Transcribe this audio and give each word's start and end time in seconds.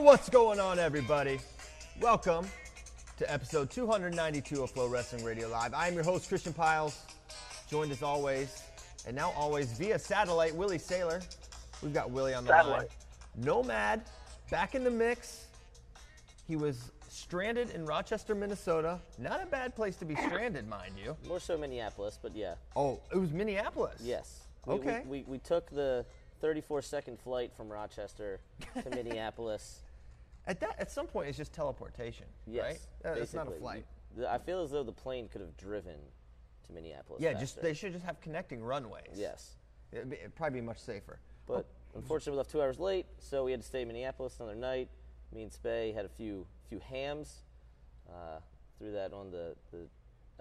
What's 0.00 0.28
going 0.30 0.58
on, 0.60 0.78
everybody? 0.78 1.38
Welcome 2.00 2.46
to 3.18 3.30
episode 3.32 3.70
292 3.70 4.62
of 4.62 4.72
FloWrestling 4.72 5.24
Radio 5.24 5.48
Live. 5.48 5.74
I 5.74 5.86
am 5.88 5.94
your 5.94 6.02
host, 6.04 6.28
Christian 6.28 6.52
Pyles, 6.52 6.98
joined 7.70 7.90
as 7.92 8.02
always, 8.02 8.62
and 9.06 9.14
now 9.14 9.32
always 9.36 9.72
via 9.72 9.98
satellite, 9.98 10.54
Willie 10.54 10.78
Saylor. 10.78 11.22
We've 11.82 11.92
got 11.92 12.10
Willie 12.10 12.32
on 12.34 12.44
the 12.44 12.50
Satellite. 12.50 12.78
line. 12.78 12.88
Nomad, 13.44 14.02
back 14.50 14.74
in 14.74 14.84
the 14.84 14.90
mix. 14.90 15.46
He 16.46 16.56
was 16.56 16.90
stranded 17.08 17.70
in 17.70 17.84
Rochester, 17.84 18.34
Minnesota. 18.34 18.98
Not 19.18 19.42
a 19.42 19.46
bad 19.46 19.74
place 19.76 19.96
to 19.96 20.04
be 20.04 20.14
stranded, 20.14 20.66
mind 20.68 20.94
you. 21.02 21.16
More 21.26 21.40
so 21.40 21.58
Minneapolis, 21.58 22.18
but 22.22 22.34
yeah. 22.34 22.54
Oh, 22.76 23.00
it 23.12 23.18
was 23.18 23.32
Minneapolis. 23.32 24.00
Yes. 24.02 24.40
We, 24.64 24.74
we- 24.74 24.80
Okay. 24.80 25.02
We, 25.06 25.24
we, 25.26 25.38
took 25.38 25.70
the 25.70 26.06
34 26.40 26.82
second 26.82 27.18
flight 27.20 27.52
from 27.56 27.68
Rochester 27.68 28.40
to 28.82 28.90
Minneapolis. 28.94 29.80
At 30.48 30.60
that, 30.60 30.76
at 30.78 30.90
some 30.90 31.06
point, 31.06 31.28
it's 31.28 31.36
just 31.36 31.52
teleportation, 31.52 32.26
Yes. 32.46 32.88
right? 33.04 33.18
It's 33.18 33.34
not 33.34 33.42
a 33.42 33.50
basically. 33.50 33.60
flight. 33.60 33.86
The- 34.16 34.30
I 34.32 34.38
feel 34.38 34.62
as 34.62 34.70
though 34.70 34.82
the 34.82 34.92
plane 34.92 35.28
could 35.28 35.42
have 35.42 35.56
driven 35.58 36.00
to 36.66 36.72
Minneapolis. 36.72 37.22
Yeah, 37.22 37.34
just 37.34 37.56
faster. 37.56 37.68
they 37.68 37.74
should 37.74 37.92
just 37.92 38.04
have 38.04 38.20
connecting 38.20 38.62
runways. 38.62 39.12
Yes. 39.14 39.56
It'd, 39.92 40.08
be, 40.08 40.16
it'd 40.16 40.34
probably 40.34 40.60
be 40.60 40.66
much 40.66 40.78
safer. 40.78 41.20
But 41.46 41.66
unfortunately, 41.94 42.32
we 42.32 42.36
left 42.38 42.50
two 42.50 42.62
hours 42.62 42.78
late, 42.78 43.06
so 43.18 43.44
we 43.44 43.50
had 43.50 43.60
to 43.60 43.66
stay 43.66 43.82
in 43.82 43.88
Minneapolis 43.88 44.40
another 44.40 44.54
night. 44.56 44.88
Me 45.32 45.42
and 45.42 45.52
Spay 45.52 45.94
had 45.94 46.06
a 46.06 46.08
few 46.08 46.46
few 46.68 46.78
hams. 46.80 47.42
Uh, 48.08 48.40
threw 48.78 48.92
that 48.92 49.12
on 49.12 49.30
the, 49.30 49.54
the 49.70 49.86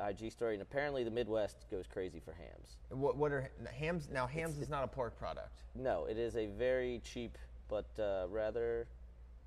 IG 0.06 0.32
story, 0.32 0.54
and 0.54 0.62
apparently 0.62 1.04
the 1.04 1.12
Midwest 1.12 1.66
goes 1.70 1.86
crazy 1.88 2.20
for 2.20 2.32
hams. 2.34 2.78
What, 2.90 3.18
what 3.18 3.32
are 3.32 3.50
hams? 3.74 4.08
Now, 4.10 4.28
hams 4.28 4.58
is 4.60 4.70
not 4.70 4.84
a 4.84 4.88
pork 4.88 5.18
product. 5.18 5.64
No, 5.76 6.06
it 6.06 6.18
is 6.18 6.38
a 6.38 6.46
very 6.48 7.02
cheap 7.04 7.38
but 7.68 7.88
uh, 8.00 8.26
rather 8.30 8.88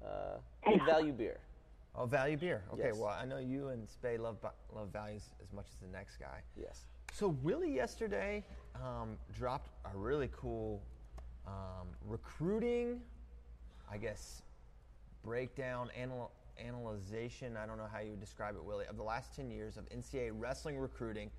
uh, 0.04 0.38
good 0.66 0.82
value 0.86 1.12
beer. 1.12 1.38
Oh, 1.96 2.06
value 2.06 2.36
beer. 2.36 2.62
Okay, 2.72 2.88
Yes. 2.88 2.96
well, 2.96 3.08
I 3.08 3.24
know 3.24 3.38
you 3.38 3.68
and 3.68 3.86
Spay 3.88 4.18
love 4.18 4.36
love 4.72 4.88
values 4.92 5.24
as 5.42 5.52
much 5.52 5.66
as 5.70 5.76
the 5.80 5.88
next 5.88 6.16
guy. 6.18 6.40
Yes. 6.56 6.86
So 7.12 7.28
Willie 7.42 7.74
yesterday 7.74 8.44
um, 8.76 9.16
dropped 9.36 9.70
a 9.92 9.96
really 9.98 10.30
cool 10.36 10.80
um, 11.46 11.88
recruiting, 12.06 13.00
I 13.90 13.98
guess, 13.98 14.42
breakdown, 15.24 15.90
anal- 15.96 16.30
analyzation. 16.64 17.56
I 17.56 17.66
don't 17.66 17.76
know 17.78 17.88
how 17.92 17.98
you 17.98 18.10
would 18.10 18.20
describe 18.20 18.54
it, 18.54 18.64
Willie, 18.64 18.86
of 18.86 18.96
the 18.96 19.02
last 19.02 19.34
10 19.34 19.50
years 19.50 19.76
of 19.76 19.88
NCAA 19.88 20.30
wrestling 20.34 20.78
recruiting. 20.78 21.30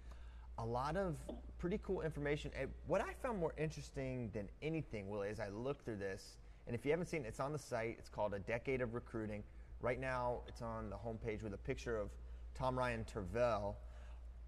A 0.57 0.65
lot 0.65 0.97
of 0.97 1.15
pretty 1.57 1.79
cool 1.83 2.01
information. 2.01 2.51
And 2.59 2.69
what 2.87 2.99
I 3.01 3.13
found 3.23 3.39
more 3.39 3.53
interesting 3.57 4.29
than 4.33 4.49
anything, 4.61 5.09
Willie, 5.09 5.29
as 5.29 5.39
I 5.39 5.47
looked 5.49 5.85
through 5.85 5.97
this, 5.97 6.35
and 6.67 6.75
if 6.75 6.85
you 6.85 6.91
haven't 6.91 7.07
seen 7.07 7.25
it, 7.25 7.27
it's 7.27 7.39
on 7.39 7.51
the 7.51 7.59
site. 7.59 7.95
It's 7.99 8.09
called 8.09 8.33
A 8.33 8.39
Decade 8.39 8.81
of 8.81 8.93
Recruiting. 8.93 9.43
Right 9.81 9.99
now, 9.99 10.41
it's 10.47 10.61
on 10.61 10.89
the 10.89 10.95
homepage 10.95 11.43
with 11.43 11.53
a 11.53 11.57
picture 11.57 11.97
of 11.97 12.09
Tom 12.53 12.77
Ryan 12.77 13.05
Tervel. 13.05 13.75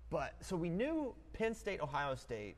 But 0.09 0.35
so 0.41 0.55
we 0.55 0.69
knew 0.69 1.15
Penn 1.33 1.55
State, 1.55 1.81
Ohio 1.81 2.15
State 2.15 2.55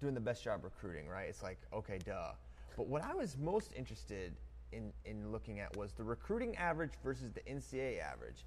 doing 0.00 0.14
the 0.14 0.20
best 0.20 0.42
job 0.42 0.64
recruiting, 0.64 1.08
right? 1.08 1.28
It's 1.28 1.42
like, 1.42 1.58
okay, 1.72 1.98
duh. 2.04 2.32
But 2.76 2.88
what 2.88 3.02
I 3.02 3.14
was 3.14 3.36
most 3.38 3.72
interested 3.76 4.32
in, 4.72 4.92
in 5.04 5.30
looking 5.30 5.60
at 5.60 5.74
was 5.76 5.92
the 5.92 6.02
recruiting 6.02 6.56
average 6.56 6.92
versus 7.04 7.30
the 7.32 7.40
NCAA 7.40 8.02
average. 8.02 8.44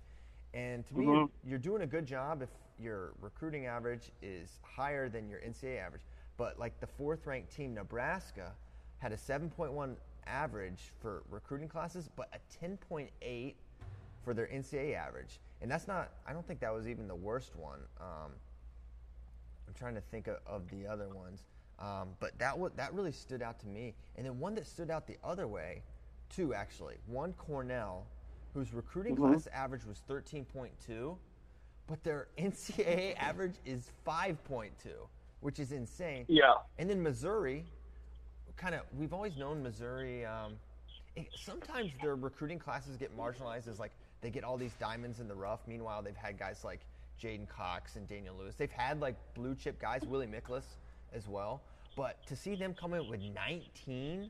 And 0.54 0.86
to 0.88 0.98
me, 0.98 1.06
you're, 1.06 1.30
you're 1.46 1.60
doing 1.60 1.84
a 1.84 1.88
good 1.88 2.06
job 2.06 2.42
if 2.42 2.50
your 2.80 3.14
recruiting 3.22 3.66
average 3.66 4.12
is 4.22 4.60
higher 4.64 5.10
than 5.10 5.30
your 5.30 5.40
NCAA 5.40 5.80
average. 5.84 6.02
But 6.38 6.60
like 6.60 6.80
the 6.80 6.88
fourth 6.88 7.26
ranked 7.28 7.56
team, 7.56 7.74
Nebraska, 7.74 8.52
had 9.00 9.12
a 9.12 9.18
7.1 9.18 9.96
average 10.30 10.92
for 11.02 11.24
recruiting 11.30 11.68
classes, 11.68 12.10
but 12.16 12.30
a 12.34 12.66
10.8 12.66 13.54
for 14.24 14.34
their 14.34 14.48
NCAA 14.48 14.96
average. 14.96 15.40
And 15.62 15.70
that's 15.70 15.88
not, 15.88 16.12
I 16.28 16.34
don't 16.34 16.48
think 16.48 16.60
that 16.62 16.74
was 16.74 16.88
even 16.88 17.08
the 17.08 17.16
worst 17.16 17.56
one. 17.56 17.80
Um, 18.00 18.32
I'm 19.68 19.74
trying 19.74 19.96
to 19.96 20.02
think 20.02 20.28
of, 20.28 20.38
of 20.46 20.70
the 20.70 20.88
other 20.88 21.10
ones. 21.10 21.44
Um, 21.80 22.10
but 22.20 22.38
that 22.40 22.58
wa- 22.58 22.70
that 22.76 22.94
really 22.94 23.12
stood 23.12 23.42
out 23.42 23.60
to 23.62 23.68
me. 23.68 23.94
And 24.18 24.26
then 24.26 24.38
one 24.40 24.54
that 24.56 24.68
stood 24.68 24.92
out 24.92 25.08
the 25.08 25.18
other 25.24 25.48
way, 25.48 25.82
two 26.30 26.54
actually. 26.54 26.96
One 27.08 27.34
Cornell, 27.34 28.06
whose 28.54 28.74
recruiting 28.74 29.16
class 29.16 29.48
average 29.54 29.86
was 29.86 30.02
13.2, 30.10 31.16
but 31.88 32.04
their 32.04 32.28
NCAA 32.38 33.16
average 33.18 33.56
is 33.66 33.92
5.2, 34.06 34.70
which 35.40 35.60
is 35.60 35.72
insane. 35.72 36.26
Yeah. 36.28 36.56
And 36.78 36.90
then 36.90 37.02
Missouri, 37.02 37.64
kind 38.60 38.76
of, 38.76 38.82
we've 38.98 39.14
always 39.14 39.38
known 39.38 39.64
Missouri. 39.64 40.26
Um, 40.26 40.54
it, 41.16 41.28
sometimes 41.36 41.92
their 42.02 42.16
recruiting 42.16 42.60
classes 42.60 42.98
get 42.98 43.18
marginalized 43.18 43.68
as 43.68 43.80
like 43.80 43.92
they 44.22 44.30
get 44.30 44.44
all 44.44 44.58
these 44.58 44.74
diamonds 44.80 45.20
in 45.20 45.28
the 45.28 45.36
rough. 45.36 45.62
Meanwhile, 45.68 46.04
they've 46.04 46.16
had 46.16 46.38
guys 46.38 46.64
like 46.64 46.82
J'den 47.22 47.48
Cox 47.48 47.96
and 47.96 48.08
Daniel 48.08 48.36
Lewis. 48.38 48.56
They've 48.56 48.72
had 48.72 49.00
like 49.00 49.16
blue 49.34 49.56
chip 49.56 49.80
guys, 49.80 50.02
Willie 50.06 50.28
Miklus 50.28 50.66
as 51.14 51.28
well. 51.28 51.62
But 51.96 52.26
to 52.28 52.36
see 52.36 52.56
them 52.56 52.74
come 52.74 52.94
in 52.94 53.10
with 53.10 53.22
19 53.22 54.30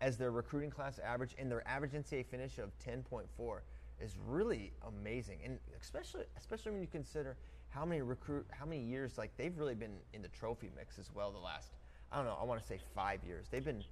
as 0.00 0.16
their 0.16 0.30
recruiting 0.30 0.70
class 0.70 0.98
average 0.98 1.34
and 1.38 1.50
their 1.50 1.66
average 1.66 1.92
NCAA 1.92 2.26
finish 2.26 2.58
of 2.58 2.70
10.4 2.78 3.60
is 4.00 4.16
really 4.26 4.72
amazing, 4.86 5.38
and 5.44 5.58
especially 5.80 6.24
especially 6.36 6.72
when 6.72 6.80
you 6.80 6.88
consider 6.88 7.36
how 7.68 7.84
many 7.84 8.02
recruit 8.02 8.46
how 8.50 8.66
many 8.66 8.82
years 8.82 9.16
like 9.16 9.30
they've 9.36 9.56
really 9.56 9.74
been 9.74 9.96
in 10.12 10.22
the 10.22 10.28
trophy 10.28 10.70
mix 10.76 10.98
as 10.98 11.10
well. 11.14 11.30
The 11.30 11.38
last 11.38 11.72
I 12.12 12.16
don't 12.16 12.26
know 12.26 12.36
I 12.40 12.44
want 12.44 12.60
to 12.60 12.66
say 12.66 12.78
five 12.94 13.20
years 13.24 13.46
they've 13.50 13.64
been 13.64 13.82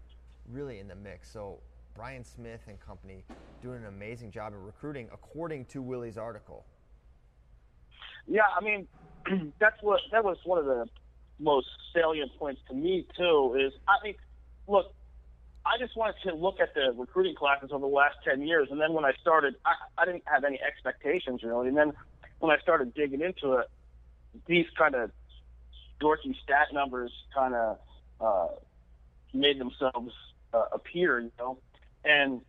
really 0.53 0.79
in 0.79 0.89
the 0.89 0.95
mix. 0.95 1.31
So 1.31 1.59
Brian 1.95 2.25
Smith 2.25 2.61
and 2.69 2.79
company 2.81 3.25
doing 3.63 3.79
an 3.79 3.87
amazing 3.87 4.31
job 4.31 4.53
of 4.55 4.65
recruiting 4.65 5.09
according 5.13 5.67
to 5.67 5.83
Willie's 5.83 6.19
article. 6.19 6.65
Yeah, 8.27 8.43
I 8.57 8.63
mean, 8.63 8.87
that's 9.59 9.83
what 9.83 10.01
that 10.13 10.25
was 10.25 10.39
one 10.45 10.59
of 10.59 10.65
the 10.65 10.87
most 11.39 11.67
salient 11.95 12.31
points 12.39 12.61
to 12.69 12.75
me 12.75 13.07
too. 13.17 13.57
Is 13.59 13.73
I 13.89 14.05
mean, 14.05 14.15
look, 14.67 14.95
I 15.67 15.79
just 15.79 15.97
wanted 15.97 16.17
to 16.25 16.35
look 16.35 16.61
at 16.61 16.75
the 16.75 16.93
recruiting 16.97 17.35
classes 17.35 17.71
over 17.73 17.87
the 17.87 17.95
last 17.95 18.17
ten 18.25 18.43
years, 18.43 18.69
and 18.71 18.81
then 18.81 18.93
when 18.93 19.05
I 19.05 19.13
started, 19.21 19.55
I, 19.65 20.03
I 20.03 20.05
didn't 20.05 20.25
have 20.27 20.45
any 20.45 20.61
expectations 20.61 21.43
really, 21.43 21.69
and 21.69 21.77
then 21.77 21.93
when 22.39 22.51
I 22.51 22.59
started 22.61 22.95
digging 22.95 23.21
into 23.21 23.55
it, 23.55 23.67
these 24.47 24.67
kind 24.79 24.95
of 24.95 25.11
dorky 26.01 26.35
stat 26.43 26.69
numbers 26.73 27.13
kind 27.35 27.55
of 27.55 27.79
uh, 28.21 28.49
made 29.33 29.59
themselves 29.59 30.13
uh, 30.53 30.65
appear, 30.73 31.21
you 31.21 31.33
know. 31.39 31.59
and 32.05 32.41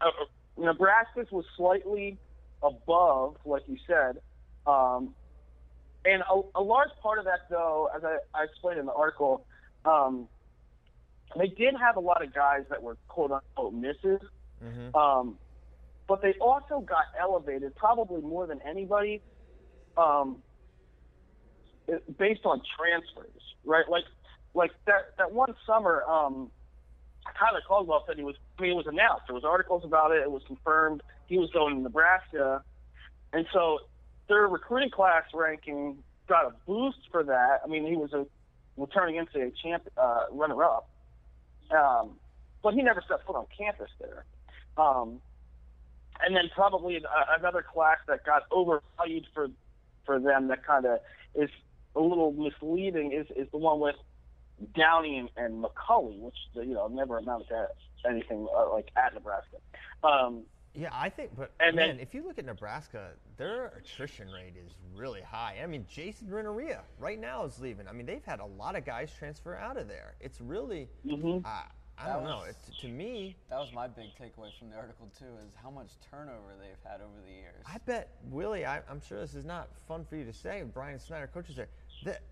uh, 0.00 0.10
Nebraska's 0.56 1.30
was 1.30 1.44
slightly 1.56 2.18
above, 2.62 3.36
like 3.44 3.62
you 3.66 3.76
said. 3.86 4.20
Um, 4.66 5.14
and 6.04 6.22
a, 6.22 6.58
a 6.58 6.62
large 6.62 6.90
part 7.02 7.18
of 7.18 7.24
that, 7.26 7.48
though, 7.50 7.88
as 7.94 8.02
I, 8.04 8.18
I 8.34 8.44
explained 8.44 8.80
in 8.80 8.86
the 8.86 8.92
article, 8.92 9.44
um, 9.84 10.28
they 11.38 11.48
did 11.48 11.74
have 11.80 11.96
a 11.96 12.00
lot 12.00 12.24
of 12.24 12.34
guys 12.34 12.64
that 12.70 12.82
were 12.82 12.96
quote 13.08 13.30
unquote 13.30 13.74
misses. 13.74 14.20
Mm-hmm. 14.64 14.94
Um, 14.96 15.38
but 16.08 16.22
they 16.22 16.34
also 16.40 16.80
got 16.80 17.04
elevated, 17.18 17.74
probably 17.76 18.20
more 18.20 18.46
than 18.46 18.60
anybody, 18.68 19.22
um, 19.96 20.38
based 22.18 22.44
on 22.44 22.60
transfers, 22.76 23.42
right? 23.64 23.88
Like, 23.88 24.04
like 24.54 24.72
that 24.86 25.16
that 25.18 25.32
one 25.32 25.54
summer, 25.66 26.02
um, 26.04 26.50
Tyler 27.38 27.60
Caldwell 27.66 28.04
said 28.06 28.16
he 28.16 28.24
was. 28.24 28.36
I 28.58 28.62
mean, 28.62 28.72
it 28.72 28.74
was 28.74 28.86
announced. 28.86 29.24
There 29.26 29.34
was 29.34 29.44
articles 29.44 29.84
about 29.84 30.12
it. 30.12 30.22
It 30.22 30.30
was 30.30 30.42
confirmed. 30.46 31.02
He 31.26 31.38
was 31.38 31.50
going 31.50 31.76
to 31.76 31.82
Nebraska, 31.82 32.62
and 33.32 33.46
so 33.52 33.78
their 34.28 34.46
recruiting 34.46 34.90
class 34.90 35.24
ranking 35.34 36.02
got 36.28 36.46
a 36.46 36.52
boost 36.66 36.98
for 37.10 37.24
that. 37.24 37.60
I 37.64 37.68
mean, 37.68 37.86
he 37.86 37.96
was 37.96 38.12
a 38.12 38.26
returning 38.76 39.16
NCAA 39.16 39.52
champ, 39.62 39.86
uh, 39.96 40.24
runner-up, 40.30 40.88
um, 41.70 42.16
but 42.62 42.74
he 42.74 42.82
never 42.82 43.02
set 43.06 43.24
foot 43.26 43.36
on 43.36 43.46
campus 43.56 43.90
there. 44.00 44.24
Um, 44.76 45.20
and 46.22 46.34
then 46.36 46.50
probably 46.54 46.96
a, 46.96 47.00
another 47.38 47.62
class 47.62 47.98
that 48.06 48.24
got 48.24 48.42
overvalued 48.50 49.26
for 49.34 49.48
for 50.06 50.18
them 50.18 50.48
that 50.48 50.64
kind 50.64 50.86
of 50.86 50.98
is 51.34 51.50
a 51.94 52.00
little 52.00 52.32
misleading 52.32 53.12
is 53.12 53.26
is 53.36 53.50
the 53.50 53.58
one 53.58 53.80
with 53.80 53.96
Downey 54.74 55.18
and, 55.18 55.28
and 55.36 55.64
McCulley, 55.64 56.18
which 56.18 56.36
you 56.54 56.74
know 56.74 56.88
never 56.88 57.18
amounted 57.18 57.48
to 57.48 57.66
anything 58.08 58.46
uh, 58.56 58.70
like 58.72 58.90
at 58.96 59.14
Nebraska. 59.14 59.56
Um, 60.04 60.42
Yeah, 60.74 60.90
I 60.92 61.08
think, 61.08 61.30
but 61.36 61.50
And 61.60 61.74
man, 61.76 61.88
then- 61.88 62.00
if 62.00 62.14
you 62.14 62.22
look 62.24 62.38
at 62.38 62.44
Nebraska, 62.44 63.10
their 63.36 63.68
attrition 63.78 64.28
rate 64.30 64.54
is 64.56 64.72
really 64.94 65.20
high. 65.22 65.56
I 65.62 65.66
mean, 65.66 65.84
Jason 65.90 66.28
Renteria 66.30 66.82
right 66.98 67.18
now 67.20 67.44
is 67.44 67.58
leaving. 67.60 67.88
I 67.88 67.92
mean, 67.92 68.06
they've 68.06 68.24
had 68.24 68.40
a 68.40 68.46
lot 68.46 68.76
of 68.76 68.84
guys 68.84 69.10
transfer 69.18 69.56
out 69.56 69.76
of 69.76 69.88
there. 69.88 70.14
It's 70.20 70.40
really, 70.40 70.88
mhm. 71.04 71.44
uh, 71.44 71.48
I 71.98 72.06
That 72.06 72.14
don't 72.14 72.24
know. 72.24 72.36
was- 72.46 72.56
It, 72.68 72.74
to 72.82 72.88
me, 72.88 73.36
That 73.50 73.58
was 73.58 73.72
my 73.74 73.86
big 73.88 74.14
takeaway 74.18 74.56
from 74.58 74.70
the 74.70 74.76
article 74.76 75.10
too, 75.18 75.26
is 75.46 75.54
how 75.62 75.70
much 75.70 75.90
turnover 76.10 76.54
they've 76.58 76.90
had 76.90 77.00
over 77.02 77.20
the 77.26 77.32
years. 77.32 77.62
I 77.66 77.76
bet 77.78 78.08
Willie. 78.30 78.64
I, 78.64 78.80
I'm 78.88 79.00
sure 79.02 79.18
this 79.20 79.34
is 79.34 79.44
not 79.44 79.68
fun 79.88 80.04
for 80.06 80.16
you 80.16 80.24
to 80.24 80.32
say. 80.32 80.62
Brian 80.72 80.98
Snyder 80.98 81.26
coaches 81.26 81.56
there. 81.56 81.68
That 82.04 82.22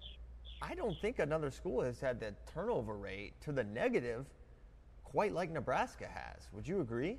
I 0.61 0.75
don't 0.75 1.01
think 1.01 1.19
another 1.19 1.51
school 1.51 1.83
has 1.83 2.01
had 2.01 2.21
that 2.21 2.47
turnover 2.53 2.97
rate 2.97 3.41
to 3.43 3.53
the 3.53 3.65
negative, 3.65 4.27
quite 5.05 5.33
like 5.33 5.51
Nebraska 5.51 6.07
has. 6.07 6.49
Would 6.53 6.67
you 6.67 6.81
agree? 6.81 7.19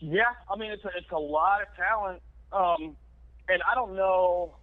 Yeah, 0.00 0.22
I 0.48 0.56
mean 0.56 0.72
it's 0.72 0.84
a, 0.84 0.90
it's 0.96 1.10
a 1.10 1.18
lot 1.18 1.60
of 1.62 1.68
talent, 1.76 2.22
um, 2.52 2.96
and 3.48 3.62
I 3.70 3.74
don't 3.74 3.94
know 3.94 4.56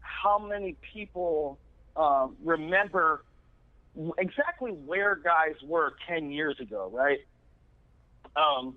how 0.00 0.38
many 0.38 0.76
people 0.92 1.58
um, 1.96 2.36
remember 2.44 3.24
exactly 4.18 4.70
where 4.70 5.16
guys 5.16 5.54
were 5.64 5.94
ten 6.08 6.30
years 6.30 6.58
ago, 6.60 6.90
right? 6.92 7.18
Um, 8.36 8.76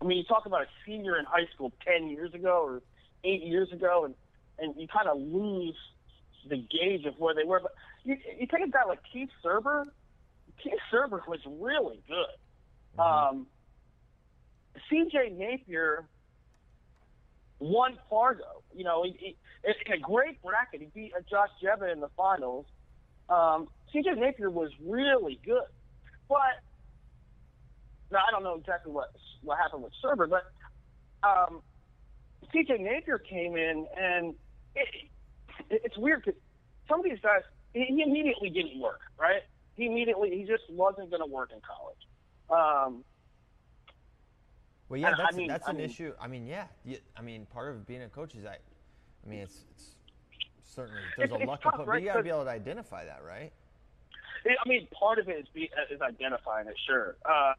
I 0.00 0.06
mean, 0.06 0.18
you 0.18 0.24
talk 0.24 0.46
about 0.46 0.62
a 0.62 0.66
senior 0.86 1.18
in 1.18 1.24
high 1.26 1.46
school 1.54 1.72
ten 1.86 2.08
years 2.08 2.32
ago 2.34 2.62
or 2.64 2.82
eight 3.24 3.42
years 3.42 3.70
ago, 3.72 4.06
and 4.06 4.14
and 4.58 4.80
you 4.80 4.88
kind 4.88 5.08
of 5.08 5.18
lose 5.18 5.76
the 6.48 6.56
gauge 6.56 7.04
of 7.06 7.14
where 7.18 7.34
they 7.34 7.44
were. 7.44 7.60
But 7.60 7.72
you, 8.04 8.16
you 8.38 8.46
take 8.46 8.66
a 8.66 8.70
guy 8.70 8.84
like 8.86 9.00
Keith 9.12 9.30
Surber. 9.42 9.84
Keith 10.62 10.72
Surber 10.90 11.22
was 11.26 11.40
really 11.46 12.02
good. 12.06 13.00
Um, 13.00 13.46
CJ 14.90 15.36
Napier 15.36 16.04
won 17.58 17.98
Fargo. 18.08 18.62
You 18.74 18.84
know, 18.84 19.04
he, 19.04 19.36
in 19.64 19.92
a 19.92 19.98
great 19.98 20.42
bracket. 20.42 20.80
He 20.80 20.88
beat 20.94 21.12
uh, 21.16 21.20
Josh 21.28 21.50
Jevin 21.62 21.92
in 21.92 22.00
the 22.00 22.10
finals. 22.16 22.66
Um, 23.28 23.68
CJ 23.94 24.18
Napier 24.18 24.50
was 24.50 24.70
really 24.84 25.40
good, 25.44 25.62
but 26.28 26.60
now 28.12 28.18
I 28.28 28.30
don't 28.30 28.42
know 28.42 28.56
exactly 28.56 28.92
what 28.92 29.10
what 29.42 29.58
happened 29.58 29.82
with 29.82 29.92
Surber, 30.02 30.26
but 30.26 30.44
um, 31.26 31.62
CJ 32.54 32.80
Napier 32.80 33.18
came 33.18 33.56
in 33.56 33.86
and 33.96 34.34
it, 34.74 34.88
it's 35.70 35.96
weird 35.98 36.22
because 36.24 36.40
some 36.88 37.00
of 37.00 37.04
these 37.04 37.18
guys 37.22 37.42
he, 37.72 38.02
immediately 38.02 38.50
didn't 38.50 38.78
work, 38.80 39.00
right? 39.18 39.42
He 39.76 39.86
immediately 39.86 40.30
he 40.36 40.44
just 40.44 40.64
wasn't 40.70 41.10
going 41.10 41.22
to 41.22 41.26
work 41.26 41.50
in 41.52 41.60
college. 41.60 41.98
Um, 42.50 43.04
Well, 44.88 45.00
yeah, 45.00 45.08
I- 45.08 45.12
I 45.12 45.16
that's, 45.16 45.36
mean- 45.36 45.48
that's 45.48 45.66
I 45.66 45.70
an 45.70 45.76
mean- 45.78 45.86
issue. 45.86 46.12
I 46.20 46.28
mean, 46.28 46.46
yeah, 46.46 46.66
I 47.16 47.22
mean, 47.22 47.46
part 47.46 47.70
of 47.74 47.86
being 47.86 48.02
a 48.02 48.08
coach 48.08 48.34
is 48.34 48.44
I, 48.44 48.56
I 49.24 49.28
mean, 49.28 49.40
it's, 49.40 49.64
it's 49.70 49.96
certainly 50.64 51.00
there's 51.16 51.30
It's- 51.30 51.42
a 51.42 51.46
luck 51.46 51.62
tough, 51.62 51.86
right? 51.86 52.00
you 52.02 52.08
got 52.08 52.16
to 52.16 52.22
be 52.22 52.28
able 52.28 52.44
to 52.44 52.50
identify 52.50 53.04
that, 53.06 53.22
right? 53.24 53.52
I 54.46 54.50
I 54.64 54.68
mean, 54.68 54.86
part 54.88 55.18
of 55.18 55.28
it 55.28 55.38
is 55.38 55.46
be, 55.54 55.70
is 55.90 56.02
identifying 56.02 56.68
it. 56.68 56.76
Sure, 56.86 57.16
uh, 57.24 57.54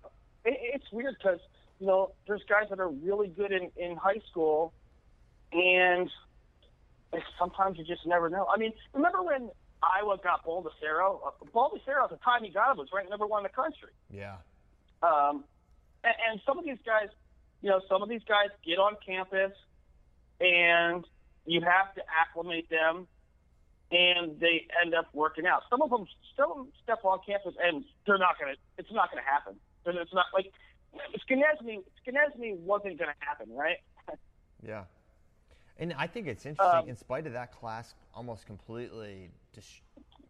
it, 0.45 0.55
it's 0.75 0.91
weird 0.91 1.15
because 1.17 1.39
you 1.79 1.87
know 1.87 2.11
there's 2.27 2.43
guys 2.47 2.69
that 2.69 2.79
are 2.79 2.89
really 2.89 3.27
good 3.27 3.51
in 3.51 3.71
in 3.75 3.97
high 3.97 4.21
school, 4.29 4.71
and 5.51 6.09
sometimes 7.39 7.77
you 7.77 7.83
just 7.83 8.05
never 8.05 8.29
know. 8.29 8.47
I 8.53 8.57
mean, 8.57 8.73
remember 8.93 9.21
when 9.23 9.49
Iowa 9.83 10.17
got 10.23 10.45
Baldessaro? 10.45 11.19
Uh, 11.25 11.45
Baldessaro 11.53 12.03
at 12.03 12.09
the 12.09 12.17
time 12.23 12.43
he 12.43 12.49
got 12.49 12.71
him 12.71 12.77
was 12.77 12.89
ranked 12.93 13.09
number 13.09 13.27
one 13.27 13.45
in 13.45 13.51
the 13.51 13.55
country. 13.55 13.89
Yeah. 14.11 14.37
Um, 15.03 15.43
and, 16.03 16.13
and 16.29 16.41
some 16.45 16.57
of 16.57 16.65
these 16.65 16.77
guys, 16.85 17.09
you 17.61 17.69
know, 17.69 17.81
some 17.89 18.01
of 18.01 18.09
these 18.09 18.23
guys 18.27 18.49
get 18.65 18.77
on 18.77 18.95
campus, 19.05 19.51
and 20.39 21.05
you 21.45 21.61
have 21.61 21.93
to 21.95 22.01
acclimate 22.09 22.69
them, 22.69 23.07
and 23.91 24.39
they 24.39 24.67
end 24.83 24.93
up 24.93 25.07
working 25.13 25.45
out. 25.45 25.63
Some 25.69 25.81
of 25.81 25.89
them, 25.89 26.05
some 26.35 26.51
of 26.51 26.57
them 26.57 26.67
step 26.83 26.99
on 27.03 27.19
campus, 27.25 27.53
and 27.61 27.83
they're 28.05 28.17
not 28.17 28.39
gonna. 28.39 28.55
It's 28.77 28.91
not 28.91 29.09
gonna 29.09 29.21
happen. 29.21 29.55
And 29.85 29.97
It's 29.97 30.13
not 30.13 30.25
like 30.33 30.51
Skinesny. 31.27 31.83
Skinesny 32.05 32.57
wasn't 32.57 32.97
gonna 32.97 33.13
happen, 33.19 33.47
right? 33.53 33.77
Yeah. 34.65 34.85
And 35.77 35.93
I 35.93 36.07
think 36.07 36.27
it's 36.27 36.45
interesting, 36.45 36.83
Um, 36.83 36.89
in 36.89 36.95
spite 36.95 37.27
of 37.27 37.33
that 37.33 37.51
class 37.51 37.95
almost 38.13 38.45
completely, 38.45 39.29
dis- 39.53 39.81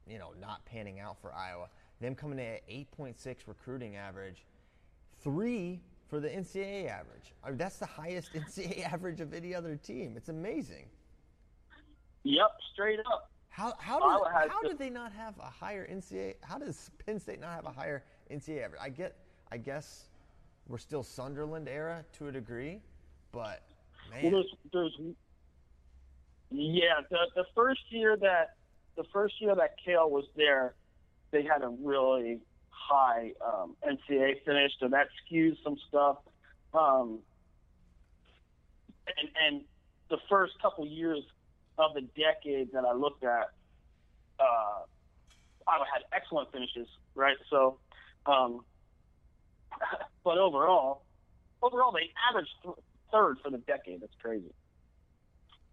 you 0.08 0.18
know, 0.18 0.34
not 0.40 0.66
panning 0.66 1.00
out 1.00 1.20
for 1.20 1.34
Iowa, 1.34 1.70
them 2.00 2.16
coming 2.16 2.40
in 2.40 2.46
at 2.46 2.62
8.6 2.68 3.48
recruiting 3.48 3.96
average, 3.96 4.46
three 5.24 5.82
for 6.08 6.20
the 6.20 6.30
NCAA 6.30 6.88
average. 6.88 7.34
I 7.44 7.50
mean, 7.50 7.58
that's 7.58 7.78
the 7.78 7.86
highest 7.86 8.34
NCAA 8.34 8.84
average 8.92 9.22
of 9.22 9.34
any 9.34 9.54
other 9.54 9.76
team. 9.76 10.16
It's 10.18 10.30
amazing. 10.30 10.88
Yep, 12.24 12.52
straight 12.74 13.00
up. 13.02 13.30
How 13.50 13.74
how 13.78 14.00
did, 14.00 14.52
how 14.52 14.62
did 14.64 14.78
they 14.78 14.90
not 14.90 15.14
have 15.14 15.38
a 15.40 15.44
higher 15.44 15.88
NCAA? 15.88 16.36
How 16.42 16.58
does 16.58 16.92
Penn 17.06 17.20
State 17.20 17.40
not 17.40 17.54
have 17.54 17.66
a 17.66 17.72
higher 17.72 18.04
NCAA 18.30 18.66
average? 18.66 18.82
I 18.84 18.90
get, 18.90 19.16
I 19.52 19.58
guess, 19.58 20.10
we're 20.68 20.80
still 20.80 21.04
Sanderson 21.04 21.68
era 21.68 22.04
to 22.14 22.28
a 22.28 22.32
degree, 22.32 22.82
but 23.32 23.62
man, 24.12 24.24
Well, 24.24 24.32
there's, 24.32 24.56
there's, 24.74 25.16
yeah, 26.52 27.02
the 27.10 27.18
the 27.36 27.46
first 27.56 27.82
year 27.90 28.16
that 28.18 28.56
the 28.96 29.04
first 29.12 29.42
year 29.42 29.56
that 29.56 29.76
Cael 29.86 30.10
was 30.10 30.26
there, 30.36 30.76
they 31.32 31.44
had 31.44 31.64
a 31.64 31.70
really 31.70 32.40
high 32.70 33.32
um, 33.46 33.76
NCAA 33.88 34.44
finish, 34.46 34.72
so 34.80 34.88
that 34.90 35.08
skews 35.24 35.58
some 35.64 35.78
stuff. 35.88 36.18
Um, 36.74 37.20
and 39.08 39.30
and 39.46 39.62
the 40.10 40.18
first 40.30 40.54
couple 40.62 40.86
years 40.86 41.24
of 41.78 41.94
the 41.94 42.02
decade 42.02 42.72
that 42.74 42.86
I 42.86 42.94
looked 42.94 43.24
at, 43.24 43.50
uh, 44.40 44.86
Iowa 45.68 45.86
had 45.92 46.04
excellent 46.14 46.52
finishes, 46.52 46.88
right? 47.16 47.38
So, 47.50 47.80
um, 48.26 48.64
but 50.24 50.38
overall, 50.38 51.04
overall 51.62 51.92
they 51.92 52.12
averaged 52.30 52.52
th- 52.64 52.76
third 53.12 53.38
for 53.44 53.50
the 53.50 53.58
decade. 53.60 54.02
That's 54.02 54.14
crazy. 54.22 54.54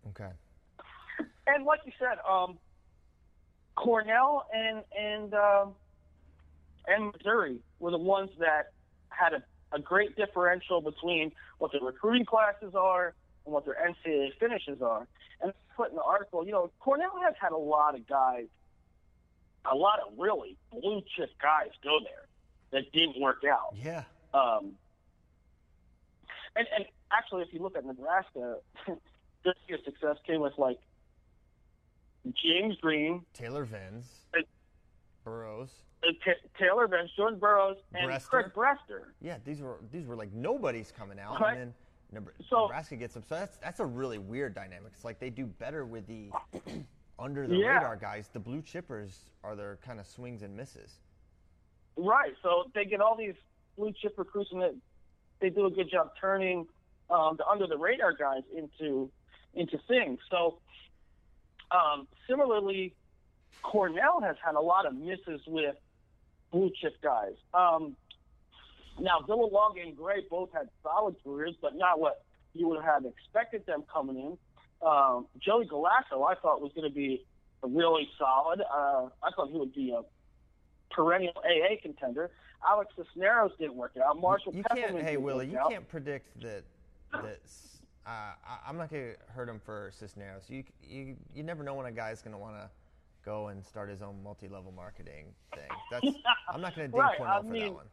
okay. 0.09 0.31
And 1.47 1.65
like 1.65 1.81
you 1.85 1.93
said, 1.99 2.19
um, 2.29 2.59
Cornell 3.75 4.47
and 4.55 4.83
and 4.99 5.35
um, 5.35 5.75
and 6.87 7.13
Missouri 7.13 7.59
were 7.79 7.91
the 7.91 7.99
ones 7.99 8.31
that 8.39 8.73
had 9.09 9.35
a, 9.35 9.43
a 9.75 9.79
great 9.79 10.17
differential 10.17 10.81
between 10.81 11.33
what 11.59 11.73
their 11.73 11.81
recruiting 11.81 12.25
classes 12.25 12.75
are 12.75 13.15
and 13.45 13.55
what 13.55 13.65
their 13.65 13.77
NCAA 13.77 14.31
finishes 14.39 14.81
are. 14.83 15.07
And 15.43 15.53
put 15.77 15.91
in 15.91 15.97
the 15.97 16.03
article, 16.03 16.45
you 16.45 16.53
know, 16.53 16.71
Cornell 16.81 17.13
has 17.25 17.35
had 17.41 17.53
a 17.53 17.57
lot 17.57 17.95
of 17.95 18.07
guys, 18.07 18.47
a 19.71 19.75
lot 19.75 19.99
of 20.07 20.13
really 20.19 20.57
blue 20.71 21.03
chip 21.17 21.31
guys 21.41 21.71
go 21.83 21.99
there 22.05 22.27
that 22.73 22.93
didn't 22.93 23.21
work 23.21 23.43
out. 23.45 23.75
Yeah. 23.75 24.05
Um, 24.35 24.73
and, 26.55 26.67
and 26.77 26.85
actually, 27.11 27.43
if 27.43 27.49
you 27.53 27.61
look 27.61 27.77
at 27.77 27.85
Nebraska, 27.85 28.59
this 29.45 29.55
year's 29.69 29.85
success 29.85 30.17
came 30.27 30.41
with 30.41 30.55
like 30.59 30.79
James 32.35 32.76
Green. 32.81 33.25
Taylor 33.33 33.64
Vins, 33.64 34.26
It- 34.35 34.49
Burroughs. 35.25 35.83
uh, 36.02 36.12
Ta- 36.25 36.49
Taylor 36.59 36.87
Bench, 36.88 37.11
Jordan 37.17 37.38
Burroughs, 37.38 37.79
and 37.95 38.11
Brester. 38.11 38.29
Craig 38.29 38.52
Brester. 38.55 39.12
Yeah, 39.21 39.38
these 39.45 39.61
were 39.61 39.79
these 39.91 40.07
were 40.07 40.17
like 40.17 40.33
nobody's 40.33 40.93
coming 40.93 41.19
out, 41.19 41.41
Right. 41.41 41.57
and 41.59 41.73
then 42.12 42.23
Nebra- 42.25 42.49
So- 42.49 42.62
Nebraska 42.67 42.97
gets 42.97 43.14
them. 43.14 43.23
So 43.25 43.35
that's 43.37 43.57
that's 43.59 43.81
a 43.81 43.87
really 43.87 44.19
weird 44.19 44.55
dynamic. 44.55 44.93
It's 44.95 45.05
like 45.05 45.19
they 45.19 45.31
do 45.31 45.47
better 45.47 45.85
with 45.87 46.07
the 46.07 46.31
under 47.19 47.47
the 47.47 47.57
Yeah. 47.57 47.75
radar 47.75 47.97
guys. 47.97 48.29
The 48.29 48.41
blue 48.41 48.62
chippers 48.62 49.31
are 49.43 49.57
their 49.57 49.76
kind 49.76 49.99
of 50.00 50.07
swings 50.07 50.43
and 50.43 50.57
misses. 50.57 51.00
Right. 51.97 52.35
So 52.43 52.71
they 52.75 52.85
get 52.85 53.00
all 53.00 53.17
these 53.17 53.35
blue 53.76 53.93
chip 53.93 54.14
recruits, 54.19 54.50
and 54.52 54.62
that 54.62 54.75
they 55.41 55.50
do 55.50 55.67
a 55.67 55.71
good 55.71 55.91
job 55.91 56.12
turning 56.21 56.69
um, 57.11 57.37
the 57.37 57.47
under 57.47 57.67
the 57.67 57.76
radar 57.76 58.12
guys 58.12 58.43
into 58.57 59.11
into 59.55 59.76
things. 59.88 60.19
So 60.31 60.59
um, 61.73 62.07
similarly, 62.29 62.95
Cornell 63.62 64.21
has 64.21 64.37
had 64.45 64.55
a 64.55 64.61
lot 64.61 64.87
of 64.87 64.95
misses 64.95 65.41
with 65.47 65.76
blue 66.50 66.71
chip 66.81 67.00
guys. 67.02 67.35
Um, 67.55 67.97
now 69.00 69.21
Villalonga 69.26 69.83
and 69.83 69.97
Gray 69.97 70.23
both 70.29 70.50
had 70.52 70.69
solid 70.83 71.17
careers, 71.25 71.55
but 71.61 71.75
not 71.76 71.99
what 71.99 72.23
you 72.55 72.69
would 72.69 72.83
have 72.83 73.05
expected 73.07 73.64
them 73.67 73.85
coming 73.93 74.17
in. 74.17 74.38
Um, 74.87 75.26
Joey 75.38 75.67
Galasso, 75.67 76.29
I 76.29 76.35
thought 76.35 76.61
was 76.61 76.73
going 76.75 76.88
to 76.88 76.95
be 76.95 77.25
really 77.62 78.09
solid. 78.19 78.61
Uh, 78.61 79.09
I 79.23 79.31
thought 79.35 79.50
he 79.50 79.59
would 79.59 79.73
be 79.73 79.93
a 79.97 80.02
perennial 80.95 81.35
AA 81.38 81.76
contender. 81.81 82.31
Alex 82.69 82.93
Cisneros 82.97 83.52
didn't 83.59 83.76
work 83.76 83.93
out. 84.05 84.21
Marshall 84.21 84.55
you 84.55 84.62
Pepperman 84.62 84.91
can't. 84.93 85.02
Hey, 85.02 85.17
Willie, 85.17 85.49
you 85.49 85.59
out. 85.59 85.71
can't 85.71 85.88
predict 85.88 86.41
that. 86.43 86.64
That 87.12 87.41
uh, 88.06 88.11
I, 88.11 88.59
I'm 88.68 88.76
not 88.76 88.90
gonna 88.90 89.12
hurt 89.35 89.49
him 89.49 89.61
for 89.64 89.90
Cisneros. 89.92 90.44
You 90.49 90.64
you 90.82 91.16
you 91.35 91.42
never 91.42 91.62
know 91.62 91.75
when 91.75 91.87
a 91.87 91.92
guy's 91.92 92.23
gonna 92.23 92.38
want 92.38 92.56
to 92.56 92.68
go 93.25 93.49
and 93.49 93.64
start 93.64 93.88
his 93.88 94.02
own 94.02 94.23
multi-level 94.23 94.73
marketing 94.73 95.26
thing. 95.54 95.68
That's 95.90 96.06
I'm 96.52 96.61
not 96.61 96.75
gonna 96.75 96.88
ding 96.88 97.00
Right, 97.00 97.16
Cornell 97.16 97.38
I 97.38 97.42
for 97.42 97.59
that 97.59 97.75
one. 97.75 97.87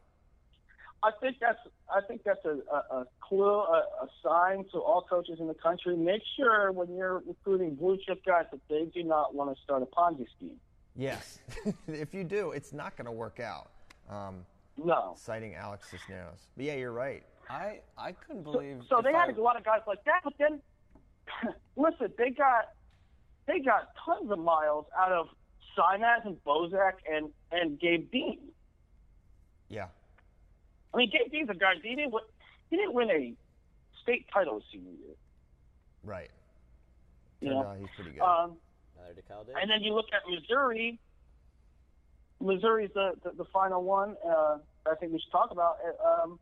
I 1.02 1.10
think 1.22 1.36
that's 1.40 1.58
I 1.88 2.00
think 2.06 2.22
that's 2.24 2.44
a, 2.44 2.58
a, 2.70 3.00
a 3.00 3.06
clue, 3.26 3.42
a, 3.48 3.84
a 4.02 4.08
sign 4.22 4.64
to 4.72 4.78
all 4.80 5.06
coaches 5.08 5.38
in 5.40 5.46
the 5.46 5.54
country. 5.54 5.96
Make 5.96 6.20
sure 6.36 6.72
when 6.72 6.94
you're 6.94 7.22
recruiting 7.26 7.74
blue 7.74 7.96
chip 8.06 8.22
guys 8.26 8.44
that 8.52 8.60
they 8.68 8.84
do 8.92 9.02
not 9.02 9.34
want 9.34 9.56
to 9.56 9.62
start 9.62 9.82
a 9.82 9.86
Ponzi 9.86 10.26
scheme. 10.36 10.56
Yes, 10.94 11.38
if 11.88 12.12
you 12.12 12.22
do, 12.24 12.50
it's 12.50 12.74
not 12.74 12.98
gonna 12.98 13.12
work 13.12 13.40
out. 13.40 13.70
Um, 14.10 14.44
No. 14.76 15.14
citing 15.16 15.54
Alex 15.54 15.88
Cisneros. 15.90 16.48
But 16.56 16.66
yeah, 16.66 16.74
you're 16.74 16.92
right. 16.92 17.22
I 17.50 17.80
I 17.98 18.12
couldn't 18.12 18.44
believe. 18.44 18.82
So 18.88 18.98
if 18.98 19.04
they 19.04 19.12
I- 19.12 19.26
had 19.26 19.36
a 19.36 19.42
lot 19.42 19.56
of 19.56 19.64
guys 19.64 19.80
like 19.86 20.02
that, 20.04 20.20
but 20.24 20.34
then 20.38 20.60
listen, 21.76 22.12
they 22.16 22.30
got 22.30 22.70
they 23.46 23.58
got 23.60 23.88
tons 24.04 24.30
of 24.30 24.38
miles 24.38 24.86
out 24.96 25.12
of 25.12 25.28
Sinaz 25.76 26.24
and 26.26 26.36
Bosak 26.44 26.94
and 27.10 27.30
and 27.50 27.78
Gabe 27.80 28.10
Dean. 28.10 28.38
Yeah. 29.68 29.86
I 30.94 30.96
mean, 30.96 31.10
Gabe 31.10 31.30
Dean's 31.30 31.50
a 31.50 31.54
guy. 31.54 31.74
He 31.82 31.94
didn't 31.94 32.12
win, 32.12 32.22
he 32.70 32.76
didn't 32.76 32.92
win 32.94 33.10
a 33.10 33.34
state 34.02 34.26
title 34.32 34.54
his 34.56 34.64
senior 34.72 34.90
year. 34.92 35.14
Right. 36.04 36.30
You 37.40 37.50
know? 37.50 37.62
out 37.64 37.76
he's 37.78 37.88
pretty 37.96 38.10
good. 38.12 38.20
Um, 38.22 38.56
Neither 39.00 39.14
did 39.14 39.28
Kyle 39.28 39.44
Davis. 39.44 39.60
and 39.60 39.70
then 39.70 39.82
you 39.82 39.94
look 39.94 40.06
at 40.12 40.22
Missouri. 40.28 40.98
Missouri's 42.40 42.90
the, 42.94 43.12
the, 43.22 43.30
the 43.32 43.44
final 43.52 43.82
one. 43.84 44.16
Uh, 44.26 44.58
I 44.90 44.94
think 44.98 45.12
we 45.12 45.20
should 45.20 45.30
talk 45.32 45.50
about. 45.50 45.76
Uh, 45.84 46.22
Um, 46.24 46.38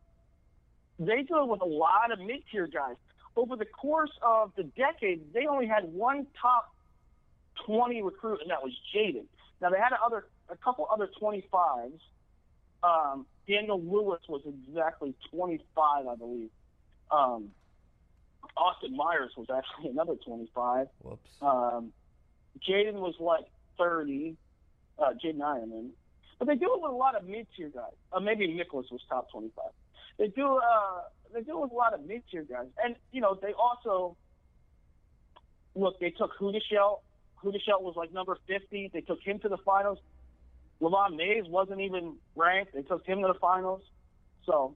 they 0.99 1.23
deal 1.23 1.49
with 1.49 1.61
a 1.61 1.67
lot 1.67 2.13
of 2.13 2.19
mid-tier 2.19 2.67
guys. 2.67 2.97
Over 3.37 3.57
the 3.57 3.67
course 3.67 4.11
of 4.23 4.53
the 4.57 4.65
decade, 4.65 5.33
they 5.33 5.47
only 5.47 5.67
had 5.67 5.85
one 5.93 6.27
top 6.41 6.75
20 7.67 8.03
recruit, 8.03 8.41
and 8.43 8.51
that 8.51 8.63
was 8.63 8.73
Jaden. 8.95 9.25
Now 9.61 9.71
they 9.71 9.79
had 9.79 9.93
a 9.93 10.05
other 10.05 10.27
a 10.49 10.57
couple 10.57 10.89
other 10.93 11.09
25s. 11.21 12.01
Um, 12.83 13.27
Daniel 13.47 13.81
Lewis 13.81 14.21
was 14.29 14.43
exactly 14.47 15.15
25, 15.31 16.07
I 16.07 16.15
believe. 16.17 16.51
Um, 17.11 17.51
Austin 18.57 18.97
Myers 18.97 19.33
was 19.37 19.49
actually 19.55 19.91
another 19.91 20.15
25. 20.25 20.89
Whoops. 21.03 21.31
Um, 21.43 21.93
Jaden 22.67 22.95
was 22.95 23.15
like 23.21 23.45
30, 23.79 24.37
uh, 24.99 25.03
Jaden 25.23 25.39
Ironman. 25.39 25.91
But 26.39 26.47
they 26.47 26.55
do 26.55 26.73
it 26.75 26.81
with 26.81 26.93
a 26.93 26.95
lot 26.95 27.17
of 27.17 27.25
mid-tier 27.27 27.69
guys. 27.69 27.93
Uh, 28.13 28.21
maybe 28.21 28.47
Nicholas 28.47 28.87
was 28.91 29.01
top 29.09 29.31
25. 29.31 29.65
They 30.19 30.29
do, 30.29 30.57
uh, 30.57 31.01
they 31.33 31.43
do 31.43 31.59
with 31.59 31.71
a 31.71 31.75
lot 31.75 31.95
of 31.95 32.05
mid-tier 32.05 32.43
guys. 32.43 32.67
And, 32.83 32.97
you 33.13 33.21
know, 33.21 33.39
they 33.41 33.53
also, 33.53 34.17
look, 35.75 35.99
they 36.01 36.11
took 36.11 36.33
Houdashelt. 36.39 37.01
Houdashelt 37.43 37.83
was 37.83 37.95
like 37.97 38.13
number 38.13 38.37
50. 38.47 38.91
They 38.93 39.01
took 39.01 39.21
him 39.23 39.39
to 39.41 39.49
the 39.49 39.59
finals. 39.59 39.99
Lavion 40.81 41.17
Mays 41.17 41.45
wasn't 41.49 41.81
even 41.81 42.15
ranked. 42.37 42.75
They 42.75 42.83
took 42.83 43.07
him 43.07 43.21
to 43.23 43.29
the 43.29 43.39
finals. 43.39 43.83
So, 44.45 44.75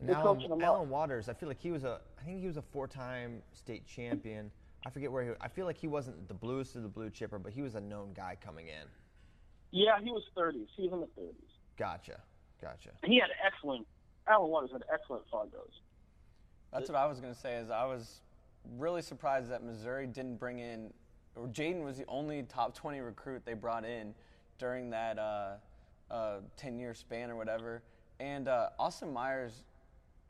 And 0.00 0.10
Alan. 0.10 0.62
Alan 0.62 0.88
Waters, 0.88 1.28
I 1.28 1.34
feel 1.34 1.48
like 1.48 1.60
he 1.60 1.70
was 1.70 1.84
a, 1.84 2.00
I 2.20 2.24
think 2.24 2.40
he 2.40 2.46
was 2.46 2.56
a 2.56 2.62
four-time 2.62 3.42
state 3.52 3.86
champion. 3.86 4.50
I 4.86 4.90
forget 4.90 5.10
where 5.10 5.24
he. 5.24 5.30
I 5.40 5.48
feel 5.48 5.66
like 5.66 5.78
he 5.78 5.88
wasn't 5.88 6.28
the 6.28 6.34
bluest 6.34 6.76
of 6.76 6.82
the 6.82 6.88
blue 6.88 7.10
chipper, 7.10 7.38
but 7.40 7.52
he 7.52 7.60
was 7.60 7.74
a 7.74 7.80
known 7.80 8.12
guy 8.14 8.36
coming 8.40 8.68
in. 8.68 8.86
yeah, 9.72 9.98
he 10.02 10.10
was 10.12 10.22
30s. 10.36 10.66
He 10.76 10.82
was 10.86 10.92
in 10.92 11.00
the 11.00 11.20
30s. 11.20 11.34
Gotcha, 11.76 12.20
gotcha. 12.62 12.90
And 13.02 13.12
he 13.12 13.18
had 13.18 13.30
excellent, 13.44 13.86
Alan 14.28 14.50
Waters 14.50 14.70
had 14.72 14.82
excellent 14.92 15.24
Fargos. 15.30 15.80
That's 16.72 16.88
what 16.88 16.98
I 16.98 17.06
was 17.06 17.20
going 17.20 17.32
to 17.32 17.38
say. 17.38 17.56
Is 17.56 17.70
I 17.70 17.84
was 17.84 18.20
really 18.76 19.02
surprised 19.02 19.50
that 19.50 19.62
Missouri 19.62 20.06
didn't 20.06 20.36
bring 20.36 20.58
in, 20.58 20.92
or 21.34 21.46
Jaden 21.48 21.84
was 21.84 21.96
the 21.96 22.06
only 22.08 22.42
top 22.42 22.74
20 22.74 23.00
recruit 23.00 23.42
they 23.44 23.54
brought 23.54 23.84
in 23.84 24.14
during 24.58 24.90
that 24.90 25.18
uh, 25.18 25.54
uh, 26.10 26.38
10-year 26.60 26.94
span 26.94 27.30
or 27.30 27.36
whatever. 27.36 27.82
And 28.18 28.48
uh, 28.48 28.70
Austin 28.78 29.12
Myers, 29.12 29.64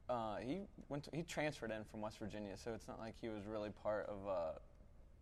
uh, 0.09 0.37
he 0.37 0.61
went 0.89 1.05
to, 1.05 1.11
he 1.15 1.23
transferred 1.23 1.71
in 1.71 1.85
from 1.85 2.01
West 2.01 2.19
Virginia, 2.19 2.57
so 2.57 2.73
it's 2.75 2.89
not 2.89 2.99
like 2.99 3.15
he 3.21 3.29
was 3.29 3.45
really 3.47 3.71
part 3.83 4.07
of 4.09 4.27
a 4.27 4.61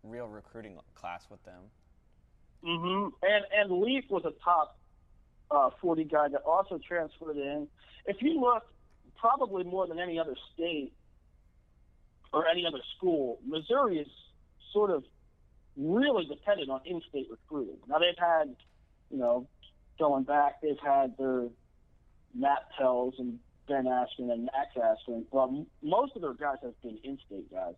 real 0.03 0.27
recruiting 0.27 0.77
class 0.95 1.27
with 1.29 1.43
them. 1.43 1.61
Mm-hmm. 2.63 3.09
And 3.21 3.45
and 3.55 3.81
Leaf 3.81 4.05
was 4.09 4.25
a 4.25 4.33
top 4.43 4.77
uh, 5.51 5.69
40 5.81 6.03
guy 6.05 6.27
that 6.29 6.41
also 6.41 6.79
transferred 6.85 7.37
in. 7.37 7.67
If 8.05 8.17
you 8.21 8.39
look, 8.39 8.63
probably 9.17 9.63
more 9.63 9.87
than 9.87 9.99
any 9.99 10.19
other 10.19 10.35
state 10.53 10.93
or 12.33 12.47
any 12.47 12.65
other 12.65 12.81
school, 12.97 13.39
Missouri 13.45 13.99
is 13.99 14.07
sort 14.73 14.91
of 14.91 15.03
really 15.77 16.25
dependent 16.25 16.69
on 16.69 16.81
in-state 16.85 17.27
recruiting. 17.29 17.77
Now 17.87 17.99
they've 17.99 18.17
had, 18.17 18.55
you 19.09 19.17
know, 19.17 19.47
going 19.99 20.23
back, 20.23 20.61
they've 20.61 20.79
had 20.83 21.17
their 21.17 21.47
Matt 22.33 22.67
Tells 22.77 23.15
and 23.17 23.39
Ben 23.67 23.85
Askren 23.85 24.31
and 24.31 24.45
Max 24.45 24.75
Askren, 24.77 25.25
but 25.31 25.47
m- 25.47 25.65
most 25.81 26.15
of 26.15 26.21
their 26.21 26.33
guys 26.33 26.57
have 26.61 26.79
been 26.81 26.99
in-state 27.03 27.51
guys. 27.51 27.73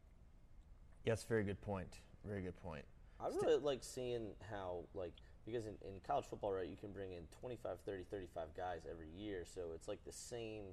Yes, 1.06 1.24
very 1.24 1.44
good 1.44 1.62
point. 1.62 2.00
Very 2.26 2.42
good 2.42 2.58
point. 2.58 2.84
I 3.20 3.28
really 3.28 3.58
like 3.58 3.84
seeing 3.84 4.32
how, 4.52 4.84
like, 4.94 5.14
because 5.48 5.66
in, 5.66 5.76
in 5.88 6.02
college 6.06 6.26
football, 6.26 6.52
right, 6.52 6.68
you 6.68 6.76
can 6.76 6.92
bring 6.92 7.14
in 7.14 7.24
25, 7.40 7.78
30, 7.86 8.04
35 8.12 8.48
guys 8.56 8.82
every 8.90 9.08
year. 9.18 9.46
So 9.46 9.62
it's 9.74 9.88
like 9.88 10.04
the 10.06 10.12
same 10.12 10.66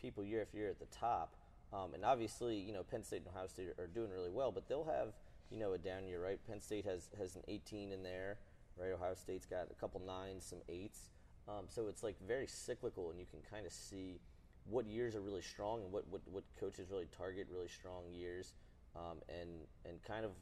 people 0.00 0.24
year 0.24 0.40
after 0.40 0.56
year 0.56 0.68
at 0.68 0.78
the 0.78 0.86
top. 0.86 1.34
Um, 1.72 1.94
and 1.94 2.04
obviously, 2.04 2.56
you 2.56 2.72
know, 2.72 2.84
Penn 2.84 3.02
State 3.02 3.22
and 3.26 3.28
Ohio 3.34 3.48
State 3.48 3.68
are, 3.76 3.88
doing 3.88 4.10
really 4.10 4.30
well, 4.30 4.52
but 4.52 4.68
they'll 4.68 4.84
have, 4.84 5.14
you 5.50 5.58
know, 5.58 5.72
a 5.72 5.78
down 5.78 6.06
year, 6.06 6.22
right? 6.22 6.38
Penn 6.48 6.60
State 6.60 6.84
has, 6.84 7.10
has 7.18 7.34
an 7.34 7.42
18 7.48 7.90
in 7.90 8.02
there, 8.04 8.38
right? 8.76 8.92
Ohio 8.92 9.14
State's 9.14 9.46
got 9.46 9.66
a 9.70 9.74
couple 9.74 10.00
nines, 10.00 10.44
some 10.44 10.60
eights. 10.68 11.10
Um, 11.48 11.64
so 11.68 11.88
it's 11.88 12.04
like 12.04 12.16
very 12.26 12.46
cyclical, 12.46 13.10
and 13.10 13.18
you 13.18 13.26
can 13.28 13.40
kind 13.50 13.66
of 13.66 13.72
see 13.72 14.20
what 14.68 14.86
years 14.86 15.16
are 15.16 15.20
really 15.20 15.42
strong 15.42 15.82
and 15.82 15.92
what, 15.92 16.06
what, 16.08 16.20
what 16.30 16.44
coaches 16.58 16.86
really 16.90 17.08
target 17.16 17.48
really 17.50 17.68
strong 17.68 18.04
years. 18.12 18.54
Um, 18.94 19.18
and, 19.28 19.50
and 19.84 20.02
kind 20.02 20.24
of 20.24 20.32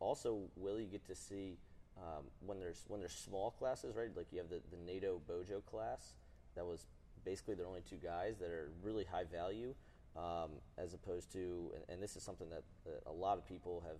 also, 0.00 0.40
will 0.56 0.80
you 0.80 0.86
get 0.86 1.06
to 1.06 1.14
see 1.14 1.58
um, 1.98 2.24
when 2.44 2.58
there's 2.58 2.84
when 2.88 3.00
there's 3.00 3.14
small 3.14 3.50
classes, 3.50 3.96
right? 3.96 4.08
Like 4.16 4.26
you 4.32 4.38
have 4.38 4.48
the, 4.48 4.60
the 4.70 4.76
NATO 4.76 5.20
Bojo 5.26 5.60
class 5.60 6.14
that 6.54 6.64
was 6.64 6.86
basically 7.24 7.54
their 7.54 7.66
only 7.66 7.82
two 7.88 7.96
guys 7.96 8.38
that 8.38 8.50
are 8.50 8.70
really 8.82 9.04
high 9.04 9.24
value, 9.24 9.74
um, 10.16 10.50
as 10.78 10.94
opposed 10.94 11.32
to, 11.32 11.72
and, 11.74 11.84
and 11.88 12.02
this 12.02 12.16
is 12.16 12.22
something 12.22 12.48
that, 12.50 12.62
that 12.84 13.02
a 13.06 13.12
lot 13.12 13.36
of 13.38 13.46
people 13.46 13.82
have 13.86 13.98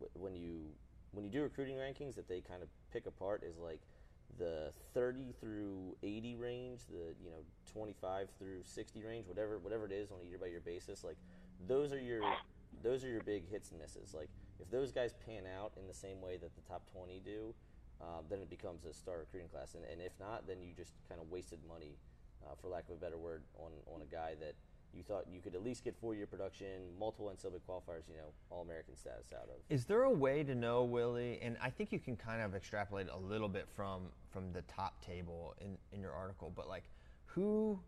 wh- 0.00 0.20
when 0.20 0.34
you 0.34 0.66
when 1.12 1.24
you 1.24 1.30
do 1.30 1.42
recruiting 1.42 1.76
rankings 1.76 2.14
that 2.14 2.28
they 2.28 2.40
kind 2.40 2.62
of 2.62 2.68
pick 2.92 3.06
apart 3.06 3.42
is 3.44 3.58
like 3.58 3.80
the 4.38 4.72
30 4.94 5.34
through 5.40 5.94
80 6.02 6.36
range, 6.36 6.80
the 6.86 7.14
you 7.22 7.30
know 7.30 7.42
25 7.72 8.28
through 8.38 8.62
60 8.64 9.02
range, 9.02 9.26
whatever 9.26 9.58
whatever 9.58 9.84
it 9.86 9.92
is 9.92 10.10
on 10.10 10.18
a 10.24 10.28
year 10.28 10.38
by 10.38 10.46
year 10.46 10.62
basis. 10.64 11.04
Like 11.04 11.16
those 11.66 11.92
are 11.92 12.00
your 12.00 12.22
those 12.82 13.04
are 13.04 13.08
your 13.08 13.22
big 13.22 13.48
hits 13.50 13.70
and 13.70 13.80
misses. 13.80 14.14
Like 14.14 14.28
if 14.62 14.70
those 14.70 14.92
guys 14.92 15.14
pan 15.26 15.42
out 15.58 15.72
in 15.76 15.86
the 15.86 15.94
same 15.94 16.20
way 16.20 16.36
that 16.38 16.54
the 16.54 16.62
top 16.62 16.82
20 16.92 17.20
do, 17.24 17.54
uh, 18.00 18.22
then 18.30 18.40
it 18.40 18.50
becomes 18.50 18.84
a 18.84 18.92
star 18.92 19.18
recruiting 19.18 19.48
class. 19.48 19.74
And, 19.74 19.84
and 19.84 20.00
if 20.00 20.12
not, 20.18 20.46
then 20.46 20.62
you 20.62 20.72
just 20.74 20.92
kind 21.08 21.20
of 21.20 21.30
wasted 21.30 21.58
money, 21.68 21.96
uh, 22.44 22.54
for 22.60 22.68
lack 22.68 22.88
of 22.88 22.96
a 22.96 22.98
better 22.98 23.18
word, 23.18 23.42
on 23.58 23.72
on 23.92 24.02
a 24.02 24.06
guy 24.06 24.34
that 24.40 24.54
you 24.94 25.02
thought 25.02 25.24
you 25.32 25.40
could 25.40 25.54
at 25.54 25.64
least 25.64 25.84
get 25.84 25.96
four-year 25.96 26.26
production, 26.26 26.82
multiple 26.98 27.32
NCAA 27.34 27.60
qualifiers, 27.66 28.08
you 28.10 28.16
know, 28.16 28.28
All-American 28.50 28.94
status 28.94 29.32
out 29.32 29.44
of. 29.44 29.56
Is 29.70 29.86
there 29.86 30.02
a 30.02 30.10
way 30.10 30.42
to 30.44 30.54
know, 30.54 30.84
Willie? 30.84 31.38
And 31.40 31.56
I 31.62 31.70
think 31.70 31.92
you 31.92 31.98
can 31.98 32.14
kind 32.14 32.42
of 32.42 32.54
extrapolate 32.54 33.08
a 33.08 33.16
little 33.16 33.48
bit 33.48 33.66
from 33.74 34.02
from 34.30 34.52
the 34.52 34.62
top 34.62 35.04
table 35.04 35.54
in 35.60 35.76
in 35.92 36.00
your 36.00 36.12
article, 36.12 36.52
but 36.54 36.68
like 36.68 36.84
who 37.26 37.78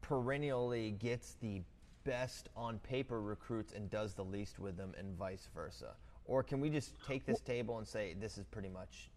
perennially 0.00 0.92
gets 0.92 1.36
the 1.40 1.60
best 2.08 2.48
on 2.56 2.78
paper 2.78 3.20
recruits 3.20 3.74
and 3.74 3.90
does 3.90 4.14
the 4.14 4.24
least 4.24 4.58
with 4.58 4.76
them, 4.78 4.94
and 4.98 5.14
vice 5.18 5.48
versa? 5.54 5.94
Or 6.24 6.42
can 6.42 6.58
we 6.58 6.70
just 6.70 6.94
take 7.06 7.26
this 7.26 7.40
table 7.40 7.76
and 7.78 7.86
say 7.86 8.14
this 8.18 8.38
is 8.38 8.46
pretty 8.46 8.70
much 8.70 9.10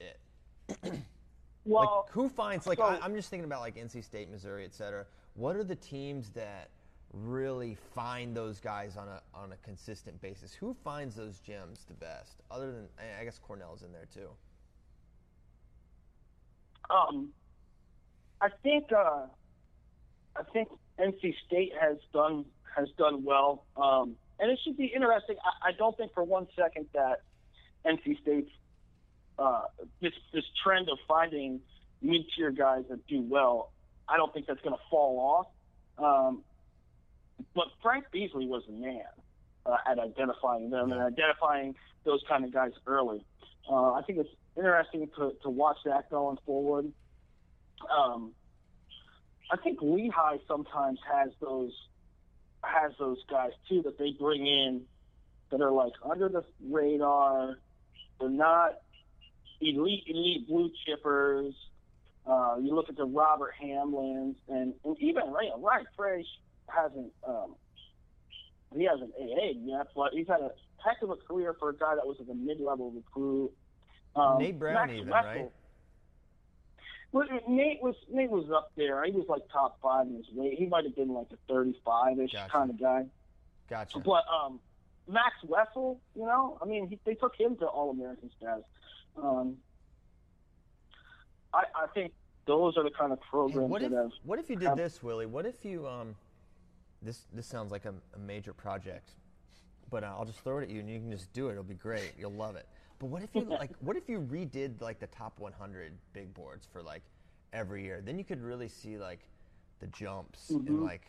it? 0.00 0.18
Well, 1.64 2.04
like 2.06 2.14
who 2.14 2.30
finds 2.30 2.66
like 2.66 2.78
so- 2.78 2.84
I, 2.84 2.98
I'm 3.02 3.14
just 3.14 3.28
thinking 3.28 3.44
about 3.44 3.60
like 3.60 3.76
NC 3.76 4.02
State, 4.02 4.30
Missouri, 4.30 4.64
et 4.64 4.72
cetera. 4.72 5.04
What 5.34 5.54
are 5.54 5.64
the 5.64 5.76
teams 5.76 6.30
that 6.30 6.70
really 7.12 7.76
find 7.94 8.34
those 8.34 8.58
guys 8.58 8.96
on 8.96 9.06
a 9.08 9.20
on 9.34 9.52
a 9.52 9.56
consistent 9.56 10.18
basis? 10.22 10.54
Who 10.54 10.74
finds 10.82 11.14
those 11.14 11.40
gems 11.40 11.84
the 11.86 11.92
best? 11.94 12.40
Other 12.50 12.72
than 12.72 12.88
I 12.98 13.20
I 13.20 13.24
guess 13.24 13.38
Cornell's 13.38 13.82
in 13.82 13.92
there 13.92 14.06
too. 14.14 14.30
Um, 16.88 17.28
I 18.40 18.48
think 18.62 18.90
uh, 18.92 19.26
I 20.38 20.42
think 20.52 20.68
NC 20.98 21.34
State 21.46 21.72
has 21.80 21.96
done 22.12 22.44
has 22.76 22.88
done 22.96 23.24
well, 23.24 23.64
um, 23.76 24.16
and 24.38 24.50
it 24.50 24.58
should 24.64 24.76
be 24.76 24.86
interesting. 24.86 25.36
I, 25.44 25.70
I 25.70 25.72
don't 25.72 25.96
think 25.96 26.14
for 26.14 26.22
one 26.22 26.46
second 26.56 26.86
that 26.94 27.22
NC 27.84 28.20
State's 28.22 28.50
uh, 29.38 29.62
this 30.00 30.12
this 30.32 30.44
trend 30.62 30.88
of 30.88 30.98
finding 31.06 31.60
mid 32.02 32.22
tier 32.36 32.50
guys 32.50 32.84
that 32.90 33.06
do 33.06 33.22
well. 33.22 33.72
I 34.08 34.16
don't 34.16 34.32
think 34.32 34.46
that's 34.46 34.60
going 34.62 34.74
to 34.74 34.82
fall 34.90 35.18
off. 35.98 36.26
Um, 36.28 36.42
but 37.54 37.66
Frank 37.82 38.06
Beasley 38.12 38.46
was 38.46 38.62
a 38.68 38.72
man 38.72 39.02
uh, 39.66 39.76
at 39.86 39.98
identifying 39.98 40.70
them 40.70 40.92
and 40.92 41.00
identifying 41.00 41.74
those 42.04 42.20
kind 42.28 42.44
of 42.44 42.52
guys 42.52 42.72
early. 42.86 43.24
Uh, 43.70 43.92
I 43.92 44.02
think 44.06 44.18
it's 44.18 44.30
interesting 44.56 45.08
to, 45.16 45.34
to 45.42 45.50
watch 45.50 45.76
that 45.84 46.10
going 46.10 46.38
forward. 46.46 46.90
Um, 47.96 48.32
I 49.50 49.56
think 49.56 49.78
Lehigh 49.80 50.38
sometimes 50.46 50.98
has 51.10 51.30
those 51.40 51.72
has 52.62 52.92
those 52.98 53.18
guys 53.30 53.52
too 53.68 53.82
that 53.82 53.98
they 53.98 54.10
bring 54.18 54.46
in 54.46 54.82
that 55.50 55.60
are 55.60 55.70
like 55.70 55.92
under 56.08 56.28
the 56.28 56.44
radar. 56.68 57.58
They're 58.20 58.28
not 58.28 58.78
elite 59.60 60.04
elite 60.06 60.46
blue 60.46 60.70
chippers. 60.86 61.52
Uh, 62.26 62.56
you 62.60 62.74
look 62.74 62.90
at 62.90 62.96
the 62.96 63.06
Robert 63.06 63.54
Hamlins 63.62 64.34
and, 64.48 64.74
and 64.84 64.96
even 65.00 65.30
Ryan, 65.30 65.62
Ryan 65.62 65.86
Frey 65.96 66.26
hasn't 66.66 67.12
um, 67.26 67.54
he 68.76 68.84
hasn't 68.84 69.12
AA 69.18 69.52
yet, 69.64 69.86
but 69.96 70.12
he's 70.12 70.26
had 70.28 70.40
a 70.40 70.50
heck 70.84 71.00
of 71.02 71.10
a 71.10 71.16
career 71.16 71.54
for 71.58 71.70
a 71.70 71.74
guy 71.74 71.94
that 71.94 72.06
was 72.06 72.16
like 72.20 72.28
a 72.30 72.34
mid 72.34 72.60
level 72.60 72.90
recruit. 72.90 73.50
Um, 74.14 74.38
Nate 74.38 74.58
Brown 74.58 74.74
Max 74.74 74.92
even, 74.92 75.08
Wessel- 75.08 75.30
right? 75.30 75.50
Well, 77.12 77.26
Nate 77.48 77.82
was 77.82 77.94
Nate 78.10 78.30
was 78.30 78.50
up 78.54 78.72
there. 78.76 79.02
He 79.04 79.12
was 79.12 79.26
like 79.28 79.42
top 79.52 79.78
five 79.82 80.06
in 80.06 80.14
his 80.16 80.26
weight. 80.32 80.58
He 80.58 80.66
might 80.66 80.84
have 80.84 80.94
been 80.94 81.08
like 81.14 81.28
a 81.32 81.36
thirty-five 81.52 82.18
ish 82.20 82.32
Gotcha. 82.32 82.50
kind 82.52 82.70
of 82.70 82.78
guy. 82.80 83.06
Gotcha. 83.70 83.98
But 84.00 84.24
um, 84.28 84.60
Max 85.08 85.34
Wessel, 85.46 86.00
you 86.14 86.26
know, 86.26 86.58
I 86.62 86.66
mean, 86.66 86.86
he, 86.88 86.98
they 87.04 87.14
took 87.14 87.34
him 87.38 87.56
to 87.56 87.66
All 87.66 87.90
American 87.90 88.30
status. 88.36 88.64
Um, 89.16 89.56
I, 91.54 91.62
I 91.74 91.86
think 91.94 92.12
those 92.46 92.76
are 92.76 92.84
the 92.84 92.90
kind 92.90 93.12
of 93.12 93.18
Hey, 93.20 93.28
programs 93.30 93.70
what 93.70 93.82
if 93.82 93.92
have. 93.92 94.10
what 94.24 94.38
if 94.38 94.50
you 94.50 94.56
did 94.56 94.68
have- 94.68 94.76
this, 94.76 95.02
Willie? 95.02 95.26
What 95.26 95.46
if 95.46 95.64
you 95.64 95.86
um, 95.88 96.14
this 97.00 97.26
this 97.32 97.46
sounds 97.46 97.72
like 97.72 97.86
a, 97.86 97.94
a 98.14 98.18
major 98.18 98.52
project, 98.52 99.12
but 99.90 100.04
uh, 100.04 100.14
I'll 100.18 100.26
just 100.26 100.40
throw 100.40 100.58
it 100.58 100.64
at 100.64 100.68
you 100.70 100.80
and 100.80 100.90
you 100.90 100.98
can 100.98 101.10
just 101.10 101.32
do 101.32 101.48
it. 101.48 101.52
It'll 101.52 101.64
be 101.64 101.74
great. 101.74 102.12
You'll 102.18 102.32
love 102.32 102.56
it. 102.56 102.66
But 102.98 103.06
what 103.06 103.22
if 103.22 103.34
you 103.34 103.42
like? 103.48 103.70
What 103.80 103.96
if 103.96 104.08
you 104.08 104.20
redid 104.20 104.80
like 104.80 104.98
the 105.00 105.06
top 105.08 105.38
100 105.38 105.92
big 106.12 106.32
boards 106.34 106.66
for 106.70 106.82
like 106.82 107.02
every 107.52 107.84
year? 107.84 108.00
Then 108.04 108.18
you 108.18 108.24
could 108.24 108.42
really 108.42 108.68
see 108.68 108.98
like 108.98 109.20
the 109.80 109.86
jumps 109.88 110.50
Mm-hmm. 110.50 110.68
and 110.68 110.82
like. 110.82 111.02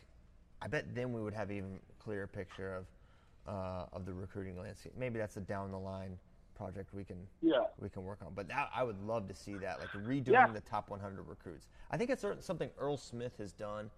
I 0.61 0.67
bet 0.67 0.93
then 0.93 1.13
we 1.13 1.21
would 1.21 1.33
have 1.33 1.51
even 1.51 1.79
clearer 1.99 2.27
picture 2.27 2.75
of 2.75 2.85
uh, 3.47 3.85
of 3.93 4.05
the 4.05 4.13
recruiting 4.13 4.59
landscape. 4.59 4.91
Maybe 4.97 5.17
that's 5.17 5.37
a 5.37 5.41
down 5.41 5.71
the 5.71 5.79
line 5.79 6.17
project 6.55 6.93
we 6.93 7.05
can 7.05 7.15
Yeah. 7.41 7.61
we 7.79 7.87
can 7.87 8.03
work 8.03 8.19
on. 8.25 8.33
But 8.35 8.49
that, 8.49 8.69
I 8.75 8.83
would 8.83 8.99
love 9.07 9.29
to 9.29 9.35
see 9.35 9.53
that, 9.55 9.79
like 9.79 9.89
redoing 9.93 10.27
Yeah. 10.33 10.47
the 10.47 10.59
top 10.59 10.89
100 10.89 11.21
recruits. 11.27 11.67
I 11.89 11.95
think 11.97 12.09
it's 12.09 12.25
something 12.41 12.69
Earl 12.77 12.97
Smith 12.97 13.37
has 13.37 13.53
done 13.53 13.89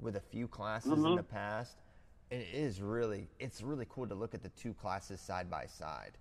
with 0.00 0.16
a 0.16 0.20
few 0.20 0.48
classes 0.48 0.90
Mm-hmm. 0.92 1.06
in 1.06 1.14
the 1.16 1.22
past, 1.22 1.76
and 2.32 2.42
it 2.42 2.48
is 2.52 2.82
really 2.82 3.28
it's 3.38 3.62
really 3.62 3.86
cool 3.88 4.08
to 4.08 4.14
look 4.16 4.34
at 4.34 4.42
the 4.42 4.48
two 4.50 4.74
classes 4.74 5.20
side 5.20 5.48
by 5.48 5.66
side. 5.66 6.18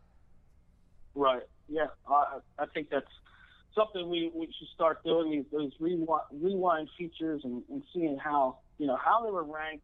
Right. 1.17 1.41
Yeah. 1.67 1.87
I, 2.07 2.39
I 2.59 2.65
think 2.67 2.89
that's 2.91 3.07
something 3.75 4.07
we, 4.07 4.31
we 4.33 4.45
should 4.57 4.67
start 4.73 5.03
doing 5.03 5.31
these 5.31 5.45
those 5.51 5.71
rewind, 5.79 6.23
rewind 6.31 6.89
features 6.97 7.41
and, 7.43 7.63
and 7.69 7.83
seeing 7.93 8.17
how 8.17 8.59
you 8.77 8.85
know 8.85 8.95
how 8.95 9.25
they 9.25 9.31
were 9.31 9.43
ranked, 9.43 9.83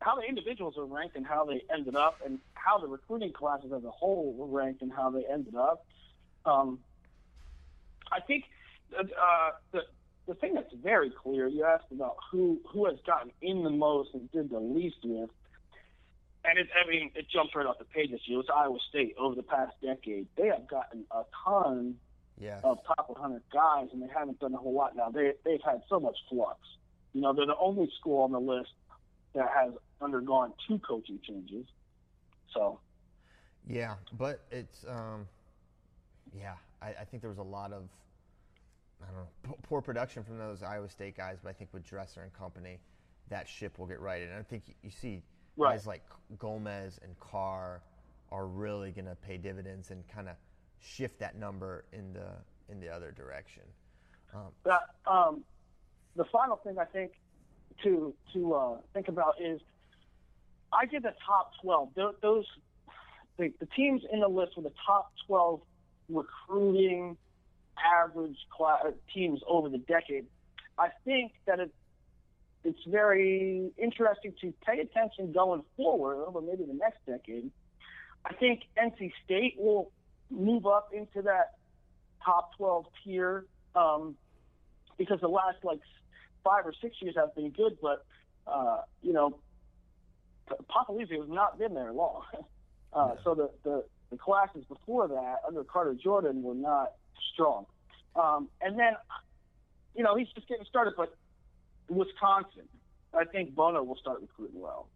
how 0.00 0.16
the 0.16 0.22
individuals 0.22 0.74
were 0.76 0.86
ranked, 0.86 1.16
and 1.16 1.26
how 1.26 1.44
they 1.44 1.62
ended 1.72 1.96
up, 1.96 2.18
and 2.24 2.38
how 2.54 2.78
the 2.78 2.86
recruiting 2.86 3.32
classes 3.32 3.72
as 3.76 3.84
a 3.84 3.90
whole 3.90 4.32
were 4.32 4.46
ranked 4.46 4.80
and 4.80 4.90
how 4.90 5.10
they 5.10 5.24
ended 5.30 5.54
up. 5.54 5.84
Um, 6.46 6.78
I 8.10 8.20
think 8.20 8.44
uh, 8.98 9.50
the 9.72 9.82
the 10.26 10.34
thing 10.34 10.54
that's 10.54 10.72
very 10.82 11.10
clear. 11.10 11.46
You 11.46 11.64
asked 11.64 11.92
about 11.92 12.16
who 12.30 12.58
who 12.72 12.86
has 12.86 12.96
gotten 13.06 13.32
in 13.42 13.64
the 13.64 13.70
most 13.70 14.14
and 14.14 14.32
did 14.32 14.48
the 14.48 14.60
least 14.60 14.98
with. 15.04 15.28
And 16.44 16.58
it, 16.58 16.68
I 16.74 16.88
mean, 16.88 17.10
it 17.14 17.26
jumps 17.28 17.54
right 17.54 17.66
off 17.66 17.78
the 17.78 17.84
page 17.84 18.10
this 18.10 18.20
year. 18.24 18.40
It's 18.40 18.48
Iowa 18.54 18.78
State 18.88 19.14
over 19.18 19.34
the 19.34 19.42
past 19.42 19.74
decade. 19.82 20.26
They 20.36 20.46
have 20.48 20.66
gotten 20.68 21.04
a 21.10 21.22
ton 21.44 21.96
Yes. 22.38 22.62
of 22.64 22.78
top 22.86 23.10
100 23.10 23.42
guys, 23.52 23.88
and 23.92 24.00
they 24.02 24.06
haven't 24.08 24.40
done 24.40 24.54
a 24.54 24.56
whole 24.56 24.72
lot 24.72 24.96
now. 24.96 25.10
They, 25.10 25.32
they've 25.44 25.60
had 25.62 25.82
so 25.90 26.00
much 26.00 26.16
flux. 26.30 26.58
You 27.12 27.20
know, 27.20 27.34
they're 27.34 27.44
the 27.44 27.56
only 27.58 27.90
school 28.00 28.22
on 28.22 28.32
the 28.32 28.40
list 28.40 28.70
that 29.34 29.46
has 29.54 29.74
undergone 30.00 30.54
two 30.66 30.78
coaching 30.78 31.18
changes. 31.22 31.66
So, 32.54 32.80
Yeah, 33.68 33.96
but 34.14 34.40
it's 34.50 34.86
um, 34.88 35.28
yeah. 36.34 36.54
I, 36.80 36.88
I 37.00 37.04
think 37.04 37.20
there 37.20 37.28
was 37.28 37.38
a 37.38 37.42
lot 37.42 37.72
of 37.72 37.82
I 39.02 39.06
don't 39.06 39.16
know 39.50 39.56
poor 39.62 39.82
production 39.82 40.24
from 40.24 40.38
those 40.38 40.62
Iowa 40.62 40.88
State 40.88 41.18
guys, 41.18 41.36
but 41.42 41.50
I 41.50 41.52
think 41.52 41.68
with 41.74 41.84
Dresser 41.84 42.22
and 42.22 42.32
company, 42.32 42.78
that 43.28 43.46
ship 43.48 43.78
will 43.78 43.86
get 43.86 44.00
righted. 44.00 44.30
And 44.30 44.38
I 44.38 44.42
think 44.42 44.62
you 44.82 44.90
see 44.90 45.22
Right. 45.60 45.72
guys 45.72 45.86
like 45.86 46.02
Gomez 46.38 46.98
and 47.02 47.18
Carr 47.20 47.82
are 48.32 48.46
really 48.46 48.92
going 48.92 49.06
to 49.06 49.14
pay 49.14 49.36
dividends 49.36 49.90
and 49.90 50.06
kind 50.08 50.28
of 50.28 50.36
shift 50.80 51.18
that 51.20 51.36
number 51.36 51.84
in 51.92 52.12
the 52.12 52.28
in 52.70 52.80
the 52.80 52.88
other 52.88 53.10
direction. 53.10 53.64
Um, 54.32 54.52
that, 54.64 54.82
um, 55.06 55.44
the 56.16 56.24
final 56.24 56.56
thing 56.56 56.78
I 56.78 56.84
think 56.84 57.12
to 57.82 58.14
to 58.32 58.54
uh, 58.54 58.76
think 58.94 59.08
about 59.08 59.34
is 59.40 59.60
I 60.72 60.86
did 60.86 61.02
the 61.02 61.14
top 61.26 61.52
12. 61.62 61.90
Tho- 61.94 62.14
Those 62.22 62.46
the, 63.36 63.52
the 63.58 63.66
teams 63.66 64.02
in 64.12 64.20
the 64.20 64.28
list 64.28 64.56
were 64.56 64.62
the 64.62 64.72
top 64.86 65.12
12 65.26 65.60
recruiting 66.08 67.16
average 67.82 68.36
class, 68.56 68.84
teams 69.12 69.40
over 69.46 69.68
the 69.68 69.78
decade. 69.78 70.26
I 70.78 70.88
think 71.04 71.32
that 71.46 71.60
it, 71.60 71.72
it's 72.64 72.82
very 72.86 73.70
interesting 73.78 74.34
to 74.40 74.52
pay 74.66 74.80
attention 74.80 75.32
going 75.32 75.62
forward 75.76 76.24
over 76.26 76.40
maybe 76.40 76.64
the 76.64 76.74
next 76.74 76.98
decade. 77.06 77.50
I 78.24 78.34
think 78.34 78.62
NC 78.76 79.12
State 79.24 79.56
will 79.58 79.90
move 80.30 80.66
up 80.66 80.90
into 80.92 81.22
that 81.22 81.54
top 82.24 82.56
12 82.56 82.86
tier 83.02 83.46
um, 83.74 84.14
because 84.98 85.20
the 85.20 85.28
last 85.28 85.56
like 85.64 85.80
five 86.44 86.66
or 86.66 86.74
six 86.80 86.96
years 87.00 87.14
have 87.16 87.34
been 87.34 87.50
good, 87.50 87.78
but 87.80 88.04
uh, 88.46 88.82
you 89.02 89.12
know, 89.12 89.38
Popolizio 90.48 91.20
has 91.20 91.28
not 91.28 91.58
been 91.58 91.74
there 91.74 91.92
long. 91.92 92.22
Uh, 92.92 93.14
So 93.22 93.36
the, 93.36 93.50
the 93.62 93.84
the 94.10 94.16
classes 94.16 94.64
before 94.68 95.06
that 95.06 95.36
under 95.46 95.62
Carter 95.62 95.94
Jordan 95.94 96.42
were 96.42 96.56
not 96.56 96.90
strong. 97.32 97.66
Um, 98.16 98.48
and 98.60 98.78
then, 98.78 98.94
you 99.94 100.02
know, 100.02 100.16
he's 100.16 100.28
just 100.34 100.48
getting 100.48 100.64
started, 100.64 100.94
but 100.96 101.16
Wisconsin, 101.90 102.68
I 103.12 103.24
think 103.24 103.54
Bono 103.54 103.82
will 103.82 103.96
start 103.96 104.20
recruiting 104.20 104.60
well. 104.60 104.86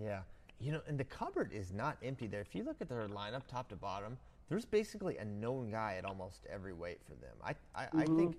Yeah. 0.00 0.20
You 0.60 0.72
know, 0.72 0.80
and 0.86 0.98
the 0.98 1.04
cupboard 1.04 1.52
is 1.52 1.72
not 1.72 1.98
empty 2.02 2.26
there. 2.26 2.40
If 2.40 2.54
you 2.54 2.64
look 2.64 2.76
at 2.80 2.88
their 2.88 3.06
lineup 3.08 3.46
top 3.48 3.68
to 3.68 3.76
bottom, 3.76 4.16
there's 4.48 4.64
basically 4.64 5.18
a 5.18 5.24
known 5.24 5.70
guy 5.70 5.96
at 5.98 6.04
almost 6.04 6.46
every 6.50 6.72
weight 6.72 7.00
for 7.04 7.14
them. 7.14 7.36
I, 7.44 7.54
I, 7.74 7.88
I 8.02 8.04
think 8.04 8.38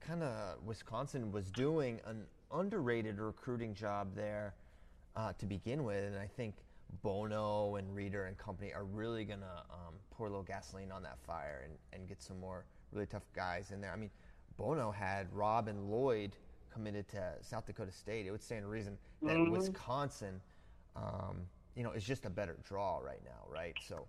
kind 0.00 0.22
of 0.22 0.62
Wisconsin 0.64 1.32
was 1.32 1.50
doing 1.50 2.00
an 2.06 2.24
underrated 2.52 3.18
recruiting 3.18 3.74
job 3.74 4.14
there 4.14 4.54
uh, 5.16 5.32
to 5.38 5.46
begin 5.46 5.84
with, 5.84 6.04
and 6.04 6.16
I 6.16 6.28
think 6.36 6.54
Bono 7.02 7.76
and 7.76 7.94
Reader 7.94 8.26
and 8.26 8.38
company 8.38 8.72
are 8.72 8.84
really 8.84 9.24
going 9.24 9.40
to 9.40 9.62
um, 9.70 9.94
pour 10.10 10.26
a 10.26 10.30
little 10.30 10.44
gasoline 10.44 10.92
on 10.92 11.02
that 11.02 11.18
fire 11.26 11.64
and, 11.64 11.76
and 11.92 12.08
get 12.08 12.22
some 12.22 12.38
more 12.38 12.64
really 12.92 13.06
tough 13.06 13.24
guys 13.34 13.72
in 13.72 13.80
there. 13.80 13.92
I 13.92 13.96
mean, 13.96 14.10
Bono 14.56 14.90
had 14.90 15.26
Rob 15.32 15.68
and 15.68 15.90
Lloyd 15.90 16.36
committed 16.78 17.08
to 17.08 17.32
South 17.40 17.66
Dakota 17.66 17.90
State, 17.90 18.26
it 18.26 18.30
would 18.30 18.42
stand 18.42 18.62
to 18.62 18.68
reason 18.68 18.96
that 19.22 19.50
Wisconsin, 19.50 20.40
um, 20.94 21.38
you 21.74 21.82
know, 21.82 21.90
is 21.90 22.04
just 22.04 22.24
a 22.24 22.30
better 22.30 22.56
draw 22.64 22.98
right 22.98 23.20
now, 23.24 23.52
right? 23.52 23.74
So 23.88 24.06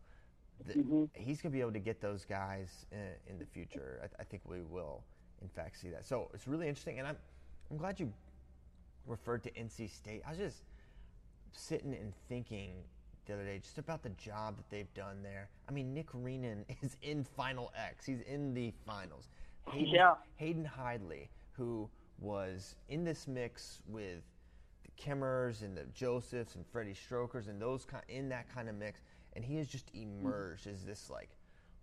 the, 0.67 1.08
he's 1.13 1.41
going 1.41 1.51
to 1.51 1.55
be 1.55 1.62
able 1.62 1.73
to 1.73 1.79
get 1.79 1.99
those 1.99 2.25
guys 2.25 2.86
in, 2.91 3.34
in 3.34 3.39
the 3.39 3.45
future. 3.45 4.01
I, 4.03 4.21
I 4.21 4.23
think 4.23 4.43
we 4.47 4.62
will, 4.62 5.01
in 5.41 5.47
fact, 5.49 5.79
see 5.79 5.89
that. 5.89 6.05
So 6.05 6.29
it's 6.36 6.47
really 6.47 6.67
interesting, 6.67 6.99
and 6.99 7.08
I'm 7.08 7.17
I'm 7.71 7.77
glad 7.77 7.99
you 7.99 8.13
referred 9.08 9.41
to 9.43 9.51
NC 9.51 9.89
State. 9.89 10.21
I 10.27 10.29
was 10.29 10.38
just 10.38 10.63
sitting 11.51 11.95
and 11.95 12.13
thinking 12.27 12.73
the 13.25 13.34
other 13.34 13.45
day 13.45 13.58
just 13.60 13.79
about 13.79 14.03
the 14.03 14.10
job 14.10 14.58
that 14.58 14.69
they've 14.69 14.93
done 14.93 15.23
there. 15.23 15.49
I 15.67 15.71
mean, 15.71 15.91
Nick 15.93 16.12
Reenan 16.12 16.65
is 16.84 16.97
in 17.01 17.23
Final 17.23 17.71
X. 17.75 18.05
He's 18.05 18.21
in 18.21 18.53
the 18.53 18.73
finals. 18.86 19.27
Hayden, 19.71 19.88
Yeah. 19.89 20.15
Hayden 20.36 20.69
Hidlay, 20.77 21.29
who 21.53 21.89
was 22.19 22.75
in 22.89 23.03
this 23.03 23.27
mix 23.27 23.82
with 23.88 24.21
the 24.84 24.91
Kimmers 25.01 25.62
and 25.62 25.75
the 25.75 25.86
Josephs 25.93 26.55
and 26.55 26.65
Freddie 26.67 26.93
Strokers 26.93 27.47
and 27.47 27.62
those 27.62 27.86
kind 27.86 28.03
in 28.10 28.29
that 28.29 28.53
kind 28.53 28.69
of 28.69 28.75
mix, 28.75 29.01
and 29.34 29.43
he 29.43 29.58
has 29.58 29.67
just 29.67 29.89
emerged 29.93 30.67
as 30.67 30.84
this 30.84 31.10
like 31.10 31.29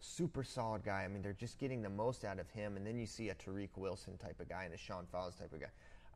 super 0.01 0.45
solid 0.45 0.85
guy. 0.85 1.05
I 1.05 1.09
mean, 1.09 1.23
they're 1.23 1.33
just 1.33 1.59
getting 1.59 1.83
the 1.83 1.89
most 1.91 2.25
out 2.25 2.39
of 2.39 2.51
him, 2.51 2.77
and 2.77 2.87
then 2.87 2.99
you 2.99 3.07
see 3.07 3.31
a 3.31 3.35
Tariq 3.35 3.71
Wilson 3.77 4.17
type 4.19 4.41
of 4.41 4.49
guy 4.49 4.65
and 4.65 4.75
a 4.75 4.77
Sean 4.77 5.07
Fowles 5.11 5.37
type 5.37 5.53
of 5.53 5.61
guy. 5.61 5.67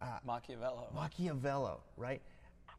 Uh, 0.02 0.18
Macchiavello. 0.26 0.92
Macchiavello, 0.94 1.78
right? 1.96 2.20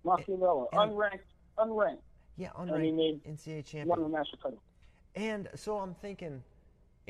Macchiavello, 0.06 0.68
And- 0.74 0.92
unranked, 0.92 1.20
unranked, 1.58 2.02
Yeah, 2.38 2.52
and 2.58 2.70
he 2.70 2.92
unranked 2.92 2.96
made 2.96 3.24
NCAA 3.26 3.86
won 3.86 3.98
champion. 3.98 4.12
the 4.12 4.18
national 4.18 4.38
title. 4.42 4.62
And 5.16 5.50
so 5.56 5.78
I'm 5.78 5.94
thinking, 5.96 6.44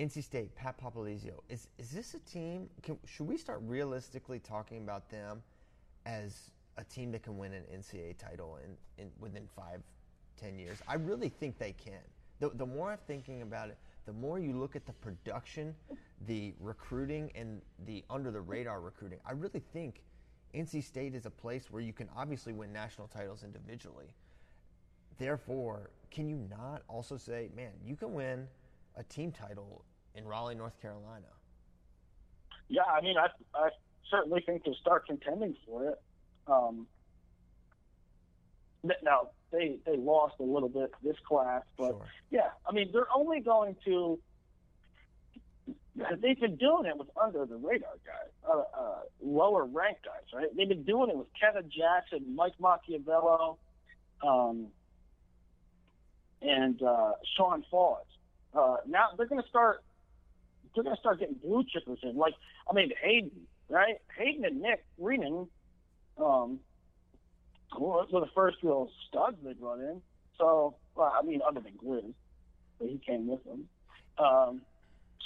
NC 0.01 0.23
State, 0.23 0.55
Pat 0.55 0.81
Popolizio, 0.81 1.41
is 1.47 1.67
is 1.77 1.91
this 1.91 2.15
a 2.15 2.19
team? 2.19 2.67
Can, 2.81 2.97
should 3.05 3.27
we 3.27 3.37
start 3.37 3.61
realistically 3.63 4.39
talking 4.39 4.79
about 4.79 5.07
them 5.11 5.43
as 6.07 6.49
a 6.77 6.83
team 6.83 7.11
that 7.11 7.21
can 7.21 7.37
win 7.37 7.53
an 7.53 7.63
NCAA 7.71 8.17
title 8.17 8.57
in, 8.65 9.03
in 9.03 9.11
within 9.19 9.47
five, 9.55 9.83
ten 10.37 10.57
years? 10.57 10.79
I 10.87 10.95
really 10.95 11.29
think 11.29 11.59
they 11.59 11.73
can. 11.73 12.01
The, 12.39 12.49
the 12.49 12.65
more 12.65 12.91
I'm 12.91 12.97
thinking 13.05 13.43
about 13.43 13.69
it, 13.69 13.77
the 14.07 14.13
more 14.13 14.39
you 14.39 14.53
look 14.53 14.75
at 14.75 14.87
the 14.87 14.93
production, 14.93 15.75
the 16.25 16.55
recruiting, 16.59 17.31
and 17.35 17.61
the 17.85 18.03
under 18.09 18.31
the 18.31 18.41
radar 18.41 18.81
recruiting. 18.81 19.19
I 19.23 19.33
really 19.33 19.61
think 19.71 20.01
NC 20.55 20.83
State 20.83 21.13
is 21.13 21.27
a 21.27 21.29
place 21.29 21.69
where 21.69 21.83
you 21.83 21.93
can 21.93 22.09
obviously 22.17 22.53
win 22.53 22.73
national 22.73 23.07
titles 23.07 23.43
individually. 23.43 24.15
Therefore, 25.19 25.91
can 26.09 26.27
you 26.27 26.39
not 26.49 26.81
also 26.87 27.17
say, 27.17 27.49
man, 27.55 27.73
you 27.85 27.95
can 27.95 28.15
win 28.15 28.47
a 28.95 29.03
team 29.03 29.31
title 29.31 29.85
in 30.15 30.25
Raleigh, 30.25 30.55
North 30.55 30.79
Carolina? 30.81 31.27
Yeah, 32.67 32.83
I 32.83 33.01
mean, 33.01 33.17
I 33.17 33.27
I 33.55 33.69
certainly 34.09 34.41
think 34.45 34.63
they'll 34.63 34.75
start 34.75 35.05
contending 35.07 35.55
for 35.65 35.89
it. 35.89 36.01
Um, 36.47 36.87
now 39.03 39.29
they 39.51 39.77
they 39.85 39.97
lost 39.97 40.35
a 40.39 40.43
little 40.43 40.69
bit 40.69 40.91
this 41.03 41.17
class, 41.27 41.63
but 41.77 41.89
Sure. 41.89 42.05
yeah, 42.29 42.49
I 42.65 42.71
mean 42.71 42.89
they're 42.91 43.11
only 43.13 43.39
going 43.41 43.75
to. 43.85 44.19
They've 46.21 46.39
been 46.39 46.55
doing 46.55 46.85
it 46.85 46.97
with 46.97 47.09
under 47.21 47.45
the 47.45 47.57
radar 47.57 47.91
guys, 48.05 48.31
uh, 48.47 48.63
uh, 48.79 48.99
lower 49.21 49.65
ranked 49.65 50.05
guys, 50.05 50.23
right? 50.33 50.47
They've 50.55 50.67
been 50.69 50.83
doing 50.83 51.09
it 51.09 51.17
with 51.17 51.27
Kevin 51.39 51.69
Jackson, 51.69 52.33
Mike 52.33 52.53
Macchiavello, 52.61 53.57
um, 54.25 54.67
and 56.41 56.81
uh, 56.81 57.11
Sean 57.35 57.65
Fawes. 57.69 58.05
Uh, 58.53 58.77
now 58.87 59.09
they're 59.17 59.27
going 59.27 59.43
to 59.43 59.49
start 59.49 59.83
they're 60.73 60.83
going 60.83 60.95
to 60.95 60.99
start 60.99 61.19
getting 61.19 61.35
blue 61.35 61.63
chippers 61.63 62.03
in. 62.03 62.15
Like, 62.17 62.33
I 62.69 62.73
mean, 62.73 62.91
Hayden, 63.01 63.31
right? 63.69 63.95
Hayden 64.17 64.45
and 64.45 64.61
Nick 64.61 64.85
Reenan 64.99 65.47
um, 66.17 66.59
were 67.77 68.05
the 68.11 68.29
first 68.33 68.57
real 68.63 68.89
studs 69.07 69.37
they 69.43 69.53
brought 69.53 69.79
in. 69.79 70.01
So, 70.37 70.75
well, 70.95 71.13
I 71.17 71.25
mean, 71.25 71.41
other 71.47 71.61
than 71.61 71.73
Grizz, 71.73 72.13
but 72.79 72.89
he 72.89 72.99
came 73.05 73.27
with 73.27 73.43
them. 73.43 73.67
Um, 74.17 74.61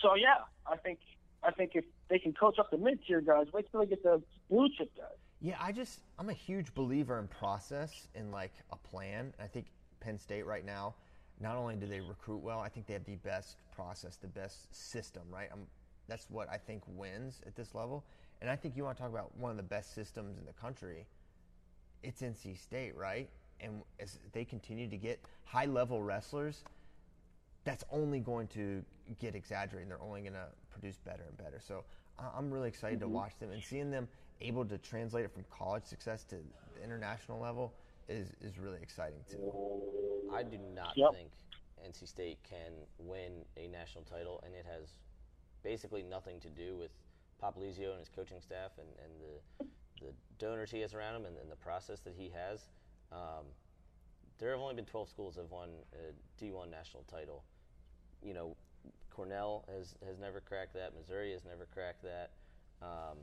so, 0.01 0.15
yeah, 0.15 0.43
I 0.69 0.77
think 0.77 0.99
I 1.43 1.51
think 1.51 1.71
if 1.75 1.85
they 2.09 2.19
can 2.19 2.33
coach 2.33 2.57
up 2.59 2.71
the 2.71 2.77
mid 2.77 2.99
tier 3.05 3.21
guys, 3.21 3.47
wait 3.53 3.69
till 3.71 3.81
they 3.81 3.85
get 3.85 4.03
the 4.03 4.21
blue 4.49 4.67
chip 4.77 4.91
guys. 4.97 5.07
Yeah, 5.41 5.55
I 5.59 5.71
just 5.71 5.99
I'm 6.17 6.29
a 6.29 6.33
huge 6.33 6.73
believer 6.73 7.19
in 7.19 7.27
process 7.27 8.07
and 8.15 8.31
like 8.31 8.53
a 8.71 8.75
plan. 8.75 9.33
I 9.39 9.47
think 9.47 9.67
Penn 9.99 10.17
State 10.17 10.45
right 10.45 10.65
now, 10.65 10.95
not 11.39 11.55
only 11.55 11.75
do 11.75 11.87
they 11.87 11.99
recruit 11.99 12.41
well, 12.41 12.59
I 12.59 12.69
think 12.69 12.87
they 12.87 12.93
have 12.93 13.05
the 13.05 13.15
best 13.17 13.57
process, 13.75 14.15
the 14.15 14.27
best 14.27 14.73
system. 14.73 15.23
Right, 15.29 15.49
i 15.51 15.57
that's 16.07 16.29
what 16.29 16.49
I 16.51 16.57
think 16.57 16.83
wins 16.87 17.41
at 17.47 17.55
this 17.55 17.73
level. 17.73 18.03
And 18.41 18.49
I 18.49 18.55
think 18.55 18.75
you 18.75 18.83
want 18.83 18.97
to 18.97 19.01
talk 19.03 19.11
about 19.11 19.35
one 19.37 19.51
of 19.51 19.57
the 19.57 19.63
best 19.63 19.95
systems 19.95 20.37
in 20.37 20.45
the 20.45 20.53
country. 20.53 21.07
It's 22.03 22.21
NC 22.21 22.57
State, 22.61 22.95
right? 22.95 23.29
And 23.61 23.81
as 23.99 24.19
they 24.33 24.45
continue 24.45 24.87
to 24.89 24.97
get 24.97 25.19
high 25.45 25.65
level 25.65 26.03
wrestlers, 26.03 26.63
that's 27.63 27.83
only 27.91 28.19
going 28.19 28.47
to 28.49 28.83
get 29.19 29.33
exaggerated. 29.33 29.89
They're 29.89 30.01
only 30.01 30.21
going 30.21 30.33
to 30.33 30.47
produce 30.69 30.97
better 30.97 31.23
and 31.27 31.37
better. 31.37 31.59
So 31.59 31.83
I- 32.19 32.29
I'm 32.37 32.51
really 32.51 32.67
excited 32.67 32.99
to 32.99 33.05
mm-hmm. 33.05 33.15
watch 33.15 33.39
them 33.39 33.51
and 33.51 33.63
seeing 33.63 33.89
them 33.89 34.07
able 34.41 34.65
to 34.65 34.77
translate 34.77 35.25
it 35.25 35.31
from 35.33 35.45
college 35.49 35.85
success 35.85 36.23
to 36.25 36.35
the 36.35 36.83
international 36.83 37.39
level 37.39 37.73
is, 38.07 38.27
is 38.41 38.59
really 38.59 38.79
exciting 38.81 39.19
too. 39.29 39.51
I 40.31 40.43
do 40.43 40.59
not 40.75 40.95
Yep. 40.95 41.11
think 41.13 41.31
NC 41.87 42.07
State 42.07 42.39
can 42.43 42.71
win 42.97 43.45
a 43.57 43.67
national 43.67 44.03
title, 44.03 44.41
and 44.45 44.53
it 44.55 44.65
has 44.65 44.89
basically 45.63 46.03
nothing 46.03 46.39
to 46.41 46.49
do 46.49 46.77
with 46.77 46.91
Popolizio 47.41 47.91
and 47.91 47.99
his 47.99 48.09
coaching 48.09 48.39
staff 48.39 48.71
and, 48.77 48.87
and 49.03 49.11
the 49.21 49.65
the 50.01 50.11
donors 50.39 50.71
he 50.71 50.81
has 50.81 50.93
around 50.93 51.15
him 51.15 51.25
and, 51.25 51.37
and 51.37 51.49
the 51.49 51.55
process 51.55 52.01
that 52.01 52.13
he 52.17 52.29
has. 52.29 52.67
Um, 53.11 53.45
there 54.37 54.51
have 54.51 54.59
only 54.59 54.75
been 54.75 54.85
12 54.85 55.09
schools 55.09 55.35
that 55.35 55.43
have 55.43 55.51
won 55.51 55.69
a 55.93 56.43
D1 56.43 56.69
national 56.69 57.03
title. 57.03 57.43
You 58.21 58.33
know, 58.33 58.57
Cornell 59.09 59.63
has, 59.73 59.95
has 60.05 60.19
never 60.19 60.41
cracked 60.41 60.73
that. 60.73 60.93
Missouri 60.93 61.31
has 61.31 61.45
never 61.45 61.67
cracked 61.73 62.03
that. 62.03 62.31
Um, 62.81 63.17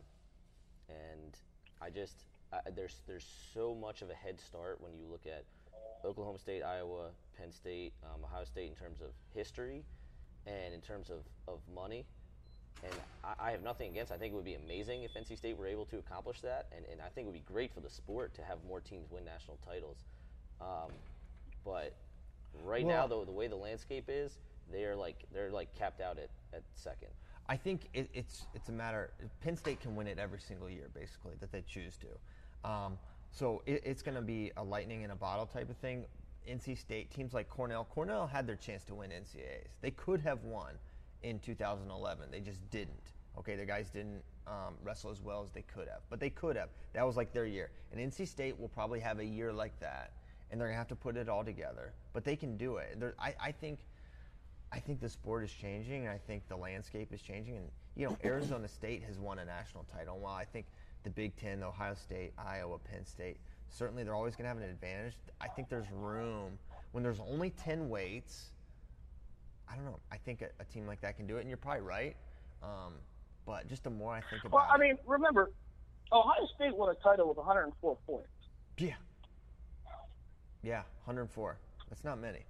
and 0.88 1.36
I 1.80 1.90
just 1.90 2.24
I, 2.52 2.60
there's 2.74 3.00
there's 3.06 3.26
so 3.52 3.74
much 3.74 4.02
of 4.02 4.10
a 4.10 4.14
head 4.14 4.40
start 4.40 4.80
when 4.80 4.92
you 4.96 5.06
look 5.10 5.26
at 5.26 5.44
Oklahoma 6.04 6.38
State, 6.38 6.62
Iowa, 6.62 7.10
Penn 7.38 7.52
State, 7.52 7.92
um, 8.04 8.24
Ohio 8.24 8.44
State 8.44 8.68
in 8.68 8.74
terms 8.74 9.00
of 9.00 9.10
history 9.34 9.84
and 10.46 10.74
in 10.74 10.80
terms 10.80 11.10
of, 11.10 11.20
of 11.48 11.60
money. 11.74 12.04
And 12.84 12.92
I, 13.24 13.48
I 13.48 13.50
have 13.52 13.62
nothing 13.62 13.90
against. 13.90 14.12
I 14.12 14.16
think 14.16 14.32
it 14.32 14.36
would 14.36 14.44
be 14.44 14.54
amazing 14.54 15.02
if 15.02 15.14
NC 15.14 15.38
State 15.38 15.56
were 15.56 15.66
able 15.66 15.86
to 15.86 15.98
accomplish 15.98 16.40
that, 16.40 16.66
and, 16.74 16.84
and 16.90 17.00
I 17.00 17.08
think 17.08 17.26
it 17.26 17.30
would 17.30 17.46
be 17.46 17.52
great 17.52 17.72
for 17.72 17.80
the 17.80 17.90
sport 17.90 18.34
to 18.34 18.42
have 18.42 18.58
more 18.66 18.80
teams 18.80 19.10
win 19.10 19.24
national 19.24 19.58
titles. 19.64 19.98
Um, 20.60 20.90
but 21.64 21.94
right 22.64 22.86
now, 22.86 23.06
though, 23.06 23.24
the 23.24 23.32
way 23.32 23.46
the 23.46 23.56
landscape 23.56 24.04
is, 24.08 24.38
they 24.70 24.84
are 24.84 24.96
like 24.96 25.24
they're 25.32 25.50
like 25.50 25.74
capped 25.76 26.00
out 26.00 26.18
at, 26.18 26.30
at 26.52 26.62
second. 26.74 27.08
I 27.48 27.56
think 27.56 27.88
it, 27.94 28.08
it's 28.14 28.46
it's 28.54 28.68
a 28.68 28.72
matter. 28.72 29.10
Penn 29.42 29.56
State 29.56 29.80
can 29.80 29.94
win 29.94 30.06
it 30.06 30.18
every 30.18 30.40
single 30.40 30.68
year, 30.68 30.88
basically, 30.94 31.34
that 31.40 31.52
they 31.52 31.62
choose 31.62 31.96
to. 31.98 32.68
Um, 32.68 32.98
so 33.32 33.62
it, 33.66 33.82
it's 33.84 34.02
going 34.02 34.14
to 34.14 34.22
be 34.22 34.52
a 34.56 34.62
lightning 34.62 35.02
in 35.02 35.10
a 35.10 35.16
bottle 35.16 35.46
type 35.46 35.70
of 35.70 35.76
thing. 35.78 36.04
NC 36.48 36.78
State 36.78 37.10
teams 37.10 37.34
like 37.34 37.48
Cornell. 37.48 37.86
Cornell 37.90 38.26
had 38.26 38.46
their 38.46 38.56
chance 38.56 38.84
to 38.84 38.94
win 38.94 39.10
NCAAs. 39.10 39.68
They 39.80 39.90
could 39.90 40.20
have 40.20 40.42
won 40.44 40.74
in 41.22 41.38
2011. 41.38 42.30
They 42.30 42.40
just 42.40 42.68
didn't. 42.70 43.12
Okay, 43.38 43.56
the 43.56 43.64
guys 43.64 43.90
didn't 43.90 44.22
um, 44.46 44.74
wrestle 44.82 45.10
as 45.10 45.20
well 45.20 45.42
as 45.42 45.50
they 45.52 45.62
could 45.62 45.88
have, 45.88 46.00
but 46.10 46.20
they 46.20 46.30
could 46.30 46.56
have. 46.56 46.68
That 46.92 47.06
was 47.06 47.16
like 47.16 47.32
their 47.32 47.46
year. 47.46 47.70
And 47.92 48.12
NC 48.12 48.28
State 48.28 48.58
will 48.58 48.68
probably 48.68 49.00
have 49.00 49.20
a 49.20 49.24
year 49.24 49.52
like 49.52 49.78
that, 49.80 50.12
and 50.50 50.60
they're 50.60 50.68
gonna 50.68 50.78
have 50.78 50.88
to 50.88 50.96
put 50.96 51.16
it 51.16 51.28
all 51.28 51.44
together. 51.44 51.94
But 52.12 52.24
they 52.24 52.36
can 52.36 52.56
do 52.56 52.76
it. 52.76 52.98
I, 53.18 53.34
I 53.40 53.52
think. 53.52 53.78
I 54.74 54.78
think 54.78 55.00
the 55.00 55.08
sport 55.10 55.44
is 55.44 55.52
changing, 55.52 56.08
I 56.08 56.16
think 56.16 56.48
the 56.48 56.56
landscape 56.56 57.12
is 57.12 57.20
changing. 57.20 57.58
And 57.58 57.68
you 57.94 58.06
know, 58.08 58.16
Arizona 58.24 58.66
State 58.66 59.02
has 59.02 59.18
won 59.18 59.38
a 59.38 59.44
national 59.44 59.84
title. 59.84 60.18
While 60.18 60.34
I 60.34 60.46
think 60.46 60.64
the 61.04 61.10
Big 61.10 61.36
Ten, 61.36 61.62
Ohio 61.62 61.92
State, 61.94 62.32
Iowa, 62.38 62.78
Penn 62.78 63.04
State, 63.04 63.36
certainly 63.72 64.04
they're 64.04 64.14
always 64.14 64.36
going 64.36 64.44
to 64.44 64.48
have 64.48 64.58
an 64.58 64.62
advantage. 64.64 65.14
I 65.40 65.48
think 65.48 65.68
there's 65.68 65.90
room 65.90 66.58
when 66.92 67.02
there's 67.02 67.20
only 67.20 67.50
ten 67.50 67.88
weights. 67.88 68.50
I 69.68 69.74
don't 69.74 69.84
know. 69.84 69.98
I 70.12 70.18
think 70.18 70.42
a, 70.42 70.48
a 70.60 70.64
team 70.64 70.86
like 70.86 71.00
that 71.00 71.16
can 71.16 71.26
do 71.26 71.38
it, 71.38 71.40
and 71.40 71.48
you're 71.48 71.56
probably 71.56 71.80
right. 71.82 72.14
Um, 72.62 72.94
but 73.46 73.66
just 73.68 73.82
the 73.84 73.90
more 73.90 74.12
I 74.14 74.20
think 74.30 74.44
about 74.44 74.48
it. 74.48 74.52
Well, 74.54 74.68
I 74.70 74.74
it, 74.76 74.80
mean, 74.80 74.98
remember, 75.06 75.50
Ohio 76.12 76.46
State 76.54 76.76
won 76.76 76.94
a 76.94 77.02
title 77.02 77.26
with 77.28 77.38
104 77.38 77.96
points. 78.06 78.28
yeah, 78.78 78.92
yeah, 80.62 80.82
104. 81.06 81.56
That's 81.88 82.04
not 82.04 82.20
many. 82.20 82.40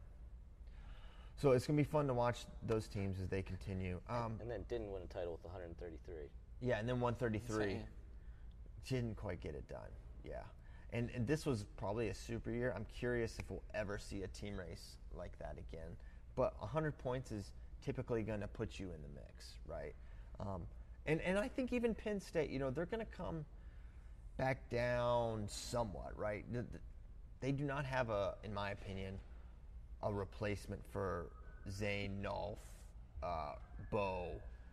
So 1.36 1.52
it's 1.52 1.66
going 1.66 1.76
to 1.76 1.82
be 1.82 1.88
fun 1.88 2.06
to 2.08 2.14
watch 2.14 2.44
those 2.66 2.86
teams 2.86 3.18
as 3.20 3.28
they 3.28 3.42
continue. 3.42 3.98
Um, 4.08 4.36
And 4.40 4.50
then 4.50 4.64
didn't 4.68 4.92
win 4.92 5.02
a 5.02 5.12
title 5.12 5.32
with 5.32 5.44
133. 5.44 6.14
Yeah, 6.60 6.78
and 6.78 6.88
then 6.88 7.00
133 7.00 7.64
Insane. 7.64 7.84
didn't 8.88 9.16
quite 9.16 9.40
get 9.40 9.54
it 9.54 9.66
done. 9.68 9.80
Yeah. 10.24 10.42
And, 10.92 11.08
and 11.14 11.26
this 11.26 11.46
was 11.46 11.64
probably 11.78 12.08
a 12.08 12.14
super 12.14 12.50
year. 12.50 12.72
I'm 12.76 12.86
curious 12.98 13.38
if 13.38 13.50
we'll 13.50 13.62
ever 13.74 13.98
see 13.98 14.22
a 14.22 14.28
team 14.28 14.56
race 14.58 14.96
like 15.16 15.38
that 15.38 15.56
again. 15.58 15.88
But 16.36 16.54
100 16.60 16.98
points 16.98 17.32
is 17.32 17.52
typically 17.84 18.22
going 18.22 18.40
to 18.40 18.46
put 18.48 18.78
you 18.78 18.86
in 18.86 19.00
the 19.02 19.08
mix, 19.14 19.54
right? 19.66 19.94
Um, 20.40 20.62
and, 21.06 21.20
and 21.22 21.38
I 21.38 21.48
think 21.48 21.72
even 21.72 21.94
Penn 21.94 22.20
State, 22.20 22.50
you 22.50 22.58
know, 22.58 22.70
they're 22.70 22.86
going 22.86 23.04
to 23.04 23.12
come 23.16 23.44
back 24.36 24.68
down 24.70 25.44
somewhat, 25.48 26.16
right? 26.16 26.44
The- 26.52 26.62
the- 26.62 26.78
They 27.40 27.52
do 27.52 27.64
not 27.64 27.84
have 27.86 28.10
a, 28.10 28.34
in 28.44 28.52
my 28.54 28.70
opinion, 28.70 29.18
a 30.02 30.12
replacement 30.12 30.80
for 30.92 31.26
Zain, 31.70 32.22
Nolf, 32.22 32.58
uh, 33.22 33.54
Bo, 33.90 34.28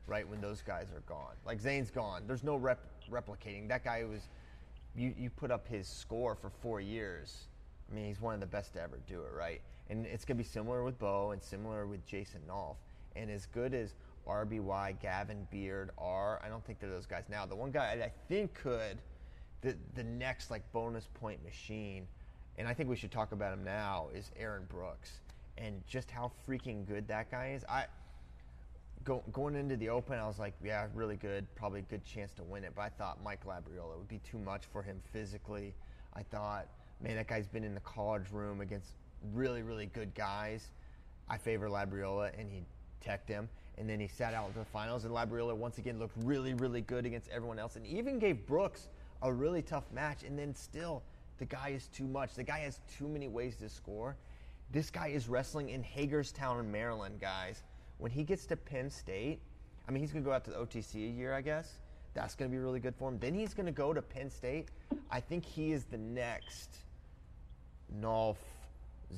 right? 0.08 0.28
When 0.28 0.42
those 0.42 0.62
guys 0.62 0.88
are 0.96 1.02
gone, 1.02 1.36
like 1.46 1.60
Zain's 1.62 1.92
gone, 1.92 2.24
there's 2.28 2.44
no 2.44 2.56
rep- 2.58 2.80
replicating. 3.10 3.68
That 3.70 3.84
guy 3.84 4.04
was, 4.04 4.28
you 4.96 5.14
you 5.18 5.30
put 5.30 5.52
up 5.52 5.68
his 5.68 5.88
score 5.88 6.36
for 6.36 6.50
four 6.50 6.82
years. 6.82 7.48
I 7.90 7.96
mean, 7.96 8.06
he's 8.06 8.22
one 8.22 8.34
of 8.34 8.40
the 8.40 8.46
best 8.46 8.74
to 8.74 8.82
ever 8.82 9.00
do 9.08 9.22
it, 9.22 9.32
right? 9.36 9.62
And 9.90 10.06
it's 10.06 10.26
gonna 10.26 10.38
be 10.38 10.44
similar 10.44 10.84
with 10.84 11.00
Bo 11.00 11.32
and 11.32 11.42
similar 11.42 11.88
with 11.88 12.06
Jason 12.06 12.42
Nolf. 12.48 12.76
And 13.16 13.32
as 13.32 13.48
good 13.48 13.74
as 13.74 13.94
RBY, 14.28 15.00
Gavin 15.02 15.48
Beard 15.50 15.90
are, 15.98 16.40
I 16.44 16.50
don't 16.50 16.64
think 16.64 16.80
they're 16.80 16.90
those 16.90 17.08
guys 17.08 17.24
now. 17.30 17.46
The 17.46 17.56
one 17.56 17.72
guy 17.72 18.00
I 18.04 18.12
think 18.28 18.54
could, 18.54 19.00
the 19.62 19.76
the 19.96 20.04
next 20.04 20.52
like 20.52 20.70
bonus 20.72 21.08
point 21.16 21.44
machine, 21.44 22.08
and 22.58 22.68
I 22.68 22.74
think 22.74 22.90
we 22.90 22.96
should 22.96 23.12
talk 23.12 23.32
about 23.32 23.54
him 23.54 23.64
now 23.64 24.10
is 24.14 24.32
Aaron 24.38 24.66
Brooks, 24.70 25.22
and 25.58 25.82
just 25.88 26.12
how 26.12 26.32
freaking 26.48 26.86
good 26.86 27.08
that 27.08 27.32
guy 27.32 27.54
is. 27.56 27.66
I 27.68 27.86
go, 29.10 29.24
going 29.34 29.56
into 29.56 29.76
the 29.76 29.90
Open, 29.90 30.20
I 30.20 30.28
was 30.28 30.38
like, 30.38 30.54
yeah, 30.64 30.86
really 30.94 31.16
good, 31.16 31.48
probably 31.56 31.80
a 31.80 31.84
good 31.84 32.06
chance 32.06 32.32
to 32.34 32.44
win 32.44 32.64
it. 32.64 32.74
But 32.76 32.84
I 32.84 32.90
thought 32.90 33.24
Mike 33.24 33.44
Labriola 33.44 33.98
would 33.98 34.08
be 34.08 34.20
too 34.20 34.38
much 34.38 34.66
for 34.72 34.84
him 34.84 35.02
physically. 35.12 35.74
I 36.14 36.22
thought, 36.22 36.68
man, 37.02 37.16
that 37.16 37.28
guy's 37.28 37.48
been 37.48 37.64
in 37.64 37.74
the 37.74 37.82
college 37.82 38.32
room 38.32 38.62
against 38.62 38.92
really, 39.34 39.64
really 39.64 39.88
good 39.88 40.14
guys. 40.14 40.72
I 41.28 41.38
favor 41.38 41.70
Labriola, 41.70 42.32
and 42.40 42.50
he 42.52 42.64
teched 43.02 43.28
him. 43.28 43.50
And 43.80 43.90
then 43.90 44.00
he 44.00 44.08
sat 44.08 44.36
out 44.36 44.54
the 44.54 44.64
finals, 44.66 45.06
and 45.06 45.14
Labriola 45.14 45.56
once 45.56 45.80
again 45.80 45.98
looked 45.98 46.16
really, 46.24 46.54
really 46.54 46.82
good 46.82 47.06
against 47.08 47.30
everyone 47.30 47.58
else, 47.58 47.78
and 47.78 47.88
even 47.88 48.20
gave 48.20 48.46
Brooks 48.46 48.90
a 49.24 49.34
really 49.34 49.64
tough 49.64 49.86
match. 49.92 50.22
And 50.22 50.38
then 50.38 50.54
still, 50.54 51.02
the 51.40 51.46
guy 51.46 51.70
is 51.70 51.88
too 51.88 52.06
much. 52.06 52.36
The 52.36 52.44
guy 52.44 52.60
has 52.60 52.80
too 52.98 53.08
many 53.08 53.28
ways 53.28 53.56
to 53.58 53.70
score. 53.70 54.18
This 54.72 54.92
guy 54.92 55.08
is 55.08 55.28
wrestling 55.28 55.70
in 55.70 55.82
Hagerstown, 55.82 56.72
Maryland, 56.72 57.20
guys. 57.20 57.64
When 58.00 58.12
he 58.12 58.24
gets 58.24 58.46
to 58.48 58.56
Penn 58.56 58.90
State, 58.90 59.40
I 59.88 59.92
mean, 59.92 60.02
he's 60.02 60.12
going 60.12 60.24
to 60.24 60.30
go 60.30 60.34
out 60.34 60.44
to 60.46 60.52
the 60.52 60.58
OTC 60.58 60.96
a 60.96 61.12
year, 61.12 61.34
I 61.34 61.42
guess. 61.42 61.74
That's 62.14 62.34
going 62.34 62.50
to 62.50 62.56
be 62.56 62.62
really 62.62 62.80
good 62.80 62.96
for 62.96 63.10
him. 63.10 63.20
Then 63.20 63.34
he's 63.34 63.54
going 63.54 63.66
to 63.68 63.72
go 63.72 63.94
to 63.94 64.02
Penn 64.02 64.30
State. 64.30 64.70
I 65.12 65.20
think 65.20 65.46
he 65.46 65.72
is 65.72 65.84
the 65.84 65.98
next 65.98 66.78
Nolf, 68.02 68.38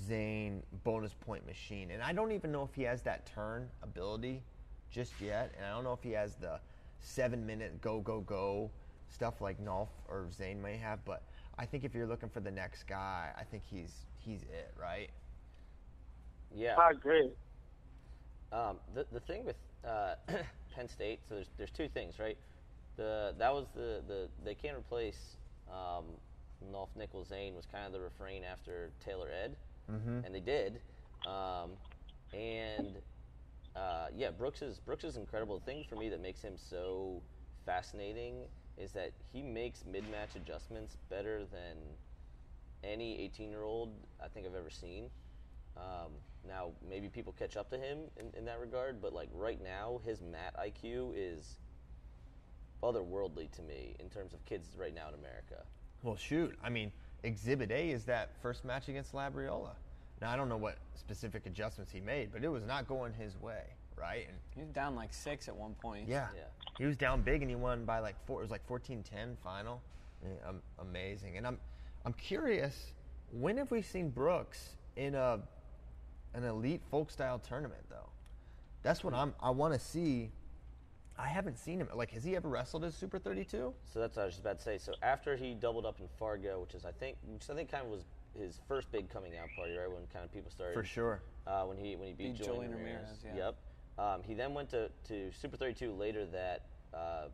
Zain 0.08 0.64
bonus 0.84 1.14
point 1.14 1.46
machine. 1.46 1.92
And 1.92 2.02
I 2.02 2.12
don't 2.12 2.32
even 2.32 2.52
know 2.52 2.64
if 2.64 2.74
he 2.74 2.84
has 2.84 3.02
that 3.04 3.26
turn 3.26 3.70
ability 3.84 4.42
just 4.90 5.14
yet. 5.22 5.54
And 5.58 5.66
I 5.66 5.70
don't 5.70 5.84
know 5.84 5.94
if 5.94 6.04
he 6.04 6.12
has 6.12 6.36
the 6.36 6.60
seven 7.02 7.46
minute 7.46 7.82
go, 7.82 8.00
go, 8.02 8.22
go 8.22 8.72
stuff 9.10 9.42
like 9.42 9.64
Nolf 9.64 9.90
or 10.08 10.28
Zain 10.32 10.62
may 10.62 10.78
have. 10.78 11.04
But 11.06 11.22
I 11.58 11.66
think 11.66 11.84
if 11.84 11.94
you're 11.94 12.08
looking 12.08 12.30
for 12.30 12.40
the 12.40 12.52
next 12.52 12.88
guy, 12.88 13.30
I 13.38 13.44
think 13.44 13.64
he's 13.70 13.94
he's 14.18 14.42
it, 14.44 14.74
right? 14.80 15.10
Yeah. 16.56 16.76
I 16.78 16.92
agree. 16.92 17.30
Um, 18.52 18.78
the 18.94 19.06
the 19.12 19.20
thing 19.20 19.46
with 19.46 19.56
uh, 19.88 20.16
Penn 20.76 20.88
State, 20.88 21.20
so 21.28 21.36
there's 21.36 21.50
there's 21.58 21.72
two 21.72 21.88
things, 21.88 22.20
right? 22.20 22.38
The 22.98 23.34
that 23.38 23.54
was 23.54 23.68
the 23.74 24.02
the 24.08 24.28
they 24.44 24.56
can't 24.56 24.78
replace 24.78 25.38
um, 25.70 26.06
Nolf 26.72 26.90
Nickal 26.98 27.28
Zain 27.28 27.56
was 27.56 27.66
kind 27.66 27.86
of 27.86 27.94
the 27.94 28.00
refrain 28.00 28.44
after 28.44 28.92
Taylor 29.04 29.30
Ed, 29.44 29.56
and 30.26 30.36
they 30.36 30.40
did, 30.42 30.82
um, 31.26 31.72
and 32.34 32.98
uh, 33.76 34.08
yeah, 34.16 34.32
Brooks 34.32 34.62
is 34.62 34.80
Brooks 34.80 35.04
is 35.04 35.18
incredible. 35.18 35.58
The 35.60 35.66
thing 35.66 35.86
for 35.88 35.96
me 35.96 36.10
that 36.10 36.22
makes 36.22 36.42
him 36.42 36.54
so 36.58 37.22
fascinating 37.66 38.36
is 38.78 38.92
that 38.94 39.12
he 39.32 39.42
makes 39.42 39.86
mid 39.86 40.04
match 40.12 40.36
adjustments 40.36 40.98
better 41.10 41.46
than 41.46 41.78
any 42.84 43.20
18 43.22 43.50
year 43.50 43.64
old 43.64 43.94
I 44.24 44.28
think 44.28 44.46
I've 44.46 44.56
ever 44.56 44.70
seen. 44.70 45.10
Um, 45.78 46.12
now, 46.48 46.72
maybe 46.88 47.08
people 47.08 47.34
catch 47.38 47.56
up 47.58 47.70
to 47.70 47.78
him 47.78 48.00
in, 48.18 48.32
in 48.38 48.46
that 48.46 48.60
regard, 48.60 49.02
but 49.02 49.14
like 49.14 49.30
right 49.34 49.62
now, 49.64 50.00
his 50.06 50.22
mat 50.22 50.56
IQ 50.60 51.14
is 51.16 51.58
otherworldly 52.84 53.52
to 53.52 53.62
me 53.62 53.96
in 54.00 54.10
terms 54.10 54.34
of 54.34 54.44
kids 54.46 54.70
right 54.78 54.94
now 54.94 55.08
in 55.10 55.14
America. 55.16 55.64
Well, 56.04 56.16
shoot. 56.16 56.58
I 56.64 56.70
mean, 56.70 56.92
Exhibit 57.24 57.72
A 57.72 57.92
is 57.92 58.06
that 58.06 58.32
first 58.42 58.66
match 58.66 58.90
against 58.90 59.14
Labriola. 59.14 59.72
Now, 60.20 60.32
I 60.32 60.36
don't 60.36 60.50
know 60.50 60.58
what 60.58 60.78
specific 60.96 61.46
adjustments 61.46 61.92
he 61.92 62.00
made, 62.00 62.32
but 62.32 62.44
it 62.44 62.48
was 62.50 62.64
not 62.66 62.88
going 62.88 63.14
his 63.14 63.40
way, 63.40 63.64
right? 63.96 64.26
And 64.28 64.38
He 64.56 64.62
was 64.62 64.70
down 64.72 64.96
like 64.96 65.14
six 65.14 65.48
at 65.48 65.56
one 65.56 65.76
point. 65.76 66.08
yeah, 66.08 66.28
Yeah. 66.36 66.42
he 66.78 66.86
was 66.86 66.98
down 66.98 67.22
big 67.22 67.42
and 67.42 67.50
he 67.50 67.56
won 67.56 67.86
by 67.86 68.00
like 68.00 68.16
four. 68.26 68.40
It 68.40 68.44
was 68.44 68.52
like 68.52 68.68
14-10 68.68 69.38
final. 69.44 69.82
Yeah, 70.24 70.50
um, 70.50 70.62
amazing. 70.80 71.38
And 71.38 71.46
I'm, 71.48 71.60
I'm 72.06 72.14
curious, 72.14 72.94
when 73.32 73.58
have 73.58 73.70
we 73.72 73.82
seen 73.82 74.10
Brooks 74.10 74.76
in 74.96 75.16
a, 75.16 75.40
an 76.34 76.44
elite 76.44 76.82
folk 76.90 77.12
style 77.12 77.40
tournament 77.40 77.82
though? 77.90 78.10
That's 78.84 79.04
what 79.04 79.14
I'm. 79.14 79.34
I 79.40 79.50
want 79.52 79.74
to 79.74 79.80
see. 79.80 80.32
I 81.18 81.28
haven't 81.28 81.60
seen 81.60 81.80
him. 81.80 81.88
Like, 81.94 82.12
has 82.12 82.24
he 82.24 82.36
ever 82.36 82.48
wrestled 82.50 82.84
as 82.84 82.96
Super 82.96 83.20
32? 83.20 83.74
So 83.94 84.00
that's 84.00 84.16
what 84.16 84.24
I 84.24 84.26
was 84.26 84.34
just 84.36 84.44
about 84.44 84.58
to 84.58 84.64
say. 84.64 84.78
So 84.80 84.94
after 85.04 85.36
he 85.36 85.54
doubled 85.54 85.86
up 85.86 86.00
in 86.00 86.08
Fargo, 86.18 86.62
which 86.62 86.74
is 86.74 86.84
I 86.86 86.92
think, 86.92 87.18
which 87.28 87.48
I 87.50 87.54
think 87.54 87.70
kind 87.70 87.86
of 87.86 87.92
was 87.92 88.06
his 88.40 88.60
first 88.68 88.92
big 88.92 89.10
coming 89.10 89.34
out 89.38 89.50
party, 89.56 89.76
right? 89.78 89.92
When 89.92 90.02
kind 90.12 90.26
of 90.26 90.34
people 90.34 90.50
started 90.50 90.74
For 90.74 90.84
sure. 90.84 91.22
uh, 91.46 91.64
when 91.66 91.78
he 91.78 91.96
when 91.96 92.08
he 92.08 92.14
beat, 92.14 92.34
Beat 92.34 92.44
Julian, 92.44 92.72
Julian 92.72 92.72
Ramirez. 92.72 92.96
Ramirez, 93.24 93.26
yeah. 93.38 93.46
Yep. 93.46 93.56
Um, 94.00 94.24
he 94.24 94.34
then 94.34 94.54
went 94.54 94.70
to, 94.70 94.90
to 95.10 95.32
Super 95.34 95.58
32 95.58 95.92
later 95.94 96.26
that 96.28 96.66
uh, 96.94 97.26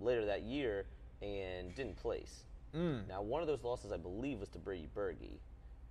later 0.00 0.24
that 0.26 0.42
year 0.42 0.86
and 1.20 1.72
didn't 1.76 1.96
place. 1.96 2.44
Now 2.74 3.20
one 3.20 3.42
of 3.42 3.46
those 3.46 3.62
losses 3.62 3.92
I 3.92 3.98
believe 3.98 4.38
was 4.40 4.48
to 4.48 4.58
Brady 4.58 4.88
Berge, 4.94 5.38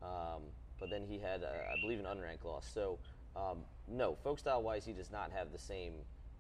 um, 0.02 0.42
but 0.82 0.90
then 0.90 1.04
he 1.08 1.18
had 1.18 1.44
uh, 1.44 1.48
I 1.48 1.80
believe 1.80 2.00
an 2.00 2.06
unranked 2.06 2.44
loss. 2.44 2.70
So 2.74 3.00
um, 3.38 3.60
no, 3.88 4.18
folk 4.22 4.40
style 4.40 4.62
wise 4.62 4.84
he 4.84 4.92
does 4.92 5.10
not 5.12 5.32
have 5.32 5.54
the 5.54 5.60
same 5.60 5.94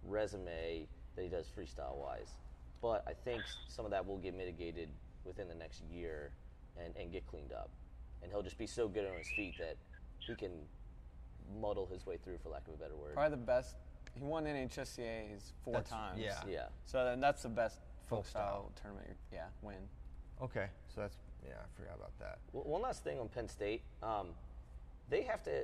resume 0.03 0.87
that 1.15 1.21
he 1.21 1.29
does 1.29 1.45
freestyle 1.57 1.95
wise. 1.95 2.31
But 2.81 3.05
I 3.07 3.13
think 3.13 3.43
some 3.69 3.85
of 3.85 3.91
that 3.91 4.05
will 4.05 4.17
get 4.17 4.35
mitigated 4.35 4.89
within 5.23 5.47
the 5.47 5.53
next 5.55 5.83
year 5.93 6.31
and, 6.83 6.93
and 6.99 7.11
get 7.11 7.25
cleaned 7.27 7.53
up. 7.53 7.69
And 8.23 8.31
he'll 8.31 8.41
just 8.41 8.57
be 8.57 8.65
so 8.67 8.87
good 8.87 9.05
on 9.05 9.15
his 9.17 9.27
feet 9.35 9.53
that 9.59 9.77
he 10.19 10.35
can 10.35 10.51
muddle 11.59 11.87
his 11.91 12.05
way 12.05 12.17
through, 12.23 12.37
for 12.41 12.49
lack 12.49 12.67
of 12.67 12.73
a 12.73 12.77
better 12.77 12.95
word. 12.95 13.13
Probably 13.13 13.31
the 13.37 13.43
best. 13.45 13.75
He 14.15 14.23
won 14.23 14.45
NHSCA's 14.45 15.53
four 15.63 15.73
That's- 15.73 15.89
times. 15.91 16.19
yeah. 16.19 16.39
Yeah. 16.49 16.65
So 16.85 17.05
then 17.05 17.19
that's 17.19 17.43
the 17.43 17.49
best 17.49 17.79
folk 18.07 18.19
Folk 18.19 18.25
style. 18.25 18.43
style 18.43 18.71
tournament. 18.81 19.17
Yeah, 19.31 19.45
win. 19.61 19.75
Okay, 20.41 20.67
so 20.93 21.01
that's 21.01 21.17
yeah. 21.47 21.53
I 21.55 21.79
forgot 21.79 21.95
about 21.97 22.17
that. 22.19 22.39
W- 22.53 22.69
One 22.71 22.81
last 22.81 23.03
thing 23.03 23.19
on 23.19 23.27
Penn 23.29 23.47
State. 23.49 23.81
Um, 24.03 24.27
they 25.09 25.23
have 25.23 25.43
to. 25.43 25.63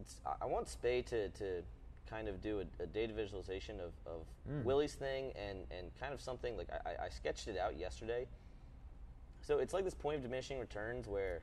It's, 0.00 0.16
I- 0.40 0.46
want 0.46 0.66
Spay 0.66 1.04
to, 1.06 1.28
to 1.30 1.62
kind 2.08 2.28
of 2.28 2.40
do 2.42 2.60
a, 2.60 2.82
a 2.82 2.86
data 2.86 3.12
visualization 3.12 3.76
of, 3.80 3.92
of 4.06 4.22
Willie's 4.64 4.94
thing 4.94 5.32
and, 5.36 5.58
and 5.70 5.90
kind 6.00 6.12
of 6.12 6.20
something 6.20 6.56
like 6.56 6.68
I, 6.70 6.90
I- 6.90 7.04
I 7.06 7.08
sketched 7.08 7.48
it 7.48 7.58
out 7.58 7.78
yesterday. 7.78 8.26
So 9.42 9.58
it's 9.58 9.72
like 9.74 9.84
this 9.84 9.94
point 9.94 10.16
of 10.16 10.22
diminishing 10.22 10.58
returns 10.58 11.06
where 11.08 11.40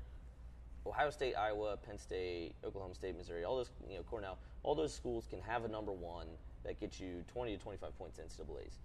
Ohio 0.86 1.10
State, 1.10 1.36
Iowa, 1.36 1.78
Penn 1.78 1.98
State, 1.98 2.54
Oklahoma 2.64 2.96
State, 2.96 3.18
Missouri, 3.18 3.44
all 3.44 3.58
those, 3.58 3.70
you 3.90 3.98
know, 3.98 4.04
Cornell, 4.04 4.38
all 4.64 4.76
those 4.76 4.94
schools 4.94 5.26
can 5.30 5.42
have 5.42 5.66
a 5.66 5.68
number 5.68 5.92
one 5.92 6.28
that 6.64 6.80
gets 6.80 7.00
you 7.00 7.24
20 7.34 7.58
to 7.58 7.62
25 7.64 7.98
points 7.98 8.18
in 8.20 8.26
NCAA's. 8.26 8.80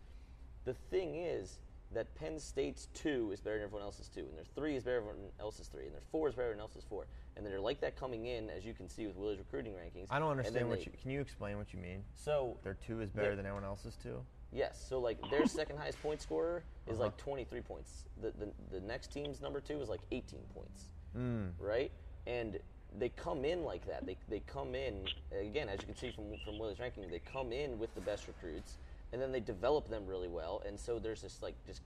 The 0.65 0.75
thing 0.75 1.15
is 1.17 1.59
that 1.95 2.15
Penn 2.15 2.39
State's 2.39 2.89
two 2.95 3.31
is 3.33 3.41
better 3.41 3.57
than 3.57 3.65
everyone 3.65 3.83
else's 3.85 4.09
two, 4.09 4.21
and 4.21 4.37
their 4.37 4.45
three 4.55 4.77
is 4.77 4.83
better 4.85 4.97
than 5.01 5.09
everyone 5.09 5.31
else's 5.41 5.69
three, 5.69 5.85
and 5.85 5.93
their 5.95 6.03
four 6.13 6.29
is 6.29 6.35
better 6.35 6.49
than 6.49 6.55
everyone 6.59 6.71
else's 6.71 6.85
four, 6.89 7.07
and 7.37 7.47
they're 7.47 7.61
like 7.61 7.81
that 7.81 7.97
coming 7.97 8.27
in, 8.27 8.51
as 8.51 8.65
you 8.65 8.75
can 8.75 8.89
see 8.89 9.07
with 9.07 9.17
Willie's 9.17 9.39
recruiting 9.39 9.73
rankings. 9.73 10.07
I 10.11 10.19
don't 10.19 10.31
understand 10.31 10.69
what 10.69 10.79
they- 10.79 10.85
you. 10.85 10.93
Can 11.01 11.11
you 11.11 11.21
explain 11.21 11.57
what 11.57 11.73
you 11.73 11.79
mean? 11.81 12.05
So 12.15 12.59
Their 12.63 12.75
two 12.75 13.01
is 13.01 13.11
better 13.11 13.35
than 13.37 13.47
everyone 13.47 13.65
else's 13.65 13.97
two. 13.97 14.25
Yes, 14.53 14.85
so 14.89 15.01
like 15.01 15.19
their 15.31 15.47
second 15.61 15.79
highest 15.79 16.01
point 16.03 16.21
scorer 16.23 16.63
is 16.87 16.95
Uh-huh. 17.01 17.05
like 17.07 17.17
23 17.17 17.61
points. 17.61 18.05
The, 18.21 18.31
the 18.33 18.53
the 18.71 18.81
next 18.81 19.13
team's 19.13 19.41
number 19.41 19.61
two 19.61 19.81
is 19.81 19.89
like 19.89 20.01
18 20.13 20.41
points, 20.55 20.91
Hmm. 21.13 21.49
right? 21.59 21.91
And 22.27 22.59
they 22.97 23.09
come 23.09 23.45
in 23.45 23.65
like 23.65 23.85
that. 23.87 24.07
They, 24.07 24.17
they 24.29 24.39
come 24.41 24.77
in 24.77 25.07
again, 25.33 25.69
as 25.69 25.81
you 25.81 25.87
can 25.87 25.97
see 25.97 26.11
from 26.13 26.37
from 26.45 26.59
Willie's 26.61 26.79
ranking. 26.79 27.09
They 27.11 27.19
come 27.19 27.53
in 27.53 27.79
with 27.81 27.93
the 27.97 28.01
best 28.01 28.29
recruits, 28.29 28.79
and 29.15 29.23
then 29.23 29.31
they 29.31 29.39
develop 29.39 29.89
them 29.89 30.05
really 30.07 30.27
well. 30.27 30.61
And 30.67 30.79
so 30.79 30.99
there's 30.99 31.23
this 31.23 31.41
like 31.41 31.55
just 31.65 31.83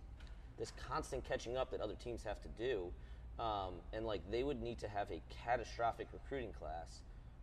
this 0.58 0.72
constant 0.88 1.24
catching 1.24 1.58
up 1.58 1.70
that 1.70 1.82
other 1.82 1.94
teams 2.02 2.24
have 2.24 2.40
to 2.40 2.48
do, 2.58 2.90
um, 3.38 3.74
and 3.92 4.06
like 4.06 4.22
they 4.30 4.42
would 4.42 4.62
need 4.62 4.78
to 4.78 4.88
have 4.88 5.10
a 5.10 5.20
catastrophic 5.44 6.08
recruiting 6.14 6.52
class, 6.52 7.02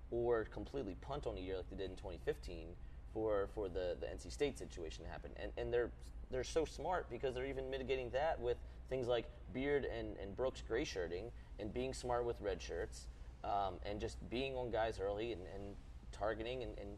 or 0.10 0.45
completely 0.45 0.95
punt 1.02 1.28
on 1.28 1.38
a 1.38 1.39
year 1.39 1.56
like 1.56 1.69
they 1.69 1.78
did 1.78 1.91
in 1.91 1.95
2015 1.98 2.69
for 3.13 3.48
for 3.54 3.69
the 3.69 3.95
the 4.02 4.08
NC 4.08 4.32
State 4.32 4.58
situation 4.58 5.06
to 5.06 5.12
happen. 5.12 5.30
And 5.38 5.52
and 5.56 5.71
they're 5.71 5.91
they're 6.32 6.43
so 6.43 6.65
smart 6.65 7.08
because 7.12 7.36
they're 7.36 7.45
even 7.45 7.69
mitigating 7.69 8.10
that 8.10 8.39
with 8.41 8.58
things 8.89 9.08
like 9.08 9.26
Beard 9.54 9.86
and, 9.86 10.17
and 10.17 10.36
Brooks 10.36 10.63
gray 10.67 10.84
shirting 10.84 11.26
and 11.60 11.71
being 11.71 11.93
smart 11.93 12.26
with 12.26 12.41
red 12.41 12.60
shirts 12.60 13.06
um, 13.43 13.76
and 13.86 14.02
just 14.02 14.17
being 14.32 14.56
on 14.56 14.71
guys 14.71 15.00
early 15.00 15.32
and, 15.32 15.41
and 15.54 15.76
targeting 16.12 16.63
and, 16.63 16.71
and 16.80 16.89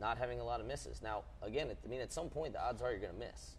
not 0.00 0.18
having 0.18 0.40
a 0.40 0.44
lot 0.44 0.60
of 0.60 0.66
misses. 0.66 1.02
Now 1.02 1.24
again, 1.42 1.68
I 1.84 1.88
mean 1.88 2.00
at 2.00 2.12
some 2.12 2.28
point 2.28 2.52
the 2.52 2.62
odds 2.62 2.82
are 2.82 2.90
you're 2.90 3.00
going 3.00 3.12
to 3.12 3.18
miss. 3.18 3.56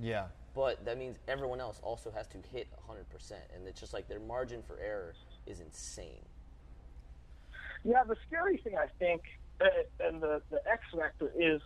Yeah, 0.00 0.26
but 0.54 0.84
that 0.84 0.98
means 0.98 1.18
everyone 1.28 1.60
else 1.60 1.80
also 1.82 2.10
has 2.10 2.26
to 2.28 2.38
hit 2.52 2.68
100%, 2.88 3.32
and 3.54 3.66
it's 3.66 3.80
just 3.80 3.92
like 3.92 4.08
their 4.08 4.20
margin 4.20 4.62
for 4.62 4.78
error 4.78 5.14
is 5.46 5.60
insane. 5.60 6.24
Yeah, 7.84 8.04
the 8.04 8.16
scary 8.26 8.58
thing 8.58 8.74
I 8.76 8.86
think, 8.98 9.22
uh, 9.60 9.66
and 10.00 10.20
the 10.20 10.42
the 10.50 10.60
X 10.70 10.82
factor 10.96 11.32
is 11.36 11.60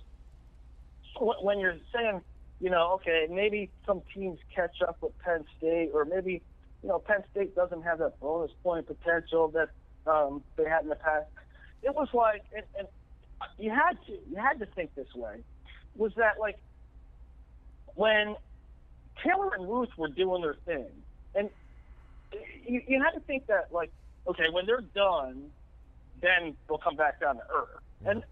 when 1.41 1.59
you're 1.61 1.79
saying, 1.95 2.21
you 2.61 2.71
know, 2.71 2.93
okay, 2.95 3.27
maybe 3.31 3.71
some 3.87 4.03
teams 4.15 4.39
catch 4.55 4.83
up 4.87 4.99
with 5.01 5.19
Penn 5.19 5.45
State, 5.59 5.91
or 5.93 6.05
maybe, 6.05 6.43
you 6.83 6.89
know, 6.89 6.99
Penn 6.99 7.23
State 7.31 7.55
doesn't 7.55 7.83
have 7.83 7.99
that 7.99 8.19
bonus 8.21 8.51
point 8.63 8.87
potential 8.87 9.49
that 9.49 9.71
um, 10.11 10.43
they 10.57 10.65
had 10.65 10.83
in 10.83 10.89
the 10.89 10.97
past. 10.97 11.27
It 11.83 11.95
was 11.95 12.09
like, 12.15 12.43
and, 12.55 12.65
and 12.79 12.89
you 13.59 13.71
had 13.71 13.93
to, 14.07 14.13
you 14.31 14.37
had 14.37 14.59
to 14.61 14.67
think 14.67 14.95
this 14.95 15.15
way, 15.15 15.37
was 15.97 16.13
that 16.17 16.39
like 16.41 16.59
when 17.95 18.37
Taylor 19.25 19.51
and 19.55 19.69
Ruth 19.69 19.91
were 19.97 20.09
doing 20.09 20.43
their 20.43 20.57
thing, 20.65 20.89
and 21.35 21.51
you, 22.67 22.83
you 22.87 23.03
had 23.03 23.13
to 23.13 23.21
think 23.21 23.47
that 23.47 23.73
like, 23.73 23.91
okay, 24.29 24.45
when 24.51 24.67
they're 24.67 24.81
done, 24.95 25.51
then 26.21 26.57
they'll 26.69 26.79
come 26.79 26.97
back 26.97 27.21
down 27.21 27.37
to 27.37 27.43
earth. 27.55 27.83
And 28.05 28.23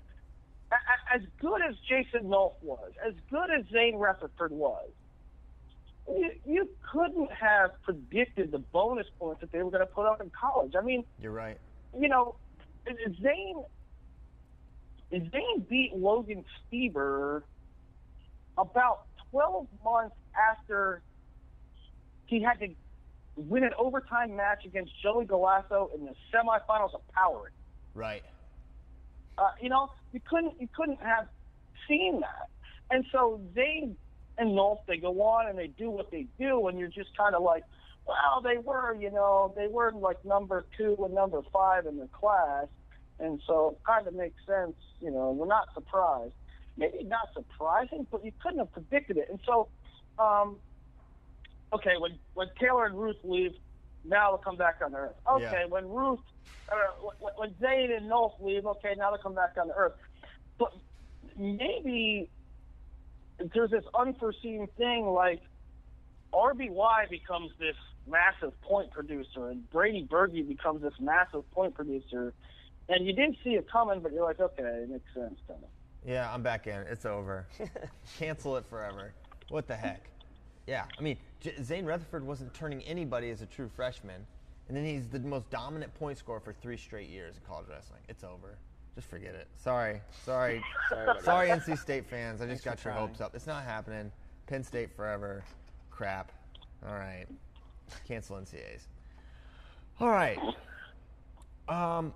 as 1.14 1.23
good 1.40 1.61
as 1.69 1.75
Jason 1.88 2.29
Nolf 2.29 2.53
was, 2.62 2.93
as 3.07 3.14
good 3.31 3.49
as 3.57 3.64
Zain 3.73 3.95
Retherford 3.95 4.51
was, 4.51 4.88
you, 6.09 6.31
you 6.45 6.69
couldn't 6.93 7.31
have 7.33 7.71
predicted 7.83 8.51
the 8.53 8.59
bonus 8.59 9.07
points 9.19 9.40
that 9.40 9.53
they 9.53 9.62
were 9.62 9.71
going 9.71 9.81
to 9.81 9.87
put 9.87 10.07
up 10.07 10.21
in 10.21 10.31
college. 10.31 10.75
I 10.79 10.83
mean, 10.83 11.05
You're 11.21 11.33
right. 11.33 11.57
you 11.99 12.09
know, 12.09 12.35
Zain 13.23 13.64
Zain 15.20 15.66
beat 15.68 15.92
Logan 15.94 16.44
Stieber 16.72 17.42
about 18.57 19.07
12 19.31 19.66
months 19.85 20.16
after 20.37 21.03
he 22.27 22.42
had 22.42 22.61
to 22.61 22.68
win 23.37 23.64
an 23.64 23.72
overtime 23.79 24.37
match 24.37 24.64
against 24.64 24.92
Joey 25.03 25.27
Galasso 25.27 25.94
in 25.94 26.05
the 26.05 26.14
semifinals 26.33 26.94
of 26.94 27.07
Power. 27.12 27.50
Right. 27.94 28.22
Uh, 29.37 29.50
you 29.61 29.68
know, 29.68 29.90
you 30.12 30.20
couldn't 30.29 30.61
you 30.61 30.68
couldn't 30.74 31.00
have 31.03 31.27
seen 31.88 32.20
that. 32.20 32.48
And 32.90 33.05
so 33.11 33.40
Zain 33.55 33.96
and 34.38 34.50
Nolf, 34.50 34.79
they 34.87 34.96
go 34.96 35.20
on 35.22 35.48
and 35.48 35.59
they 35.59 35.68
do 35.68 35.90
what 35.90 36.11
they 36.11 36.27
do, 36.38 36.68
and 36.68 36.79
you're 36.79 36.88
just 36.88 37.16
kind 37.16 37.35
of 37.35 37.42
like, 37.42 37.64
well, 38.07 38.40
they 38.42 38.59
were, 38.59 38.94
you 38.94 39.11
know, 39.11 39.53
they 39.57 39.66
were 39.66 39.92
like 39.92 40.24
number 40.24 40.66
two 40.77 40.96
and 41.05 41.14
number 41.14 41.40
five 41.53 41.87
in 41.87 41.98
the 41.98 42.09
class, 42.09 42.66
and 43.18 43.40
so 43.46 43.70
it 43.77 43.85
kind 43.87 44.07
of 44.07 44.14
makes 44.14 44.37
sense. 44.46 44.77
You 45.00 45.11
know, 45.11 45.31
we're 45.31 45.46
not 45.46 45.68
surprised. 45.74 46.33
Maybe 46.77 47.05
not 47.05 47.29
surprising, 47.35 48.07
but 48.11 48.24
you 48.24 48.33
couldn't 48.42 48.59
have 48.59 48.72
predicted 48.72 49.16
it. 49.16 49.29
And 49.31 49.38
so, 49.46 49.68
um, 50.18 50.57
okay, 51.72 51.92
when 51.98 52.18
when 52.35 52.48
Taylor 52.61 52.87
and 52.87 52.98
Ruth 52.98 53.16
leave, 53.22 53.53
now 54.05 54.31
they'll 54.31 54.38
come 54.38 54.57
back 54.57 54.77
on 54.85 54.92
the 54.92 54.98
earth. 54.98 55.16
Okay, 55.31 55.42
Yeah. 55.42 55.66
when 55.66 55.88
Ruth, 55.88 56.20
uh, 56.70 56.74
when, 57.20 57.33
when 57.37 57.55
Zain 57.61 57.92
and 57.92 58.11
Nolf 58.11 58.33
leave, 58.40 58.66
okay, 58.66 58.94
now 58.96 59.11
they'll 59.11 59.22
come 59.22 59.35
back 59.35 59.53
on 59.61 59.68
the 59.68 59.74
earth. 59.74 59.94
But 60.59 60.72
maybe 61.38 62.29
there's 63.38 63.70
this 63.70 63.85
unforeseen 63.98 64.68
thing 64.77 65.07
like 65.07 65.40
RBY 66.33 67.09
becomes 67.11 67.50
this 67.59 67.77
massive 68.07 68.59
point 68.61 68.90
producer 68.90 69.48
and 69.48 69.68
Brady 69.70 70.07
Berge 70.09 70.46
becomes 70.46 70.83
this 70.83 70.92
massive 71.00 71.48
point 71.53 71.74
producer, 71.74 72.35
and 72.88 73.07
you 73.07 73.12
didn't 73.12 73.37
see 73.44 73.51
it 73.51 73.70
coming, 73.70 74.01
but 74.01 74.12
you're 74.12 74.25
like, 74.25 74.40
okay, 74.40 74.62
it 74.62 74.90
makes 74.90 75.05
sense, 75.14 75.38
kind 75.49 75.62
of. 75.62 75.68
Yeah, 76.07 76.33
I'm 76.33 76.42
back 76.42 76.66
in. 76.66 76.81
It's 76.90 77.07
over. 77.07 77.47
Cancel 78.18 78.57
it 78.57 78.66
forever. 78.66 79.14
What 79.49 79.66
the 79.66 79.77
heck? 79.77 80.03
Yeah, 80.66 80.85
I 80.99 81.03
mean, 81.03 81.16
J- 81.40 81.62
Zain 81.62 81.85
Retherford 81.85 82.23
wasn't 82.23 82.53
turning 82.55 82.83
anybody 82.83 83.31
as 83.31 83.42
a 83.42 83.47
true 83.47 83.70
freshman, 83.75 84.27
and 84.68 84.77
then 84.77 84.85
he's 84.85 85.09
the 85.09 85.20
most 85.20 85.49
dominant 85.51 85.94
point 85.94 86.18
scorer 86.18 86.40
for 86.40 86.53
three 86.53 86.77
straight 86.77 87.09
years 87.09 87.37
in 87.37 87.42
college 87.47 87.66
wrestling. 87.68 88.01
It's 88.09 88.25
over. 88.25 88.57
Just 88.94 89.09
forget 89.09 89.35
it. 89.35 89.49
Sorry, 89.57 90.01
sorry, 90.25 90.62
about 90.92 91.23
sorry, 91.23 91.49
NC 91.49 91.79
State 91.79 92.07
fans. 92.07 92.40
I 92.40 92.47
just 92.47 92.62
Thanks 92.62 92.83
got 92.83 92.85
your 92.85 92.94
trying. 92.94 93.09
hopes 93.09 93.20
up. 93.20 93.35
It's 93.35 93.47
not 93.47 93.64
happening. 93.64 94.11
Penn 94.47 94.62
State 94.62 94.94
forever. 94.94 95.42
Crap. 95.90 96.33
All 96.87 96.94
right, 96.94 97.27
cancel 98.07 98.37
NCAs. 98.37 98.87
All 100.01 100.11
right. 100.11 100.38
Um, 101.68 102.12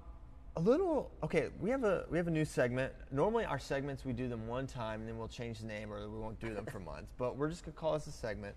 a 0.59 0.61
little 0.61 1.11
okay. 1.23 1.49
We 1.61 1.71
have 1.71 1.85
a 1.85 2.05
we 2.11 2.19
have 2.19 2.27
a 2.27 2.31
new 2.33 2.45
segment. 2.45 2.93
Normally, 3.13 3.45
our 3.45 3.59
segments 3.61 4.05
we 4.05 4.13
do 4.13 4.29
them 4.29 4.47
one 4.49 4.67
time 4.67 5.01
and 5.01 5.09
then 5.09 5.17
we'll 5.17 5.29
change 5.29 5.61
the 5.61 5.67
name 5.67 5.93
or 5.93 6.09
we 6.09 6.19
won't 6.19 6.41
do 6.41 6.53
them 6.53 6.67
for 6.67 6.81
months. 6.93 7.13
But 7.17 7.37
we're 7.37 7.49
just 7.49 7.65
gonna 7.65 7.77
call 7.77 7.93
this 7.95 8.07
a 8.09 8.13
segment. 8.13 8.55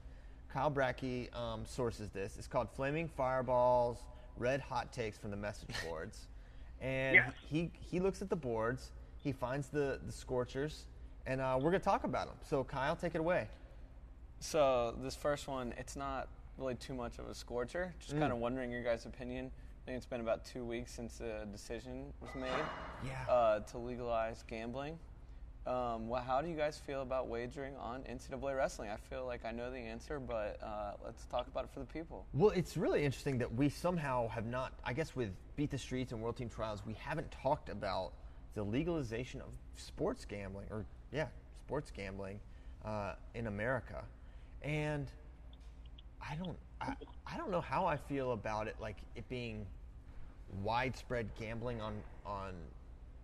Kyle 0.52 0.72
Brackey 0.72 1.34
um, 1.38 1.62
sources 1.66 2.10
this. 2.10 2.38
It's 2.38 2.48
called 2.48 2.70
"Flaming 2.76 3.08
Fireballs: 3.08 4.00
Red 4.38 4.62
Hot 4.62 4.92
Takes 4.92 5.18
from 5.18 5.30
the 5.32 5.38
Message 5.38 5.70
Boards," 5.88 6.28
and 6.82 7.16
Yes. 7.16 7.34
he 7.48 7.72
he 7.80 8.00
looks 8.00 8.22
at 8.22 8.30
the 8.30 8.36
boards. 8.36 8.92
He 9.20 9.32
finds 9.32 9.68
the 9.68 10.00
the 10.06 10.12
scorchers, 10.12 10.86
and 11.28 11.40
uh, 11.40 11.58
we're 11.62 11.70
gonna 11.72 11.80
talk 11.84 12.04
about 12.04 12.26
them. 12.28 12.38
So 12.50 12.64
Kyle, 12.64 12.96
take 12.96 13.14
it 13.16 13.20
away. 13.22 13.48
So 14.40 14.96
this 15.04 15.16
first 15.16 15.48
one, 15.48 15.72
it's 15.78 15.96
not 15.96 16.28
really 16.58 16.76
too 16.76 16.96
much 16.96 17.20
of 17.20 17.28
a 17.30 17.36
scorcher. 17.36 17.94
Just 18.00 18.16
Mm. 18.16 18.20
kind 18.20 18.34
of 18.34 18.40
wondering 18.40 18.72
your 18.72 18.82
guys' 18.84 19.06
opinion. 19.06 19.52
I 19.82 19.86
think 19.86 19.98
it's 19.98 20.06
been 20.06 20.22
about 20.22 20.46
two 20.46 20.64
weeks 20.64 20.92
since 20.94 21.18
the 21.18 21.48
decision 21.52 22.14
was 22.22 22.30
made 22.36 22.50
Yeah. 23.06 23.32
uh, 23.32 23.60
to 23.62 23.78
legalize 23.80 24.44
gambling. 24.48 25.00
Um, 25.66 26.08
well, 26.08 26.22
how 26.22 26.42
do 26.42 26.48
you 26.48 26.56
guys 26.56 26.78
feel 26.78 27.02
about 27.02 27.28
wagering 27.28 27.76
on 27.78 28.02
NCAA 28.04 28.58
wrestling? 28.58 28.90
I 28.90 28.96
feel 28.98 29.26
like 29.26 29.46
I 29.46 29.52
know 29.52 29.70
the 29.72 29.78
answer, 29.78 30.20
but 30.20 30.60
uh, 30.64 30.94
let's 31.04 31.26
talk 31.26 31.48
about 31.48 31.66
it 31.66 31.70
for 31.72 31.80
the 31.80 31.86
people. 31.86 32.26
Well, 32.34 32.52
it's 32.52 32.78
really 32.78 33.04
interesting 33.04 33.38
that 33.40 33.54
we 33.54 33.70
somehow 33.70 34.28
have 34.30 34.46
not, 34.46 34.74
I 34.84 34.94
guess, 34.94 35.16
with 35.16 35.30
Beat 35.56 35.70
the 35.72 35.78
Streets 35.78 36.12
and 36.12 36.22
World 36.22 36.38
Team 36.38 36.50
Trials, 36.50 36.82
we 36.86 36.94
haven't 36.94 37.30
talked 37.32 37.70
about 37.70 38.14
the 38.56 38.64
legalization 38.64 39.40
of 39.42 39.54
sports 39.76 40.26
gambling, 40.26 40.66
or, 40.72 40.86
yeah, 41.12 41.28
sports 41.66 41.92
gambling 41.92 42.40
uh, 42.84 43.14
in 43.36 43.46
America. 43.48 44.04
And 44.64 45.08
I 46.28 46.36
don't, 46.36 46.58
I, 46.82 46.94
I 47.28 47.38
don't 47.38 47.52
know 47.52 47.62
how 47.62 47.86
I 47.86 47.96
feel 47.96 48.32
about 48.34 48.68
it, 48.68 48.76
like 48.80 48.98
it 49.16 49.28
being 49.30 49.66
widespread 50.64 51.30
gambling 51.40 51.80
on, 51.82 51.94
on 52.26 52.54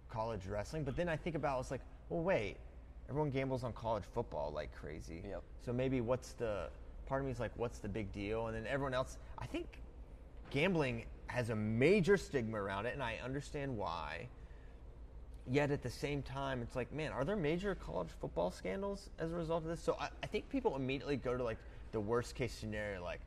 college 0.10 0.46
wrestling. 0.48 0.84
But 0.84 0.96
then 0.96 1.10
I 1.10 1.16
think 1.16 1.36
about 1.36 1.60
it's 1.60 1.72
like, 1.72 1.82
well, 2.10 2.22
wait, 2.22 2.58
everyone 3.10 3.32
gambles 3.32 3.64
on 3.64 3.74
college 3.74 4.04
football 4.14 4.52
like 4.54 4.74
crazy. 4.76 5.22
Yep. 5.28 5.44
So 5.66 5.74
maybe 5.74 6.02
what's 6.02 6.34
the 6.34 6.70
part 7.08 7.22
of 7.22 7.26
me 7.26 7.32
is 7.32 7.40
like, 7.40 7.52
what's 7.56 7.80
the 7.80 7.90
big 7.90 8.12
deal? 8.12 8.48
And 8.48 8.56
then 8.56 8.66
everyone 8.68 8.94
else, 8.94 9.18
I 9.38 9.46
think 9.46 9.82
gambling 10.50 11.06
has 11.28 11.50
a 11.50 11.56
major 11.56 12.16
stigma 12.18 12.62
around 12.62 12.86
it, 12.86 12.94
and 12.94 13.04
I 13.04 13.18
understand 13.24 13.76
why. 13.76 14.28
Yet 15.50 15.72
at 15.72 15.82
the 15.82 15.90
same 15.90 16.22
time, 16.22 16.62
it's 16.62 16.76
like, 16.76 16.92
man, 16.94 17.12
are 17.12 17.24
there 17.24 17.38
major 17.38 17.76
college 17.76 18.10
football 18.20 18.52
scandals 18.52 19.10
as 19.18 19.32
a 19.32 19.36
result 19.36 19.64
of 19.64 19.70
this? 19.70 19.82
So 19.82 19.96
I, 20.00 20.10
I 20.22 20.28
think 20.28 20.50
people 20.50 20.76
immediately 20.76 21.16
go 21.16 21.38
to 21.38 21.44
like 21.44 21.58
the 21.94 22.00
worst 22.00 22.36
case 22.36 22.54
scenario, 22.54 23.02
like 23.02 23.22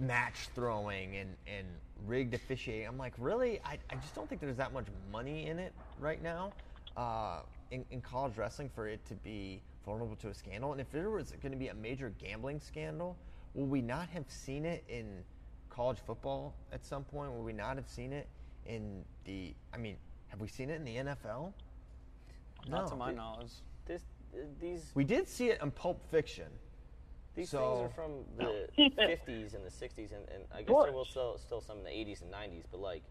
match 0.00 0.48
throwing 0.54 1.16
and, 1.16 1.36
and 1.46 1.66
rigged 2.06 2.34
officiating. 2.34 2.86
I'm 2.86 2.98
like, 2.98 3.12
really? 3.18 3.60
I, 3.64 3.78
I 3.90 3.96
just 3.96 4.14
don't 4.14 4.28
think 4.28 4.40
there's 4.40 4.56
that 4.56 4.72
much 4.72 4.86
money 5.12 5.46
in 5.46 5.58
it 5.58 5.72
right 6.00 6.22
now 6.22 6.52
uh, 6.96 7.40
in, 7.70 7.84
in 7.90 8.00
college 8.00 8.36
wrestling 8.36 8.70
for 8.74 8.88
it 8.88 9.04
to 9.06 9.14
be 9.14 9.60
vulnerable 9.84 10.16
to 10.16 10.28
a 10.28 10.34
scandal. 10.34 10.72
And 10.72 10.80
if 10.80 10.90
there 10.90 11.10
was 11.10 11.32
going 11.42 11.52
to 11.52 11.58
be 11.58 11.68
a 11.68 11.74
major 11.74 12.12
gambling 12.18 12.60
scandal, 12.60 13.16
will 13.54 13.66
we 13.66 13.80
not 13.80 14.08
have 14.08 14.24
seen 14.28 14.64
it 14.64 14.84
in 14.88 15.06
college 15.68 15.98
football 16.06 16.54
at 16.72 16.84
some 16.84 17.04
point? 17.04 17.32
Will 17.32 17.42
we 17.42 17.52
not 17.52 17.76
have 17.76 17.88
seen 17.88 18.12
it 18.12 18.28
in 18.66 19.04
the, 19.24 19.54
I 19.72 19.76
mean, 19.76 19.96
have 20.28 20.40
we 20.40 20.48
seen 20.48 20.70
it 20.70 20.76
in 20.76 20.84
the 20.84 20.96
NFL? 20.96 21.52
Not 22.68 22.84
No. 22.84 22.90
to 22.90 22.96
my 22.96 23.12
knowledge. 23.12 23.52
This, 23.86 24.02
these 24.60 24.90
We 24.94 25.04
did 25.04 25.28
see 25.28 25.50
it 25.50 25.60
in 25.62 25.70
Pulp 25.70 26.02
Fiction. 26.10 26.46
These 27.34 27.50
So- 27.50 27.58
things 27.76 27.90
are 27.90 27.94
from 27.94 28.24
the 28.36 28.68
50s 28.78 29.54
and 29.54 29.64
the 29.64 29.70
60s, 29.70 30.12
and, 30.12 30.28
and 30.34 30.44
I 30.52 30.58
guess 30.62 30.66
there 30.66 30.66
course. 30.66 30.92
will 30.92 31.04
still, 31.04 31.38
still 31.38 31.60
some 31.60 31.78
in 31.78 31.84
the 31.84 31.90
80s 31.90 32.22
and 32.22 32.32
90s, 32.32 32.64
but 32.70 32.80
like 32.80 33.02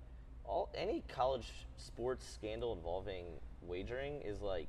all 0.45 0.69
any 0.75 1.03
college 1.07 1.51
sports 1.77 2.27
scandal 2.27 2.73
involving 2.73 3.25
wagering 3.61 4.21
is 4.21 4.41
like 4.41 4.67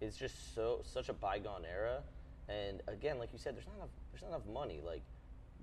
it's 0.00 0.16
just 0.16 0.54
so 0.54 0.80
such 0.84 1.08
a 1.08 1.12
bygone 1.12 1.64
era. 1.64 2.02
And 2.48 2.82
again, 2.88 3.18
like 3.18 3.32
you 3.32 3.38
said, 3.38 3.54
there's 3.56 3.66
not 3.66 3.76
enough 3.76 3.88
there's 4.12 4.22
not 4.22 4.28
enough 4.28 4.46
money. 4.52 4.80
Like 4.84 5.02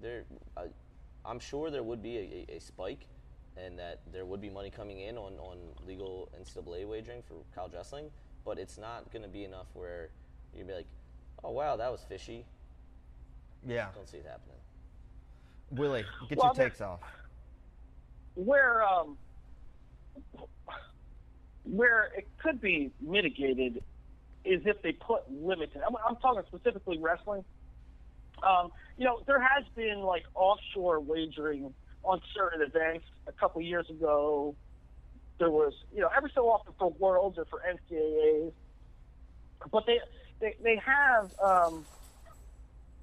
there, 0.02 0.24
I, 0.58 0.68
I'm 1.26 1.40
sure 1.40 1.70
there 1.70 1.84
would 1.84 2.02
be 2.02 2.18
a, 2.18 2.54
a, 2.54 2.56
a 2.58 2.60
spike, 2.60 3.06
and 3.58 3.78
that 3.78 4.00
there 4.12 4.26
would 4.26 4.42
be 4.42 4.50
money 4.50 4.70
coming 4.70 5.02
in 5.02 5.18
on, 5.18 5.34
on 5.40 5.58
legal 5.86 6.30
NCAA 6.42 6.88
wagering 6.88 7.22
for 7.22 7.36
college 7.54 7.74
wrestling, 7.74 8.10
but 8.46 8.58
it's 8.58 8.78
not 8.78 9.12
going 9.12 9.24
to 9.24 9.30
be 9.30 9.44
enough 9.44 9.68
where 9.74 10.10
you'd 10.56 10.68
be 10.68 10.74
like, 10.74 10.88
oh 11.44 11.52
wow, 11.52 11.76
that 11.76 11.92
was 11.92 12.02
fishy. 12.08 12.46
Yeah. 13.66 13.88
Don't 13.96 14.08
see 14.08 14.18
it 14.18 14.26
happening. 14.26 14.56
Willie, 15.72 16.06
get 16.30 16.38
Well, 16.38 16.48
your 16.48 16.54
takes 16.70 16.82
off. 16.82 17.02
where 18.36 18.84
um, 18.84 19.18
where 21.64 22.06
it 22.18 22.28
could 22.42 22.60
be 22.62 22.92
mitigated 23.02 23.84
is 24.46 24.62
if 24.66 24.82
they 24.82 24.94
put 24.94 25.30
limits. 25.32 25.74
I'm, 25.76 25.96
I'm 26.08 26.16
talking 26.18 26.42
specifically 26.48 26.98
wrestling. 26.98 27.44
Um, 28.42 28.72
you 28.98 29.06
know, 29.06 29.20
there 29.28 29.40
has 29.42 29.66
been 29.76 30.00
like 30.00 30.24
offshore 30.34 31.00
wagering 31.02 31.74
on 32.04 32.22
certain 32.36 32.62
events. 32.62 33.06
A 33.28 33.32
couple 33.34 33.62
years 33.62 33.90
ago, 33.90 34.56
there 35.38 35.52
was, 35.52 35.74
you 35.94 36.02
know, 36.02 36.10
every 36.16 36.32
so 36.34 36.50
often 36.50 36.74
for 36.80 36.90
Worlds 36.92 37.38
or 37.38 37.46
for 37.46 37.62
NCAAs, 37.70 38.52
but 39.72 39.86
they 39.86 40.00
they, 40.40 40.56
they 40.64 40.82
have 40.86 41.30
um, 41.44 41.86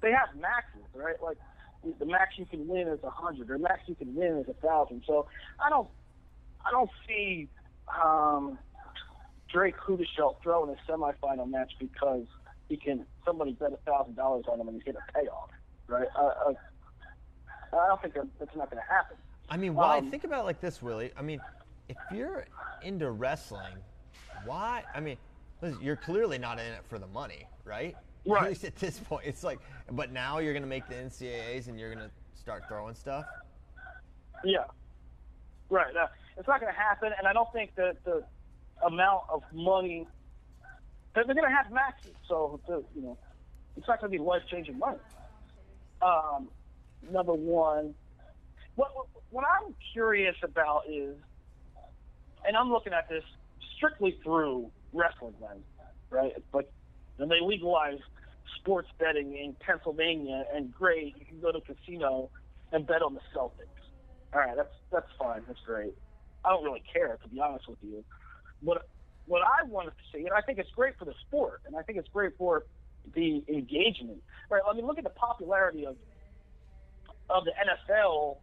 they 0.01 0.11
have 0.11 0.29
maxes, 0.39 0.83
right? 0.93 1.15
Like 1.21 1.37
the 1.99 2.05
max 2.05 2.37
you 2.37 2.45
can 2.45 2.67
win 2.67 2.87
is 2.87 2.99
a 3.03 3.09
hundred, 3.09 3.49
or 3.49 3.57
max 3.57 3.81
you 3.87 3.95
can 3.95 4.13
win 4.15 4.37
is 4.37 4.47
a 4.49 4.53
thousand. 4.53 5.03
So 5.05 5.27
I 5.63 5.69
don't 5.69 5.87
I 6.65 6.71
don't 6.71 6.89
see 7.07 7.47
um, 8.03 8.57
Drake 9.51 9.75
Houdashelt 9.77 10.35
throwing 10.43 10.75
a 10.75 10.91
semifinal 10.91 11.49
match 11.49 11.73
because 11.79 12.25
he 12.69 12.77
can 12.77 13.05
somebody 13.25 13.53
bet 13.53 13.71
a 13.73 13.77
thousand 13.89 14.15
dollars 14.15 14.45
on 14.51 14.59
him 14.59 14.67
and 14.67 14.75
he's 14.75 14.83
get 14.83 14.95
a 14.95 15.13
payoff, 15.13 15.49
right? 15.87 16.07
Uh, 16.17 16.49
uh, 16.49 16.53
I 17.73 17.87
don't 17.87 18.01
think 18.01 18.13
that, 18.15 18.27
that's 18.39 18.55
not 18.55 18.69
going 18.69 18.81
to 18.81 18.93
happen. 18.93 19.17
I 19.49 19.57
mean, 19.57 19.75
why? 19.75 19.99
Um, 19.99 20.11
think 20.11 20.23
about 20.23 20.41
it 20.41 20.45
like 20.45 20.61
this, 20.61 20.81
Willie. 20.81 21.11
I 21.17 21.21
mean, 21.21 21.39
if 21.87 21.97
you're 22.13 22.45
into 22.81 23.11
wrestling, 23.11 23.75
why? 24.45 24.83
I 24.93 24.99
mean, 24.99 25.17
you're 25.81 25.95
clearly 25.95 26.37
not 26.37 26.59
in 26.59 26.65
it 26.65 26.83
for 26.87 26.99
the 26.99 27.07
money, 27.07 27.47
right? 27.65 27.95
Right. 28.25 28.43
At 28.43 28.49
least 28.49 28.63
at 28.63 28.75
this 28.75 28.99
point, 28.99 29.25
it's 29.25 29.43
like, 29.43 29.59
but 29.91 30.11
now 30.11 30.39
you're 30.39 30.53
going 30.53 30.63
to 30.63 30.69
make 30.69 30.87
the 30.87 30.95
NCAAs 30.95 31.67
and 31.67 31.79
you're 31.79 31.93
going 31.93 32.05
to 32.05 32.11
start 32.39 32.63
throwing 32.67 32.95
stuff. 32.95 33.25
Yeah, 34.43 34.65
right. 35.69 35.95
Uh, 35.95 36.07
it's 36.37 36.47
not 36.47 36.61
going 36.61 36.71
to 36.71 36.79
happen, 36.79 37.11
and 37.17 37.27
I 37.27 37.33
don't 37.33 37.51
think 37.51 37.73
that 37.75 38.03
the 38.05 38.23
amount 38.85 39.23
of 39.29 39.41
money 39.51 40.07
they're, 41.15 41.25
they're 41.25 41.33
going 41.33 41.49
to 41.49 41.55
have 41.55 41.71
maxes, 41.71 42.11
so 42.27 42.59
the, 42.67 42.83
you 42.95 43.01
know 43.01 43.17
it's 43.75 43.87
not 43.87 43.99
going 43.99 44.11
to 44.11 44.17
be 44.17 44.23
life 44.23 44.41
changing 44.49 44.77
money. 44.77 44.97
Um, 46.01 46.49
number 47.11 47.33
one, 47.33 47.93
what 48.75 48.91
what 49.29 49.45
I'm 49.45 49.73
curious 49.93 50.35
about 50.43 50.83
is, 50.89 51.15
and 52.45 52.55
I'm 52.55 52.71
looking 52.71 52.93
at 52.93 53.09
this 53.09 53.23
strictly 53.75 54.19
through 54.23 54.69
wrestling 54.93 55.33
lens, 55.41 55.63
right? 56.09 56.33
But 56.51 56.71
when 57.17 57.29
they 57.29 57.39
legalized 57.41 58.01
sports 58.59 58.87
betting 58.99 59.33
in 59.35 59.55
Pennsylvania, 59.59 60.45
and 60.53 60.73
great, 60.73 61.15
you 61.19 61.25
can 61.25 61.39
go 61.39 61.51
to 61.51 61.57
a 61.57 61.61
casino 61.61 62.29
and 62.71 62.85
bet 62.87 63.01
on 63.01 63.13
the 63.13 63.21
Celtics. 63.35 63.67
All 64.33 64.39
right, 64.41 64.55
that's 64.55 64.73
that's 64.91 65.07
fine, 65.17 65.41
that's 65.47 65.59
great. 65.65 65.93
I 66.45 66.49
don't 66.49 66.63
really 66.63 66.83
care, 66.93 67.17
to 67.21 67.29
be 67.29 67.39
honest 67.39 67.67
with 67.67 67.79
you. 67.81 68.03
What 68.61 68.87
what 69.25 69.41
I 69.41 69.63
wanted 69.67 69.91
to 69.91 70.03
see, 70.17 70.23
and 70.25 70.33
I 70.33 70.41
think 70.41 70.57
it's 70.59 70.71
great 70.71 70.97
for 70.97 71.05
the 71.05 71.13
sport, 71.27 71.61
and 71.65 71.75
I 71.75 71.81
think 71.81 71.97
it's 71.97 72.09
great 72.09 72.37
for 72.37 72.65
the 73.13 73.43
engagement. 73.47 74.21
Right? 74.49 74.61
I 74.67 74.73
mean, 74.73 74.85
look 74.85 74.97
at 74.97 75.03
the 75.03 75.09
popularity 75.11 75.85
of 75.85 75.95
of 77.29 77.43
the 77.45 77.51
NFL 77.51 78.37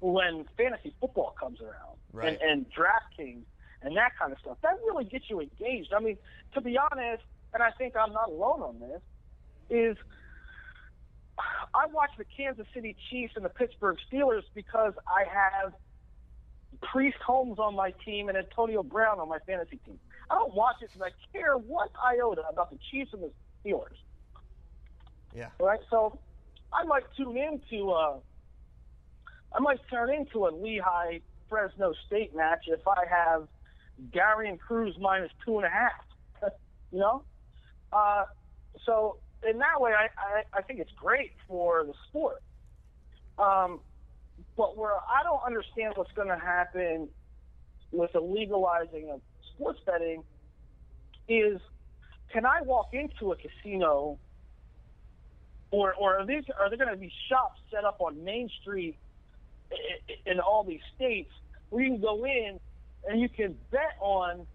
when 0.00 0.44
fantasy 0.56 0.94
football 1.00 1.34
comes 1.38 1.60
around 1.60 1.96
Right. 2.12 2.28
and, 2.28 2.38
and 2.42 2.66
DraftKings 2.76 3.44
and 3.82 3.96
that 3.96 4.12
kind 4.18 4.32
of 4.32 4.38
stuff. 4.38 4.58
That 4.62 4.76
really 4.86 5.04
gets 5.04 5.28
you 5.28 5.40
engaged. 5.40 5.92
I 5.92 6.00
mean, 6.00 6.16
to 6.54 6.60
be 6.60 6.78
honest, 6.78 7.22
and 7.54 7.62
I 7.62 7.70
think 7.72 7.94
I'm 7.96 8.12
not 8.12 8.28
alone 8.28 8.62
on 8.62 8.80
this, 8.80 9.00
is 9.70 9.96
I 11.74 11.86
watch 11.92 12.10
the 12.18 12.24
Kansas 12.24 12.66
City 12.74 12.96
Chiefs 13.10 13.34
and 13.36 13.44
the 13.44 13.48
Pittsburgh 13.48 13.96
Steelers 14.10 14.42
because 14.54 14.92
I 15.06 15.24
have 15.32 15.72
Priest 16.80 17.18
Holmes 17.24 17.58
on 17.58 17.74
my 17.74 17.92
team 18.04 18.28
and 18.28 18.36
Antonio 18.36 18.82
Brown 18.82 19.20
on 19.20 19.28
my 19.28 19.38
fantasy 19.46 19.78
team. 19.84 19.98
I 20.30 20.34
don't 20.34 20.54
watch 20.54 20.76
it 20.82 20.90
because 20.92 21.10
I 21.12 21.36
care 21.36 21.56
one 21.56 21.88
iota 22.04 22.42
about 22.50 22.70
the 22.70 22.78
Chiefs 22.90 23.12
and 23.12 23.22
the 23.22 23.30
Steelers. 23.64 23.96
Yeah. 25.34 25.48
Right? 25.58 25.80
So 25.90 26.18
I 26.72 26.84
might 26.84 27.04
tune 27.16 27.36
into 27.36 27.90
uh 27.90 28.16
I 29.54 29.60
might 29.60 29.80
turn 29.90 30.10
into 30.10 30.46
a 30.46 30.50
Lehigh 30.50 31.18
Fresno 31.48 31.92
State 32.06 32.34
match 32.34 32.64
if 32.66 32.80
I 32.86 33.04
have 33.08 33.48
Gary 34.12 34.48
and 34.48 34.60
Cruz 34.60 34.96
minus 35.00 35.30
two 35.44 35.56
and 35.58 35.66
a 35.66 35.70
half. 35.70 35.92
you 36.92 36.98
know? 36.98 37.22
Uh 37.92 38.24
so 38.86 39.18
in 39.48 39.58
that 39.58 39.80
way 39.80 39.92
I, 39.92 40.08
I, 40.18 40.58
I 40.58 40.62
think 40.62 40.80
it's 40.80 40.92
great 40.96 41.32
for 41.48 41.84
the 41.84 41.94
sport. 42.08 42.42
Um 43.38 43.80
but 44.56 44.76
where 44.76 44.92
I 44.92 45.22
don't 45.22 45.42
understand 45.46 45.94
what's 45.96 46.12
gonna 46.12 46.38
happen 46.38 47.08
with 47.90 48.12
the 48.12 48.20
legalizing 48.20 49.10
of 49.10 49.20
sports 49.54 49.80
betting 49.84 50.22
is 51.28 51.60
can 52.32 52.46
I 52.46 52.62
walk 52.62 52.88
into 52.92 53.32
a 53.32 53.36
casino 53.36 54.18
or 55.70 55.94
or 55.94 56.18
are 56.18 56.26
these 56.26 56.44
are 56.58 56.68
there 56.68 56.78
going 56.78 56.90
to 56.90 56.96
be 56.96 57.12
shops 57.28 57.60
set 57.70 57.84
up 57.84 58.00
on 58.00 58.22
Main 58.24 58.48
Street 58.60 58.96
in 60.26 60.40
all 60.40 60.64
these 60.64 60.80
states 60.94 61.30
where 61.70 61.82
you 61.82 61.92
can 61.92 62.00
go 62.00 62.24
in 62.24 62.60
and 63.08 63.20
you 63.20 63.28
can 63.28 63.56
bet 63.70 63.96
on 64.00 64.46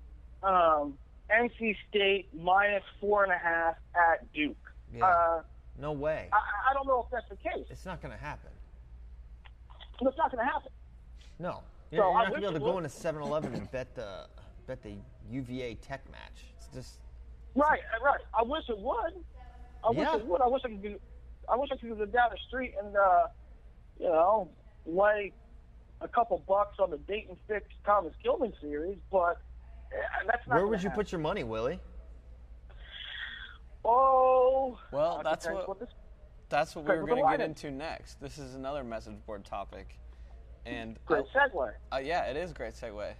um, 0.43 0.93
NC 1.31 1.75
State 1.89 2.29
minus 2.33 2.83
four 2.99 3.23
and 3.23 3.31
a 3.33 3.37
half 3.37 3.75
at 3.95 4.31
Duke. 4.33 4.55
Yeah. 4.95 5.05
Uh, 5.05 5.41
No 5.79 5.91
way. 5.91 6.29
I, 6.31 6.71
I 6.71 6.73
don't 6.73 6.87
know 6.87 7.05
if 7.05 7.11
that's 7.11 7.29
the 7.29 7.35
case. 7.35 7.65
It's 7.69 7.85
not 7.85 8.01
going 8.01 8.15
to 8.17 8.23
happen. 8.23 8.51
It's 10.01 10.17
not 10.17 10.31
going 10.31 10.45
to 10.45 10.51
happen. 10.51 10.71
No. 11.39 11.61
You're, 11.91 12.03
So 12.03 12.09
you're 12.09 12.17
I 12.17 12.23
not 12.23 12.29
going 12.29 12.33
to 12.33 12.39
be 12.39 12.55
able 12.55 12.65
to 12.65 12.71
go 12.71 12.77
into 12.77 12.89
7-Eleven 12.89 13.53
and 13.53 13.71
bet 13.71 13.95
the 13.95 14.27
bet 14.67 14.83
the 14.83 14.95
UVA 15.31 15.75
Tech 15.75 16.01
match. 16.11 16.43
It's 16.57 16.67
just 16.73 16.99
Right, 17.55 17.79
right. 18.03 18.19
I 18.37 18.43
wish 18.43 18.63
it 18.69 18.77
would. 18.77 19.13
I 19.83 19.89
wish 19.89 20.07
it 20.07 20.25
would. 20.27 20.41
I 20.41 20.47
wish 20.47 20.61
I 20.63 20.67
could. 20.69 20.83
Go, 20.83 20.95
I 21.51 21.55
wish 21.55 21.69
I 21.71 21.77
could 21.77 21.97
go 21.97 22.05
down 22.05 22.29
the 22.31 22.37
street 22.47 22.75
and, 22.83 22.95
uh, 22.95 23.27
you 23.99 24.07
know, 24.09 24.49
lay 24.85 25.31
a 26.01 26.07
couple 26.07 26.43
bucks 26.47 26.77
on 26.79 26.91
the 26.91 26.97
Daton 26.97 27.37
Fix 27.47 27.65
Thomas 27.85 28.13
Gilman 28.23 28.53
series, 28.61 28.97
but 29.11 29.17
uh, 29.91 30.25
that's 30.27 30.47
not. 30.47 30.55
where 30.55 30.67
would 30.67 30.81
you 30.83 30.89
happen. 30.89 31.03
put 31.03 31.11
your 31.11 31.19
money, 31.21 31.43
Willie? 31.43 31.79
Oh. 33.85 34.77
Well, 34.91 35.21
that's 35.23 35.45
depends 35.45 35.67
what- 35.67 35.79
this- 35.79 35.89
That's 36.49 36.75
what 36.75 36.85
we 36.85 36.91
Okay, 36.91 37.01
were 37.01 37.07
going 37.07 37.23
to 37.25 37.37
get 37.37 37.41
into 37.45 37.71
next. 37.71 38.19
This 38.21 38.37
is 38.37 38.55
another 38.55 38.83
message 38.83 39.15
board 39.25 39.43
topic, 39.45 39.97
and 40.65 40.97
Great 41.05 41.25
I- 41.35 41.47
segue. 41.49 41.73
Uh, 41.91 41.97
yeah, 42.03 42.23
it 42.25 42.37
is 42.37 42.51
a 42.51 42.53
great 42.53 42.73
segue. 42.73 43.13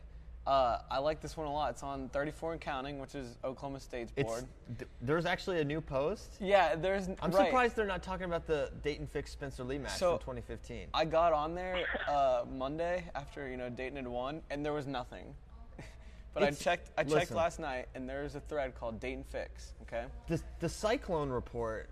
Uh, 0.47 0.79
I 0.89 0.99
like 0.99 1.19
this 1.19 1.35
one 1.35 1.45
a 1.45 1.51
lot. 1.51 1.71
It's 1.71 1.83
on 1.83 2.07
34 2.09 2.53
and 2.53 2.61
counting, 2.61 2.99
which 2.99 3.15
is 3.15 3.37
Oklahoma 3.43 3.81
State's 3.81 4.13
board. 4.13 4.45
th- 4.77 4.89
there's 5.01 5.25
actually 5.25 5.59
a 5.59 5.63
new 5.65 5.81
post. 5.81 6.37
Yeah, 6.39 6.75
there's. 6.75 7.09
I'm 7.21 7.31
right. 7.31 7.47
surprised 7.47 7.75
they're 7.75 7.85
not 7.85 8.01
talking 8.01 8.23
about 8.25 8.47
the 8.47 8.71
Daton 8.81 9.09
Fix 9.09 9.29
Spencer 9.31 9.65
Lee 9.65 9.77
match 9.77 9.97
So, 9.97 10.11
from 10.11 10.35
2015. 10.35 10.87
I 10.93 11.03
got 11.03 11.33
on 11.33 11.53
there 11.53 11.83
uh, 12.07 12.45
Monday 12.49 13.03
after 13.13 13.49
you 13.49 13.57
know 13.57 13.69
Daton 13.69 13.97
had 13.97 14.07
won, 14.07 14.41
and 14.49 14.65
there 14.65 14.71
was 14.71 14.87
nothing. 14.87 15.33
but 16.33 16.43
I 16.43 16.51
checked. 16.51 16.91
I 16.97 17.03
checked 17.03 17.11
listen. 17.13 17.35
last 17.35 17.59
night, 17.59 17.89
and 17.93 18.07
there's 18.07 18.35
a 18.35 18.39
thread 18.39 18.73
called 18.73 19.01
Daton 19.01 19.25
Fix. 19.25 19.73
Okay. 19.81 20.05
the, 20.29 20.41
the 20.61 20.69
Cyclone 20.69 21.29
report 21.29 21.89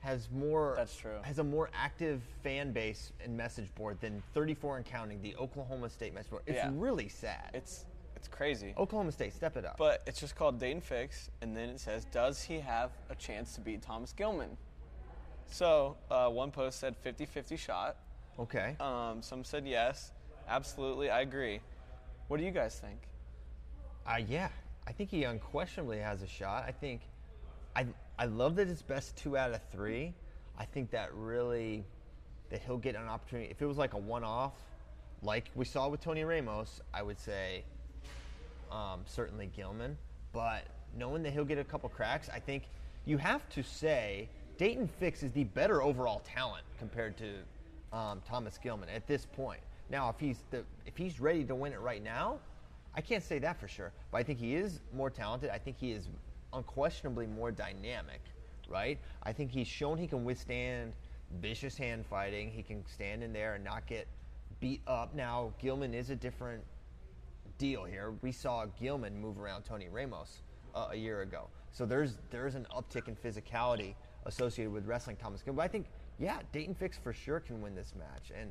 has 0.00 0.30
more 0.30 0.74
That's 0.76 0.96
true. 0.96 1.18
has 1.22 1.40
a 1.40 1.44
more 1.44 1.68
active 1.74 2.22
fan 2.42 2.72
base 2.72 3.12
and 3.22 3.36
message 3.36 3.74
board 3.74 4.00
than 4.00 4.22
34 4.32 4.78
and 4.78 4.86
counting 4.86 5.20
the 5.20 5.36
Oklahoma 5.36 5.90
State 5.90 6.14
message 6.14 6.30
board. 6.30 6.42
It's 6.46 6.56
Yeah. 6.56 6.70
really 6.72 7.08
sad. 7.08 7.50
It's 7.52 7.84
it's 8.18 8.26
crazy. 8.26 8.74
Oklahoma 8.76 9.12
State, 9.12 9.32
step 9.32 9.56
it 9.56 9.64
up. 9.64 9.76
But 9.78 10.02
it's 10.06 10.18
just 10.18 10.34
called 10.34 10.60
Daton 10.60 10.82
Fix, 10.82 11.30
and 11.40 11.56
then 11.56 11.68
it 11.68 11.78
says, 11.78 12.04
"Does 12.06 12.42
he 12.42 12.58
have 12.58 12.90
a 13.08 13.14
chance 13.14 13.54
to 13.54 13.60
beat 13.60 13.80
Thomas 13.80 14.12
Gilman?" 14.12 14.56
So 15.50 15.96
uh, 16.10 16.28
one 16.28 16.50
post 16.50 16.80
said 16.80 16.94
50-50 17.02 17.56
shot. 17.58 17.96
okay. 18.38 18.76
Um, 18.80 19.22
some 19.22 19.44
said 19.44 19.66
yes, 19.66 20.12
absolutely, 20.48 21.10
I 21.10 21.20
agree. 21.20 21.60
What 22.26 22.38
do 22.38 22.44
you 22.44 22.50
guys 22.50 22.74
think? 22.78 22.98
Uh, 24.04 24.20
yeah, 24.28 24.48
I 24.86 24.92
think 24.92 25.10
he 25.10 25.24
unquestionably 25.24 25.98
has 25.98 26.20
a 26.22 26.26
shot. 26.26 26.64
I 26.66 26.72
think, 26.72 27.02
I 27.76 27.86
I 28.18 28.24
love 28.24 28.56
that 28.56 28.66
it's 28.68 28.82
best 28.82 29.16
two 29.16 29.36
out 29.36 29.52
of 29.52 29.60
three. 29.70 30.12
I 30.58 30.64
think 30.64 30.90
that 30.90 31.14
really, 31.14 31.84
that 32.50 32.60
he'll 32.62 32.78
get 32.78 32.96
an 32.96 33.06
opportunity. 33.06 33.48
If 33.48 33.62
it 33.62 33.66
was 33.66 33.78
like 33.78 33.94
a 33.94 33.98
one-off, 33.98 34.54
like 35.22 35.50
we 35.54 35.64
saw 35.64 35.88
with 35.88 36.00
Tony 36.00 36.24
Ramos, 36.24 36.80
I 36.92 37.02
would 37.02 37.18
say, 37.18 37.64
um, 38.70 39.00
certainly 39.06 39.50
Gilman. 39.54 39.96
But 40.32 40.64
knowing 40.96 41.22
that 41.22 41.32
he'll 41.32 41.44
get 41.44 41.58
a 41.58 41.64
couple 41.64 41.88
cracks, 41.88 42.28
I 42.32 42.38
think 42.38 42.64
you 43.04 43.18
have 43.18 43.48
to 43.50 43.62
say 43.62 44.28
Daton 44.58 44.88
Fix 44.98 45.22
is 45.22 45.32
the 45.32 45.44
better 45.44 45.82
overall 45.82 46.20
talent 46.24 46.64
compared 46.78 47.16
to 47.18 47.96
um, 47.96 48.20
Thomas 48.26 48.58
Gilman 48.58 48.88
at 48.88 49.06
this 49.06 49.26
point. 49.26 49.60
Now, 49.90 50.10
if 50.10 50.18
he's 50.18 50.44
the, 50.50 50.64
if 50.86 50.96
he's 50.96 51.20
ready 51.20 51.44
to 51.44 51.54
win 51.54 51.72
it 51.72 51.80
right 51.80 52.02
now, 52.02 52.38
I 52.94 53.00
can't 53.00 53.22
say 53.22 53.38
that 53.38 53.58
for 53.58 53.68
sure. 53.68 53.92
But 54.10 54.18
I 54.18 54.22
think 54.22 54.38
he 54.38 54.54
is 54.54 54.80
more 54.92 55.10
talented. 55.10 55.50
I 55.50 55.58
think 55.58 55.76
he 55.78 55.92
is 55.92 56.08
unquestionably 56.52 57.26
more 57.26 57.50
dynamic, 57.50 58.20
right? 58.68 58.98
I 59.22 59.32
think 59.32 59.50
he's 59.50 59.68
shown 59.68 59.98
he 59.98 60.06
can 60.06 60.24
withstand 60.24 60.92
vicious 61.40 61.76
hand 61.76 62.04
fighting. 62.06 62.50
He 62.50 62.62
can 62.62 62.84
stand 62.86 63.22
in 63.22 63.32
there 63.32 63.54
and 63.54 63.64
not 63.64 63.86
get 63.86 64.06
beat 64.60 64.82
up. 64.86 65.14
Now, 65.14 65.52
Gilman 65.60 65.94
is 65.94 66.10
a 66.10 66.16
different 66.16 66.62
deal 67.58 67.84
here. 67.84 68.14
We 68.22 68.32
saw 68.32 68.66
Gilman 68.80 69.20
move 69.20 69.38
around 69.38 69.62
Tony 69.64 69.88
Ramos 69.88 70.42
uh, 70.74 70.88
a 70.92 70.96
year 70.96 71.22
ago. 71.22 71.48
So 71.72 71.84
there's 71.84 72.14
there's 72.30 72.54
an 72.54 72.66
uptick 72.74 73.08
in 73.08 73.16
physicality 73.16 73.94
associated 74.24 74.72
with 74.72 74.86
wrestling 74.86 75.16
Thomas 75.16 75.42
Gilman. 75.42 75.56
But 75.56 75.64
I 75.64 75.68
think, 75.68 75.86
yeah, 76.18 76.40
Daton 76.52 76.76
Fix 76.76 76.96
for 76.96 77.12
sure 77.12 77.40
can 77.40 77.60
win 77.60 77.74
this 77.74 77.94
match. 77.98 78.32
And 78.38 78.50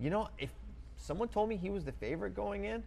you 0.00 0.10
know, 0.10 0.28
if 0.38 0.50
someone 0.96 1.28
told 1.28 1.48
me 1.48 1.56
he 1.56 1.70
was 1.70 1.84
the 1.84 1.92
favorite 1.92 2.34
going 2.34 2.64
in, 2.64 2.82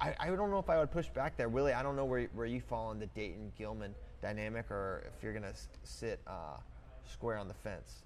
I, 0.00 0.14
I 0.18 0.26
don't 0.28 0.50
know 0.50 0.58
if 0.58 0.70
I 0.70 0.78
would 0.78 0.90
push 0.90 1.08
back 1.08 1.36
there. 1.36 1.48
Really, 1.48 1.72
I 1.72 1.82
don't 1.82 1.96
know 1.96 2.04
where 2.04 2.28
where 2.34 2.46
you 2.46 2.60
fall 2.60 2.90
in 2.92 2.98
the 2.98 3.06
Daton 3.06 3.50
Gilman 3.56 3.94
dynamic, 4.20 4.70
or 4.70 5.04
if 5.06 5.22
you're 5.22 5.32
gonna 5.32 5.54
sit 5.84 6.20
uh, 6.26 6.58
square 7.04 7.36
on 7.36 7.48
the 7.48 7.54
fence. 7.54 8.04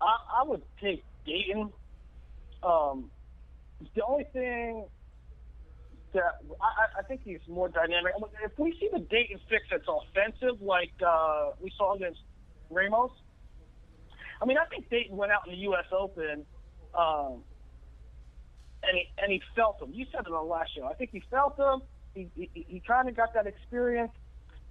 I, 0.00 0.40
I 0.40 0.44
would 0.44 0.62
take 0.80 1.04
Daton. 1.26 1.72
Um, 2.62 3.10
the 3.94 4.04
only 4.04 4.24
thing 4.32 4.86
that 6.14 6.40
I, 6.60 7.00
I 7.00 7.02
think 7.02 7.22
he's 7.24 7.40
more 7.48 7.68
dynamic. 7.68 8.12
If 8.44 8.58
we 8.58 8.72
see 8.78 8.88
the 8.92 8.98
Daton 8.98 9.40
fix 9.48 9.64
that's 9.70 9.84
offensive, 9.88 10.60
like 10.60 10.92
uh, 11.06 11.50
we 11.60 11.72
saw 11.76 11.94
against 11.94 12.20
Ramos, 12.70 13.10
I 14.40 14.44
mean, 14.44 14.58
I 14.58 14.66
think 14.66 14.90
Daton 14.90 15.12
went 15.12 15.32
out 15.32 15.46
in 15.46 15.52
the 15.52 15.60
U.S. 15.60 15.86
Open, 15.92 16.44
um, 16.98 17.42
and 18.82 18.94
he 18.94 19.04
and 19.18 19.32
he 19.32 19.40
felt 19.56 19.78
them. 19.80 19.90
You 19.92 20.06
said 20.12 20.22
it 20.26 20.32
on 20.32 20.46
the 20.46 20.52
last 20.52 20.74
show. 20.76 20.84
I 20.84 20.94
think 20.94 21.10
he 21.12 21.22
felt 21.30 21.56
them. 21.56 21.82
He 22.14 22.28
he, 22.34 22.50
he 22.54 22.82
kind 22.86 23.08
of 23.08 23.16
got 23.16 23.34
that 23.34 23.46
experience, 23.46 24.12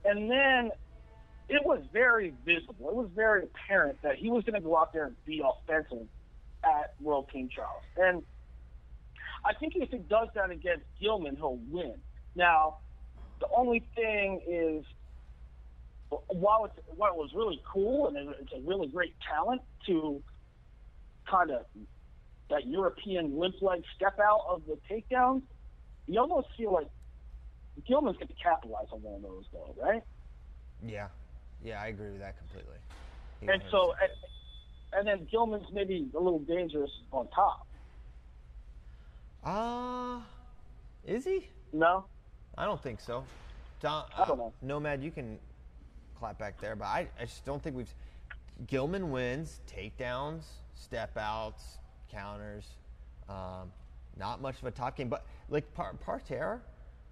and 0.06 0.30
then 0.30 0.72
it 1.50 1.66
was 1.66 1.82
very 1.92 2.34
visible. 2.46 2.90
It 2.90 2.96
was 2.96 3.10
very 3.16 3.44
apparent 3.44 4.02
that 4.04 4.16
he 4.16 4.30
was 4.30 4.44
going 4.44 4.56
to 4.56 4.62
go 4.62 4.78
out 4.78 4.94
there 4.94 5.06
and 5.06 5.26
be 5.26 5.42
offensive 5.44 6.08
at 6.64 6.94
World 7.02 7.30
Team 7.34 7.50
Trials. 7.54 7.84
And 7.98 8.24
I 9.44 9.54
think 9.54 9.74
if 9.76 9.90
he 9.90 9.98
does 9.98 10.28
that 10.36 10.52
against 10.52 10.86
Gilman, 11.00 11.36
he'll 11.36 11.60
win. 11.70 11.96
Now, 12.36 12.78
the 13.40 13.48
only 13.56 13.84
thing 13.96 14.42
is, 14.48 14.86
while, 16.28 16.66
it's, 16.66 16.88
while 16.96 17.14
it 17.14 17.18
was 17.18 17.32
really 17.34 17.62
cool 17.72 18.08
and 18.08 18.18
it's 18.18 18.54
a 18.54 18.62
really 18.68 18.88
great 18.88 19.16
talent 19.28 19.62
to 19.88 20.22
kind 21.30 21.52
of 21.52 21.66
that 22.50 22.68
European 22.68 23.38
limp 23.40 23.56
leg 23.62 23.84
step 23.96 24.20
out 24.20 24.42
of 24.50 24.62
the 24.68 24.78
takedowns, 24.90 25.42
you 26.08 26.20
almost 26.20 26.48
feel 26.58 26.74
like 26.74 26.88
Gilman's 27.88 28.18
going 28.18 28.28
to 28.28 28.34
capitalize 28.34 28.88
on 28.92 29.02
one 29.02 29.16
of 29.16 29.22
those, 29.22 29.46
though, 29.54 29.76
right? 29.82 30.04
Yeah, 30.86 31.08
yeah, 31.64 31.82
I 31.82 31.88
agree 31.88 32.10
with 32.12 32.20
that 32.20 32.38
completely. 32.38 32.76
He 33.40 33.48
And 33.48 33.64
so, 33.72 33.94
and, 34.02 34.12
and 35.00 35.08
then 35.08 35.28
Gilman's 35.32 35.68
maybe 35.72 36.10
a 36.14 36.20
little 36.20 36.40
dangerous 36.40 36.92
on 37.12 37.28
top. 37.30 37.68
Uh, 39.44 40.20
is 41.06 41.26
he? 41.26 41.48
No, 41.74 42.06
I 42.58 42.66
don't 42.66 42.82
think 42.82 43.00
so. 43.00 43.24
Don, 43.80 44.06
I 44.18 44.26
don't 44.26 44.38
know. 44.38 44.54
Nomad, 44.62 45.04
you 45.04 45.10
can 45.12 45.40
clap 46.18 46.38
back 46.38 46.60
there, 46.60 46.76
but 46.76 46.86
I, 46.86 47.08
I 47.20 47.26
just 47.26 47.46
don't 47.46 47.62
think 47.62 47.76
we've. 47.76 47.94
Gilman 48.68 49.10
wins 49.10 49.60
takedowns, 49.68 50.44
step 50.76 51.18
outs, 51.18 51.80
counters. 52.12 52.66
Um, 53.28 53.72
not 54.18 54.42
much 54.42 54.60
of 54.60 54.66
a 54.66 54.72
top 54.72 54.96
game, 54.96 55.10
but 55.10 55.26
like 55.50 55.74
Par- 55.74 55.96
Parterre, 56.00 56.62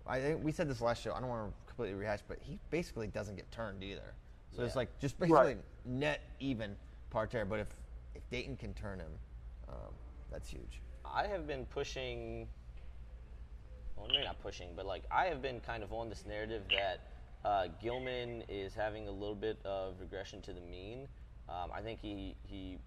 I 0.05 0.19
think 0.19 0.43
we 0.43 0.51
said 0.51 0.69
this 0.69 0.81
last 0.81 1.01
show. 1.01 1.13
I 1.13 1.19
don't 1.19 1.29
want 1.29 1.49
to 1.49 1.53
completely 1.67 1.95
rehash, 1.95 2.19
but 2.27 2.37
he 2.41 2.59
basically 2.69 3.07
doesn't 3.07 3.35
get 3.35 3.49
turned 3.51 3.83
either. 3.83 4.13
So 4.55 4.63
it's 4.63 4.75
like 4.75 4.89
just 4.99 5.17
basically 5.19 5.37
Right. 5.37 5.57
net 5.85 6.21
even 6.39 6.75
Parterre. 7.09 7.45
But 7.45 7.59
if 7.61 7.67
if 8.13 8.29
Daton 8.29 8.59
can 8.59 8.73
turn 8.75 8.99
him, 8.99 9.11
um, 9.69 9.93
that's 10.31 10.49
huge. 10.49 10.81
I 11.13 11.27
have 11.27 11.47
been 11.47 11.65
pushing. 11.65 12.47
Well, 13.95 14.07
maybe 14.07 14.23
not 14.23 14.41
pushing, 14.41 14.69
but 14.75 14.85
like 14.85 15.03
I 15.11 15.25
have 15.25 15.41
been 15.41 15.59
kind 15.59 15.83
of 15.83 15.91
on 15.91 16.09
this 16.09 16.23
narrative 16.25 16.63
that 16.69 17.01
uh, 17.43 17.67
Gilman 17.81 18.43
is 18.47 18.73
having 18.73 19.07
a 19.07 19.11
little 19.11 19.35
bit 19.35 19.57
of 19.65 19.95
regression 19.99 20.41
to 20.43 20.53
the 20.53 20.61
mean. 20.61 21.07
Um, 21.49 21.71
I 21.73 21.81
think 21.81 21.99
he 22.01 22.35
he 22.43 22.77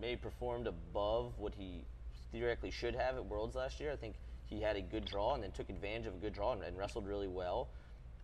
maybe 0.00 0.16
performed 0.16 0.66
above 0.66 1.32
what 1.38 1.54
he 1.54 1.84
theoretically 2.30 2.70
should 2.70 2.94
have 2.94 3.16
at 3.16 3.24
Worlds 3.24 3.56
last 3.56 3.80
year. 3.80 3.90
I 3.92 3.96
think 3.96 4.14
he 4.46 4.60
had 4.60 4.76
a 4.76 4.80
good 4.80 5.04
draw 5.04 5.34
and 5.34 5.42
then 5.42 5.50
took 5.50 5.68
advantage 5.70 6.06
of 6.06 6.14
a 6.14 6.18
good 6.18 6.32
draw 6.34 6.52
and, 6.52 6.62
and 6.62 6.76
wrestled 6.76 7.06
really 7.06 7.28
well. 7.28 7.68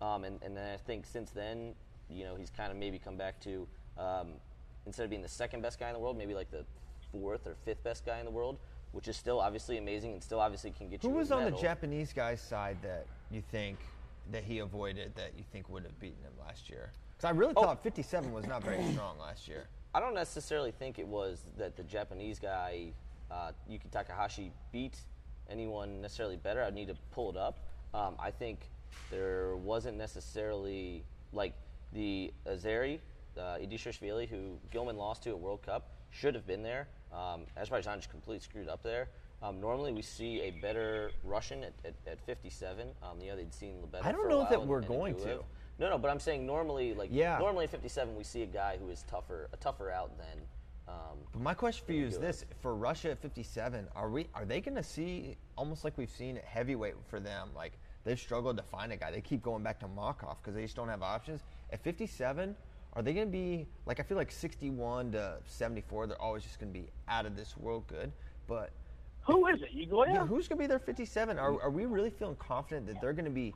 Um, 0.00 0.24
and, 0.24 0.42
and 0.42 0.56
then 0.56 0.72
I 0.72 0.76
think 0.76 1.06
since 1.06 1.30
then, 1.30 1.74
you 2.08 2.24
know, 2.24 2.36
he's 2.36 2.50
kind 2.50 2.70
of 2.70 2.78
maybe 2.78 2.98
come 2.98 3.16
back 3.16 3.40
to 3.40 3.66
um, 3.98 4.28
instead 4.86 5.04
of 5.04 5.10
being 5.10 5.22
the 5.22 5.28
second 5.28 5.62
best 5.62 5.78
guy 5.80 5.88
in 5.88 5.94
the 5.94 6.00
world, 6.00 6.16
maybe 6.16 6.34
like 6.34 6.50
the 6.50 6.64
fourth 7.10 7.46
or 7.46 7.54
fifth 7.64 7.82
best 7.82 8.04
guy 8.04 8.18
in 8.18 8.24
the 8.24 8.30
world, 8.30 8.58
which 8.94 9.08
is 9.08 9.16
still 9.16 9.40
obviously 9.40 9.76
amazing 9.76 10.12
and 10.12 10.22
still 10.22 10.40
obviously 10.40 10.70
can 10.70 10.88
get 10.88 11.02
Who 11.02 11.08
you. 11.08 11.14
a 11.14 11.18
was 11.18 11.32
on 11.32 11.44
the. 11.44 11.50
Japanese 11.50 12.12
guy's 12.12 12.40
side 12.40 12.78
that 12.82 13.06
you 13.30 13.42
think 13.42 13.78
that 14.30 14.44
he 14.44 14.60
avoided 14.60 15.14
that 15.16 15.32
you 15.36 15.44
think 15.52 15.68
would 15.68 15.82
have 15.82 15.98
beaten 16.00 16.22
him 16.22 16.32
last 16.46 16.70
year? 16.70 16.90
Because 17.16 17.28
I 17.28 17.30
really 17.32 17.52
Oh. 17.56 17.62
thought 17.62 17.82
57 17.82 18.32
was 18.32 18.46
not 18.46 18.62
very 18.62 18.82
strong 18.92 19.18
last 19.18 19.48
year. 19.48 19.66
I 19.94 20.00
don't 20.00 20.14
necessarily 20.14 20.70
think 20.72 20.98
it 20.98 21.06
was 21.06 21.44
that 21.56 21.76
the 21.76 21.82
Japanese 21.84 22.38
guy, 22.38 22.92
uh, 23.30 23.52
Yuki 23.68 23.88
Takahashi, 23.90 24.52
beat 24.72 24.96
anyone 25.50 26.00
necessarily 26.00 26.36
better. 26.36 26.62
I'd 26.62 26.74
need 26.74 26.88
to 26.88 26.96
pull 27.12 27.30
it 27.30 27.36
up. 27.36 27.58
Um, 27.92 28.16
I 28.18 28.30
think 28.30 28.70
there 29.10 29.56
wasn't 29.56 29.96
necessarily 29.98 31.04
like 31.32 31.52
the 31.92 32.32
Azeri, 32.46 32.98
uh, 33.36 33.56
Edisherashvili, 33.58 34.28
who 34.28 34.58
Gilman 34.70 34.96
lost 34.96 35.22
to 35.24 35.30
at 35.30 35.38
World 35.38 35.62
Cup, 35.62 35.90
should 36.10 36.34
have 36.34 36.46
been 36.46 36.62
there. 36.62 36.88
Um, 37.14 37.42
Azerbaijan 37.56 37.98
just 37.98 38.10
completely 38.10 38.40
screwed 38.40 38.68
up 38.68 38.82
there. 38.82 39.08
Um, 39.42 39.60
normally, 39.60 39.92
we 39.92 40.02
see 40.02 40.40
a 40.42 40.50
better 40.50 41.10
Russian 41.22 41.62
at, 41.64 41.72
at, 41.84 41.94
at 42.06 42.20
57. 42.26 42.88
Um, 43.02 43.20
you 43.20 43.28
know, 43.30 43.36
they'd 43.36 43.52
seen 43.52 43.76
Lebedev 43.82 44.04
I 44.04 44.12
don't 44.12 44.28
know 44.28 44.46
that 44.48 44.66
we're 44.66 44.78
and- 44.78 44.88
going 44.88 45.14
Aguev. 45.14 45.22
to. 45.24 45.44
No, 45.78 45.90
no, 45.90 45.98
but 45.98 46.08
I'm 46.08 46.20
saying 46.20 46.46
normally, 46.46 46.94
like 46.94 47.10
Yeah. 47.12 47.36
normally 47.38 47.64
at 47.64 47.70
57, 47.70 48.14
we 48.16 48.22
see 48.22 48.42
a 48.42 48.46
guy 48.46 48.76
who 48.80 48.90
is 48.90 49.02
tougher, 49.10 49.48
a 49.52 49.56
tougher 49.56 49.90
out 49.90 50.16
than. 50.16 50.40
Um, 50.86 51.18
But 51.32 51.40
my 51.42 51.54
question 51.54 51.84
for 51.84 51.92
you 51.92 52.06
is 52.06 52.18
this: 52.18 52.44
For 52.60 52.74
Russia 52.76 53.10
at 53.10 53.18
57, 53.18 53.88
are 53.96 54.08
we 54.08 54.28
are 54.34 54.44
they 54.44 54.60
going 54.60 54.76
to 54.76 54.82
see 54.84 55.36
almost 55.56 55.82
like 55.82 55.96
we've 55.98 56.10
seen 56.10 56.36
at 56.36 56.44
heavyweight 56.44 56.94
for 57.08 57.18
them? 57.20 57.48
Like 57.56 57.72
they've 58.04 58.20
struggled 58.20 58.56
to 58.58 58.62
find 58.62 58.92
a 58.92 58.96
guy. 58.96 59.10
They 59.10 59.20
keep 59.20 59.42
going 59.42 59.62
back 59.64 59.80
to 59.80 59.88
Markov 59.88 60.36
because 60.40 60.54
they 60.54 60.62
just 60.62 60.76
don't 60.76 60.88
have 60.88 61.02
options. 61.02 61.42
At 61.72 61.82
57, 61.82 62.54
are 62.96 63.02
they 63.02 63.12
going 63.12 63.26
to 63.26 63.32
be 63.32 63.66
like 63.86 64.00
I 64.00 64.02
feel 64.02 64.16
like 64.16 64.30
61 64.30 65.12
to 65.12 65.36
74? 65.46 66.06
They're 66.06 66.20
always 66.20 66.42
just 66.42 66.58
going 66.58 66.72
to 66.72 66.78
be 66.78 66.88
out 67.08 67.26
of 67.26 67.36
this 67.36 67.56
world 67.56 67.86
good. 67.88 68.12
But 68.46 68.70
who 69.22 69.46
is 69.48 69.62
it? 69.62 69.72
You 69.72 69.86
go 69.86 70.04
yeah, 70.04 70.26
who's 70.26 70.48
going 70.48 70.58
to 70.58 70.62
be 70.62 70.66
their 70.66 70.78
57? 70.78 71.38
Are, 71.38 71.60
are 71.62 71.70
we 71.70 71.86
really 71.86 72.10
feeling 72.10 72.36
confident 72.36 72.86
that 72.86 73.00
they're 73.00 73.12
going 73.12 73.24
to 73.24 73.30
be 73.30 73.54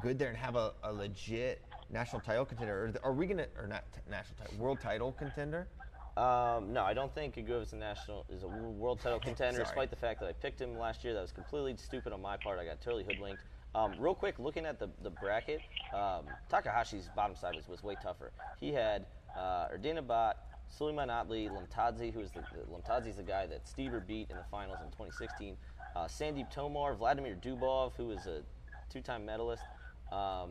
good 0.00 0.18
there 0.18 0.28
and 0.28 0.36
have 0.36 0.56
a, 0.56 0.72
a 0.82 0.92
legit 0.92 1.62
national 1.90 2.20
title 2.20 2.44
contender? 2.44 2.92
Or 3.02 3.10
are 3.10 3.12
we 3.12 3.26
going 3.26 3.38
to 3.38 3.48
or 3.58 3.66
not 3.66 3.84
t- 3.92 4.00
national 4.10 4.36
title, 4.38 4.56
world 4.58 4.80
title 4.80 5.12
contender? 5.12 5.68
Um, 6.16 6.72
no, 6.72 6.82
I 6.82 6.92
don't 6.92 7.14
think 7.14 7.36
Aguev 7.36 7.62
is 7.62 7.72
a 7.72 7.76
national 7.76 8.26
is 8.28 8.42
a 8.42 8.48
world 8.48 9.00
title 9.00 9.20
contender. 9.24 9.60
Despite 9.60 9.90
the 9.90 9.96
fact 9.96 10.20
that 10.20 10.28
I 10.28 10.32
picked 10.32 10.60
him 10.60 10.76
last 10.76 11.04
year, 11.04 11.14
that 11.14 11.22
was 11.22 11.32
completely 11.32 11.76
stupid 11.76 12.12
on 12.12 12.20
my 12.20 12.36
part. 12.36 12.58
I 12.58 12.64
got 12.64 12.80
totally 12.80 13.04
hoodwinked. 13.04 13.42
Um, 13.74 13.94
real 13.98 14.14
quick, 14.14 14.38
looking 14.38 14.66
at 14.66 14.78
the, 14.78 14.90
the 15.02 15.10
bracket, 15.10 15.60
um, 15.94 16.24
Takahashi's 16.50 17.08
bottom 17.14 17.36
side 17.36 17.54
was, 17.54 17.68
was 17.68 17.82
way 17.82 17.96
tougher. 18.02 18.32
He 18.58 18.72
had 18.72 19.06
uh, 19.36 19.68
Erdina 19.68 20.06
Bat, 20.06 20.38
Suleiman 20.68 21.08
Atli, 21.08 21.48
Lomtadze, 21.48 22.12
who 22.12 22.20
is 22.20 22.30
the, 22.32 22.40
the 22.40 22.64
Lomtadze's 22.70 23.16
the 23.16 23.22
guy 23.22 23.46
that 23.46 23.66
Stieber 23.66 24.04
beat 24.04 24.30
in 24.30 24.36
the 24.36 24.44
finals 24.50 24.78
in 24.80 24.90
2016. 24.90 25.56
Uh, 25.94 26.04
Sandeep 26.06 26.50
Tomar, 26.50 26.94
Vladimir 26.94 27.36
Dubov, 27.40 27.92
who 27.96 28.10
is 28.10 28.26
a 28.26 28.42
two-time 28.90 29.24
medalist. 29.24 29.62
Um, 30.10 30.50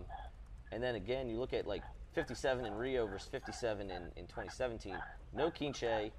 and 0.72 0.82
then 0.82 0.95
again, 0.95 1.30
you 1.30 1.39
look 1.39 1.53
at 1.53 1.67
like 1.67 1.84
57 2.13 2.65
in 2.65 2.74
Rio 2.74 3.05
versus 3.05 3.28
57 3.30 3.89
in, 3.89 4.03
in 4.15 4.28
2017. 4.28 4.95
No 5.34 5.49
Kinche, 5.49 6.11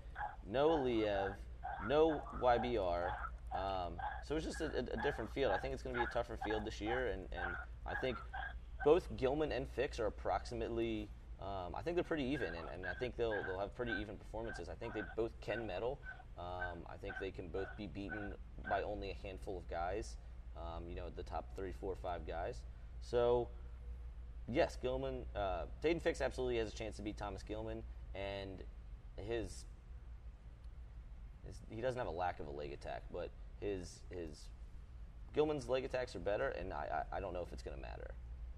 no 0.46 0.70
Aliev, 0.70 1.34
no 1.86 2.22
YBR. 2.40 3.10
Um, 3.52 3.94
so 4.26 4.36
it's 4.36 4.46
just 4.46 4.60
a, 4.60 4.66
a, 4.78 5.02
different 5.02 5.32
field. 5.34 5.52
I 5.52 5.58
think 5.58 5.74
it's 5.74 5.82
going 5.82 5.94
to 5.94 6.00
be 6.00 6.04
a 6.04 6.14
tougher 6.14 6.38
field 6.44 6.64
this 6.64 6.80
year, 6.80 7.08
and, 7.08 7.26
and 7.32 7.54
I 7.84 7.94
think 7.96 8.16
both 8.84 9.08
Gilman 9.16 9.50
and 9.50 9.68
Fix 9.68 9.98
are 9.98 10.06
approximately. 10.06 11.08
Um, 11.40 11.74
I 11.74 11.82
think 11.82 11.96
they're 11.96 12.04
pretty 12.04 12.24
even, 12.24 12.48
and, 12.48 12.68
and 12.72 12.86
I 12.86 12.94
think 12.94 13.16
they'll 13.16 13.42
they'll 13.46 13.58
have 13.58 13.74
pretty 13.74 13.92
even 14.00 14.16
performances. 14.16 14.68
I 14.68 14.74
think 14.74 14.94
they 14.94 15.02
both 15.16 15.32
can 15.40 15.66
medal. 15.66 15.98
Um, 16.38 16.78
I 16.88 16.96
think 16.96 17.14
they 17.20 17.30
can 17.30 17.48
both 17.48 17.68
be 17.76 17.86
beaten 17.86 18.34
by 18.68 18.82
only 18.82 19.10
a 19.10 19.16
handful 19.26 19.58
of 19.58 19.68
guys. 19.68 20.16
Um, 20.56 20.88
you 20.88 20.94
know, 20.94 21.10
the 21.14 21.22
top 21.22 21.56
three, 21.56 21.72
four, 21.72 21.96
five 21.96 22.26
guys. 22.26 22.62
So 23.00 23.48
yes, 24.48 24.76
Gilman, 24.80 25.24
uh, 25.34 25.64
Daton 25.82 26.02
Fix 26.02 26.20
absolutely 26.20 26.58
has 26.58 26.68
a 26.68 26.74
chance 26.74 26.96
to 26.96 27.02
beat 27.02 27.16
Thomas 27.16 27.42
Gilman, 27.42 27.82
and 28.14 28.62
his, 29.16 29.64
his 31.50 31.76
he 31.76 31.80
doesn't 31.80 31.98
have 31.98 32.08
a 32.08 32.16
lack 32.16 32.40
of 32.40 32.46
a 32.46 32.50
leg 32.50 32.72
attack, 32.72 33.02
but 33.12 33.30
his 33.60 34.00
his 34.10 34.48
Gilman's 35.34 35.68
leg 35.68 35.84
attacks 35.84 36.16
are 36.16 36.20
better, 36.20 36.48
and 36.48 36.72
I 36.72 37.04
I, 37.12 37.16
I 37.16 37.20
don't 37.20 37.32
know 37.32 37.42
if 37.42 37.52
it's 37.52 37.62
going 37.62 37.76
to 37.76 37.82
matter, 37.82 38.10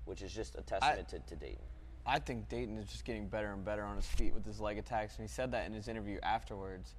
which 0.04 0.22
is 0.22 0.32
just 0.32 0.54
a 0.56 0.62
testament 0.62 1.08
to, 1.08 1.18
to 1.18 1.36
Daton. 1.36 1.58
I 2.04 2.18
think 2.18 2.48
Daton 2.48 2.78
is 2.78 2.86
just 2.86 3.04
getting 3.04 3.28
better 3.28 3.52
and 3.52 3.64
better 3.64 3.82
on 3.84 3.96
his 3.96 4.06
feet 4.06 4.34
with 4.34 4.44
his 4.44 4.60
leg 4.60 4.78
attacks, 4.78 5.16
and 5.16 5.28
he 5.28 5.32
said 5.32 5.52
that 5.52 5.66
in 5.66 5.72
his 5.72 5.88
interview 5.88 6.18
afterwards. 6.22 6.94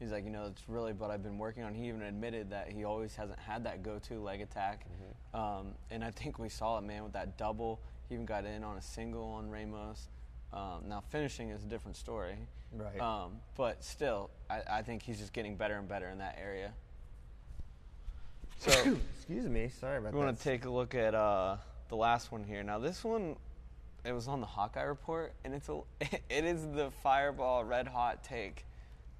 He's 0.00 0.12
like, 0.12 0.24
you 0.24 0.30
know, 0.30 0.46
it's 0.46 0.62
really 0.68 0.92
what 0.92 1.10
I've 1.10 1.24
been 1.24 1.38
working 1.38 1.64
on. 1.64 1.74
He 1.74 1.88
even 1.88 2.02
admitted 2.02 2.50
that 2.50 2.70
he 2.70 2.84
always 2.84 3.16
hasn't 3.16 3.40
had 3.40 3.64
that 3.64 3.82
go-to 3.82 4.20
leg 4.20 4.40
attack, 4.40 4.86
um, 5.34 5.74
and 5.90 6.04
I 6.04 6.12
think 6.12 6.38
we 6.38 6.48
saw 6.48 6.78
it, 6.78 6.82
man, 6.82 7.02
with 7.02 7.12
that 7.14 7.36
double. 7.36 7.80
He 8.08 8.14
even 8.14 8.24
got 8.24 8.44
in 8.44 8.62
on 8.62 8.76
a 8.76 8.82
single 8.82 9.24
on 9.24 9.50
Ramos. 9.50 10.08
Um, 10.52 10.84
now 10.88 11.02
finishing 11.10 11.50
is 11.50 11.64
a 11.64 11.66
different 11.66 11.96
story. 11.96 12.36
Right. 12.72 13.00
Um, 13.00 13.38
but 13.56 13.82
still, 13.82 14.30
I, 14.50 14.60
I 14.70 14.82
think 14.82 15.02
he's 15.02 15.18
just 15.18 15.32
getting 15.32 15.56
better 15.56 15.76
and 15.76 15.88
better 15.88 16.08
in 16.08 16.18
that 16.18 16.38
area. 16.40 16.72
So 18.58 18.70
Excuse 19.16 19.46
me. 19.46 19.70
Sorry 19.80 19.98
about 19.98 20.12
we 20.12 20.18
that. 20.18 20.18
We 20.18 20.24
want 20.24 20.38
to 20.38 20.44
take 20.44 20.64
a 20.64 20.70
look 20.70 20.94
at 20.94 21.14
uh, 21.14 21.56
the 21.88 21.96
last 21.96 22.32
one 22.32 22.44
here. 22.44 22.62
Now 22.62 22.78
this 22.78 23.04
one, 23.04 23.36
it 24.04 24.12
was 24.12 24.28
on 24.28 24.40
the 24.40 24.46
Hawkeye 24.46 24.82
report, 24.82 25.32
and 25.44 25.54
it's 25.54 25.68
a, 25.68 25.80
it 26.00 26.44
is 26.44 26.66
the 26.74 26.90
Fireball 27.02 27.64
red 27.64 27.88
hot 27.88 28.22
take 28.22 28.64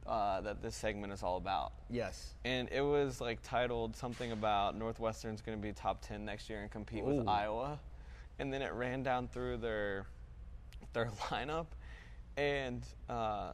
uh, 0.06 0.40
that 0.40 0.62
this 0.62 0.74
segment 0.74 1.12
is 1.12 1.22
all 1.22 1.36
about. 1.36 1.72
Yes. 1.90 2.34
And 2.44 2.68
it 2.72 2.80
was 2.80 3.20
like 3.20 3.42
titled 3.42 3.94
something 3.94 4.32
about 4.32 4.76
Northwestern's 4.76 5.42
going 5.42 5.56
to 5.56 5.62
be 5.62 5.72
top 5.72 6.00
ten 6.00 6.24
next 6.24 6.48
year 6.48 6.62
and 6.62 6.70
compete 6.70 7.04
with 7.04 7.26
Iowa, 7.28 7.78
and 8.38 8.52
then 8.52 8.62
it 8.62 8.72
ran 8.72 9.02
down 9.02 9.28
through 9.28 9.58
their 9.58 10.06
their 10.94 11.06
lineup, 11.28 11.66
and 12.38 12.86
uh, 13.10 13.52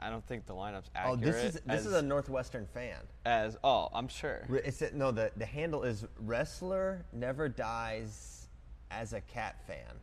I 0.00 0.10
don't 0.10 0.26
think 0.26 0.46
the 0.46 0.54
lineup's 0.54 0.90
accurate. 0.96 1.20
Oh, 1.20 1.24
this 1.24 1.36
is 1.36 1.52
this 1.52 1.62
as, 1.80 1.86
is 1.86 1.92
a 1.92 2.02
Northwestern 2.02 2.66
fan. 2.66 2.96
as 3.26 3.56
oh 3.62 3.88
I'm 3.94 4.08
sure. 4.08 4.44
Re- 4.48 4.62
It's 4.64 4.82
a, 4.82 4.96
no, 4.96 5.12
the 5.12 5.30
the 5.36 5.46
handle 5.46 5.82
is 5.84 6.06
wrestler 6.18 7.04
never 7.12 7.48
dies 7.48 8.48
as 8.90 9.12
a 9.12 9.20
cat 9.20 9.56
fan. 9.66 10.00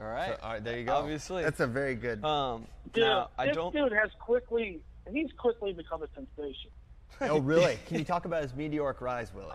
All 0.00 0.06
right. 0.06 0.34
So, 0.40 0.42
all 0.42 0.52
right, 0.54 0.64
there 0.64 0.78
you 0.78 0.84
go. 0.84 0.94
Obviously. 0.94 1.42
that's 1.42 1.60
a 1.60 1.66
very 1.66 1.94
good. 1.94 2.24
Um, 2.24 2.66
Dude, 2.94 3.04
now 3.04 3.28
I 3.38 3.46
this 3.46 3.56
don't. 3.56 3.72
dude 3.72 3.92
has 3.92 4.10
quickly, 4.18 4.80
he's 5.12 5.28
quickly 5.36 5.74
become 5.74 6.02
a 6.02 6.06
sensation. 6.14 6.70
oh, 7.20 7.38
really? 7.40 7.78
Can 7.86 7.98
you 7.98 8.04
talk 8.14 8.24
about 8.24 8.42
his 8.42 8.54
meteoric 8.54 9.02
rise, 9.02 9.34
Willie? 9.34 9.50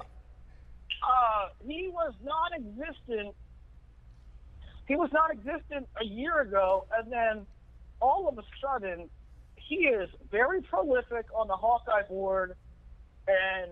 Uh, 1.04 1.48
he 1.68 1.90
was 1.92 2.14
non-existent. 2.24 3.34
He 4.88 4.96
was 4.96 5.10
non-existent 5.12 5.88
a 6.00 6.06
year 6.06 6.42
ago, 6.42 6.86
and 6.98 7.12
then 7.12 7.46
all 8.02 8.28
of 8.28 8.38
a 8.38 8.44
sudden, 8.62 9.10
he 9.56 9.88
is 9.88 10.10
very 10.30 10.62
prolific 10.62 11.26
on 11.36 11.48
the 11.48 11.56
Hawkeye 11.56 12.04
board, 12.08 12.56
and 13.28 13.72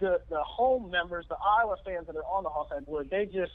the 0.00 0.20
the 0.30 0.42
home 0.42 0.90
members, 0.90 1.26
the 1.28 1.36
Iowa 1.36 1.76
fans 1.84 2.06
that 2.06 2.16
are 2.16 2.24
on 2.24 2.42
the 2.42 2.48
Hawkeye 2.48 2.80
board, 2.80 3.10
they 3.10 3.26
just 3.26 3.52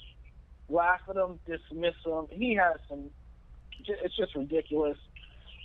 laugh 0.69 1.01
at 1.09 1.15
him, 1.15 1.39
dismiss 1.47 1.95
him. 2.05 2.27
He 2.29 2.55
has 2.55 2.75
some. 2.87 3.09
It's 3.87 4.15
just 4.15 4.35
ridiculous, 4.35 4.97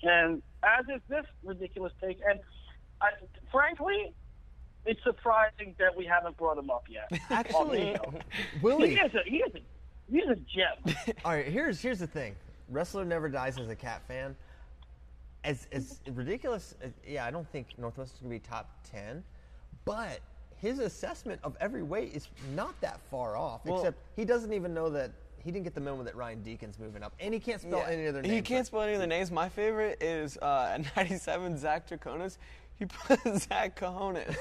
and 0.03 0.43
as 0.63 0.87
is 0.89 1.03
this 1.09 1.27
ridiculous 1.43 1.93
take. 2.01 2.19
And 2.27 2.41
I, 3.03 3.09
frankly, 3.51 4.15
it's 4.87 5.03
surprising 5.03 5.75
that 5.79 5.97
we 5.97 6.07
haven't 6.07 6.37
brought 6.37 6.59
him 6.59 6.71
up 6.71 6.85
yet. 6.89 7.21
Actually. 7.31 7.97
Willie. 8.63 8.91
he 8.91 8.97
is 8.97 9.15
a 9.15 9.29
he 9.29 9.37
is 9.39 9.55
a 9.55 9.61
he's 10.11 10.25
a 10.29 10.37
gem. 10.37 10.95
All 11.25 11.33
right, 11.33 11.47
here's 11.47 11.81
here's 11.81 11.99
the 11.99 12.07
thing. 12.07 12.35
Wrestler 12.69 13.05
never 13.05 13.29
dies 13.29 13.59
as 13.59 13.69
a 13.69 13.77
cat 13.77 14.03
fan. 14.09 14.35
As 15.45 15.67
as 15.73 16.01
ridiculous, 16.13 16.75
as, 16.81 16.93
yeah, 17.07 17.27
I 17.27 17.31
don't 17.31 17.49
think 17.51 17.69
Northwestern's 17.79 18.21
gonna 18.21 18.31
be 18.31 18.39
top 18.39 18.71
ten, 18.91 19.23
but 19.85 20.21
his 20.57 20.79
assessment 20.79 21.41
of 21.45 21.57
every 21.61 21.83
weight 21.83 22.15
is 22.15 22.29
not 22.55 22.81
that 22.81 22.99
far 23.11 23.37
off. 23.37 23.65
Well- 23.67 23.77
except 23.79 23.99
he 24.17 24.25
doesn't 24.25 24.53
even 24.53 24.73
know 24.73 24.89
that 24.91 25.11
he 25.43 25.51
didn't 25.51 25.65
get 25.65 25.75
the 25.75 25.81
memo 25.83 26.03
that 26.05 26.17
Ryan 26.17 26.43
Deakin's 26.43 26.79
moving 26.79 27.03
up, 27.03 27.13
and 27.21 27.35
he 27.35 27.39
can't 27.41 27.61
spell 27.61 27.81
Yeah. 27.81 27.89
any 27.91 28.07
other 28.07 28.23
names. 28.23 28.33
He 28.35 28.41
can't 28.41 28.67
spell 28.67 28.81
any 28.81 28.95
of 28.95 29.01
the 29.01 29.07
names. 29.07 29.31
My 29.31 29.51
favorite 29.51 30.03
is 30.03 30.39
uh, 30.39 30.71
at 30.79 30.97
97 30.97 31.59
Zach 31.59 31.87
Draconis. 31.87 32.39
He 32.79 32.87
put 33.07 33.21
Zach 33.39 33.79
Cojones. 33.79 34.35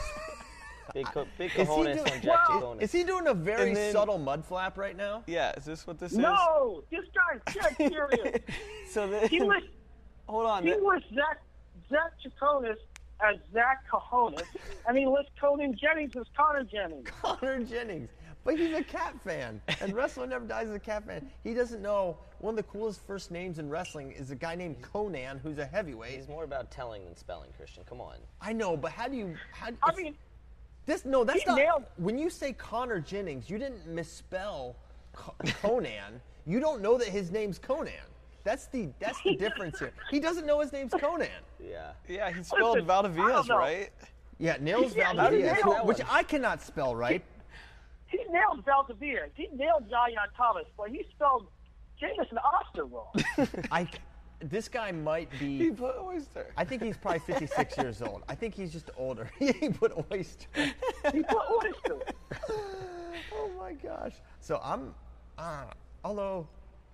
Big, 0.94 1.06
co- 1.08 1.28
big 1.38 1.52
Is 1.52 1.56
he 1.58 1.64
cojones 1.66 1.84
doing- 1.96 1.98
from 2.06 2.22
Jack 2.22 2.50
Well- 2.50 2.62
Jaconis. 2.62 2.82
Is 2.82 2.92
he 2.92 3.04
doing 3.04 3.28
a 3.28 3.34
very 3.34 3.74
then- 3.74 3.92
subtle 3.94 4.18
mud 4.18 4.46
flap 4.46 4.78
right 4.78 4.96
now? 4.96 5.24
yeah, 5.28 5.52
is 5.58 5.66
this 5.66 5.86
what 5.88 6.00
this 6.00 6.12
is? 6.12 6.18
No, 6.18 6.84
this 6.92 7.06
guy's 7.14 7.54
dead 7.56 7.76
serious. 7.92 8.40
So 8.90 9.08
then, 9.08 9.28
He 9.30 9.42
was, 9.42 9.64
hold 10.28 10.46
on. 10.46 10.64
he 10.64 10.72
th- 10.72 10.82
lists 10.82 11.10
Zach 11.16 11.42
Zach 11.90 12.12
Chaconis 12.24 12.78
as 13.24 13.38
Zach 13.54 13.86
Cajonis, 13.90 14.44
and 14.88 14.98
he 14.98 15.06
lists 15.06 15.32
Conan 15.40 15.78
Jennings 15.80 16.12
as 16.18 16.26
Connor 16.36 16.64
Jennings. 16.64 17.08
Connor 17.22 17.64
Jennings. 17.64 18.10
But 18.46 18.58
he's 18.60 18.76
a 18.76 18.84
cat 18.84 19.14
fan, 19.24 19.62
and 19.80 19.94
wrestler 19.94 20.28
never 20.28 20.46
dies 20.46 20.68
as 20.68 20.76
a 20.76 20.80
cat 20.80 21.06
fan. 21.06 21.30
He 21.46 21.54
doesn't 21.54 21.82
know 21.82 22.18
one 22.40 22.52
of 22.54 22.58
the 22.58 22.64
coolest 22.64 23.00
first 23.08 23.32
names 23.32 23.58
in 23.58 23.70
wrestling 23.70 24.12
is 24.12 24.32
a 24.32 24.36
guy 24.36 24.54
named 24.56 24.82
Conan, 24.82 25.40
who's 25.40 25.60
a 25.60 25.66
heavyweight. 25.66 26.12
He's 26.18 26.28
more 26.28 26.44
about 26.44 26.70
telling 26.70 27.06
than 27.06 27.16
spelling, 27.16 27.52
Christian. 27.56 27.84
Come 27.88 28.02
on. 28.02 28.16
I 28.42 28.52
know, 28.52 28.76
but 28.76 28.92
how 28.92 29.08
do 29.08 29.16
you? 29.16 29.34
How, 29.54 29.68
I 29.68 29.70
it's- 29.70 29.96
mean, 29.96 30.16
this 30.86 31.06
no, 31.06 31.24
that's 31.24 31.42
he 31.44 31.46
not. 31.50 31.58
nailed- 31.58 31.84
When 31.98 32.18
you 32.18 32.30
say 32.30 32.54
Connor 32.54 33.00
Jennings, 33.00 33.50
you 33.50 33.58
didn't 33.58 33.86
misspell 33.88 34.76
Conan. 35.14 36.22
You 36.46 36.60
don't 36.60 36.82
know 36.82 36.98
that 36.98 37.08
his 37.08 37.32
name's 37.32 37.58
Conan. 37.60 37.94
That's 38.44 38.66
the 38.68 38.90
that's 39.00 39.22
the 39.24 39.36
difference 39.38 39.80
here. 39.80 39.94
He 40.12 40.20
doesn't 40.20 40.46
know 40.46 40.60
his 40.60 40.74
name's 40.74 40.94
Conan. 40.94 41.30
Yeah. 41.64 41.92
yeah, 42.10 42.30
he 42.32 42.44
spelled 42.44 42.76
Listen, 42.80 42.90
I 42.90 43.02
Valdivias 43.04 43.50
right. 43.50 43.90
Yeah, 44.40 44.58
Nils 44.60 44.94
Yeah, 44.96 45.14
how 45.14 45.30
did 45.30 45.38
he 45.40 45.44
Valdez, 45.46 45.64
nail 45.64 45.74
that 45.76 45.86
which? 45.86 46.00
I 46.10 46.24
cannot 46.24 46.62
spell 46.62 46.94
right. 46.96 47.24
he 48.08 48.18
nailed 48.30 48.66
Valdivia. 48.66 49.28
He 49.36 49.48
nailed 49.54 49.90
Zion 49.90 50.18
Thomas, 50.36 50.66
but 50.76 50.90
he 50.90 51.06
spelled 51.16 51.48
Jameson 52.00 52.38
Oster 52.40 52.84
wrong. 52.86 53.14
I, 53.72 53.88
this 54.50 54.68
guy 54.68 54.92
might 54.92 55.30
be. 55.40 55.58
He 55.58 55.72
put 55.72 55.96
oyster. 56.00 56.48
I 56.58 56.66
think 56.66 56.82
he's 56.84 56.98
probably 56.98 57.20
56 57.20 57.78
years 57.78 58.02
old. 58.02 58.24
I 58.28 58.36
think 58.36 58.54
he's 58.54 58.72
just 58.72 58.90
older. 58.98 59.30
he 59.40 59.70
put 59.70 59.94
oyster. 60.12 60.48
he 61.12 61.24
put 61.24 61.66
oyster. 61.66 62.00
oh 62.50 63.50
my 63.60 63.74
gosh. 63.74 64.14
So 64.40 64.60
I'm, 64.64 64.94
uh, 65.38 65.66
although 66.04 66.48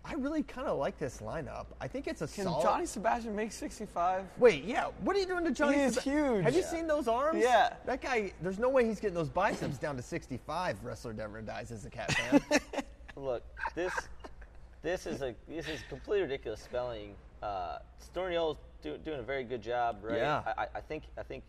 I 0.06 0.14
really 0.14 0.44
kind 0.44 0.68
of 0.68 0.78
like 0.78 0.98
this 0.98 1.18
lineup. 1.20 1.68
I 1.82 1.88
think 1.88 2.08
it's 2.08 2.22
a 2.22 2.28
Can 2.28 2.46
solid. 2.46 2.64
Johnny 2.64 2.86
Sebastian 2.86 3.36
make 3.36 3.52
65? 3.52 4.26
Wait, 4.38 4.64
yeah. 4.64 4.88
What 5.02 5.16
are 5.16 5.20
you 5.20 5.26
doing 5.26 5.44
to 5.46 5.52
Johnny? 5.52 5.78
He 5.78 5.84
is 5.84 5.96
Seb- 5.96 6.04
huge. 6.04 6.44
Have 6.44 6.54
you 6.56 6.62
Yeah. 6.62 6.68
seen 6.68 6.88
those 6.88 7.08
arms? 7.08 7.42
Yeah. 7.42 7.74
That 7.86 8.02
guy. 8.02 8.32
There's 8.42 8.60
no 8.60 8.70
way 8.70 8.86
he's 8.86 9.00
getting 9.00 9.16
those 9.16 9.30
biceps 9.30 9.78
down 9.78 9.96
to 9.98 10.02
65. 10.02 10.84
Wrestler 10.84 11.14
never 11.14 11.42
dies 11.42 11.72
as 11.72 11.86
a 11.86 11.90
cat 11.90 12.12
fan. 12.14 12.42
Look, 13.16 13.44
this 13.76 13.94
this 14.82 15.06
is 15.06 15.22
a 15.22 15.36
this 15.48 15.68
is 15.68 15.82
completely 15.90 16.22
ridiculous 16.22 16.62
spelling. 16.62 17.14
Uh, 17.42 17.80
Storniolo's 18.14 18.58
do, 18.82 18.98
doing 18.98 19.20
a 19.20 19.24
very 19.24 19.44
good 19.44 19.62
job, 19.62 19.98
right? 20.04 20.18
Yeah. 20.18 20.42
I, 20.46 20.64
I- 20.64 20.68
I 20.76 20.82
think 20.82 21.04
I 21.18 21.24
think 21.24 21.44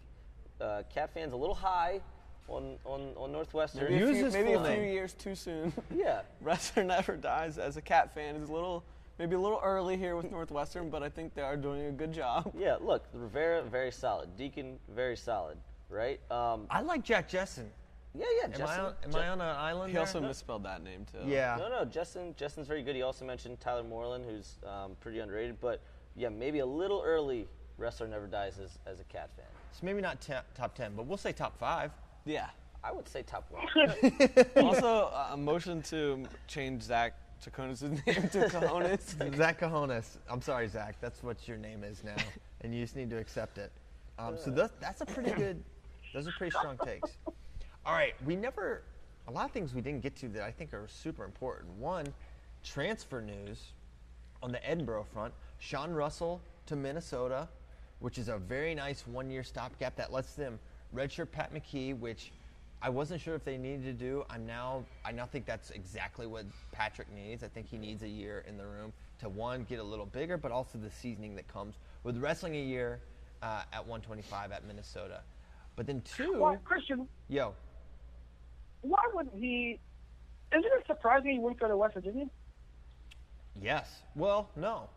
uh, 0.60 0.82
Cat 0.92 1.10
fans 1.14 1.32
a 1.32 1.36
little 1.36 1.54
high 1.54 2.00
on 2.48 2.76
on, 2.84 3.12
on 3.16 3.32
Northwestern. 3.32 3.84
Maybe, 3.92 4.02
a 4.04 4.30
few, 4.30 4.30
maybe 4.30 4.52
a 4.54 4.64
few 4.64 4.82
years 4.82 5.12
too 5.14 5.34
soon. 5.34 5.72
Yeah. 5.94 6.22
Wrestler 6.40 6.84
never 6.84 7.16
dies 7.16 7.58
as 7.58 7.76
a 7.76 7.82
cat 7.82 8.12
fan 8.14 8.36
is 8.36 8.48
a 8.48 8.52
little 8.52 8.84
maybe 9.18 9.34
a 9.36 9.38
little 9.40 9.60
early 9.62 9.96
here 9.96 10.16
with 10.16 10.30
Northwestern, 10.30 10.88
but 10.90 11.02
I 11.02 11.08
think 11.08 11.34
they 11.34 11.42
are 11.42 11.56
doing 11.56 11.86
a 11.86 11.92
good 11.92 12.12
job. 12.12 12.52
Yeah, 12.58 12.76
look, 12.80 13.04
Rivera 13.12 13.62
very 13.62 13.92
solid. 13.92 14.36
Deakin 14.36 14.78
very 14.94 15.16
solid, 15.16 15.58
right? 15.88 16.20
Um, 16.30 16.66
I 16.70 16.80
like 16.82 17.02
Jack 17.04 17.28
Jessen. 17.28 17.66
Yeah, 18.14 18.24
yeah. 18.38 18.44
Am, 18.44 18.50
Justin, 18.52 18.68
I 18.68 18.78
on, 18.78 18.94
am 19.04 19.12
Je- 19.12 19.18
I 19.18 19.28
on 19.28 19.40
an 19.40 19.56
island? 19.56 19.90
He 19.90 19.94
there? 19.94 20.00
also 20.00 20.20
misspelled 20.20 20.64
that 20.64 20.82
name 20.82 21.06
too. 21.10 21.28
Yeah. 21.28 21.56
No, 21.58 21.68
no, 21.68 21.84
Justin. 21.84 22.34
Justin's 22.36 22.66
very 22.66 22.82
good. 22.82 22.96
He 22.96 23.02
also 23.02 23.24
mentioned 23.24 23.60
Tyler 23.60 23.82
Moreland, 23.82 24.24
who's 24.28 24.56
um, 24.66 24.92
pretty 25.00 25.20
underrated. 25.20 25.60
But 25.60 25.80
yeah, 26.16 26.28
maybe 26.28 26.58
a 26.60 26.66
little 26.66 27.02
early. 27.04 27.46
Wrestler 27.78 28.08
never 28.08 28.26
dies 28.26 28.58
as, 28.58 28.78
as 28.86 29.00
a 29.00 29.04
cat 29.04 29.30
fan. 29.36 29.46
So 29.72 29.86
maybe 29.86 30.02
not 30.02 30.20
ta- 30.20 30.42
top 30.54 30.74
10, 30.74 30.92
but 30.94 31.06
we'll 31.06 31.16
say 31.16 31.32
top 31.32 31.58
five. 31.58 31.92
Yeah. 32.26 32.50
I 32.82 32.92
would 32.92 33.08
say 33.08 33.22
top 33.22 33.50
one. 33.50 33.94
also, 34.64 35.10
uh, 35.12 35.30
a 35.32 35.36
motion 35.36 35.82
to 35.82 36.24
change 36.46 36.82
Zach 36.82 37.14
Chaconis' 37.44 37.82
name 38.06 38.28
to 38.30 38.48
Cajones. 38.48 39.36
Zach 39.36 39.60
Cajones. 39.60 40.18
I'm 40.28 40.42
sorry, 40.42 40.68
Zach. 40.68 40.96
That's 41.00 41.22
what 41.22 41.46
your 41.48 41.56
name 41.56 41.84
is 41.84 42.04
now, 42.04 42.16
and 42.62 42.74
you 42.74 42.82
just 42.82 42.96
need 42.96 43.10
to 43.10 43.18
accept 43.18 43.58
it. 43.58 43.72
Um, 44.18 44.36
so 44.36 44.50
that's, 44.50 44.72
that's 44.80 45.00
a 45.00 45.06
pretty 45.06 45.30
good. 45.32 45.62
Those 46.12 46.28
are 46.28 46.32
pretty 46.32 46.56
strong 46.56 46.78
takes. 46.84 47.10
All 47.86 47.94
right, 47.94 48.14
we 48.26 48.36
never. 48.36 48.82
A 49.28 49.30
lot 49.30 49.46
of 49.46 49.52
things 49.52 49.74
we 49.74 49.80
didn't 49.80 50.02
get 50.02 50.16
to 50.16 50.28
that 50.28 50.42
I 50.42 50.50
think 50.50 50.74
are 50.74 50.86
super 50.88 51.24
important. 51.24 51.70
One, 51.78 52.06
transfer 52.62 53.20
news 53.22 53.72
on 54.42 54.52
the 54.52 54.58
Edinboro 54.58 55.06
front. 55.06 55.32
Sean 55.58 55.90
Russell 55.92 56.40
to 56.66 56.76
Minnesota, 56.76 57.48
which 58.00 58.18
is 58.18 58.28
a 58.28 58.38
very 58.38 58.74
nice 58.74 59.06
one-year 59.06 59.42
stopgap 59.44 59.96
that 59.96 60.12
lets 60.12 60.34
them 60.34 60.58
redshirt 60.94 61.30
Pat 61.30 61.54
McKee, 61.54 61.98
which 61.98 62.32
I 62.82 62.88
wasn't 62.88 63.20
sure 63.20 63.34
if 63.34 63.44
they 63.44 63.56
needed 63.56 63.84
to 63.84 63.92
do. 63.92 64.24
I'm 64.30 64.46
now 64.46 64.84
I 65.04 65.12
now 65.12 65.26
think 65.26 65.46
that's 65.46 65.70
exactly 65.70 66.26
what 66.26 66.44
Patrick 66.72 67.08
needs. 67.14 67.42
I 67.42 67.48
think 67.48 67.68
he 67.68 67.78
needs 67.78 68.02
a 68.02 68.08
year 68.08 68.44
in 68.48 68.56
the 68.56 68.66
room 68.66 68.92
to 69.20 69.28
one 69.28 69.64
get 69.68 69.78
a 69.78 69.82
little 69.82 70.06
bigger, 70.06 70.36
but 70.36 70.50
also 70.50 70.78
the 70.78 70.90
seasoning 70.90 71.34
that 71.36 71.48
comes 71.48 71.76
with 72.04 72.16
wrestling 72.18 72.56
a 72.56 72.62
year 72.62 73.00
uh, 73.42 73.62
at 73.72 73.86
125 73.86 74.52
at 74.52 74.66
Minnesota. 74.66 75.20
But 75.76 75.86
then 75.86 76.02
two, 76.02 76.40
Well, 76.40 76.56
Christian, 76.64 77.06
yo, 77.28 77.54
why 78.82 79.02
wouldn't 79.12 79.34
he? 79.36 79.78
Isn't 80.52 80.64
it 80.64 80.86
surprising 80.86 81.30
he 81.32 81.38
wouldn't 81.38 81.60
go 81.60 81.68
to 81.68 81.76
West 81.76 81.94
Virginia? 81.94 82.26
yes. 83.60 84.02
Well, 84.16 84.48
no, 84.56 84.88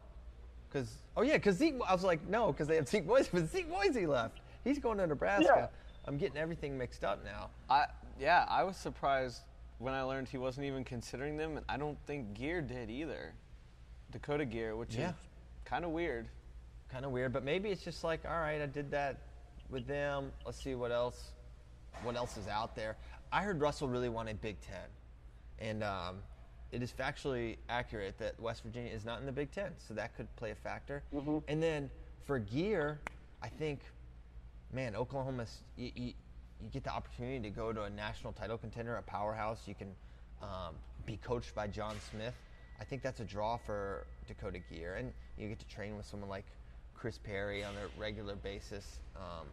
because 0.70 0.92
oh 1.18 1.22
yeah, 1.22 1.34
because 1.34 1.58
Zeke. 1.58 1.76
I 1.88 1.94
was 1.94 2.04
like 2.04 2.28
no, 2.28 2.52
because 2.52 2.68
they 2.68 2.76
have 2.76 2.88
Zeke 2.88 3.06
Moisey, 3.06 3.30
but 3.34 3.50
Zeke 3.52 3.70
Moisey 3.70 4.06
left. 4.06 4.40
He's 4.64 4.80
going 4.80 4.98
to 5.00 5.08
Nebraska. 5.08 5.52
Yeah. 5.56 5.68
I'm 6.06 6.18
getting 6.18 6.38
everything 6.38 6.78
mixed 6.78 7.04
up 7.04 7.24
now. 7.24 7.50
I 7.70 7.86
yeah, 8.20 8.46
I 8.50 8.64
was 8.64 8.78
surprised 8.78 9.42
when 9.80 9.94
I 9.94 10.04
learned 10.04 10.28
he 10.30 10.38
wasn't 10.38 10.66
even 10.68 10.84
considering 10.84 11.36
them, 11.38 11.58
and 11.58 11.66
I 11.68 11.78
don't 11.78 11.98
think 12.06 12.34
Geer 12.34 12.62
did 12.62 12.90
either. 12.90 13.34
Dakota 14.12 14.46
Geer, 14.46 14.76
which 14.76 14.96
Yeah. 14.96 15.10
is 15.10 15.16
kind 15.66 15.84
of 15.84 15.92
weird. 15.92 16.28
kind 16.90 17.06
of 17.06 17.12
weird, 17.12 17.34
but 17.34 17.44
maybe 17.44 17.70
it's 17.70 17.84
just 17.84 18.04
like, 18.04 18.20
all 18.24 18.40
right, 18.40 18.62
I 18.62 18.68
did 18.68 18.92
that 18.92 19.18
with 19.72 19.88
them. 19.88 20.32
Let's 20.46 20.64
see 20.64 20.76
what 20.76 20.92
else, 20.92 21.32
what 22.04 22.16
else 22.16 22.38
is 22.38 22.48
out 22.48 22.76
there. 22.76 22.96
I 23.34 23.42
heard 23.42 23.60
Russell 23.60 23.88
really 23.88 24.10
wanted 24.10 24.40
Big 24.42 24.62
Ten, 24.62 24.88
and 25.58 25.84
um, 25.84 26.18
it 26.72 26.84
is 26.84 26.94
factually 26.94 27.58
accurate 27.68 28.20
that 28.20 28.40
West 28.40 28.62
Virginia 28.62 28.92
is 28.92 29.06
not 29.06 29.20
in 29.22 29.26
the 29.26 29.32
Big 29.32 29.52
Ten, 29.52 29.72
so 29.80 29.96
that 29.96 30.16
could 30.16 30.34
play 30.36 30.52
a 30.52 30.56
factor. 30.56 31.02
And 31.48 31.62
then 31.62 31.90
for 32.26 32.38
Geer, 32.38 33.00
I 33.42 33.48
think, 33.48 33.80
man, 34.72 34.96
Oklahoma, 34.96 35.48
you, 35.78 35.92
you, 35.96 36.14
you 36.62 36.70
get 36.72 36.84
the 36.84 36.92
opportunity 36.92 37.40
to 37.40 37.50
go 37.50 37.74
to 37.74 37.84
a 37.84 37.90
national 37.90 38.34
title 38.34 38.56
contender, 38.56 38.98
a 38.98 39.02
powerhouse. 39.02 39.62
You 39.66 39.74
can 39.74 39.90
um, 40.44 40.76
be 41.08 41.18
coached 41.18 41.56
by 41.56 41.66
John 41.66 41.96
Smith. 42.12 42.36
I 42.80 42.84
think 42.84 43.02
that's 43.02 43.20
a 43.20 43.26
draw 43.26 43.58
for 43.58 44.06
Dakota 44.28 44.60
Geer, 44.70 44.98
and 44.98 45.12
you 45.40 45.50
get 45.50 45.58
to 45.58 45.68
train 45.68 45.98
with 45.98 46.06
someone 46.06 46.30
like 46.30 46.46
Chris 46.94 47.18
Perry 47.18 47.64
on 47.64 47.74
a 47.74 48.00
regular 48.00 48.36
basis. 48.36 49.00
Um, 49.16 49.48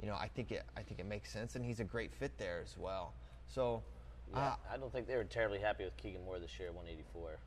you 0.00 0.08
know, 0.08 0.14
I 0.14 0.28
think 0.28 0.52
it. 0.52 0.64
I 0.76 0.82
think 0.82 1.00
it 1.00 1.06
makes 1.06 1.30
sense, 1.32 1.56
and 1.56 1.64
he's 1.64 1.80
a 1.80 1.84
great 1.84 2.12
fit 2.14 2.36
there 2.38 2.60
as 2.62 2.76
well. 2.78 3.14
So, 3.48 3.82
Yeah, 4.32 4.38
uh, 4.40 4.54
I 4.72 4.76
don't 4.76 4.92
think 4.92 5.06
they 5.06 5.16
were 5.16 5.24
terribly 5.24 5.58
happy 5.58 5.84
with 5.84 5.96
Keegan 5.96 6.24
Moore 6.24 6.38
this 6.38 6.58
year 6.58 6.68
at 6.68 6.74
184. 6.74 7.38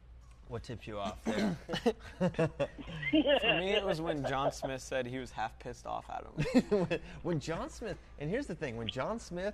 what 0.47 0.64
tipped 0.64 0.88
you 0.88 0.97
off 0.97 1.24
there? 1.26 1.56
For 2.18 3.54
me, 3.60 3.72
it 3.74 3.86
was 3.86 4.02
when 4.02 4.26
John 4.26 4.52
Smith 4.52 4.82
said 4.82 5.06
he 5.06 5.20
was 5.20 5.32
half 5.32 5.58
pissed 5.60 5.86
off 5.86 6.06
at 6.10 6.24
him. 6.26 6.64
when, 6.70 7.00
when 7.24 7.39
John 7.39 7.70
Smith, 7.70 7.97
and 8.20 8.30
here's 8.30 8.47
the 8.47 8.56
thing: 8.56 8.78
when 8.78 8.88
John 8.88 9.20
Smith 9.20 9.54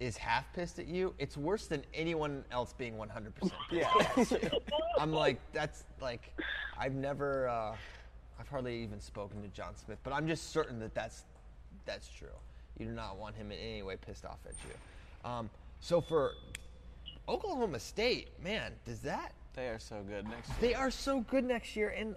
is 0.00 0.16
half 0.16 0.52
pissed 0.52 0.80
at 0.80 0.88
you, 0.88 1.14
it's 1.20 1.36
worse 1.36 1.66
than 1.68 1.84
anyone 1.94 2.44
else 2.50 2.72
being 2.72 2.94
100%. 2.94 3.52
Yeah. 3.70 3.88
I'm 4.98 5.12
like, 5.12 5.38
that's 5.52 5.84
like, 6.00 6.32
I've 6.76 6.94
never, 6.94 7.48
uh, 7.48 7.76
I've 8.40 8.48
hardly 8.48 8.82
even 8.82 9.00
spoken 9.00 9.40
to 9.42 9.48
John 9.48 9.76
Smith, 9.76 9.98
but 10.02 10.12
I'm 10.12 10.26
just 10.26 10.50
certain 10.50 10.80
that 10.80 10.94
that's 10.96 11.22
that's 11.86 12.08
true. 12.08 12.28
You 12.78 12.86
do 12.86 12.92
not 12.92 13.18
want 13.18 13.36
him 13.36 13.52
in 13.52 13.58
any 13.58 13.82
way 13.82 13.96
pissed 13.96 14.24
off 14.24 14.38
at 14.46 14.54
you. 14.68 15.30
Um, 15.30 15.50
so 15.80 16.00
for 16.00 16.32
Oklahoma 17.28 17.78
State, 17.80 18.28
man, 18.42 18.72
does 18.84 19.00
that 19.00 19.32
They 19.54 19.68
are 19.68 19.78
so 19.78 20.02
good 20.06 20.26
next 20.28 20.48
year. 20.48 20.56
they 20.60 20.74
are 20.74 20.90
so 20.90 21.20
good 21.20 21.44
next 21.44 21.76
year, 21.76 21.90
and 21.96 22.16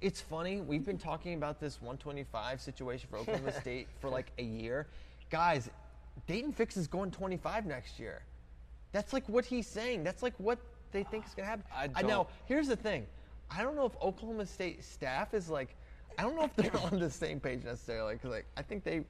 it's 0.00 0.20
funny. 0.20 0.60
We've 0.60 0.84
been 0.84 0.98
talking 0.98 1.34
about 1.34 1.60
this 1.60 1.80
125 1.80 2.60
situation 2.60 3.08
for 3.10 3.18
Oklahoma 3.18 3.52
State 3.60 3.86
for 4.00 4.08
like 4.10 4.32
a 4.38 4.42
year, 4.42 4.86
guys. 5.30 5.70
Daton 6.28 6.54
Fix 6.54 6.76
is 6.76 6.86
going 6.86 7.10
25 7.10 7.66
next 7.66 7.98
year. 7.98 8.22
That's 8.92 9.12
like 9.12 9.28
what 9.28 9.44
he's 9.44 9.66
saying. 9.66 10.02
That's 10.04 10.22
like 10.22 10.34
what 10.38 10.58
they 10.92 11.04
think 11.04 11.26
is 11.26 11.34
going 11.34 11.44
to 11.44 11.50
happen. 11.50 11.64
I 11.96 12.02
now, 12.02 12.08
don't- 12.08 12.28
here's 12.46 12.66
the 12.68 12.76
thing. 12.76 13.06
I 13.50 13.62
don't 13.62 13.74
know 13.76 13.84
if 13.86 13.96
Oklahoma 14.02 14.46
State 14.46 14.84
staff 14.84 15.34
is 15.34 15.48
like. 15.48 15.76
I 16.18 16.22
don't 16.22 16.36
know 16.36 16.44
if 16.44 16.54
they're 16.56 16.76
on 16.92 16.98
the 16.98 17.10
same 17.10 17.40
page 17.40 17.64
necessarily 17.64 18.14
because 18.14 18.30
like 18.30 18.46
I 18.56 18.62
think 18.62 18.84
they 18.84 19.04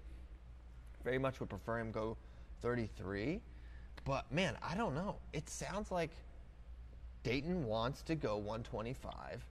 very 1.05 1.19
much 1.19 1.41
would 1.41 1.49
prefer 1.49 1.79
him 1.79 1.91
go 1.91 2.17
33. 2.63 3.41
But 4.05 4.31
man, 4.33 4.57
I 4.63 4.75
don't 4.77 4.95
know. 4.95 5.17
It 5.33 5.49
sounds 5.49 5.91
like 5.91 6.11
Daton 7.25 7.63
wants 7.65 8.03
to 8.03 8.15
go 8.15 8.37
125, 8.37 9.45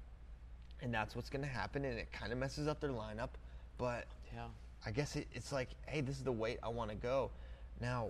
and 0.82 0.94
that's 0.94 1.16
what's 1.16 1.30
going 1.30 1.44
to 1.44 1.48
happen, 1.48 1.86
and 1.86 2.00
it 2.00 2.12
kind 2.12 2.32
of 2.32 2.40
messes 2.40 2.68
up 2.68 2.80
their 2.80 2.90
lineup. 2.92 3.30
But 3.78 4.06
Yeah. 4.34 4.46
I 4.86 4.92
guess 4.92 5.16
it, 5.16 5.28
it's 5.34 5.52
like, 5.52 5.70
hey, 5.88 6.02
this 6.02 6.18
is 6.18 6.24
the 6.24 6.32
weight 6.32 6.58
I 6.64 6.70
want 6.70 6.90
to 6.90 6.96
go. 6.96 7.32
Now, 7.82 8.08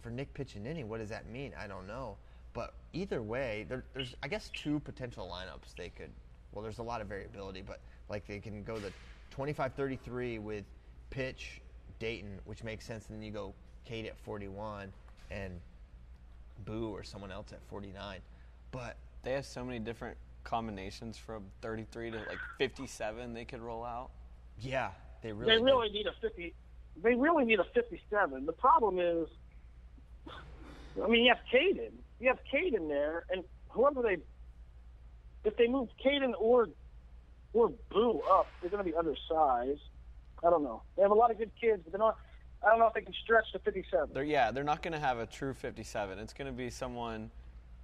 for 0.00 0.10
Nick 0.10 0.32
Piccinini, 0.34 0.84
what 0.84 0.98
does 1.00 1.08
that 1.08 1.26
mean? 1.28 1.52
I 1.58 1.66
don't 1.66 1.86
know. 1.86 2.16
But 2.52 2.74
either 2.92 3.20
way, 3.22 3.66
there, 3.68 3.84
there's 3.94 4.14
I 4.22 4.28
guess 4.28 4.50
two 4.54 4.78
potential 4.80 5.28
lineups 5.32 5.74
they 5.76 5.88
could. 5.88 6.10
Well, 6.52 6.62
there's 6.62 6.78
a 6.78 6.82
lot 6.84 7.00
of 7.00 7.08
variability, 7.08 7.62
but 7.62 7.80
like 8.08 8.26
they 8.26 8.38
can 8.38 8.62
go 8.62 8.78
the 8.78 8.92
25-33 9.36 10.40
with 10.40 10.64
Pitch, 11.10 11.60
Daton, 12.00 12.38
which 12.44 12.62
makes 12.64 12.84
sense. 12.86 13.06
And 13.08 13.16
then 13.16 13.22
you 13.24 13.32
go 13.32 13.54
Kate 13.84 14.06
at 14.06 14.16
41 14.18 14.92
and 15.30 15.60
Boo 16.64 16.90
or 16.90 17.02
someone 17.02 17.30
else 17.32 17.52
at 17.52 17.60
49. 17.68 18.18
But 18.70 18.96
They 19.22 19.32
have 19.32 19.46
so 19.46 19.64
many 19.64 19.78
different 19.78 20.16
combinations 20.44 21.16
from 21.16 21.44
33 21.62 22.10
to 22.12 22.16
like 22.18 22.38
57 22.58 23.32
they 23.32 23.44
could 23.44 23.60
roll 23.60 23.84
out. 23.84 24.10
yeah, 24.60 24.90
they 25.22 25.32
really 25.32 25.52
they 25.54 25.58
do. 25.58 25.64
really 25.64 25.88
need 25.90 26.06
a 26.06 26.12
50. 26.20 26.54
They 27.02 27.14
really 27.14 27.44
need 27.44 27.58
a 27.60 27.64
57. 27.64 28.44
The 28.46 28.52
problem 28.52 28.98
is, 29.00 29.28
I 31.02 31.08
mean, 31.08 31.24
you 31.24 31.34
have 31.34 31.40
Caden. 31.52 31.90
You 32.20 32.28
have 32.28 32.38
Caden 32.52 32.88
there, 32.88 33.24
and 33.30 33.42
whoever 33.70 34.00
they, 34.02 34.18
if 35.44 35.56
they 35.56 35.66
move 35.66 35.88
Caden 36.04 36.32
or 36.38 36.68
or 37.54 37.72
Boo 37.90 38.20
up, 38.30 38.52
they're 38.60 38.70
going 38.70 38.84
to 38.84 38.90
be 38.90 38.96
undersized. 38.96 39.80
I 40.44 40.50
don't 40.50 40.62
know. 40.62 40.82
They 40.96 41.02
have 41.02 41.10
a 41.10 41.14
lot 41.14 41.30
of 41.30 41.38
good 41.38 41.50
kids, 41.58 41.80
but 41.84 41.92
they're 41.92 41.98
not. 41.98 42.18
I 42.62 42.70
don't 42.70 42.78
know 42.78 42.86
if 42.86 42.94
they 42.94 43.00
can 43.02 43.14
stretch 43.24 43.44
to 43.52 43.58
57. 43.58 44.10
They're 44.12 44.22
yeah, 44.24 44.50
they're 44.50 44.64
not 44.64 44.82
going 44.82 44.92
to 44.92 44.98
have 44.98 45.18
a 45.18 45.26
true 45.26 45.52
57. 45.54 46.18
It's 46.18 46.32
going 46.32 46.46
to 46.46 46.52
be 46.52 46.70
someone 46.70 47.30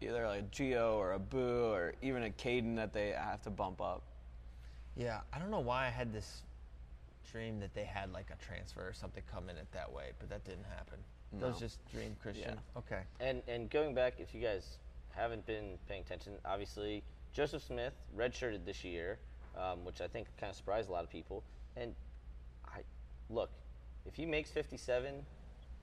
either 0.00 0.26
like 0.26 0.40
a 0.40 0.42
Geo 0.50 0.96
or 0.98 1.12
a 1.12 1.18
Boo 1.18 1.66
or 1.72 1.94
even 2.02 2.22
a 2.24 2.30
Caden 2.30 2.76
that 2.76 2.92
they 2.92 3.10
have 3.10 3.42
to 3.42 3.50
bump 3.50 3.80
up. 3.80 4.02
Yeah, 4.96 5.20
I 5.32 5.38
don't 5.38 5.50
know 5.50 5.60
why 5.60 5.86
I 5.86 5.90
had 5.90 6.12
this 6.12 6.42
dream 7.30 7.60
that 7.60 7.74
they 7.74 7.84
had 7.84 8.12
like 8.12 8.26
a 8.30 8.44
transfer 8.44 8.80
or 8.88 8.92
something 8.92 9.22
come 9.32 9.48
in 9.50 9.56
it 9.56 9.66
that 9.72 9.90
way, 9.92 10.12
but 10.18 10.28
that 10.30 10.44
didn't 10.44 10.64
happen. 10.64 10.98
That 11.34 11.46
was 11.46 11.54
No. 11.56 11.60
just 11.60 11.78
dream 11.92 12.16
Christian. 12.20 12.54
Yeah. 12.54 12.78
Okay. 12.78 13.02
And 13.20 13.42
and 13.48 13.70
going 13.70 13.94
back, 13.94 14.14
if 14.18 14.34
you 14.34 14.40
guys 14.40 14.78
haven't 15.10 15.46
been 15.46 15.78
paying 15.88 16.00
attention, 16.00 16.32
obviously 16.44 17.02
Joseph 17.32 17.62
Smith 17.62 17.92
redshirted 18.16 18.64
this 18.64 18.82
year, 18.82 19.18
um, 19.56 19.84
which 19.84 20.00
I 20.00 20.06
think 20.08 20.28
kind 20.38 20.50
of 20.50 20.56
surprised 20.56 20.88
a 20.88 20.92
lot 20.92 21.04
of 21.04 21.10
people. 21.10 21.42
And 21.76 21.94
I 22.66 22.80
look, 23.28 23.50
if 24.06 24.14
he 24.14 24.26
makes 24.26 24.50
57, 24.50 25.14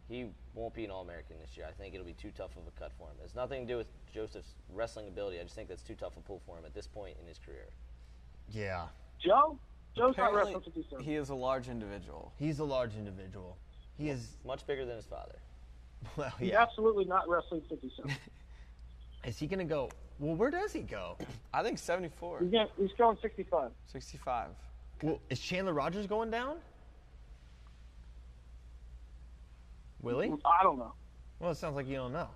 he 0.09 0.27
won't 0.53 0.73
be 0.73 0.85
an 0.85 0.91
All-American 0.91 1.37
this 1.41 1.57
year. 1.57 1.65
I 1.67 1.71
think 1.71 1.93
it'll 1.93 2.05
be 2.05 2.13
too 2.13 2.31
tough 2.35 2.51
of 2.55 2.63
a 2.67 2.79
cut 2.79 2.91
for 2.97 3.07
him. 3.07 3.15
It's 3.23 3.35
nothing 3.35 3.67
to 3.67 3.73
do 3.73 3.77
with 3.77 3.87
Joseph's 4.13 4.53
wrestling 4.73 5.07
ability. 5.07 5.39
I 5.39 5.43
just 5.43 5.55
think 5.55 5.67
that's 5.67 5.83
too 5.83 5.95
tough 5.95 6.15
a 6.17 6.21
pull 6.21 6.41
for 6.45 6.57
him 6.57 6.65
at 6.65 6.73
this 6.73 6.87
point 6.87 7.17
in 7.21 7.27
his 7.27 7.37
career. 7.37 7.67
Yeah. 8.49 8.85
Joe, 9.19 9.59
Joe's 9.95 10.15
not 10.17 10.29
Apparently, 10.29 10.53
wrestling 10.53 10.73
57. 10.73 11.03
he 11.03 11.15
is 11.15 11.29
a 11.29 11.35
large 11.35 11.67
individual. 11.67 12.31
He's 12.37 12.59
a 12.59 12.63
large 12.63 12.95
individual. 12.95 13.57
He 13.97 14.09
is 14.09 14.37
Much 14.45 14.65
bigger 14.65 14.85
than 14.85 14.95
his 14.95 15.05
father. 15.05 15.35
well, 16.15 16.31
He's 16.39 16.53
absolutely 16.53 17.05
not 17.05 17.27
wrestling 17.27 17.61
57. 17.69 18.11
Is 19.27 19.37
he 19.37 19.45
gonna 19.45 19.65
go? 19.65 19.89
Well, 20.19 20.35
where 20.35 20.49
does 20.49 20.71
he 20.71 20.79
go? 20.79 21.17
I 21.53 21.61
think 21.61 21.77
74, 21.77 22.39
he's, 22.39 22.49
going, 22.49 22.67
he's 22.77 22.91
going 22.97 23.17
65. 23.21 23.71
65. 23.91 24.47
Well, 25.03 25.19
is 25.29 25.37
Chandler 25.39 25.73
Rogers 25.73 26.07
going 26.07 26.31
down? 26.31 26.55
Willie? 30.01 30.33
I 30.45 30.63
don't 30.63 30.79
know. 30.79 30.93
Well, 31.39 31.51
it 31.51 31.55
sounds 31.57 31.75
like 31.75 31.87
you 31.87 31.97
don't 31.97 32.13
know. 32.13 32.29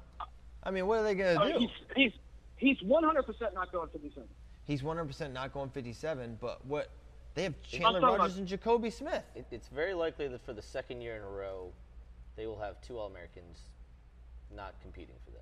I 0.63 0.69
mean, 0.69 0.85
what 0.85 0.99
are 0.99 1.03
they 1.03 1.15
gonna 1.15 1.39
Uh, 1.41 1.53
do? 1.53 1.59
he's, 1.59 1.69
he's 1.95 2.11
he's 2.57 2.77
100% 2.87 3.53
not 3.53 3.71
going 3.71 3.89
57. 3.89 4.27
He's 4.65 4.81
100% 4.83 5.31
not 5.31 5.53
going 5.53 5.69
57, 5.69 6.37
but 6.41 6.63
what? 6.65 6.89
They 7.33 7.43
have 7.43 7.59
Chandler 7.63 8.01
Rogers 8.01 8.33
about- 8.33 8.37
and 8.37 8.47
Jacobe 8.47 8.91
Smith. 8.91 9.23
It, 9.33 9.45
it's 9.49 9.69
very 9.69 9.93
likely 9.93 10.27
that 10.27 10.41
for 10.45 10.51
the 10.53 10.61
second 10.61 10.99
year 11.01 11.15
in 11.15 11.21
a 11.23 11.29
row, 11.29 11.71
they 12.35 12.45
will 12.47 12.59
have 12.59 12.79
two 12.81 12.99
All-Americans 12.99 13.59
not 14.53 14.75
competing 14.81 15.15
for 15.25 15.31
them. 15.31 15.41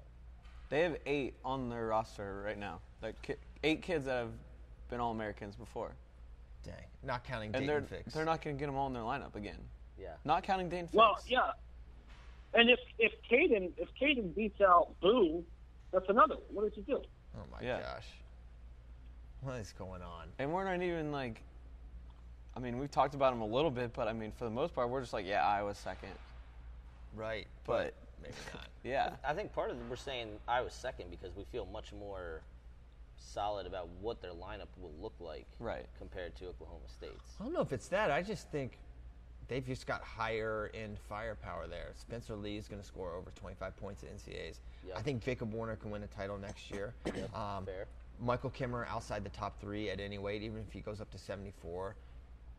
They 0.70 0.82
have 0.82 0.98
eight 1.06 1.36
on 1.44 1.70
their 1.70 1.88
roster 1.88 2.44
right 2.46 2.58
now. 2.58 2.80
Like 3.02 3.20
ki- 3.22 3.36
eight 3.64 3.82
kids 3.82 4.06
that 4.06 4.14
have 4.20 4.32
been 4.90 5.00
All 5.00 5.12
Americans 5.12 5.56
before, 5.56 5.92
Dang, 6.64 6.74
not 7.04 7.24
counting 7.24 7.56
and 7.56 7.64
Daton 7.64 7.68
they're 7.68 7.82
Fix. 7.82 8.14
they're 8.14 8.26
not 8.26 8.42
going 8.44 8.56
to 8.56 8.60
get 8.60 8.66
them 8.68 8.76
all 8.76 8.88
in 8.88 8.94
their 8.94 9.04
lineup 9.04 9.36
again. 9.36 9.60
Yeah. 10.00 10.10
Not 10.26 10.44
counting 10.44 10.70
Daton 10.70 10.82
Fix. 10.84 10.94
Well, 10.94 11.18
yeah. 11.28 11.52
And 12.54 12.70
if 12.70 12.80
if 12.98 13.12
Caden 13.32 13.72
if 13.78 13.90
Caden 14.02 14.36
beats 14.36 14.60
out 14.62 14.90
Boo, 15.02 15.44
that's 15.92 16.10
another. 16.10 16.36
one. 16.36 16.44
What 16.52 16.66
does 16.66 16.74
he 16.76 16.82
do? 16.82 17.02
Oh 17.36 17.44
my 17.52 17.66
Yeah. 17.66 17.80
gosh. 17.82 18.08
What 19.42 19.56
is 19.56 19.72
going 19.78 20.02
on? 20.02 20.28
And 20.40 20.52
we're 20.54 20.66
not 20.66 20.84
even 20.84 21.12
like. 21.12 21.42
I 22.56 22.60
mean, 22.60 22.78
we've 22.80 22.92
talked 22.92 23.14
about 23.16 23.32
them 23.32 23.42
a 23.42 23.46
little 23.46 23.72
bit, 23.72 23.94
but 23.94 24.08
I 24.08 24.14
mean, 24.14 24.32
for 24.32 24.44
the 24.44 24.50
most 24.50 24.74
part, 24.76 24.90
we're 24.90 25.00
just 25.02 25.14
like, 25.14 25.26
yeah, 25.26 25.46
Iowa's 25.48 25.78
second. 25.78 26.10
Right, 27.16 27.48
But- 27.66 27.94
maybe 28.22 28.36
not. 28.54 28.68
Yeah. 28.84 29.12
I 29.28 29.34
think 29.34 29.54
part 29.54 29.72
of 29.72 29.78
it, 29.78 29.84
we're 29.90 29.96
saying 29.96 30.30
Iowa's 30.48 30.74
second 30.74 31.10
because 31.12 31.36
we 31.36 31.44
feel 31.52 31.66
much 31.66 31.94
more 31.94 32.42
solid 33.18 33.66
about 33.68 33.88
what 34.02 34.22
their 34.22 34.32
lineup 34.32 34.68
will 34.80 34.94
look 35.02 35.14
like 35.20 35.46
Right. 35.60 35.86
compared 35.98 36.36
to 36.38 36.48
Oklahoma 36.48 36.88
State's. 36.88 37.36
I 37.40 37.44
don't 37.44 37.54
know 37.54 37.62
if 37.62 37.74
it's 37.74 37.88
that. 37.90 38.12
I 38.12 38.22
just 38.22 38.50
think 38.50 38.80
they've 39.48 39.66
just 39.66 39.86
got 39.88 40.02
higher 40.02 40.72
end 40.74 40.98
firepower 41.10 41.68
there. 41.68 41.92
Spencer 41.96 42.36
Lee 42.36 42.58
is 42.58 42.68
going 42.68 42.82
to 42.82 42.88
score 42.88 43.14
over 43.16 43.32
25 43.32 43.76
points 43.78 44.04
at 44.04 44.10
NCAAs. 44.16 44.60
Yeah. 44.88 44.94
I 44.96 45.02
think 45.02 45.24
Jacob 45.24 45.54
Warner 45.54 45.76
can 45.76 45.92
win 45.92 46.04
a 46.04 46.08
title 46.08 46.38
next 46.38 46.72
year. 46.72 46.94
um, 47.36 47.66
fair. 47.66 47.86
Michael 48.22 48.50
Kemerer 48.52 48.88
outside 48.88 49.24
the 49.24 49.30
top 49.30 49.60
three 49.60 49.90
at 49.90 50.00
any 50.00 50.18
weight, 50.18 50.42
even 50.42 50.60
if 50.66 50.72
he 50.74 50.82
goes 50.82 51.00
up 51.02 51.10
to 51.12 51.18
74, 51.18 51.96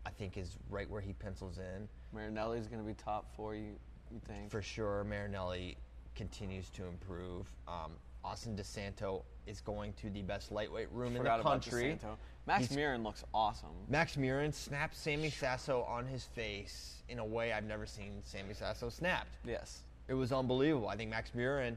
I 0.07 0.11
think 0.11 0.37
is 0.37 0.57
right 0.71 0.89
where 0.89 1.01
he 1.03 1.13
pencils 1.13 1.59
in. 1.59 1.89
Marinelli's 2.15 2.67
going 2.67 2.81
to 2.83 2.87
be 2.87 2.95
top 2.95 3.27
four, 3.37 3.55
you, 3.55 3.77
you 4.13 4.21
think? 4.27 4.51
For 4.51 4.63
sure, 4.63 5.05
Marinelli 5.05 5.77
continues 6.15 6.71
to 6.71 6.85
improve. 6.87 7.51
Um, 7.69 7.93
Austin 8.25 8.57
DeSanto 8.57 9.23
is 9.47 9.61
going 9.61 9.93
to 9.95 10.11
the 10.11 10.23
best 10.23 10.53
lightweight 10.53 10.91
room 10.93 11.13
in 11.13 11.19
Forgot 11.19 11.37
the 11.37 11.41
about 11.43 11.63
country. 11.63 11.99
DeSanto. 12.03 12.17
Max 12.47 12.67
He's- 12.67 12.77
Murin 12.79 13.03
looks 13.03 13.25
awesome. 13.33 13.71
Max 13.89 14.17
Murin 14.17 14.53
snapped 14.53 14.97
Sammy 14.97 15.31
Sasso 15.31 15.83
on 15.83 16.07
his 16.07 16.25
face 16.25 17.03
in 17.09 17.19
a 17.19 17.25
way 17.25 17.53
I've 17.53 17.65
never 17.65 17.87
seen 17.87 18.21
Sammy 18.25 18.55
Sasso 18.55 18.89
snapped. 18.89 19.31
Yes. 19.45 19.81
It 20.09 20.15
was 20.15 20.33
unbelievable. 20.33 20.89
I 20.89 20.97
think 20.97 21.11
Max 21.11 21.31
Murin 21.37 21.77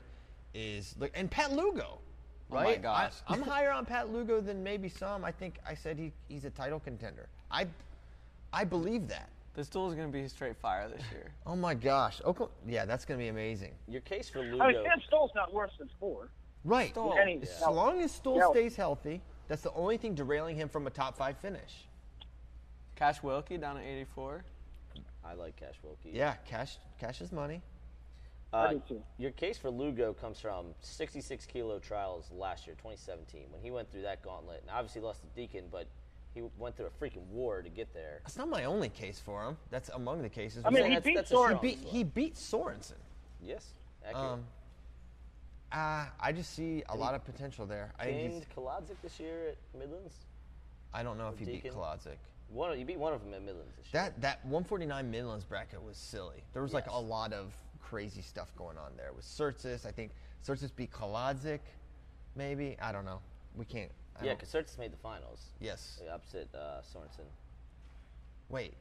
is 0.54 0.96
look 1.00 1.12
and 1.16 1.30
Pat 1.30 1.52
Lugo. 1.54 2.00
Oh 2.52 2.56
my 2.56 2.64
Right? 2.64 2.82
gosh. 2.82 3.14
I, 3.28 3.34
am 3.36 3.42
higher 3.44 3.72
on 3.72 3.86
Pat 3.86 4.12
Lugo 4.12 4.42
than 4.42 4.64
maybe 4.64 4.90
some. 4.90 5.24
I 5.24 5.32
think 5.32 5.60
I 5.68 5.74
said 5.74 5.98
he, 5.98 6.12
he's 6.28 6.46
a 6.46 6.50
title 6.50 6.80
contender. 6.80 7.28
I 7.52 7.68
I 8.52 8.64
believe 8.64 9.08
that. 9.08 9.30
This 9.56 9.70
duel 9.70 9.88
is 9.89 9.95
going 9.95 10.12
to 10.12 10.18
be 10.18 10.28
straight 10.28 10.58
fire 10.58 10.89
this 10.89 11.04
year. 11.12 11.32
Oh 11.45 11.56
my 11.56 11.74
gosh. 11.76 12.22
Oklahoma, 12.26 12.56
yeah, 12.68 12.86
that's 12.86 13.06
going 13.06 13.20
to 13.20 13.24
be 13.24 13.30
amazing. 13.30 13.74
Your 13.88 14.01
case 14.01 14.30
for 14.30 14.39
I 14.39 14.43
mean, 14.43 14.54
Lugo. 14.54 14.84
Sam 14.84 15.01
Stoll's 15.08 15.32
not 15.36 15.54
worse 15.54 15.72
than 15.78 15.89
four. 15.99 16.30
Right. 16.64 16.89
Stoll. 16.91 17.16
Any- 17.22 17.41
As 17.41 17.62
long 17.62 18.01
as 18.01 18.12
Stoll 18.12 18.38
Yeah. 18.38 18.49
stays 18.51 18.76
healthy, 18.76 19.22
that's 19.47 19.62
the 19.62 19.74
only 19.74 19.97
thing 19.97 20.16
derailing 20.16 20.56
him 20.56 20.70
from 20.70 20.88
a 20.88 20.89
top 20.89 21.18
five 21.18 21.38
finish. 21.38 21.86
Cash 22.95 23.20
Wilcke 23.22 23.60
down 23.60 23.78
at 23.78 23.84
84. 23.84 24.43
I 25.26 25.34
like 25.34 25.56
Cash 25.56 25.76
Wilcke. 25.86 26.12
Yeah, 26.14 26.36
cash 26.45 26.78
cash 26.99 27.22
is 27.22 27.32
money. 27.32 27.62
Uh, 28.54 28.76
your 29.18 29.32
case 29.32 29.58
for 29.58 29.72
Lugo 29.72 30.14
comes 30.14 30.39
from 30.39 30.68
66 30.82 31.45
kilo 31.47 31.80
trials 31.80 32.30
last 32.32 32.68
year, 32.68 32.76
2017, 32.76 33.47
when 33.51 33.62
he 33.62 33.72
went 33.72 33.91
through 33.91 34.04
that 34.04 34.22
gauntlet. 34.22 34.62
And 34.62 34.70
obviously 34.70 35.01
lost 35.01 35.22
to 35.22 35.28
Deakin, 35.36 35.66
but 35.72 35.88
he 36.34 36.42
went 36.58 36.76
through 36.76 36.88
a 36.88 37.04
freaking 37.04 37.26
war 37.28 37.62
to 37.62 37.70
get 37.70 37.94
there. 37.94 38.20
That's 38.24 38.38
not 38.38 38.50
my 38.50 38.66
only 38.66 38.90
case 38.90 39.20
for 39.24 39.44
him. 39.44 39.58
That's 39.70 39.90
among 39.90 40.22
the 40.22 40.30
cases. 40.30 40.64
I 40.66 40.70
mean, 40.70 40.78
saying 40.84 40.92
he 40.92 40.96
that's- 40.96 41.06
beat 41.06 41.16
that's 41.16 41.32
a 41.32 41.48
he 41.50 41.76
beat 41.76 41.88
he 41.88 42.04
beat 42.04 42.36
Sorensen. 42.36 42.94
Yes, 43.42 43.74
accurate. 44.06 44.26
Um, 44.26 44.46
uh, 45.72 46.06
I 46.20 46.32
just 46.32 46.54
see 46.54 46.84
a 46.90 46.96
lot 46.96 47.16
of 47.16 47.24
potential 47.26 47.66
there. 47.66 47.94
I 48.00 48.06
think 48.06 48.18
Gained 48.18 48.34
he's, 48.34 48.46
Kolodzik 48.56 48.96
this 49.02 49.20
year 49.20 49.50
at 49.50 49.80
Midlands. 49.80 50.14
I 50.94 51.02
don't 51.02 51.18
know 51.18 51.30
if 51.30 51.40
he 51.40 51.46
beat 51.46 51.64
Deakin. 51.64 51.74
Kolodzik. 51.74 52.18
One, 52.50 52.78
you 52.80 52.86
beat 52.86 53.00
one 53.00 53.14
of 53.14 53.24
them 53.24 53.34
at 53.34 53.42
Midlands 53.42 53.76
this 53.76 53.86
year. 53.92 54.04
That 54.04 54.22
that 54.22 54.46
149 54.46 55.10
Midlands 55.10 55.46
bracket 55.46 55.84
was 55.84 55.98
silly. 55.98 56.44
There 56.54 56.62
was 56.62 56.74
like 56.74 56.88
a 56.88 57.00
lot 57.00 57.34
of 57.34 57.54
crazy 57.82 58.22
stuff 58.22 58.54
going 58.56 58.78
on 58.78 58.92
there. 58.98 59.12
With 59.14 59.26
Surtis, 59.26 59.86
I 59.86 59.92
think 59.92 60.12
Surtis 60.46 60.76
beat 60.76 60.92
Kolodzik, 60.92 61.60
maybe. 62.36 62.78
I 62.82 62.92
don't 62.92 63.06
know. 63.06 63.20
We 63.56 63.66
can't. 63.66 63.92
I 64.22 64.26
yeah, 64.26 64.34
because 64.34 64.49
Surtis 64.49 64.78
made 64.78 64.91
the 64.93 64.97
finals. 64.97 65.47
Yes. 65.59 65.99
They 66.01 66.07
upset 66.09 66.47
uh, 66.53 66.82
Sorensen. 66.82 67.26
Wait. 68.49 68.74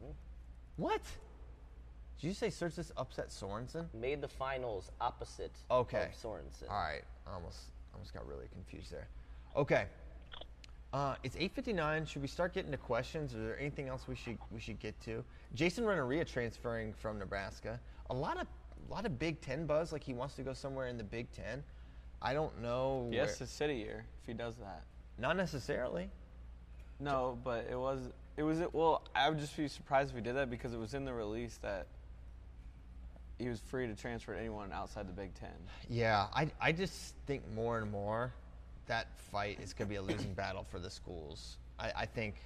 Hmm? 0.00 0.12
What? 0.76 1.02
Did 2.20 2.28
you 2.28 2.34
say 2.34 2.48
Surtis 2.48 2.90
upset 2.96 3.28
Sorensen? 3.28 3.86
Made 3.92 4.20
the 4.20 4.28
finals 4.28 4.90
opposite 5.00 5.52
Okay. 5.70 6.04
of 6.04 6.12
Sorensen. 6.12 6.70
All 6.70 6.76
right. 6.80 7.02
I 7.26 7.34
almost 7.34 7.58
almost 7.92 8.14
got 8.14 8.26
really 8.26 8.46
confused 8.52 8.90
there. 8.90 9.08
Okay. 9.56 9.86
Uh, 10.92 11.14
it's 11.22 11.36
8:59. 11.36 12.06
Should 12.06 12.22
we 12.22 12.28
start 12.28 12.52
getting 12.52 12.70
to 12.70 12.76
questions? 12.76 13.32
Is 13.34 13.40
there 13.40 13.58
anything 13.58 13.88
else 13.88 14.06
we 14.06 14.14
should 14.14 14.38
we 14.50 14.60
should 14.60 14.78
get 14.78 14.98
to? 15.02 15.24
Jason 15.54 15.84
Renteria 15.84 16.24
transferring 16.24 16.92
from 16.92 17.18
Nebraska. 17.18 17.80
A 18.10 18.14
lot 18.14 18.38
of 18.38 18.46
a 18.88 18.92
lot 18.92 19.04
of 19.06 19.18
Big 19.18 19.40
Ten 19.40 19.66
buzz. 19.66 19.92
Like 19.92 20.04
he 20.04 20.12
wants 20.14 20.34
to 20.36 20.42
go 20.42 20.52
somewhere 20.52 20.86
in 20.88 20.96
the 20.96 21.04
Big 21.04 21.30
Ten. 21.32 21.62
I 22.22 22.34
don't 22.34 22.62
know. 22.62 23.08
Yes, 23.10 23.28
where- 23.28 23.46
the 23.46 23.46
city 23.46 23.74
year 23.76 24.04
if 24.22 24.26
he 24.26 24.32
does 24.34 24.54
that. 24.56 24.82
not 25.18 25.36
necessarily. 25.36 26.08
No, 27.00 27.38
but 27.42 27.66
it 27.70 27.78
was 27.78 27.98
it 28.36 28.42
was 28.44 28.60
well. 28.72 29.02
I 29.14 29.28
would 29.28 29.38
just 29.38 29.56
be 29.56 29.66
surprised 29.68 30.10
if 30.10 30.16
he 30.16 30.22
did 30.22 30.36
that 30.36 30.48
because 30.50 30.72
it 30.72 30.78
was 30.78 30.94
in 30.94 31.04
the 31.04 31.12
release 31.12 31.58
that 31.62 31.86
he 33.38 33.48
was 33.48 33.60
free 33.60 33.86
to 33.88 33.94
transfer 33.94 34.34
to 34.34 34.38
anyone 34.38 34.72
outside 34.72 35.08
the 35.08 35.12
Big 35.12 35.34
Ten. 35.34 35.50
Yeah, 35.90 36.28
I, 36.32 36.48
I 36.60 36.70
just 36.70 37.14
think 37.26 37.42
more 37.54 37.78
and 37.78 37.90
more 37.90 38.32
that 38.86 39.08
fight 39.32 39.58
is 39.60 39.72
going 39.72 39.88
to 39.88 39.90
be 39.90 39.96
a 39.96 40.02
losing 40.02 40.32
battle 40.34 40.64
for 40.70 40.78
the 40.78 40.90
schools. 40.90 41.56
I, 41.78 41.92
I 41.96 42.06
think, 42.06 42.36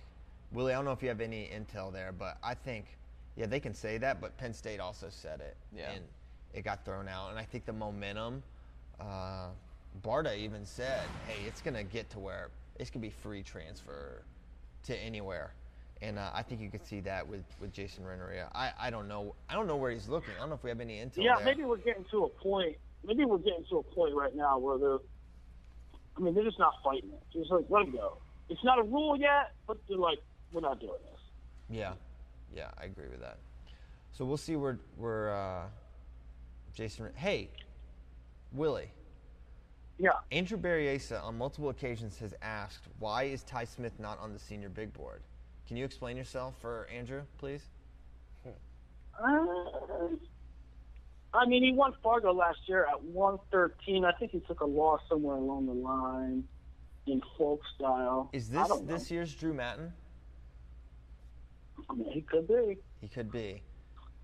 Willie, 0.52 0.72
I 0.72 0.76
don't 0.76 0.86
know 0.86 0.92
if 0.92 1.02
you 1.02 1.08
have 1.08 1.20
any 1.20 1.50
intel 1.54 1.92
there, 1.92 2.12
but 2.12 2.38
I 2.42 2.54
think, 2.54 2.86
yeah, 3.36 3.44
they 3.46 3.60
can 3.60 3.74
say 3.74 3.98
that, 3.98 4.20
but 4.20 4.36
Penn 4.38 4.54
State 4.54 4.80
also 4.80 5.08
said 5.10 5.40
it. 5.40 5.56
Yeah. 5.76 5.90
And 5.90 6.04
it 6.54 6.62
got 6.64 6.84
thrown 6.84 7.08
out. 7.08 7.30
And 7.30 7.38
I 7.38 7.44
think 7.44 7.66
the 7.66 7.72
momentum, 7.74 8.42
uh, 8.98 9.48
Barta 10.02 10.36
even 10.36 10.64
said, 10.64 11.02
hey, 11.26 11.46
it's 11.46 11.60
going 11.60 11.74
to 11.74 11.84
get 11.84 12.10
to 12.10 12.18
where 12.18 12.48
it's 12.78 12.90
to 12.90 12.98
be 12.98 13.10
free 13.10 13.42
transfer 13.42 14.22
to 14.84 14.96
anywhere. 14.96 15.52
And 16.02 16.18
uh, 16.18 16.30
I 16.34 16.42
think 16.42 16.60
you 16.60 16.70
could 16.70 16.84
see 16.86 17.00
that 17.00 17.26
with, 17.26 17.44
with 17.60 17.72
Jason 17.72 18.04
Renteria. 18.04 18.50
I, 18.54 18.72
I 18.78 18.90
don't 18.90 19.08
know. 19.08 19.34
I 19.48 19.54
don't 19.54 19.66
know 19.66 19.76
where 19.76 19.90
he's 19.90 20.08
looking. 20.08 20.34
I 20.36 20.40
don't 20.40 20.50
know 20.50 20.54
if 20.54 20.62
we 20.62 20.68
have 20.70 20.80
any 20.80 20.98
intel 20.98 21.24
Yeah, 21.24 21.36
there. 21.36 21.44
maybe 21.46 21.64
we're 21.64 21.78
getting 21.78 22.04
to 22.10 22.24
a 22.24 22.28
point. 22.28 22.76
Maybe 23.04 23.24
we're 23.24 23.38
getting 23.38 23.64
to 23.70 23.78
a 23.78 23.82
point 23.82 24.14
right 24.14 24.34
now 24.34 24.58
where 24.58 24.78
they're. 24.78 24.98
I 26.16 26.20
mean, 26.20 26.34
they're 26.34 26.44
just 26.44 26.58
not 26.58 26.74
fighting 26.84 27.10
it. 27.10 27.22
Just 27.32 27.50
like 27.50 27.64
let 27.70 27.84
them 27.86 27.92
go. 27.92 28.18
It's 28.48 28.62
not 28.64 28.78
a 28.78 28.82
rule 28.82 29.16
yet, 29.16 29.52
but 29.66 29.78
they're 29.88 29.98
like, 29.98 30.18
we're 30.52 30.60
not 30.60 30.80
doing 30.80 30.92
this. 31.10 31.20
Yeah, 31.68 31.92
yeah, 32.54 32.70
I 32.78 32.84
agree 32.84 33.08
with 33.10 33.20
that. 33.20 33.38
So 34.12 34.24
we'll 34.24 34.36
see 34.36 34.56
where 34.56 34.78
where 34.96 35.34
uh, 35.34 35.62
Jason. 36.74 37.08
Hey, 37.16 37.50
Willie. 38.52 38.90
Yeah. 39.98 40.10
Andrew 40.30 40.58
Berriesa 40.58 41.22
on 41.22 41.38
multiple 41.38 41.70
occasions 41.70 42.18
has 42.18 42.34
asked 42.42 42.88
why 42.98 43.24
is 43.24 43.42
Ty 43.42 43.64
Smith 43.64 43.98
not 43.98 44.18
on 44.20 44.32
the 44.32 44.38
senior 44.38 44.68
big 44.68 44.92
board. 44.92 45.22
Can 45.66 45.76
you 45.76 45.84
explain 45.84 46.16
yourself 46.16 46.54
for 46.60 46.86
Andrew, 46.94 47.22
please? 47.38 47.62
Uh, 48.46 50.08
I 51.32 51.46
mean, 51.46 51.62
he 51.62 51.72
won 51.72 51.94
Fargo 52.02 52.32
last 52.32 52.58
year 52.66 52.86
at 52.86 53.02
113. 53.02 54.04
I 54.04 54.12
think 54.12 54.32
he 54.32 54.40
took 54.40 54.60
a 54.60 54.66
loss 54.66 55.00
somewhere 55.08 55.36
along 55.36 55.66
the 55.66 55.72
line 55.72 56.44
in 57.06 57.22
folk 57.38 57.60
style. 57.74 58.28
Is 58.32 58.48
this 58.48 58.68
this 58.84 59.10
year's 59.10 59.34
Drew 59.34 59.54
Mattin? 59.54 59.92
I 61.88 61.94
mean, 61.94 62.10
he 62.10 62.20
could 62.20 62.46
be. 62.46 62.78
He 63.00 63.08
could 63.08 63.30
be. 63.30 63.62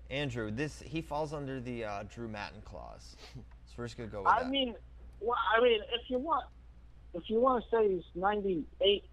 Andrew, 0.09 0.51
this 0.51 0.81
he 0.85 1.01
falls 1.01 1.33
under 1.33 1.59
the 1.59 1.85
uh, 1.85 2.03
Drew 2.03 2.27
Mattin 2.27 2.61
clause. 2.63 3.15
So 3.65 3.81
we're 3.81 3.85
just 3.85 3.97
gonna 3.97 4.07
go 4.07 4.19
with 4.19 4.27
I 4.27 4.41
that. 4.41 4.45
I 4.45 4.49
mean, 4.51 4.75
well, 5.21 5.37
I 5.57 5.61
mean, 5.61 5.79
if 5.93 6.09
you 6.09 6.19
want, 6.19 6.45
if 7.13 7.23
you 7.29 7.39
want 7.39 7.63
to 7.63 7.69
say 7.75 7.93
he's 7.93 8.03
98, 8.15 9.03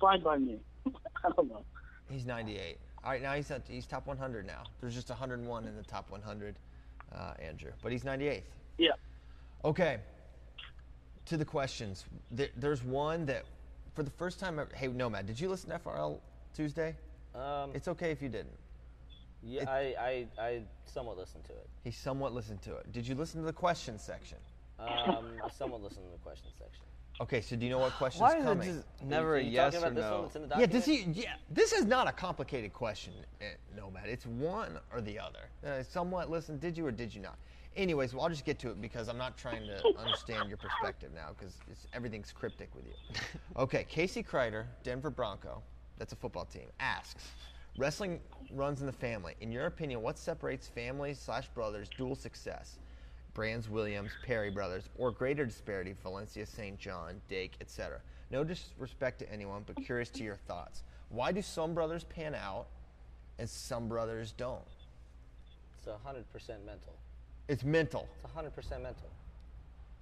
fine 0.00 0.22
by 0.22 0.38
me. 0.38 0.58
I 0.86 1.30
don't 1.36 1.48
know. 1.48 1.64
He's 2.10 2.24
98. 2.24 2.78
All 3.04 3.10
right, 3.12 3.22
now 3.22 3.34
he's 3.34 3.50
at, 3.50 3.62
he's 3.68 3.86
top 3.86 4.06
100 4.06 4.46
now. 4.46 4.64
There's 4.80 4.94
just 4.94 5.08
101 5.10 5.66
in 5.66 5.76
the 5.76 5.82
top 5.82 6.10
100, 6.10 6.56
uh, 7.14 7.34
Andrew, 7.40 7.70
but 7.82 7.92
he's 7.92 8.02
98th. 8.02 8.42
Yeah. 8.78 8.90
Okay. 9.64 9.98
To 11.26 11.36
the 11.36 11.44
questions. 11.44 12.04
There, 12.30 12.48
there's 12.56 12.82
one 12.82 13.26
that, 13.26 13.44
for 13.94 14.02
the 14.02 14.10
first 14.10 14.40
time, 14.40 14.58
ever, 14.58 14.70
hey 14.74 14.88
Nomad, 14.88 15.26
did 15.26 15.38
you 15.38 15.48
listen 15.48 15.70
to 15.70 15.78
FRL 15.78 16.18
Tuesday? 16.54 16.96
Um, 17.34 17.70
It's 17.74 17.88
okay 17.88 18.10
if 18.10 18.22
you 18.22 18.28
didn't. 18.28 18.56
yeah, 19.42 19.62
it- 19.62 19.68
I, 19.68 20.26
I, 20.38 20.42
I 20.42 20.62
somewhat 20.86 21.18
listened 21.18 21.44
to 21.44 21.52
it. 21.52 21.68
He 21.84 21.90
somewhat 21.90 22.32
listened 22.32 22.62
to 22.62 22.76
it. 22.76 22.90
Did 22.92 23.06
you 23.06 23.14
listen 23.14 23.40
to 23.40 23.46
the 23.46 23.52
question 23.52 23.98
section? 23.98 24.38
Um, 24.78 25.26
I 25.44 25.50
somewhat 25.50 25.82
listened 25.82 26.06
to 26.06 26.12
the 26.12 26.18
question 26.18 26.50
section. 26.58 26.84
Okay, 27.20 27.40
so 27.40 27.56
do 27.56 27.64
you 27.64 27.70
know 27.70 27.80
what 27.80 27.92
question's 27.94 28.22
Why 28.22 28.36
is 28.36 28.44
it 28.44 28.46
coming? 28.46 28.74
just 28.74 28.86
never 29.04 29.34
Are 29.34 29.36
a 29.38 29.42
you 29.42 29.50
yes 29.50 29.74
talking 29.74 29.88
or 29.88 29.90
about 29.90 29.94
this 29.96 30.04
one 30.04 30.12
no? 30.12 30.22
that's 30.22 30.36
in 30.36 30.42
the 30.42 30.48
yeah, 30.48 30.66
document? 30.66 30.72
does 30.72 30.84
he? 30.84 31.22
Yeah, 31.22 31.34
this 31.50 31.72
is 31.72 31.84
not 31.84 32.06
a 32.06 32.12
complicated 32.12 32.72
question, 32.72 33.12
eh, 33.40 33.46
Nomad. 33.76 34.06
It's 34.06 34.24
one 34.26 34.78
or 34.92 35.00
the 35.00 35.18
other. 35.18 35.50
Uh, 35.66 35.82
somewhat 35.82 36.30
listen. 36.30 36.58
Did 36.58 36.78
you 36.78 36.86
or 36.86 36.92
did 36.92 37.12
you 37.12 37.20
not? 37.20 37.36
Anyways, 37.76 38.14
well, 38.14 38.22
I'll 38.24 38.30
just 38.30 38.44
get 38.44 38.58
to 38.60 38.70
it 38.70 38.80
because 38.80 39.08
I'm 39.08 39.18
not 39.18 39.36
trying 39.36 39.66
to 39.66 39.82
understand 39.98 40.48
your 40.48 40.58
perspective 40.58 41.10
now 41.14 41.30
because 41.36 41.56
everything's 41.92 42.30
cryptic 42.32 42.72
with 42.74 42.84
you. 42.86 42.92
Okay, 43.56 43.84
Casey 43.88 44.22
Kreider, 44.22 44.66
Denver 44.84 45.10
Bronco, 45.10 45.62
that's 45.96 46.12
a 46.12 46.16
football 46.16 46.44
team, 46.44 46.68
asks, 46.78 47.24
wrestling 47.76 48.20
runs 48.52 48.80
in 48.80 48.86
the 48.86 48.92
family. 48.92 49.34
In 49.40 49.50
your 49.52 49.66
opinion, 49.66 50.02
what 50.02 50.18
separates 50.18 50.68
families 50.68 51.18
slash 51.18 51.48
brothers 51.48 51.88
dual 51.96 52.14
success? 52.14 52.78
Brands 53.38 53.68
Williams, 53.68 54.10
Perry 54.26 54.50
Brothers, 54.50 54.88
or 54.98 55.12
greater 55.12 55.46
disparity, 55.46 55.94
Valencia, 56.02 56.44
St. 56.44 56.76
John, 56.76 57.20
Dake, 57.28 57.52
etc. 57.60 58.00
No 58.32 58.42
disrespect 58.42 59.20
to 59.20 59.32
anyone, 59.32 59.62
but 59.64 59.76
curious 59.76 60.08
to 60.10 60.24
your 60.24 60.34
thoughts. 60.48 60.82
Why 61.10 61.30
do 61.30 61.40
some 61.40 61.72
brothers 61.72 62.02
pan 62.02 62.34
out 62.34 62.66
and 63.38 63.48
some 63.48 63.86
brothers 63.86 64.32
don't? 64.32 64.58
It's 65.76 65.86
100% 65.86 66.24
mental. 66.66 66.94
It's 67.46 67.62
mental. 67.62 68.08
It's 68.16 68.24
100% 68.34 68.82
mental. 68.82 69.08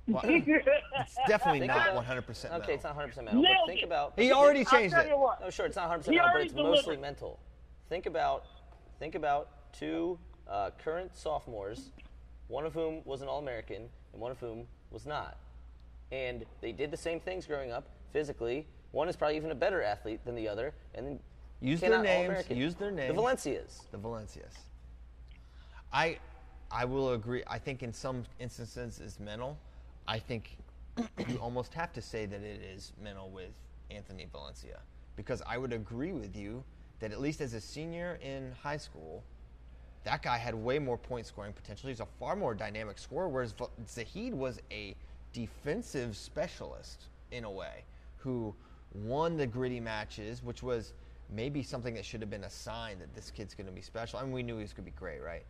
Well, 0.08 0.22
it's 0.24 1.16
definitely 1.28 1.60
Think 1.60 1.72
not 1.74 1.90
about- 1.90 2.06
100% 2.06 2.26
mental. 2.44 2.62
Okay, 2.62 2.72
it's 2.72 2.84
not 2.84 2.96
100% 2.96 3.16
mental, 3.26 3.42
Nailed 3.42 3.56
but 3.66 3.68
think 3.68 3.82
it. 3.82 3.84
about. 3.84 4.14
He 4.18 4.32
already 4.32 4.60
I'll 4.60 4.64
changed 4.64 4.94
tell 4.94 5.04
it. 5.04 5.08
you 5.10 5.18
what. 5.18 5.42
No, 5.42 5.50
sure, 5.50 5.66
it's 5.66 5.76
not 5.76 5.90
100% 5.90 6.04
He 6.06 6.12
mental, 6.12 6.24
but 6.28 6.32
already 6.32 6.46
it's 6.46 6.54
mostly 6.54 6.96
mental. 6.96 7.38
Think 7.90 8.06
about, 8.06 8.46
think 8.98 9.14
about 9.14 9.50
two 9.74 10.18
uh, 10.48 10.70
current 10.82 11.14
sophomores, 11.14 11.90
one 12.48 12.64
of 12.64 12.74
whom 12.74 13.02
was 13.04 13.22
an 13.22 13.28
All-American 13.28 13.88
and 14.12 14.20
one 14.20 14.30
of 14.30 14.38
whom 14.38 14.66
was 14.90 15.06
not, 15.06 15.38
and 16.12 16.44
they 16.60 16.72
did 16.72 16.90
the 16.90 16.96
same 16.96 17.20
things 17.20 17.46
growing 17.46 17.72
up 17.72 17.88
physically. 18.12 18.66
One 18.92 19.08
is 19.08 19.16
probably 19.16 19.36
even 19.36 19.50
a 19.50 19.54
better 19.54 19.82
athlete 19.82 20.24
than 20.24 20.34
the 20.34 20.48
other, 20.48 20.72
and 20.94 21.06
then 21.06 21.20
Use 21.60 21.80
their 21.80 22.02
names, 22.02 22.50
use 22.50 22.74
their 22.74 22.90
names. 22.90 23.08
The. 23.08 23.14
Valencias. 23.14 23.82
The 23.90 23.98
Valencias. 23.98 24.54
I 25.92 26.18
I 26.70 26.84
will 26.84 27.12
agree. 27.12 27.42
I 27.46 27.58
think 27.58 27.82
in 27.82 27.92
some 27.92 28.24
instances 28.38 29.00
it's 29.00 29.18
mental. 29.18 29.58
I 30.06 30.18
think 30.18 30.58
you 31.28 31.36
almost 31.40 31.72
have 31.74 31.92
to 31.94 32.02
say 32.02 32.26
that 32.26 32.42
it 32.42 32.60
is 32.60 32.92
mental 33.02 33.30
with 33.30 33.50
Anthony 33.90 34.26
Valencia 34.30 34.80
because 35.14 35.42
I 35.46 35.56
would 35.56 35.72
agree 35.72 36.12
with 36.12 36.36
you 36.36 36.62
that 37.00 37.12
at 37.12 37.20
least 37.20 37.40
as 37.40 37.54
a 37.54 37.60
senior 37.60 38.18
in 38.22 38.52
high 38.62 38.76
school, 38.76 39.22
that 40.06 40.22
guy 40.22 40.38
had 40.38 40.54
way 40.54 40.78
more 40.78 40.96
point 40.96 41.26
scoring 41.26 41.52
potential. 41.52 41.88
He's 41.88 41.98
a 41.98 42.06
far 42.20 42.36
more 42.36 42.54
dynamic 42.54 42.96
scorer, 42.96 43.28
whereas 43.28 43.54
Zahid 43.88 44.32
was 44.32 44.60
a 44.70 44.94
defensive 45.32 46.16
specialist 46.16 47.06
in 47.32 47.42
a 47.42 47.50
way 47.50 47.82
who 48.16 48.54
won 48.94 49.36
the 49.36 49.48
gritty 49.48 49.80
matches, 49.80 50.44
which 50.44 50.62
was 50.62 50.92
maybe 51.28 51.60
something 51.60 51.92
that 51.94 52.04
should 52.04 52.20
have 52.20 52.30
been 52.30 52.44
a 52.44 52.50
sign 52.50 53.00
that 53.00 53.12
this 53.16 53.32
kid's 53.32 53.52
going 53.52 53.66
to 53.66 53.72
be 53.72 53.80
special. 53.80 54.20
I 54.20 54.22
mean, 54.22 54.30
we 54.30 54.44
knew 54.44 54.54
he 54.54 54.62
was 54.62 54.72
going 54.72 54.84
to 54.84 54.92
be 54.92 54.96
great, 54.96 55.20
right? 55.20 55.42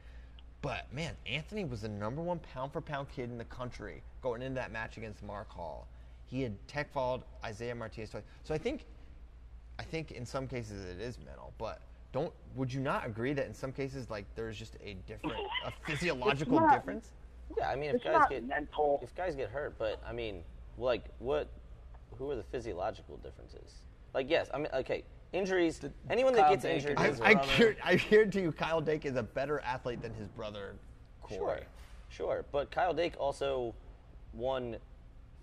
But 0.63 0.87
man, 0.91 1.15
Anthony 1.27 1.67
was 1.67 1.83
the 1.83 1.91
number 1.91 2.23
one 2.23 2.39
pound 2.39 2.73
for 2.73 2.81
pound 2.81 3.09
kid 3.15 3.31
in 3.31 3.37
the 3.37 3.45
country 3.45 4.03
going 4.23 4.41
into 4.41 4.55
that 4.55 4.73
match 4.73 4.97
against 4.97 5.23
Mark 5.23 5.51
Hall. 5.51 5.87
He 6.25 6.41
had 6.41 6.55
tech 6.67 6.91
followed 6.91 7.21
Isaiah 7.45 7.75
Martinez 7.75 8.09
twice. 8.09 8.25
So 8.43 8.55
I 8.55 8.59
think, 8.59 8.87
I 9.79 9.83
think 9.83 10.13
in 10.13 10.25
some 10.25 10.49
cases 10.49 10.83
it 10.83 10.99
is 10.99 11.19
mental, 11.19 11.53
but 11.59 11.83
don't. 12.17 12.33
Would 12.55 12.73
you 12.73 12.81
not 12.81 13.07
agree 13.07 13.35
that 13.35 13.47
in 13.47 13.53
some 13.53 13.73
cases 13.73 14.09
like 14.09 14.25
there's 14.35 14.57
just 14.57 14.77
a 14.83 14.95
different, 15.07 15.37
a 15.67 15.73
physiological 15.87 16.61
not- 16.61 16.73
difference? 16.73 17.13
Yeah, 17.57 17.69
I 17.69 17.77
mean, 17.77 17.91
if 17.95 18.03
guys 18.03 18.15
not 18.15 18.31
get 18.31 18.45
mental. 18.45 18.99
if 19.03 19.15
guys 19.15 19.37
get 19.37 19.51
hurt, 19.51 19.79
but 19.79 20.01
I 20.07 20.13
mean, 20.13 20.43
like 20.79 21.05
what? 21.19 21.49
Who 22.19 22.31
are 22.31 22.37
the 22.37 22.43
physiological 22.43 23.19
differences? 23.19 23.83
Like, 24.15 24.31
yes, 24.31 24.49
I 24.55 24.59
mean, 24.59 24.69
okay, 24.73 25.05
injuries. 25.33 25.81
anyone 26.09 26.33
that 26.35 26.49
gets 26.51 26.63
Dake 26.63 26.77
injured, 26.77 26.99
I, 26.99 27.07
his 27.07 27.17
is- 27.17 27.21
I, 27.21 27.35
brother. 27.35 27.49
hear, 27.53 27.77
I 27.85 27.95
hear 27.97 28.25
to 28.27 28.41
you, 28.41 28.51
Kyle 28.51 28.81
Dake 28.81 29.05
is 29.05 29.17
a 29.17 29.23
better 29.23 29.61
athlete 29.61 30.01
than 30.01 30.15
his 30.15 30.29
brother, 30.29 30.75
Corey. 31.21 31.39
Sure, 31.39 31.61
sure. 32.09 32.45
But 32.51 32.71
Kyle 32.71 32.95
Dake 32.95 33.15
also 33.19 33.75
won 34.33 34.77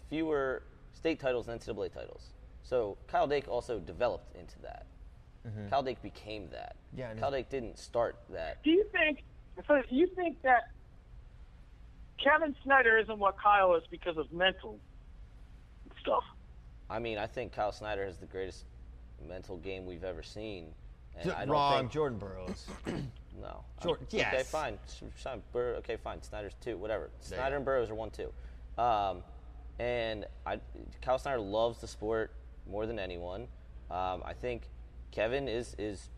fewer 0.10 0.64
state 0.94 1.20
titles 1.20 1.46
than 1.46 1.60
NCAA 1.60 1.94
titles. 1.94 2.34
So 2.64 2.98
Kyle 3.08 3.28
Dake 3.28 3.48
also 3.48 3.80
developed 3.80 4.36
into 4.36 4.60
that. 4.64 4.88
Kyle 5.70 5.84
Dake 5.84 6.02
became 6.02 6.50
that. 6.52 6.76
Mm-hmm. 6.92 7.00
Yeah, 7.00 7.12
and 7.12 7.20
Kyle 7.20 7.32
Dake 7.32 7.50
didn't 7.50 7.78
start 7.78 8.16
that. 8.30 8.64
Do 8.64 8.70
you 8.72 8.86
think? 8.92 9.24
So 9.68 9.82
you 9.90 10.08
think 10.16 10.42
that 10.44 10.70
Kevin 12.24 12.56
Snyder 12.64 12.98
isn't 12.98 13.20
what 13.20 13.36
Kyle 13.42 13.76
is 13.76 13.84
because 13.92 14.18
of 14.18 14.32
mental 14.32 14.80
stuff? 16.02 16.24
I 16.90 17.00
mean, 17.00 17.18
I 17.18 17.28
think 17.28 17.52
Kyle 17.54 17.72
Snyder 17.72 18.06
has 18.06 18.18
the 18.18 18.26
greatest 18.26 18.66
mental 19.28 19.58
game 19.58 19.86
we've 19.86 20.04
ever 20.04 20.24
seen. 20.24 20.68
And 21.18 21.32
I 21.32 21.40
don't 21.46 21.50
Wrong, 21.54 21.80
think, 21.82 21.92
Jordan 21.92 22.20
Burroughs. 22.20 22.68
No. 23.42 23.64
Jor- 23.82 23.94
Okay, 24.04 24.18
yes. 24.20 24.52
fine. 24.52 24.78
Fine. 25.16 25.42
Bur- 25.52 25.74
okay, 25.80 25.98
fine. 25.98 26.22
Snyder's 26.22 26.54
two, 26.62 26.78
whatever. 26.78 27.10
There 27.28 27.40
Snyder 27.40 27.56
and 27.56 27.66
Burroughs 27.66 27.90
are 27.90 27.96
one, 27.96 28.12
two. 28.12 28.32
Um, 28.80 29.24
and 29.80 30.28
I, 30.46 30.60
Kyle 31.02 31.18
Snyder 31.18 31.40
loves 31.40 31.82
the 31.82 31.88
sport 31.88 32.32
more 32.70 32.86
than 32.86 33.00
anyone. 33.00 33.48
Um, 33.90 34.22
I 34.24 34.34
think 34.40 34.70
Kevin 35.14 35.48
is 35.48 35.76
is. 35.78 36.10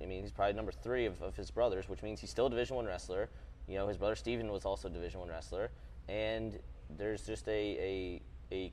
I 0.00 0.06
mean, 0.06 0.22
he's 0.22 0.32
probably 0.32 0.54
number 0.54 0.72
three 0.72 1.04
of, 1.06 1.20
of 1.20 1.36
his 1.36 1.50
brothers, 1.50 1.88
which 1.88 2.02
means 2.02 2.20
he's 2.20 2.30
still 2.30 2.46
a 2.46 2.50
Division 2.50 2.76
One 2.76 2.86
wrestler. 2.86 3.28
You 3.68 3.76
know, 3.76 3.88
his 3.88 3.98
brother 3.98 4.14
Steven 4.16 4.50
was 4.50 4.64
also 4.64 4.88
a 4.88 4.90
Division 4.90 5.20
One 5.20 5.28
wrestler, 5.28 5.70
and 6.08 6.58
there's 6.96 7.22
just 7.26 7.46
a, 7.48 7.52
a 7.52 8.22
a 8.54 8.72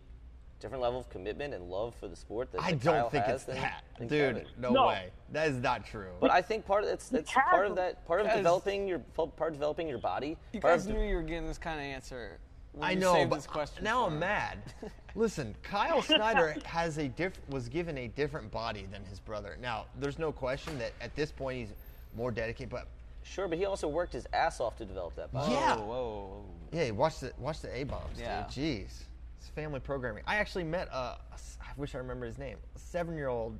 different 0.59 0.81
level 0.81 0.99
of 0.99 1.09
commitment 1.09 1.53
and 1.53 1.69
love 1.69 1.93
for 1.95 2.07
the 2.07 2.15
sport 2.15 2.51
that, 2.51 2.61
I 2.63 2.71
that 2.71 2.81
don't 2.81 2.93
Kyle 2.95 3.09
think 3.09 3.25
has 3.25 3.35
it's 3.35 3.43
than- 3.45 3.55
that, 3.57 3.83
than 3.99 4.07
dude. 4.07 4.35
Kevin. 4.37 4.47
No, 4.57 4.71
No. 4.71 4.87
way. 4.87 5.09
That 5.31 5.49
is 5.49 5.57
not 5.57 5.85
true. 5.85 6.09
But 6.19 6.31
I 6.31 6.41
think 6.41 6.65
part 6.65 6.83
of 6.83 6.89
it's, 6.89 7.11
it's 7.11 7.29
has 7.31 7.43
part 7.51 7.67
of 7.67 7.75
that 7.75 8.05
part 8.07 8.21
of 8.21 8.27
Guys- 8.27 8.37
developing 8.37 8.87
your 8.87 8.99
part 8.99 9.49
of 9.51 9.53
developing 9.53 9.87
your 9.87 9.99
body. 9.99 10.37
You 10.53 10.59
guys 10.61 10.87
of, 10.87 10.93
knew 10.95 11.01
you 11.03 11.15
were 11.15 11.21
getting 11.21 11.45
this 11.47 11.57
kind 11.59 11.79
of 11.79 11.85
answer. 11.85 12.39
When 12.77 12.87
I 12.87 12.91
you 12.93 12.99
know, 12.99 13.13
saved 13.13 13.29
but 13.29 13.35
this 13.37 13.47
question 13.47 13.83
now 13.83 14.05
I'm 14.05 14.13
him. 14.13 14.19
mad. 14.19 14.57
Listen, 15.15 15.55
Kyle 15.63 16.01
Snyder 16.01 16.55
has 16.65 16.97
a 16.99 17.07
diff- 17.07 17.39
was 17.49 17.67
given 17.69 17.97
a 17.97 18.07
different 18.09 18.51
body 18.51 18.85
than 18.91 19.03
his 19.05 19.19
brother. 19.19 19.57
Now, 19.61 19.85
there's 19.99 20.19
no 20.19 20.31
question 20.31 20.77
that 20.79 20.91
at 21.01 21.15
this 21.15 21.31
point 21.31 21.57
he's 21.59 21.73
more 22.15 22.29
dedicated, 22.31 22.69
but 22.69 22.87
sure, 23.23 23.47
but 23.47 23.57
he 23.57 23.65
also 23.65 23.87
worked 23.87 24.13
his 24.13 24.27
ass 24.33 24.59
off 24.59 24.77
to 24.77 24.85
develop 24.85 25.15
that 25.15 25.31
body. 25.33 25.53
Yeah. 25.53 25.75
Whoa, 25.77 25.85
whoa, 25.85 26.43
whoa. 26.43 26.45
yeah, 26.71 26.91
watch 26.91 27.19
the 27.19 27.31
watch 27.39 27.61
the 27.61 27.75
A 27.75 27.83
bombs, 27.83 28.19
Yeah. 28.19 28.43
dude. 28.53 28.63
Jeez, 28.63 29.03
it's 29.39 29.49
family 29.55 29.79
programming. 29.79 30.23
I 30.27 30.35
actually 30.35 30.63
met 30.65 30.87
a, 30.91 30.95
a 30.95 31.17
s- 31.33 31.57
I 31.61 31.71
wish 31.77 31.95
I 31.95 31.97
remember 31.97 32.25
his 32.27 32.37
name. 32.37 32.57
A 32.75 32.79
seven 32.79 33.15
year 33.15 33.29
old 33.29 33.57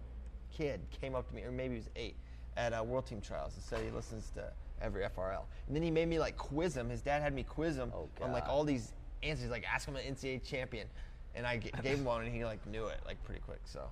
kid 0.55 0.79
came 1.01 1.15
up 1.15 1.27
to 1.29 1.33
me, 1.35 1.41
or 1.41 1.51
maybe 1.51 1.73
he 1.73 1.79
was 1.79 1.89
eight, 1.95 2.15
at 2.55 2.71
uh, 2.73 2.83
World 2.83 3.07
Team 3.07 3.19
Trials 3.21 3.53
and 3.55 3.63
said 3.63 3.79
he 3.83 3.89
listens 3.91 4.29
to 4.35 4.43
every 4.79 5.03
FRL. 5.05 5.41
And 5.65 5.75
then 5.75 5.81
he 5.81 5.89
made 5.89 6.07
me 6.07 6.19
like 6.19 6.37
quiz 6.37 6.77
him. 6.77 6.87
His 6.87 7.01
dad 7.01 7.23
had 7.23 7.33
me 7.33 7.41
quiz 7.43 7.77
him 7.77 7.91
Oh, 7.95 8.07
on 8.21 8.31
like 8.31 8.47
all 8.47 8.63
these 8.63 8.93
answers, 9.23 9.49
like 9.49 9.63
ask 9.71 9.87
him 9.87 9.95
an 9.95 10.03
NCAA 10.15 10.43
champion, 10.43 10.87
and 11.35 11.45
I 11.45 11.57
g- 11.57 11.71
gave 11.83 11.97
him 11.99 12.05
one, 12.05 12.23
and 12.23 12.33
he 12.33 12.45
like 12.45 12.65
knew 12.67 12.85
it 12.85 12.99
like 13.05 13.23
pretty 13.23 13.41
quick. 13.41 13.61
So 13.65 13.89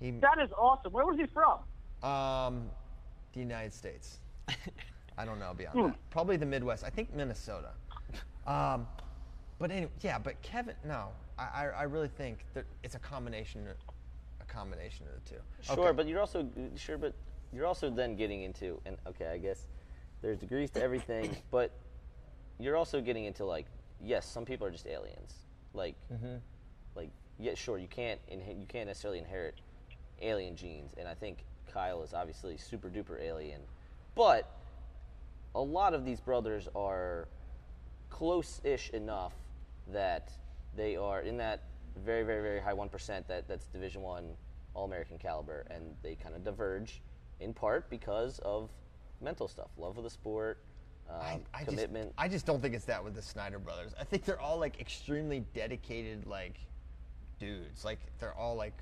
he 0.00 0.10
That 0.12 0.38
is 0.42 0.50
awesome. 0.58 0.92
Where 0.92 1.04
was 1.06 1.16
he 1.18 1.26
from? 1.26 1.60
um, 2.08 2.70
the 3.32 3.40
United 3.40 3.72
States. 3.74 4.18
I 5.18 5.24
don't 5.24 5.38
know 5.38 5.52
beyond 5.56 5.90
that. 5.90 5.96
Probably 6.10 6.36
the 6.36 6.46
Midwest. 6.46 6.84
I 6.84 6.90
think 6.90 7.14
Minnesota. 7.14 7.70
Um, 8.46 8.86
but 9.58 9.70
anyway, 9.70 9.90
yeah. 10.02 10.18
But 10.18 10.40
Kevin, 10.42 10.74
no. 10.86 11.08
I, 11.38 11.42
I, 11.42 11.64
I 11.68 11.82
really 11.84 12.08
think 12.08 12.44
that 12.54 12.64
it's 12.82 12.94
a 12.94 12.98
combination, 12.98 13.66
a 14.40 14.44
combination 14.44 15.06
of 15.06 15.22
the 15.24 15.30
two. 15.30 15.40
Sure, 15.62 15.88
Okay. 15.88 15.96
but 15.96 16.06
you're 16.06 16.20
also 16.20 16.46
sure, 16.76 16.96
but 16.98 17.14
you're 17.52 17.66
also 17.66 17.90
then 17.90 18.16
getting 18.16 18.42
into 18.42 18.80
and 18.86 18.96
okay, 19.06 19.26
I 19.26 19.38
guess 19.38 19.66
there's 20.22 20.38
degrees 20.38 20.70
to 20.72 20.82
everything, 20.82 21.34
but 21.50 21.72
you're 22.58 22.76
also 22.76 23.00
getting 23.00 23.24
into 23.24 23.44
like 23.44 23.66
yes, 24.02 24.26
some 24.26 24.44
people 24.44 24.66
are 24.66 24.70
just 24.70 24.86
aliens. 24.86 25.34
Like, 25.74 25.94
Mm-hmm. 26.12 26.36
like 26.94 27.10
yeah, 27.38 27.54
sure, 27.54 27.76
you 27.78 27.88
can't 27.88 28.20
inhe- 28.30 28.58
you 28.58 28.66
can't 28.66 28.86
necessarily 28.88 29.18
inherit 29.18 29.54
alien 30.22 30.56
genes, 30.56 30.94
and 30.96 31.06
I 31.06 31.14
think 31.14 31.44
Kyle 31.70 32.02
is 32.02 32.14
obviously 32.14 32.56
super 32.56 32.88
duper 32.88 33.20
alien, 33.20 33.60
but 34.14 34.50
a 35.54 35.60
lot 35.60 35.92
of 35.94 36.04
these 36.04 36.20
brothers 36.20 36.68
are 36.74 37.28
close-ish 38.10 38.90
enough 38.90 39.34
that 39.92 40.30
they 40.76 40.96
are 40.96 41.20
in 41.20 41.36
that 41.38 41.62
very, 42.04 42.22
very, 42.22 42.42
very 42.42 42.60
high 42.60 42.72
one 42.74 42.88
percent 42.88 43.26
that 43.28 43.46
that's 43.48 43.66
Division 43.66 44.02
One 44.02 44.36
All-American 44.74 45.18
caliber, 45.18 45.66
and 45.70 45.94
they 46.02 46.14
kind 46.14 46.34
of 46.34 46.44
diverge 46.44 47.02
in 47.40 47.52
part 47.52 47.88
because 47.90 48.38
of 48.40 48.70
mental 49.20 49.48
stuff, 49.48 49.68
love 49.76 49.96
of 49.98 50.04
the 50.04 50.10
sport, 50.10 50.58
um, 51.10 51.20
I, 51.20 51.40
I 51.54 51.64
commitment. 51.64 52.08
Just, 52.08 52.18
I 52.18 52.28
just 52.28 52.46
don't 52.46 52.60
think 52.60 52.74
it's 52.74 52.84
that 52.86 53.02
with 53.02 53.14
the 53.14 53.22
Snyder 53.22 53.58
brothers. 53.58 53.92
I 53.98 54.04
think 54.04 54.24
they're 54.24 54.40
all 54.40 54.58
like 54.58 54.80
extremely 54.80 55.44
dedicated, 55.54 56.26
like 56.26 56.58
dudes. 57.38 57.84
Like 57.84 57.98
they're 58.18 58.34
all 58.34 58.56
like, 58.56 58.74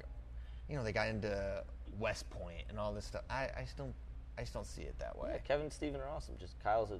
you 0.68 0.77
know, 0.77 0.85
they 0.85 0.93
got 0.93 1.09
into 1.09 1.62
West 1.99 2.29
Point 2.31 2.62
and 2.68 2.79
all 2.79 2.93
this 2.93 3.05
stuff. 3.05 3.22
I, 3.31 3.49
I 3.57 3.62
just 3.62 3.77
don't, 3.77 3.95
I 4.39 4.43
just 4.43 4.55
don't 4.55 4.66
see 4.66 4.83
it 4.83 4.99
that 4.99 5.16
way. 5.18 5.31
yeah, 5.33 5.39
Kevin 5.39 5.64
and 5.64 5.72
Steven 5.72 6.01
are 6.01 6.09
awesome. 6.09 6.35
Just 6.39 6.59
Kyle's 6.62 6.91
a 6.91 6.99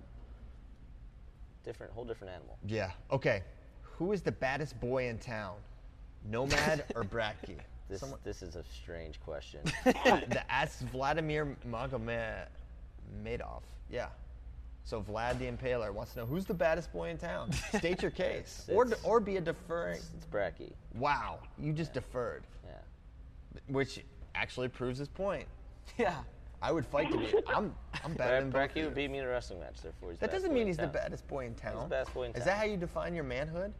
different, 1.65 1.93
whole 1.93 2.05
different 2.05 2.33
animal. 2.35 2.59
Yeah. 2.67 2.91
Okay. 3.11 3.43
Who 3.83 4.13
is 4.13 4.23
the 4.23 4.33
baddest 4.33 4.79
boy 4.81 5.09
in 5.09 5.19
town? 5.19 5.57
Nomad 6.31 6.85
or 6.95 7.05
Bratke? 7.05 7.57
This 7.89 8.01
Someone- 8.01 8.21
this 8.25 8.43
is 8.43 8.57
a 8.57 8.65
strange 8.65 9.21
question. 9.21 9.61
the 9.85 10.43
asks 10.51 10.83
Vladimir 10.83 11.57
Magomed 11.69 12.47
Madoff. 13.23 13.63
Yeah. 13.91 14.09
So 14.85 15.01
Vlad 15.03 15.39
the 15.39 15.47
Impaler 15.51 15.93
wants 15.93 16.13
to 16.13 16.21
know 16.21 16.27
who's 16.27 16.45
the 16.45 16.55
baddest 16.55 16.93
boy 16.93 17.09
in 17.09 17.17
town. 17.19 17.51
State 17.79 18.03
your 18.03 18.11
case, 18.11 18.67
or 18.71 18.85
It's- 18.85 19.01
or 19.03 19.19
be 19.19 19.37
a 19.39 19.41
deferring. 19.41 20.01
it's 20.17 20.27
Bracky. 20.27 20.73
Wow, 20.95 21.39
you 21.59 21.73
just 21.73 21.93
deferred, 21.95 22.45
Yeah. 22.67 22.73
which 23.69 24.05
actually 24.35 24.69
proves 24.69 24.99
his 24.99 25.09
point. 25.09 25.47
Yeah. 25.99 26.17
I 26.63 26.73
would 26.73 26.87
fight 26.87 27.11
to 27.13 27.19
be. 27.19 27.27
I'm 27.47 27.75
I'm 28.05 28.15
better 28.15 28.41
than 28.41 28.51
Bra- 28.51 28.67
Bracky 28.69 28.85
would 28.85 28.95
beat 28.95 29.11
me 29.11 29.19
in 29.19 29.25
a 29.25 29.29
wrestling 29.29 29.61
match. 29.61 29.83
Therefore, 29.83 30.11
he's 30.13 30.19
That 30.21 30.31
doesn't 30.33 30.53
mean 30.53 30.67
he's 30.67 30.79
the 30.79 30.87
baddest 30.87 31.27
boy 31.29 31.45
in 31.47 31.55
town. 31.55 31.83
the 31.83 31.89
best 31.89 32.15
boy 32.15 32.25
in 32.25 32.33
town. 32.33 32.41
Is 32.41 32.47
that 32.47 32.57
how 32.57 32.65
you 32.65 32.79
define 32.79 33.15
your 33.15 33.25
manhood? 33.25 33.73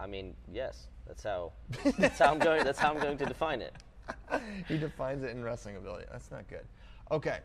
I 0.00 0.06
mean, 0.06 0.34
yes. 0.50 0.86
That's 1.06 1.22
how. 1.22 1.52
That's 1.98 2.18
how 2.18 2.32
I'm 2.32 2.38
going. 2.38 2.64
That's 2.64 2.78
how 2.78 2.92
I'm 2.94 2.98
going 3.00 3.18
to 3.18 3.26
define 3.26 3.60
it. 3.60 3.74
he 4.68 4.78
defines 4.78 5.22
it 5.22 5.30
in 5.30 5.42
wrestling 5.42 5.76
ability. 5.76 6.06
That's 6.10 6.30
not 6.30 6.48
good. 6.48 6.64
Okay. 7.10 7.38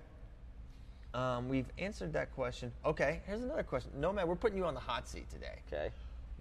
Um, 1.13 1.47
we've 1.47 1.67
answered 1.77 2.11
that 2.13 2.33
question. 2.33 2.71
Okay, 2.85 3.21
here's 3.27 3.41
another 3.41 3.63
question. 3.63 3.91
No, 3.95 4.09
Nomad, 4.11 4.27
we're 4.27 4.35
putting 4.35 4.57
you 4.57 4.65
on 4.65 4.73
the 4.73 4.79
hot 4.79 5.07
seat 5.07 5.29
today. 5.29 5.59
Okay. 5.71 5.89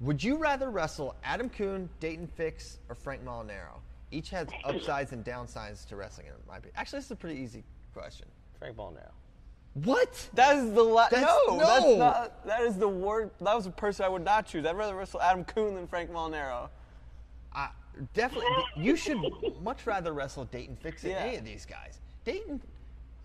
Would 0.01 0.23
you 0.25 0.37
rather 0.37 0.71
wrestle 0.71 1.15
Adam 1.23 1.49
Coon, 1.51 1.89
Daton 2.01 2.29
Fix, 2.31 2.79
or 2.89 2.95
Frank 2.95 3.25
Molinaro? 3.25 3.79
Each 4.11 4.31
has 4.31 4.49
upsides 4.65 5.13
and 5.13 5.25
downsides 5.25 5.87
to 5.89 5.97
wrestling, 5.97 6.27
in 6.29 6.33
my 6.49 6.57
opinion. 6.57 6.75
Actually, 6.77 6.99
this 6.99 7.07
is 7.07 7.11
a 7.13 7.17
pretty 7.17 7.41
easy 7.41 7.63
question. 7.95 8.27
Frank 8.59 8.77
Ballnero. 8.77 9.11
What? 9.85 10.29
That 10.35 10.57
is 10.57 10.73
the 10.73 10.83
la- 10.83 11.09
That's- 11.09 11.27
no, 11.49 11.57
no. 11.57 11.67
That's 11.67 11.99
not, 11.99 12.47
that 12.47 12.61
is 12.63 12.77
the 12.77 12.89
word. 12.89 13.31
That 13.41 13.55
was 13.57 13.67
a 13.67 13.71
person 13.71 14.05
I 14.05 14.09
would 14.09 14.25
not 14.25 14.47
choose. 14.47 14.67
I'd 14.67 14.77
rather 14.77 14.95
wrestle 14.95 15.21
Adam 15.23 15.45
Coon 15.45 15.75
than 15.75 15.87
Frank 15.87 16.11
Molinaro. 16.11 16.69
Uh, 17.55 17.69
definitely. 18.13 18.51
You 18.77 18.97
should 18.97 19.19
much 19.63 19.87
rather 19.87 20.13
wrestle 20.13 20.47
Daton 20.47 20.77
Fix 20.79 21.03
than 21.03 21.13
Yeah. 21.13 21.19
any 21.19 21.37
of 21.37 21.45
these 21.45 21.65
guys. 21.65 21.99
Daton, 22.27 22.61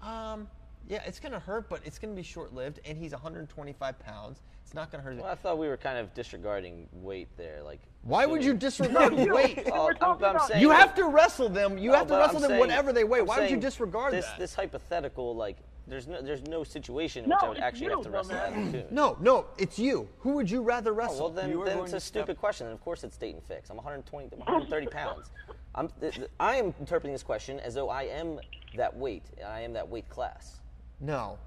um, 0.02 0.48
Yeah, 0.88 1.02
it's 1.06 1.20
gonna 1.20 1.40
hurt, 1.40 1.68
but 1.70 1.82
it's 1.84 2.00
gonna 2.00 2.14
be 2.14 2.24
short 2.24 2.54
lived, 2.54 2.80
and 2.86 2.98
he's 2.98 3.12
125 3.12 4.00
pounds. 4.00 4.42
It's 4.64 4.74
not 4.74 4.90
gonna 4.92 5.04
hurt. 5.04 5.18
Well, 5.18 5.26
I 5.26 5.36
thought 5.36 5.58
we 5.58 5.68
were 5.68 5.78
kind 5.78 5.98
of 5.98 6.14
disregarding 6.14 6.88
weight 6.94 7.28
there. 7.38 7.62
Like, 7.64 7.80
Why 8.04 8.26
would 8.26 8.44
you 8.44 8.54
disregard 8.54 9.14
weight? 9.30 9.68
Oh, 9.74 9.92
I'm, 10.02 10.24
I'm 10.24 10.40
saying 10.48 10.62
You 10.62 10.72
have 10.72 10.96
to 10.96 11.06
wrestle 11.06 11.50
them. 11.50 11.78
You 11.78 11.92
No, 11.92 11.98
have 11.98 12.08
to 12.08 12.14
wrestle 12.16 12.36
I'm 12.38 12.42
them 12.42 12.50
saying- 12.52 12.60
whatever 12.60 12.94
they 12.94 13.04
weigh. 13.04 13.20
I'm 13.20 13.26
Why 13.26 13.40
would 13.42 13.52
you 13.52 13.58
disregard 13.58 14.14
this, 14.14 14.26
that? 14.26 14.40
This 14.40 14.56
hypothetical, 14.56 15.36
like, 15.36 15.58
there's 15.88 16.08
no, 16.08 16.22
there's 16.22 16.44
no 16.44 16.64
situation 16.66 17.24
in 17.26 17.30
which 17.30 17.38
No, 17.42 17.48
I 17.48 17.50
would 17.50 17.60
actually 17.60 17.86
you, 17.86 17.92
have 17.92 18.02
to 18.04 18.10
wrestle 18.10 18.32
that 18.36 18.92
no, 18.92 19.18
no, 19.22 19.46
it's 19.58 19.80
you. 19.80 20.08
Who 20.20 20.32
would 20.34 20.50
you 20.52 20.62
rather 20.62 20.92
Oh, 20.92 20.96
wrestle? 20.96 21.20
well, 21.20 21.30
then, 21.30 21.58
then 21.64 21.80
it's 21.80 21.92
a 21.92 21.96
to 21.96 22.00
step- 22.02 22.24
stupid 22.24 22.38
question. 22.38 22.68
And 22.68 22.74
of 22.74 22.82
course, 22.82 23.04
it's 23.06 23.18
Daton 23.18 23.42
Fix. 23.44 23.70
I'm 23.70 23.78
120, 23.78 24.36
130 24.36 24.88
pounds. 24.88 25.30
I'm, 25.76 25.88
th- 26.02 26.16
th- 26.16 26.28
I 26.42 26.56
am 26.58 26.74
interpreting 26.80 27.14
this 27.14 27.24
question 27.24 27.60
as 27.62 27.74
though 27.74 27.90
I 27.90 28.04
am 28.04 28.40
that 28.76 28.96
weight. 28.98 29.24
I 29.46 29.62
am 29.62 29.72
that 29.74 29.88
weight 29.88 30.10
class. 30.10 30.60
No, 31.00 31.38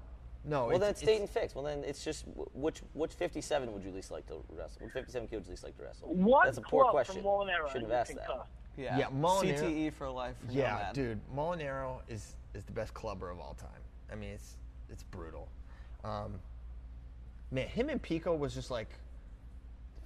no. 0.45 0.67
Well, 0.67 0.79
then 0.79 0.91
it's 0.91 1.01
and 1.03 1.29
Fix. 1.29 1.53
Well, 1.55 1.63
then 1.63 1.83
it's 1.83 2.03
just 2.03 2.25
which 2.53 2.81
which 2.93 3.13
57 3.13 3.71
would 3.73 3.83
you 3.83 3.91
least 3.91 4.11
like 4.11 4.25
to 4.27 4.35
wrestle? 4.49 4.81
Which 4.83 4.93
57 4.93 5.27
kilo 5.27 5.39
would 5.39 5.45
you 5.47 5.51
least 5.51 5.63
like 5.63 5.77
to 5.77 5.83
wrestle? 5.83 6.13
One 6.13 6.45
That's 6.45 6.57
a 6.57 6.61
poor 6.61 6.83
club 6.83 6.93
question. 6.93 7.15
from 7.15 7.23
Molinaro 7.25 7.67
Shouldn't 7.67 7.83
and 7.85 7.91
have 7.91 8.01
asked 8.01 8.15
that. 8.15 8.27
cuff. 8.27 8.47
Yeah, 8.77 8.97
Yeah, 8.97 9.07
Molinaro- 9.09 9.59
CTE 9.59 9.93
for 9.93 10.09
life. 10.09 10.35
For 10.45 10.51
Yeah, 10.53 10.71
Nomad. 10.77 10.93
dude, 10.93 11.19
Molinaro 11.35 11.99
is 12.07 12.35
is 12.53 12.63
the 12.65 12.71
best 12.71 12.93
clubber 12.93 13.29
of 13.29 13.39
all 13.39 13.53
time. 13.55 13.69
I 14.11 14.15
mean, 14.15 14.31
it's 14.31 14.55
it's 14.89 15.03
brutal. 15.03 15.47
Um, 16.03 16.39
man, 17.51 17.67
him 17.67 17.89
and 17.89 18.01
Pico 18.01 18.33
was 18.35 18.53
just 18.53 18.71
like 18.71 18.89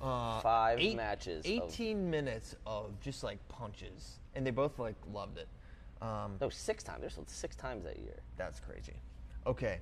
uh, 0.01 0.41
Five 0.41 0.79
eight- 0.79 0.97
matches 0.97 1.45
of- 1.45 1.51
18 1.51 2.09
minutes 2.09 2.55
of 2.67 2.99
just 2.99 3.23
like 3.23 3.39
punches, 3.47 4.19
and 4.35 4.45
they 4.45 4.51
both 4.51 4.77
like 4.79 4.95
loved 5.13 5.37
it. 5.37 5.47
Um, 6.01 6.37
No, 6.41 6.49
six 6.49 6.83
times. 6.83 6.99
There's 7.01 7.17
six 7.27 7.55
times 7.55 7.85
that 7.85 7.97
year. 7.97 8.17
That's 8.35 8.59
crazy. 8.59 8.93
Okay. 9.45 9.79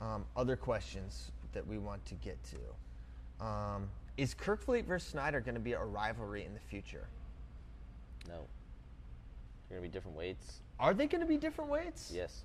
Um, 0.00 0.24
other 0.36 0.56
questions 0.56 1.30
that 1.52 1.66
we 1.66 1.78
want 1.78 2.04
to 2.06 2.14
get 2.16 2.38
to. 2.44 3.44
Um, 3.44 3.88
is 4.16 4.34
Kerkvliet 4.34 4.84
versus 4.84 5.08
Snyder 5.10 5.40
going 5.40 5.54
to 5.54 5.60
be 5.60 5.72
a 5.72 5.84
rivalry 5.84 6.44
in 6.44 6.54
the 6.54 6.60
future? 6.60 7.06
No. 8.28 8.40
They're 9.68 9.78
gonna 9.78 9.88
be 9.88 9.92
different 9.92 10.16
weights. 10.16 10.60
Are 10.78 10.92
they 10.92 11.06
going 11.06 11.22
to 11.22 11.26
be 11.26 11.36
different 11.38 11.70
weights? 11.70 12.12
Yes. 12.14 12.42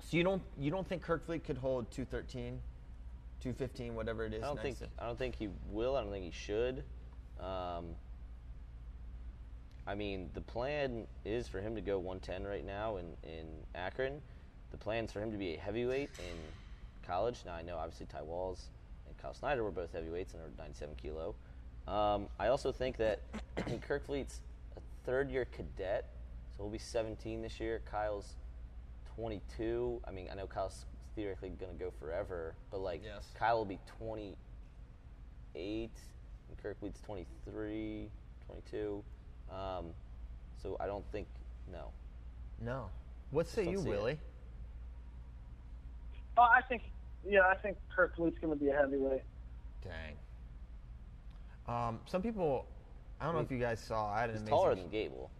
So 0.00 0.16
you 0.16 0.22
don't 0.22 0.42
you 0.58 0.70
don't 0.70 0.86
think 0.86 1.04
Kerkvliet 1.04 1.42
could 1.44 1.58
hold 1.58 1.90
213, 1.90 2.60
215, 3.40 3.94
whatever 3.94 4.24
it 4.24 4.34
is? 4.34 4.42
I 4.42 4.46
don't 4.46 4.60
think 4.60 4.78
to- 4.78 4.88
I 4.98 5.06
don't 5.06 5.18
think 5.18 5.34
he 5.34 5.48
will. 5.70 5.96
I 5.96 6.02
don't 6.02 6.12
think 6.12 6.24
he 6.24 6.30
should. 6.30 6.84
Um, 7.40 7.86
I 9.86 9.94
mean, 9.94 10.30
the 10.34 10.40
plan 10.42 11.06
is 11.24 11.48
for 11.48 11.60
him 11.60 11.74
to 11.74 11.80
go 11.80 11.98
110 11.98 12.44
right 12.48 12.64
now 12.64 12.98
in, 12.98 13.06
in 13.24 13.46
Akron. 13.74 14.22
The 14.70 14.76
plans 14.76 15.12
for 15.12 15.20
him 15.20 15.30
to 15.32 15.38
be 15.38 15.54
a 15.54 15.58
heavyweight 15.58 16.10
in 16.18 17.06
college. 17.06 17.40
Now 17.44 17.54
I 17.54 17.62
know 17.62 17.76
obviously 17.76 18.06
Ty 18.06 18.22
Walz 18.22 18.68
and 19.06 19.16
Kyle 19.18 19.34
Snyder 19.34 19.64
were 19.64 19.70
both 19.70 19.92
heavyweights 19.92 20.34
and 20.34 20.42
are 20.42 20.50
97 20.58 20.94
kilo. 21.00 21.34
Um, 21.88 22.28
I 22.38 22.48
also 22.48 22.70
think 22.72 22.96
that 22.98 23.20
Kerkvliet's 23.88 24.40
a 24.76 24.80
third 25.04 25.30
year 25.30 25.44
cadet, 25.46 26.06
so 26.56 26.62
he'll 26.64 26.70
be 26.70 26.78
17 26.78 27.42
this 27.42 27.58
year. 27.58 27.82
Kyle's 27.90 28.34
22. 29.16 30.00
I 30.06 30.10
mean, 30.12 30.28
I 30.30 30.34
know 30.34 30.46
Kyle's 30.46 30.84
theoretically 31.16 31.50
going 31.50 31.76
to 31.76 31.78
go 31.84 31.90
forever, 31.98 32.54
but 32.70 32.80
like 32.80 33.02
Yes. 33.04 33.26
Kyle 33.34 33.58
will 33.58 33.64
be 33.64 33.78
28, 33.98 34.36
and 36.48 36.62
Kerkvliet's 36.62 37.00
23, 37.00 38.08
22. 38.46 39.02
Um, 39.50 39.86
so 40.62 40.76
I 40.78 40.86
don't 40.86 41.04
think 41.10 41.26
no. 41.72 41.90
No. 42.60 42.90
What 43.30 43.48
say 43.48 43.68
you, 43.68 43.78
see 43.82 43.90
it. 43.90 44.18
Willie? 46.36 46.48
Oh, 46.50 46.52
I 46.56 46.62
think, 46.62 46.82
yeah, 47.26 47.40
I 47.48 47.54
think 47.56 47.76
Kerkvliet's 47.96 48.38
going 48.38 48.52
to 48.56 48.62
be 48.62 48.70
a 48.70 48.74
heavyweight. 48.76 49.22
Dang. 49.82 50.16
Um, 51.68 52.00
some 52.06 52.22
people, 52.22 52.66
I 53.20 53.24
don't 53.24 53.34
know 53.34 53.40
if 53.40 53.50
you 53.50 53.58
guys 53.58 53.80
saw. 53.80 54.10
I 54.12 54.20
had 54.22 54.30
an 54.30 54.36
He's 54.36 54.40
amazing. 54.42 54.56
taller 54.56 54.74
than 54.74 54.88
Gable. 54.88 55.30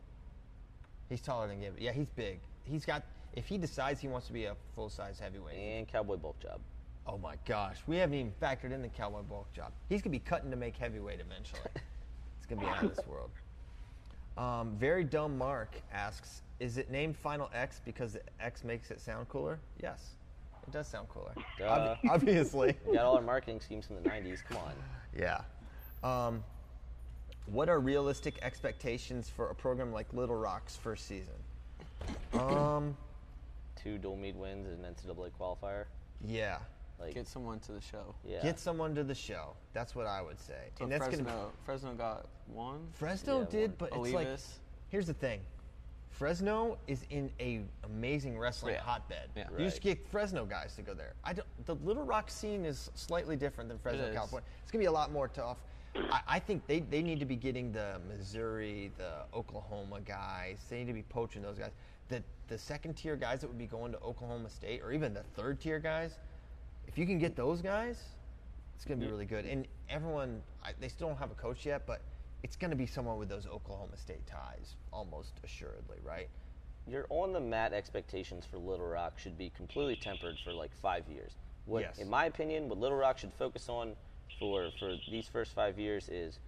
He's 1.09 1.21
taller 1.21 1.49
than 1.49 1.61
Gable. 1.61 1.77
Yeah, 1.79 1.93
he's 1.93 2.09
big. 2.11 2.41
He's 2.65 2.85
got. 2.85 3.03
If 3.35 3.47
he 3.47 3.59
decides 3.59 4.01
he 4.01 4.09
wants 4.09 4.27
to 4.29 4.33
be 4.33 4.45
a 4.47 4.55
full 4.75 4.89
size 4.91 5.19
heavyweight, 5.21 5.57
And 5.57 5.89
Cowboy 5.89 6.17
bulk 6.17 6.41
job. 6.41 6.61
oh 7.07 7.17
my 7.19 7.35
gosh, 7.47 7.79
we 7.87 7.97
haven't 7.97 8.15
even 8.17 8.33
factored 8.43 8.73
in 8.73 8.83
the 8.83 8.89
cowboy 8.89 9.23
bulk 9.23 9.53
job. 9.53 9.73
He's 9.89 10.03
gonna 10.03 10.11
be 10.13 10.19
cutting 10.19 10.51
to 10.51 10.57
make 10.57 10.77
heavyweight 10.77 11.21
eventually. 11.21 11.61
it's 12.37 12.47
gonna 12.49 12.61
be 12.61 12.67
out 12.67 12.83
of 12.85 12.95
this 12.97 13.07
world. 13.07 13.31
Um, 14.37 14.77
very 14.79 15.05
dumb 15.05 15.37
Mark 15.39 15.81
asks, 15.93 16.43
"Is 16.61 16.77
it 16.77 16.91
named 16.91 17.17
Final 17.17 17.51
X 17.55 17.81
because 17.85 18.13
the 18.15 18.23
X 18.41 18.63
makes 18.65 18.91
it 18.91 19.01
sound 19.01 19.29
cooler?" 19.29 19.59
Yes, 19.83 20.15
it 20.67 20.73
does 20.73 20.87
sound 20.89 21.09
cooler. 21.09 21.33
Duh. 21.59 21.65
Ob- 21.65 21.99
obviously. 22.11 22.77
We 22.87 22.95
got 22.95 23.05
all 23.05 23.17
our 23.17 23.23
marketing 23.23 23.61
schemes 23.61 23.87
from 23.87 23.97
the 24.03 24.09
90s. 24.09 24.43
Come 24.45 24.59
on. 24.59 24.73
Yeah. 25.19 25.41
Um, 26.03 26.45
what 27.47 27.69
are 27.69 27.81
realistic 27.81 28.39
expectations 28.43 29.29
for 29.29 29.49
a 29.51 29.55
program 29.55 29.93
like 29.93 30.13
Little 30.13 30.37
Rock's 30.37 30.77
first 30.77 31.07
season? 31.07 31.35
Um, 32.33 32.97
Two 33.83 33.99
dual 33.99 34.17
meet 34.17 34.37
wins 34.37 34.69
and 34.69 34.85
an 34.85 34.95
NCAA 34.95 35.31
qualifier. 35.39 35.85
yeah. 36.27 36.59
Like, 37.01 37.15
Get 37.15 37.27
someone 37.27 37.61
to 37.61 37.73
the 37.73 37.81
show. 37.81 38.15
yeah. 38.29 38.43
Get 38.43 38.59
someone 38.61 38.95
to 38.95 39.03
the 39.03 39.15
show. 39.15 39.55
That's 39.73 39.95
what 39.95 40.07
I 40.07 40.21
would 40.21 40.39
say. 40.39 40.69
So 40.77 40.85
and 40.85 40.93
that's 40.93 41.07
Fresno, 41.07 41.25
gonna 41.25 41.47
Fresno 41.65 41.95
got 41.95 42.27
one. 42.47 42.89
Fresno 42.93 43.39
Yeah, 43.41 43.47
did, 43.49 43.71
one. 43.71 43.77
but 43.79 43.99
it's 43.99 44.13
like 44.13 44.29
here's 44.91 45.07
the 45.07 45.15
thing. 45.15 45.41
Fresno 46.11 46.77
is 46.87 47.05
in 47.11 47.31
a 47.41 47.63
amazing 47.85 48.39
wrestling 48.39 48.75
Yeah. 48.75 48.83
hotbed. 48.83 49.31
Yeah. 49.37 49.49
You 49.59 49.65
just 49.65 49.81
get 49.81 50.07
Fresno 50.09 50.45
guys 50.45 50.75
to 50.77 50.83
go 50.83 50.93
there. 50.93 51.15
I 51.25 51.33
don't, 51.33 51.47
the 51.67 51.77
Little 51.77 52.05
Rock 52.05 52.31
scene 52.31 52.65
is 52.65 52.91
slightly 52.95 53.37
different 53.37 53.69
than 53.69 53.79
Fresno, 53.79 54.05
is. 54.07 54.15
California. 54.15 54.47
It's 54.63 54.71
gonna 54.71 54.83
be 54.83 54.87
a 54.87 54.93
lot 54.93 55.13
more 55.13 55.29
tough. 55.29 55.59
I, 56.11 56.21
I 56.29 56.39
think 56.39 56.67
they, 56.67 56.81
they 56.81 57.03
need 57.03 57.19
to 57.21 57.25
be 57.27 57.37
getting 57.37 57.73
the 57.73 58.01
Missouri, 58.09 58.93
the 58.97 59.25
Oklahoma 59.35 60.01
guys. 60.01 60.59
They 60.69 60.79
need 60.79 60.87
to 60.87 60.93
be 60.93 61.03
poaching 61.03 61.43
those 61.43 61.59
guys. 61.59 61.73
The 62.09 62.23
the 62.49 62.59
second 62.59 62.95
tier 62.95 63.17
guys 63.17 63.41
that 63.41 63.49
would 63.49 63.59
be 63.59 63.67
going 63.67 63.93
to 63.93 63.99
Oklahoma 64.01 64.51
State, 64.51 64.83
or 64.83 64.93
even 64.93 65.15
the 65.15 65.23
third 65.35 65.61
tier 65.61 65.79
guys, 65.79 66.19
if 66.87 66.99
you 66.99 67.07
can 67.07 67.19
get 67.19 67.37
those 67.37 67.63
guys, 67.63 68.03
it's 68.75 68.85
going 68.85 68.99
to 68.99 69.07
be 69.07 69.11
really 69.11 69.25
good. 69.25 69.47
And 69.47 69.69
everyone, 69.89 70.43
I, 70.65 70.73
they 70.81 70.89
still 70.89 71.07
don't 71.09 71.19
have 71.19 71.31
a 71.31 71.35
coach 71.35 71.65
yet, 71.65 71.87
but 71.87 72.03
it's 72.43 72.57
going 72.57 72.71
to 72.71 72.77
be 72.77 72.87
someone 72.87 73.19
with 73.19 73.29
those 73.29 73.47
Oklahoma 73.47 73.97
State 73.97 74.27
ties, 74.27 74.77
almost 74.93 75.33
assuredly, 75.45 75.99
right? 76.05 76.29
your 76.87 77.07
on 77.11 77.33
the 77.33 77.41
mat 77.41 77.73
expectations 77.73 78.45
for 78.47 78.59
Little 78.59 78.87
Rock 78.87 79.19
should 79.19 79.37
be 79.39 79.51
completely 79.51 79.97
tempered 79.97 80.37
for 80.43 80.53
like 80.53 80.75
five 80.75 81.05
years. 81.09 81.33
What, 81.67 81.83
Yes. 81.83 81.99
in 81.99 82.09
my 82.09 82.25
opinion, 82.25 82.69
what 82.69 82.79
Little 82.79 82.97
Rock 82.97 83.19
should 83.19 83.33
focus 83.35 83.69
on 83.69 83.95
for 84.39 84.71
for 84.79 84.97
these 85.11 85.29
first 85.29 85.55
five 85.55 85.79
years 85.79 86.09
is 86.09 86.39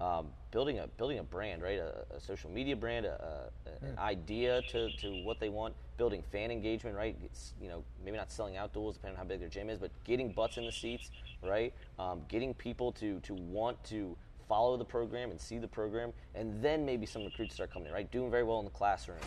um, 0.00 0.28
building 0.50 0.78
a 0.78 0.86
building 0.88 1.18
a 1.18 1.22
brand, 1.22 1.62
right? 1.62 1.78
A, 1.78 2.04
a 2.16 2.20
social 2.20 2.50
media 2.50 2.74
brand, 2.74 3.06
a, 3.06 3.50
a, 3.66 3.84
an 3.86 3.98
idea 3.98 4.62
to, 4.70 4.90
to 4.96 5.14
what 5.22 5.38
they 5.38 5.48
want. 5.50 5.74
Building 5.96 6.22
fan 6.32 6.50
engagement, 6.50 6.96
right? 6.96 7.16
It's, 7.22 7.52
you 7.60 7.68
know, 7.68 7.84
maybe 8.04 8.16
not 8.16 8.32
selling 8.32 8.56
out 8.56 8.72
duels 8.72 8.96
depending 8.96 9.16
on 9.20 9.24
how 9.24 9.28
big 9.28 9.38
their 9.38 9.48
gym 9.48 9.70
is, 9.70 9.78
but 9.78 9.92
getting 10.02 10.32
butts 10.32 10.56
in 10.56 10.64
the 10.64 10.72
seats, 10.72 11.10
right? 11.40 11.72
Um, 12.00 12.22
getting 12.28 12.52
people 12.54 12.90
to 12.92 13.20
to 13.20 13.34
want 13.34 13.82
to 13.84 14.16
follow 14.48 14.76
the 14.76 14.84
program 14.84 15.30
and 15.30 15.40
see 15.40 15.58
the 15.58 15.68
program, 15.68 16.12
and 16.34 16.62
then 16.62 16.84
maybe 16.84 17.06
some 17.06 17.24
recruits 17.24 17.54
start 17.54 17.72
coming 17.72 17.88
in, 17.88 17.94
right? 17.94 18.10
Doing 18.10 18.30
very 18.30 18.42
well 18.44 18.58
in 18.58 18.64
the 18.64 18.70
classroom. 18.70 19.18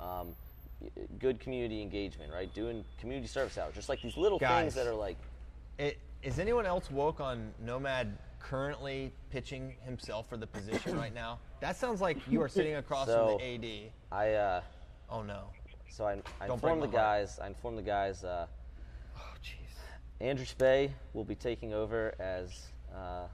Um, 0.00 0.28
good 1.18 1.40
community 1.40 1.80
engagement, 1.82 2.32
right? 2.32 2.52
Doing 2.54 2.84
community 3.00 3.26
service 3.28 3.56
hours, 3.58 3.74
just 3.74 3.88
like 3.88 4.02
these 4.02 4.16
little 4.16 4.38
Guys. 4.38 4.62
things 4.62 4.74
that 4.74 4.86
are 4.86 4.94
like, 4.94 5.16
It, 5.78 5.98
is 6.22 6.38
anyone 6.38 6.66
else 6.66 6.90
woke 6.90 7.20
on 7.20 7.52
Nomad 7.64 8.16
currently 8.40 9.12
pitching 9.30 9.74
himself 9.84 10.28
for 10.28 10.36
the 10.36 10.46
position 10.46 10.96
right 10.98 11.14
now? 11.14 11.38
That 11.60 11.76
sounds 11.76 12.00
like 12.00 12.18
you 12.28 12.42
are 12.42 12.48
sitting 12.48 12.74
across 12.76 13.06
So- 13.08 13.38
from 13.38 13.38
the 13.38 13.86
AD. 13.86 13.92
I. 14.12 14.32
Uh, 14.34 14.60
Oh 15.08 15.22
no. 15.22 15.44
So 15.88 16.04
I, 16.04 16.20
I 16.40 16.52
informed 16.52 16.82
the 16.82 16.88
guys. 16.88 17.38
I 17.40 17.46
informed 17.46 17.78
the 17.78 17.82
guys. 17.82 18.24
Uh, 18.24 18.46
Oh 19.16 19.20
jeez. 19.40 19.70
Andrew 20.20 20.44
Spey 20.44 20.92
will 21.14 21.24
be 21.24 21.36
taking 21.36 21.72
over 21.72 22.12
as 22.18 22.66
uh, 22.92 23.26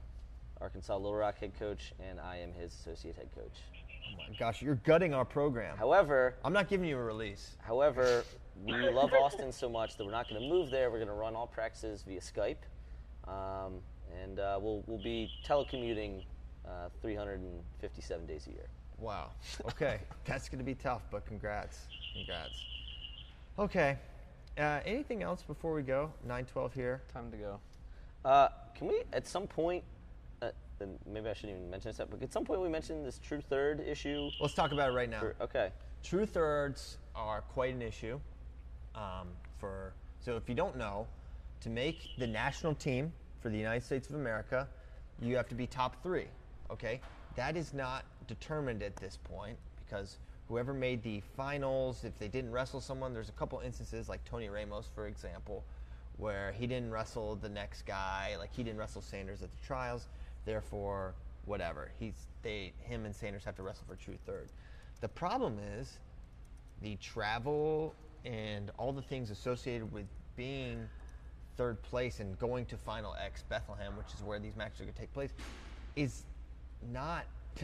Arkansas 0.63 0.95
Little 0.95 1.13
Rock 1.13 1.39
head 1.39 1.51
coach, 1.59 1.93
and 1.99 2.21
I 2.21 2.37
am 2.37 2.53
his 2.53 2.73
associate 2.73 3.17
head 3.17 3.27
coach. 3.35 3.51
Oh 3.75 4.17
my 4.17 4.37
gosh, 4.37 4.61
you're 4.61 4.75
gutting 4.75 5.13
our 5.13 5.25
program. 5.25 5.77
However, 5.77 6.35
I'm 6.45 6.53
not 6.53 6.69
giving 6.69 6.87
you 6.87 6.97
a 6.97 7.03
release. 7.03 7.57
however, 7.59 8.23
we 8.65 8.73
love 8.89 9.11
Austin 9.13 9.51
so 9.51 9.67
much 9.67 9.97
that 9.97 10.05
we're 10.05 10.11
not 10.11 10.29
going 10.29 10.41
to 10.41 10.47
move 10.47 10.71
there. 10.71 10.89
We're 10.89 10.99
going 10.99 11.09
to 11.09 11.15
run 11.15 11.35
all 11.35 11.47
practices 11.47 12.05
via 12.07 12.21
Skype, 12.21 12.63
um, 13.27 13.73
and 14.23 14.39
uh, 14.39 14.57
we'll 14.61 14.83
we'll 14.87 15.03
be 15.03 15.29
telecommuting 15.45 16.23
uh, 16.65 16.87
357 17.01 18.25
days 18.25 18.47
a 18.47 18.51
year. 18.51 18.67
Wow. 18.99 19.31
Okay. 19.67 19.99
That's 20.25 20.47
going 20.47 20.59
to 20.59 20.65
be 20.65 20.75
tough, 20.75 21.01
but 21.11 21.25
congrats. 21.25 21.87
Congrats. 22.13 22.55
Okay. 23.59 23.97
Uh, 24.57 24.79
anything 24.85 25.23
else 25.23 25.41
before 25.41 25.73
we 25.73 25.81
go? 25.81 26.09
912 26.21 26.73
here. 26.73 27.01
Time 27.11 27.31
to 27.31 27.37
go. 27.37 27.59
Uh, 28.23 28.47
can 28.75 28.87
we, 28.87 29.01
at 29.11 29.27
some 29.27 29.45
point, 29.45 29.83
and 30.79 30.97
maybe 31.05 31.29
I 31.29 31.33
shouldn't 31.33 31.57
even 31.57 31.69
mention 31.69 31.91
this, 31.91 32.01
but 32.09 32.21
at 32.21 32.31
some 32.31 32.45
point 32.45 32.61
we 32.61 32.69
mentioned 32.69 33.05
this 33.05 33.19
true 33.19 33.41
third 33.41 33.79
issue. 33.79 34.29
Let's 34.39 34.53
talk 34.53 34.71
about 34.71 34.89
it 34.89 34.93
right 34.93 35.09
now. 35.09 35.19
For, 35.19 35.35
okay. 35.41 35.69
True 36.03 36.25
thirds 36.25 36.97
are 37.15 37.41
quite 37.41 37.73
an 37.73 37.81
issue 37.81 38.19
um, 38.95 39.29
for 39.59 39.93
So 40.19 40.35
if 40.35 40.49
you 40.49 40.55
don't 40.55 40.77
know, 40.77 41.07
to 41.61 41.69
make 41.69 42.09
the 42.17 42.27
national 42.27 42.75
team 42.75 43.11
for 43.39 43.49
the 43.49 43.57
United 43.57 43.83
States 43.83 44.09
of 44.09 44.15
America, 44.15 44.67
you 45.21 45.35
have 45.35 45.47
to 45.49 45.55
be 45.55 45.67
top 45.67 46.01
three. 46.03 46.27
Okay, 46.71 46.99
that 47.35 47.55
is 47.55 47.73
not 47.73 48.05
determined 48.27 48.83
at 48.83 48.95
this 48.95 49.17
point 49.17 49.57
because 49.85 50.17
whoever 50.47 50.73
made 50.73 51.03
the 51.03 51.21
finals, 51.35 52.03
if 52.03 52.17
they 52.19 52.27
didn't 52.27 52.51
wrestle 52.51 52.81
someone, 52.81 53.13
there's 53.13 53.29
a 53.29 53.33
couple 53.33 53.59
instances 53.59 54.09
like 54.09 54.23
Tony 54.25 54.49
Ramos, 54.49 54.89
for 54.93 55.07
example, 55.07 55.63
where 56.17 56.51
he 56.53 56.67
didn't 56.67 56.91
wrestle 56.91 57.35
the 57.35 57.49
next 57.49 57.85
guy, 57.85 58.35
like 58.37 58.53
he 58.53 58.63
didn't 58.63 58.79
wrestle 58.79 59.01
Sanders 59.01 59.41
at 59.41 59.51
the 59.51 59.65
trials, 59.65 60.07
therefore 60.45 61.13
whatever. 61.45 61.91
He's 61.99 62.27
they 62.41 62.73
him 62.79 63.05
and 63.05 63.15
Sanders 63.15 63.43
have 63.45 63.55
to 63.55 63.63
wrestle 63.63 63.85
for 63.87 63.95
true 63.95 64.17
third. 64.25 64.49
The 65.01 65.07
problem 65.07 65.57
is 65.77 65.97
the 66.81 66.95
travel 66.97 67.93
and 68.25 68.71
all 68.77 68.91
the 68.91 69.01
things 69.01 69.29
associated 69.31 69.91
with 69.91 70.05
being 70.35 70.87
third 71.57 71.81
place 71.83 72.19
and 72.19 72.37
going 72.39 72.65
to 72.65 72.77
Final 72.77 73.15
X 73.23 73.43
Bethlehem, 73.43 73.95
which 73.97 74.13
is 74.13 74.23
where 74.23 74.39
these 74.39 74.55
matches 74.55 74.81
are 74.81 74.83
going 74.83 74.93
to 74.93 74.99
take 74.99 75.13
place, 75.13 75.33
is 75.95 76.23
not 76.91 77.25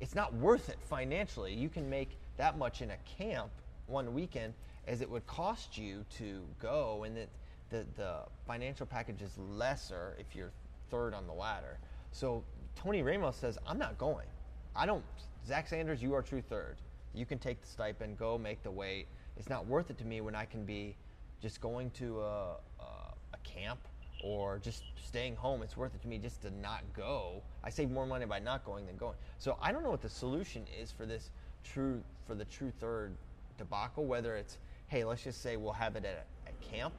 it's 0.00 0.14
not 0.14 0.32
worth 0.34 0.68
it 0.68 0.78
financially. 0.88 1.54
You 1.54 1.68
can 1.68 1.88
make 1.88 2.16
that 2.36 2.58
much 2.58 2.82
in 2.82 2.90
a 2.90 2.96
camp 3.18 3.50
one 3.86 4.14
weekend 4.14 4.54
as 4.86 5.00
it 5.00 5.10
would 5.10 5.26
cost 5.26 5.76
you 5.76 6.04
to 6.18 6.42
go, 6.60 7.04
and 7.04 7.16
that 7.16 7.28
the, 7.70 7.84
the 7.96 8.16
financial 8.46 8.86
package 8.86 9.22
is 9.22 9.36
lesser 9.38 10.16
if 10.18 10.34
you're 10.34 10.52
third 10.90 11.14
on 11.14 11.26
the 11.26 11.32
ladder. 11.32 11.78
So 12.12 12.44
Tony 12.76 13.02
Ramos 13.02 13.36
says, 13.36 13.58
I'm 13.66 13.78
not 13.78 13.98
going. 13.98 14.26
I 14.74 14.86
don't, 14.86 15.04
Zach 15.46 15.68
Sanders, 15.68 16.02
you 16.02 16.14
are 16.14 16.22
true 16.22 16.42
third. 16.42 16.76
You 17.14 17.26
can 17.26 17.38
take 17.38 17.60
the 17.60 17.66
stipend, 17.66 18.18
go 18.18 18.38
make 18.38 18.62
the 18.62 18.70
weight. 18.70 19.06
It's 19.36 19.48
not 19.48 19.66
worth 19.66 19.90
it 19.90 19.98
to 19.98 20.04
me 20.04 20.20
when 20.20 20.34
I 20.34 20.44
can 20.44 20.64
be 20.64 20.96
just 21.42 21.60
going 21.60 21.90
to 21.92 22.20
a, 22.20 22.56
a, 22.78 22.84
a 23.32 23.38
camp 23.42 23.80
or 24.22 24.58
just 24.58 24.84
staying 25.02 25.36
home. 25.36 25.62
It's 25.62 25.76
worth 25.76 25.94
it 25.94 26.02
to 26.02 26.08
me 26.08 26.18
just 26.18 26.42
to 26.42 26.50
not 26.60 26.82
go. 26.94 27.42
I 27.64 27.70
save 27.70 27.90
more 27.90 28.06
money 28.06 28.26
by 28.26 28.38
not 28.38 28.64
going 28.64 28.86
than 28.86 28.96
going. 28.96 29.16
So 29.38 29.56
I 29.60 29.72
don't 29.72 29.82
know 29.82 29.90
what 29.90 30.02
the 30.02 30.08
solution 30.08 30.64
is 30.80 30.92
for 30.92 31.06
this 31.06 31.30
true 31.64 32.02
for 32.26 32.34
the 32.34 32.44
true 32.44 32.72
third 32.80 33.14
debacle. 33.58 34.04
Whether 34.04 34.36
it's 34.36 34.58
hey, 34.88 35.04
let's 35.04 35.22
just 35.22 35.40
say 35.40 35.56
we'll 35.56 35.72
have 35.72 35.96
it 35.96 36.04
at, 36.04 36.26
at 36.46 36.60
camp. 36.60 36.94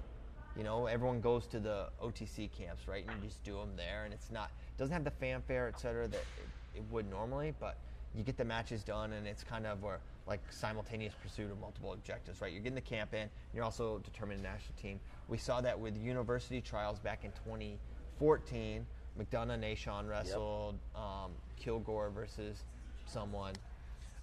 You 0.58 0.64
know, 0.64 0.88
everyone 0.88 1.22
goes 1.22 1.48
to 1.48 1.60
the 1.60 1.88
OTC 2.04 2.50
camps, 2.52 2.88
right? 2.88 3.06
And 3.08 3.22
you 3.22 3.30
just 3.30 3.44
do 3.44 3.58
them 3.58 3.72
there, 3.78 4.04
and 4.04 4.14
it's 4.14 4.32
not 4.32 4.52
doesn't 4.82 4.94
have 4.94 5.04
the 5.04 5.12
fanfare, 5.12 5.68
et 5.68 5.80
cetera, 5.80 6.08
that 6.08 6.18
it, 6.18 6.78
it 6.78 6.84
would 6.90 7.08
normally, 7.08 7.54
but 7.60 7.78
you 8.16 8.24
get 8.24 8.36
the 8.36 8.44
matches 8.44 8.84
done, 8.84 9.14
and 9.14 9.28
it's 9.28 9.44
kind 9.44 9.68
of 9.68 9.84
where 9.84 10.00
like 10.28 10.40
simultaneous 10.50 11.14
pursuit 11.22 11.52
of 11.52 11.60
multiple 11.60 11.94
objectives, 11.94 12.42
right? 12.42 12.52
You're 12.52 12.64
getting 12.64 12.76
the 12.76 12.82
camp 12.82 13.14
in, 13.14 13.30
you're 13.54 13.64
also 13.64 14.00
determining 14.00 14.42
the 14.42 14.50
national 14.50 14.74
team. 14.82 15.00
We 15.28 15.38
saw 15.38 15.62
that 15.62 15.80
with 15.80 15.96
university 15.98 16.62
trials 16.62 17.00
back 17.00 17.24
in 17.24 17.32
2014. 17.32 18.86
McDonough 19.20 19.60
Nahshon 19.60 20.10
wrestled 20.10 20.80
yep. 20.96 21.04
um, 21.04 21.32
Kilgore 21.58 22.10
versus 22.10 22.64
someone. 23.06 23.54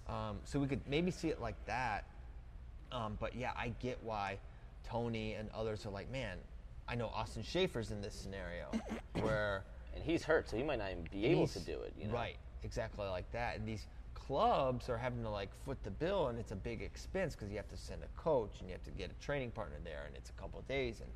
Um, 0.09 0.39
so 0.43 0.59
we 0.59 0.67
could 0.67 0.81
maybe 0.89 1.09
see 1.09 1.29
it 1.29 1.39
like 1.39 1.63
that. 1.67 2.05
Um, 2.91 3.17
but 3.19 3.33
yeah, 3.33 3.51
I 3.55 3.71
get 3.79 3.99
why 4.03 4.39
Tony 4.83 5.33
and 5.35 5.49
others 5.53 5.85
are 5.85 5.91
like, 5.91 6.11
man, 6.11 6.37
I 6.87 6.95
know 6.95 7.07
Austin 7.07 7.43
Schaefer's 7.43 7.91
in 7.91 8.01
this 8.01 8.13
scenario 8.13 8.71
where. 9.21 9.63
And 9.93 10.03
he's 10.03 10.23
hurt, 10.23 10.49
so 10.49 10.57
he 10.57 10.63
might 10.63 10.79
not 10.79 10.91
even 10.91 11.07
be 11.11 11.25
able 11.25 11.47
to 11.47 11.59
do 11.59 11.79
it. 11.81 11.93
You 11.99 12.07
know? 12.07 12.13
Right, 12.13 12.37
exactly 12.63 13.07
like 13.07 13.31
that. 13.31 13.57
And 13.57 13.67
these 13.67 13.85
clubs 14.13 14.89
are 14.89 14.97
having 14.97 15.23
to 15.23 15.29
like 15.29 15.49
foot 15.65 15.81
the 15.83 15.89
bill 15.89 16.27
and 16.27 16.37
it's 16.37 16.51
a 16.51 16.55
big 16.55 16.81
expense 16.81 17.35
because 17.35 17.49
you 17.49 17.57
have 17.57 17.67
to 17.67 17.77
send 17.77 18.01
a 18.03 18.21
coach 18.21 18.59
and 18.59 18.69
you 18.69 18.73
have 18.73 18.83
to 18.83 18.91
get 18.91 19.09
a 19.09 19.25
training 19.25 19.49
partner 19.49 19.77
there 19.83 20.03
and 20.05 20.15
it's 20.15 20.29
a 20.29 20.33
couple 20.33 20.59
of 20.59 20.67
days 20.67 20.99
and 20.99 21.09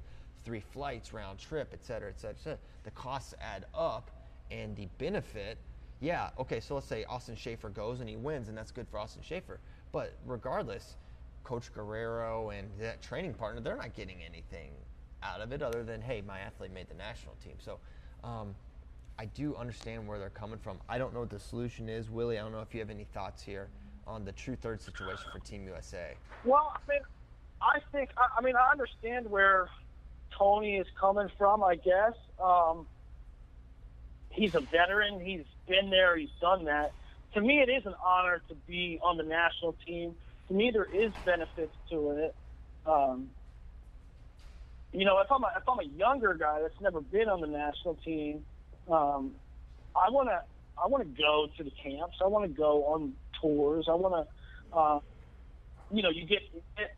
three 0.44 0.60
flights 0.60 1.14
round 1.14 1.38
trip 1.38 1.70
et 1.74 1.84
cetera 1.86 2.10
et 2.10 2.20
cetera, 2.20 2.36
et 2.36 2.44
cetera. 2.44 2.60
the 2.84 2.92
costs 2.92 3.34
add 3.40 3.66
up 3.76 4.10
and 4.52 4.76
the 4.76 4.88
benefit 4.98 5.58
yeah 6.00 6.30
okay 6.40 6.60
so 6.60 6.74
let's 6.76 6.88
say 6.88 7.04
austin 7.06 7.36
schaefer 7.36 7.70
goes 7.70 8.00
and 8.00 8.10
he 8.10 8.16
wins 8.16 8.48
and 8.48 8.58
that's 8.58 8.72
good 8.72 8.88
for 8.88 8.98
austin 8.98 9.22
schaefer 9.22 9.60
but 9.92 10.18
regardless 10.26 10.96
coach 11.44 11.72
guerrero 11.74 12.50
and 12.50 12.68
that 12.80 13.02
training 13.02 13.34
partner 13.34 13.62
they're 13.62 13.78
not 13.78 13.94
getting 13.94 14.18
anything 14.24 14.72
out 15.22 15.40
of 15.40 15.52
it 15.52 15.62
other 15.62 15.84
than 15.84 16.02
hey 16.02 16.22
my 16.26 16.40
athlete 16.40 16.72
made 16.74 16.88
the 16.90 16.96
national 16.96 17.36
team 17.44 17.56
so 17.60 17.78
um, 18.24 18.56
I 19.20 19.26
do 19.26 19.56
understand 19.56 20.08
where 20.08 20.18
they're 20.18 20.30
coming 20.30 20.58
from. 20.58 20.80
I 20.90 20.98
don't 20.98 21.14
know 21.14 21.22
what 21.22 21.30
the 21.30 21.40
solution 21.40 21.90
is, 21.90 22.10
Willie. 22.10 22.40
I 22.40 22.42
don't 22.42 22.52
know 22.52 22.62
if 22.62 22.74
you 22.74 22.80
have 22.80 22.90
any 22.90 23.06
thoughts 23.14 23.44
here 23.44 23.68
on 24.08 24.26
the 24.26 24.32
true 24.32 24.56
third 24.56 24.82
situation 24.82 25.26
for 25.32 25.40
Team 25.40 25.66
USA. 25.68 26.14
Well, 26.44 26.74
I 26.76 26.92
mean, 26.92 27.02
I 27.62 27.80
think 27.92 28.10
I, 28.18 28.42
mean 28.42 28.56
I 28.56 28.72
understand 28.72 29.30
where 29.30 29.70
Tony 30.38 30.78
is 30.78 30.88
coming 31.00 31.30
from. 31.38 31.64
I 31.64 31.76
guess 31.76 32.14
um, 32.44 32.88
he's 34.30 34.56
a 34.56 34.62
veteran. 34.62 35.20
He's 35.20 35.46
been 35.68 35.90
there. 35.90 36.18
He's 36.18 36.34
done 36.42 36.66
that. 36.66 36.92
To 37.36 37.42
me, 37.42 37.62
it 37.62 37.70
is 37.70 37.86
an 37.86 37.96
honor 38.04 38.42
to 38.50 38.56
be 38.68 39.00
on 39.02 39.18
the 39.18 39.24
national 39.24 39.76
team. 39.86 40.16
To 40.50 40.54
me, 40.54 40.72
there 40.72 40.88
is 40.92 41.12
benefits 41.26 41.76
to 41.90 42.12
it. 42.12 42.36
Um, 42.86 43.30
you 44.94 45.06
know, 45.06 45.20
if 45.20 45.32
I'm 45.32 45.44
a, 45.44 45.52
if 45.58 45.68
I'm 45.68 45.80
a 45.80 45.98
younger 45.98 46.34
guy 46.34 46.62
that's 46.62 46.80
never 46.82 47.02
been 47.02 47.28
on 47.28 47.42
the 47.42 47.48
national 47.48 47.96
team 47.96 48.46
um, 48.90 49.32
I 49.96 50.10
want 50.10 50.30
to 50.30 50.42
I 50.82 50.88
want 50.88 51.04
to 51.04 51.22
go 51.22 51.48
to 51.58 51.64
the 51.64 51.72
camps. 51.72 52.18
I 52.24 52.28
want 52.28 52.46
to 52.46 52.58
go 52.58 52.86
on 52.86 53.14
tours. 53.40 53.86
I 53.90 53.94
want 53.94 54.28
to, 54.28 54.76
uh, 54.76 55.00
you 55.92 56.02
know, 56.02 56.10
you 56.10 56.26
get, 56.26 56.40
get 56.76 56.96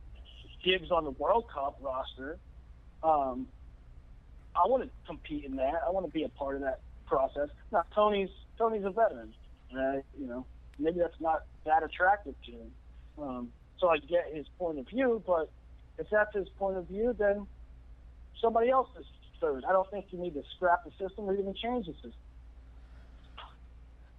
gigs 0.64 0.92
on 0.92 1.04
the 1.04 1.12
World 1.12 1.46
Cup 1.54 1.78
roster. 1.82 2.38
Um, 3.04 3.48
I 4.56 4.68
want 4.68 4.84
to 4.84 4.90
compete 5.06 5.44
in 5.44 5.58
that. 5.58 5.82
I 5.86 5.92
want 5.92 6.06
to 6.06 6.12
be 6.12 6.24
a 6.24 6.30
part 6.30 6.56
of 6.56 6.62
that 6.62 6.80
process. 7.06 7.50
Now, 7.72 7.84
Tony's 7.94 8.30
Tony's 8.58 8.86
a 8.86 8.92
veteran. 8.92 9.34
Uh, 9.72 9.98
you 10.18 10.28
know, 10.28 10.46
maybe 10.80 11.00
that's 11.00 11.20
not 11.20 11.44
that 11.66 11.84
attractive 11.84 12.36
to 12.46 12.52
him. 12.52 12.72
Um, 13.22 13.50
so 13.78 13.90
I 13.90 13.98
get 13.98 14.32
his 14.34 14.46
point 14.58 14.80
of 14.80 14.88
view, 14.88 15.22
but 15.28 15.52
if 15.98 16.08
that's 16.10 16.34
his 16.34 16.48
point 16.58 16.78
of 16.78 16.88
view, 16.88 17.14
then 17.18 17.46
somebody 18.42 18.70
else's 18.70 19.06
third. 19.40 19.64
I 19.68 19.72
don't 19.72 19.90
think 19.92 20.06
you 20.12 20.20
need 20.20 20.34
to 20.34 20.44
scrap 20.56 20.84
the 20.84 20.92
system 20.92 21.26
or 21.26 21.34
even 21.34 21.54
change 21.54 21.88
the 21.88 21.94
system. 21.94 22.14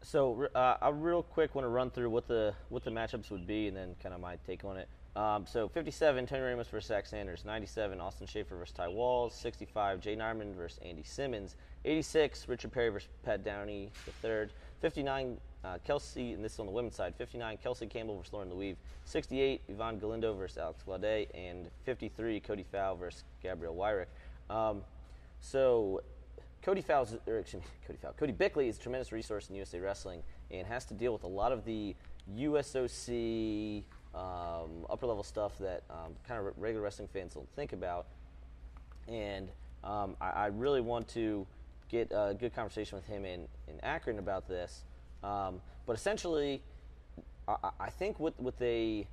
So 0.03 0.47
uh, 0.55 0.77
I 0.81 0.91
real 0.91 1.23
quick 1.23 1.55
want 1.55 1.65
to 1.65 1.69
run 1.69 1.91
through 1.91 2.11
what 2.11 2.29
the 2.29 2.55
what 2.69 2.85
the 2.85 2.91
matchups 2.91 3.31
would 3.31 3.47
be, 3.47 3.67
and 3.67 3.77
then 3.77 3.97
kind 4.01 4.15
of 4.15 4.21
my 4.21 4.37
take 4.47 4.65
on 4.65 4.77
it. 4.77 4.89
Um, 5.17 5.47
so 5.47 5.69
57, 5.69 6.27
Tony 6.27 6.43
Ramos 6.43 6.69
versus 6.69 6.89
Zach 6.89 7.07
Sanders. 7.07 7.45
97, 7.47 8.01
Austin 8.01 8.27
Schaefer 8.27 8.55
versus 8.55 8.75
Ty 8.75 8.89
Walz. 8.89 9.35
65, 9.35 10.01
Jay 10.01 10.15
Nyman 10.15 10.55
versus 10.55 10.79
Andy 10.85 11.03
Simmons. 11.03 11.57
86, 11.87 12.47
Richard 12.49 12.71
Perry 12.71 12.91
versus 12.91 13.09
Pat 13.25 13.43
Downey 13.43 13.91
the 14.05 14.13
third. 14.13 14.53
59, 14.83 15.39
uh, 15.67 15.79
Kelsey, 15.85 16.33
and 16.33 16.45
this 16.45 16.55
is 16.55 16.61
on 16.61 16.67
the 16.67 16.73
women's 16.73 16.95
side. 16.95 17.15
59, 17.17 17.59
Kelsey 17.63 17.87
Campbell 17.87 18.17
versus 18.17 18.33
Lauren 18.33 18.53
Louis. 18.53 18.77
68, 19.05 19.63
Yvonne 19.69 19.99
Galindo 19.99 20.35
versus 20.35 20.59
Alex 20.59 20.83
Glaude. 20.87 21.27
And 21.35 21.69
53, 21.85 22.41
Cody 22.41 22.65
Fowl 22.71 22.97
versus 22.97 23.25
Gabrielle 23.43 23.75
Wyrick. 23.75 24.07
Um, 24.49 24.83
so 25.41 26.03
Cody 26.63 26.83
Fowles, 26.83 27.17
or 27.27 27.39
excuse 27.39 27.63
me, 27.63 27.69
Cody 27.87 27.99
Fowl, 28.01 28.15
Cody 28.19 28.33
Bickley 28.33 28.69
is 28.69 28.79
a 28.79 28.81
tremendous 28.81 29.13
resource 29.13 29.49
in 29.49 29.57
USA 29.57 29.81
Wrestling 29.81 30.23
and 30.51 30.67
has 30.67 30.85
to 30.87 30.95
deal 30.95 31.13
with 31.13 31.25
a 31.25 31.29
lot 31.29 31.53
of 31.53 31.65
the 31.65 31.95
USOC 32.37 33.83
um, 34.15 34.87
upper 34.89 35.07
level 35.07 35.23
stuff 35.23 35.59
that 35.59 35.83
um, 35.91 36.15
kind 36.27 36.41
of 36.41 36.55
regular 36.57 36.83
wrestling 36.83 37.09
fans 37.13 37.35
don't 37.35 37.49
think 37.55 37.73
about. 37.73 38.07
And 39.09 39.49
um, 39.85 40.17
I, 40.21 40.31
I, 40.31 40.47
really 40.47 40.81
want 40.81 41.07
to 41.09 41.47
get 41.89 42.11
a 42.11 42.35
good 42.39 42.55
conversation 42.55 42.97
with 42.97 43.07
him 43.07 43.25
in, 43.25 43.47
in 43.69 43.79
Akron 43.83 44.19
about 44.19 44.49
this. 44.49 44.83
Um, 45.23 45.61
but 45.87 45.97
essentially, 45.97 46.63
I, 47.49 47.71
I, 47.81 47.91
think 47.91 48.19
what, 48.21 48.39
what 48.41 48.59
they 48.59 49.07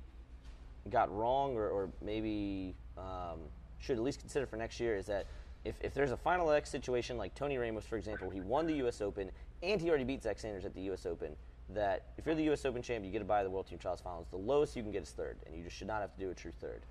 got 0.90 1.14
wrong 1.14 1.56
or, 1.56 1.68
or 1.68 1.90
maybe 2.02 2.74
um, 2.98 3.40
should 3.78 3.96
at 3.96 4.02
least 4.02 4.20
consider 4.20 4.46
for 4.46 4.56
next 4.56 4.80
year 4.80 4.96
is 4.96 5.06
that 5.06 5.26
if, 5.64 5.76
if 5.80 5.94
there's 5.94 6.10
a 6.10 6.16
final 6.16 6.50
X 6.50 6.70
situation 6.70 7.16
like 7.16 7.34
Tony 7.34 7.56
Ramos, 7.56 7.84
for 7.84 7.96
example, 7.96 8.28
he 8.30 8.40
won 8.40 8.66
the 8.66 8.74
U.S. 8.74 9.00
Open 9.00 9.30
and 9.62 9.80
he 9.80 9.88
already 9.88 10.04
beat 10.04 10.22
Zach 10.22 10.38
Sanders 10.38 10.64
at 10.64 10.74
the 10.74 10.82
U.S. 10.82 11.06
Open, 11.06 11.34
that 11.70 12.08
if 12.18 12.26
you're 12.26 12.34
the 12.34 12.44
U.S. 12.44 12.64
Open 12.64 12.82
champ, 12.82 13.04
you 13.04 13.10
get 13.10 13.22
a 13.22 13.24
bye 13.24 13.42
the 13.42 13.50
World 13.50 13.66
Team 13.66 13.78
Trials 13.78 14.00
Finals. 14.00 14.26
The 14.30 14.36
lowest 14.36 14.76
you 14.76 14.82
can 14.82 14.92
get 14.92 15.02
is 15.02 15.10
third, 15.10 15.38
and 15.46 15.56
you 15.56 15.62
just 15.62 15.76
should 15.76 15.86
not 15.86 16.02
have 16.02 16.12
to 16.14 16.20
do 16.20 16.30
a 16.30 16.34
true 16.34 16.52
third. 16.60 16.82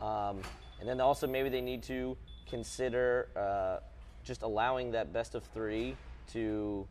Um, 0.00 0.40
and 0.80 0.88
then 0.88 1.00
also 1.00 1.26
maybe 1.26 1.48
they 1.48 1.60
need 1.60 1.82
to 1.84 2.16
consider 2.48 3.28
uh, 3.36 3.84
just 4.24 4.42
allowing 4.42 4.92
that 4.92 5.12
best 5.12 5.34
of 5.34 5.44
three 5.44 5.96
to 6.32 6.86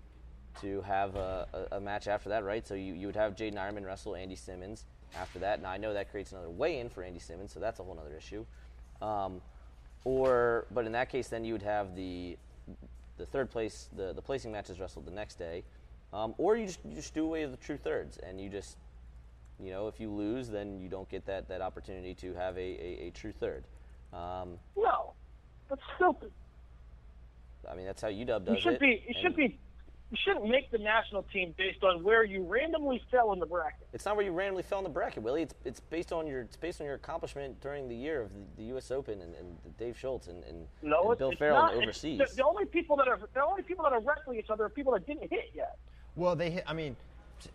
to 0.61 0.82
have 0.82 1.15
a, 1.15 1.48
a, 1.72 1.77
a, 1.77 1.80
match 1.80 2.07
after 2.07 2.30
that, 2.30 2.44
right? 2.44 2.65
So 2.65 2.73
you, 2.73 2.94
you 2.94 3.07
would 3.07 3.15
have 3.15 3.36
Jaydin 3.36 3.56
Eierman 3.56 3.86
wrestle 3.86 4.15
Andy 4.15 4.36
Simmons 4.36 4.86
after 5.18 5.40
that. 5.40 5.61
Now 5.61 5.69
I 5.69 5.77
know 5.77 5.94
that 5.94 6.11
creates 6.11 6.32
another 6.32 6.49
weigh-in 6.49 6.90
for 6.90 7.03
Andy 7.03 7.19
Simmons, 7.19 7.53
so 7.53 7.60
that's 7.60 7.80
a 7.80 7.84
whole 7.84 7.98
other 7.99 8.15
issue. 8.15 8.45
Um, 9.02 9.41
or, 10.03 10.68
but 10.72 10.86
in 10.86 10.91
that 10.94 11.10
case, 11.10 11.27
then 11.27 11.44
you 11.44 11.53
would 11.53 11.64
have 11.64 11.95
the 11.95 12.38
the 13.18 13.26
third 13.26 13.49
place, 13.49 13.90
the, 13.95 14.14
the 14.14 14.22
placing 14.22 14.52
matches 14.52 14.80
wrestled 14.80 15.06
the 15.06 15.11
next 15.11 15.36
day. 15.36 15.64
Um, 16.14 16.34
or 16.38 16.56
you 16.57 16.68
just, 16.68 16.80
you 16.86 16.95
just 16.95 17.14
do 17.14 17.23
away 17.26 17.45
with 17.45 17.57
the 17.57 17.65
true 17.65 17.77
thirds 17.77 18.18
and 18.18 18.40
you 18.40 18.49
just, 18.49 18.77
you 19.60 19.72
know, 19.72 19.88
if 19.88 19.99
you 19.99 20.10
lose, 20.10 20.49
then 20.49 20.80
you 20.80 20.90
don't 20.90 21.10
get 21.10 21.26
that, 21.26 21.48
that 21.48 21.61
opportunity 21.61 22.14
to 22.15 22.34
have 22.34 22.57
a, 22.57 22.60
a, 22.60 23.07
a 23.07 23.11
true 23.11 23.32
third. 23.32 23.64
Um, 24.14 24.57
No, 24.76 25.14
that's 25.69 25.82
stupid. 25.95 26.32
I 27.69 27.76
mean, 27.76 27.86
that's 27.86 28.02
how 28.02 28.10
UW 28.10 28.45
does 28.45 28.56
You 28.56 28.61
should 28.61 28.73
it. 28.73 28.80
be. 28.80 29.03
You 29.07 29.15
should 29.22 29.36
be. 29.36 29.57
You 30.11 30.18
shouldn't 30.23 30.48
make 30.48 30.69
the 30.69 30.77
national 30.77 31.23
team 31.23 31.56
based 31.57 31.84
on 31.84 32.03
where 32.03 32.23
you 32.23 32.44
randomly 32.44 33.02
fell 33.10 33.34
in 33.34 33.40
the 33.40 33.45
bracket. 33.45 33.88
It's 33.91 34.06
not 34.06 34.15
where 34.15 34.23
you 34.23 34.32
randomly 34.32 34.61
fell 34.61 34.77
in 34.77 34.84
the 34.84 34.90
bracket, 34.90 35.23
Willie. 35.23 35.41
It's 35.41 35.56
it's 35.65 35.80
based 35.80 36.14
on 36.14 36.27
your 36.27 36.41
it's 36.41 36.56
based 36.57 36.80
on 36.80 36.86
your 36.86 36.95
accomplishment 36.95 37.60
during 37.60 37.90
the 37.90 37.95
year 37.95 38.22
of 38.22 38.30
the, 38.32 38.40
the 38.57 38.64
U.S. 38.69 38.91
Open 38.91 39.19
and, 39.22 39.34
and 39.34 39.77
Dave 39.77 39.98
Schultz 39.98 40.27
and, 40.27 40.44
and, 40.44 40.68
No, 40.84 41.10
and 41.10 41.18
Bill 41.18 41.32
Farrell 41.38 41.56
not. 41.57 41.73
and 41.73 41.82
It's- 41.82 41.98
overseas. 42.03 42.19
The, 42.30 42.36
the 42.36 42.45
only 42.45 42.65
people 42.65 42.95
that 42.98 43.07
are 43.07 43.19
the 43.34 43.44
only 43.44 43.64
people 43.64 43.84
that 43.84 43.94
are 43.94 43.99
wrestling 43.99 44.38
each 44.38 44.49
other 44.52 44.65
are 44.65 44.69
people 44.69 44.94
that 44.94 45.07
didn't 45.07 45.30
hit 45.32 45.52
yet. 45.56 45.77
Well, 46.15 46.36
they 46.36 46.52
hit. 46.52 46.64
I 46.68 46.73
mean, 46.73 46.95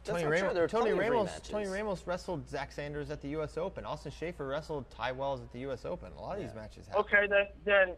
That's 0.04 0.08
Tony 0.10 0.22
not 0.24 0.28
true. 0.28 0.38
Ramos. 0.40 0.54
There 0.54 0.64
are 0.64 0.68
Tony 0.68 0.92
plenty 0.92 1.06
of 1.06 1.12
Ramos. 1.12 1.40
Tony 1.48 1.66
Ramos 1.68 2.02
wrestled 2.04 2.48
Zach 2.50 2.72
Sanders 2.72 3.10
at 3.10 3.22
the 3.22 3.28
U.S. 3.28 3.56
Open. 3.58 3.84
Austin 3.84 4.10
Schaefer 4.18 4.46
wrestled 4.46 4.90
Ty 4.90 5.12
Walz 5.12 5.40
at 5.40 5.52
the 5.52 5.60
U.S. 5.60 5.84
Open. 5.84 6.10
A 6.18 6.20
lot 6.20 6.36
of 6.36 6.42
these 6.42 6.54
matches 6.54 6.88
have 6.88 6.96
Okay, 6.96 7.26
then 7.28 7.46
then 7.64 7.94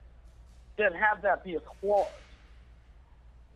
then 0.76 0.92
have 0.92 1.22
that 1.22 1.42
be 1.42 1.54
a 1.54 1.60
clause, 1.60 2.06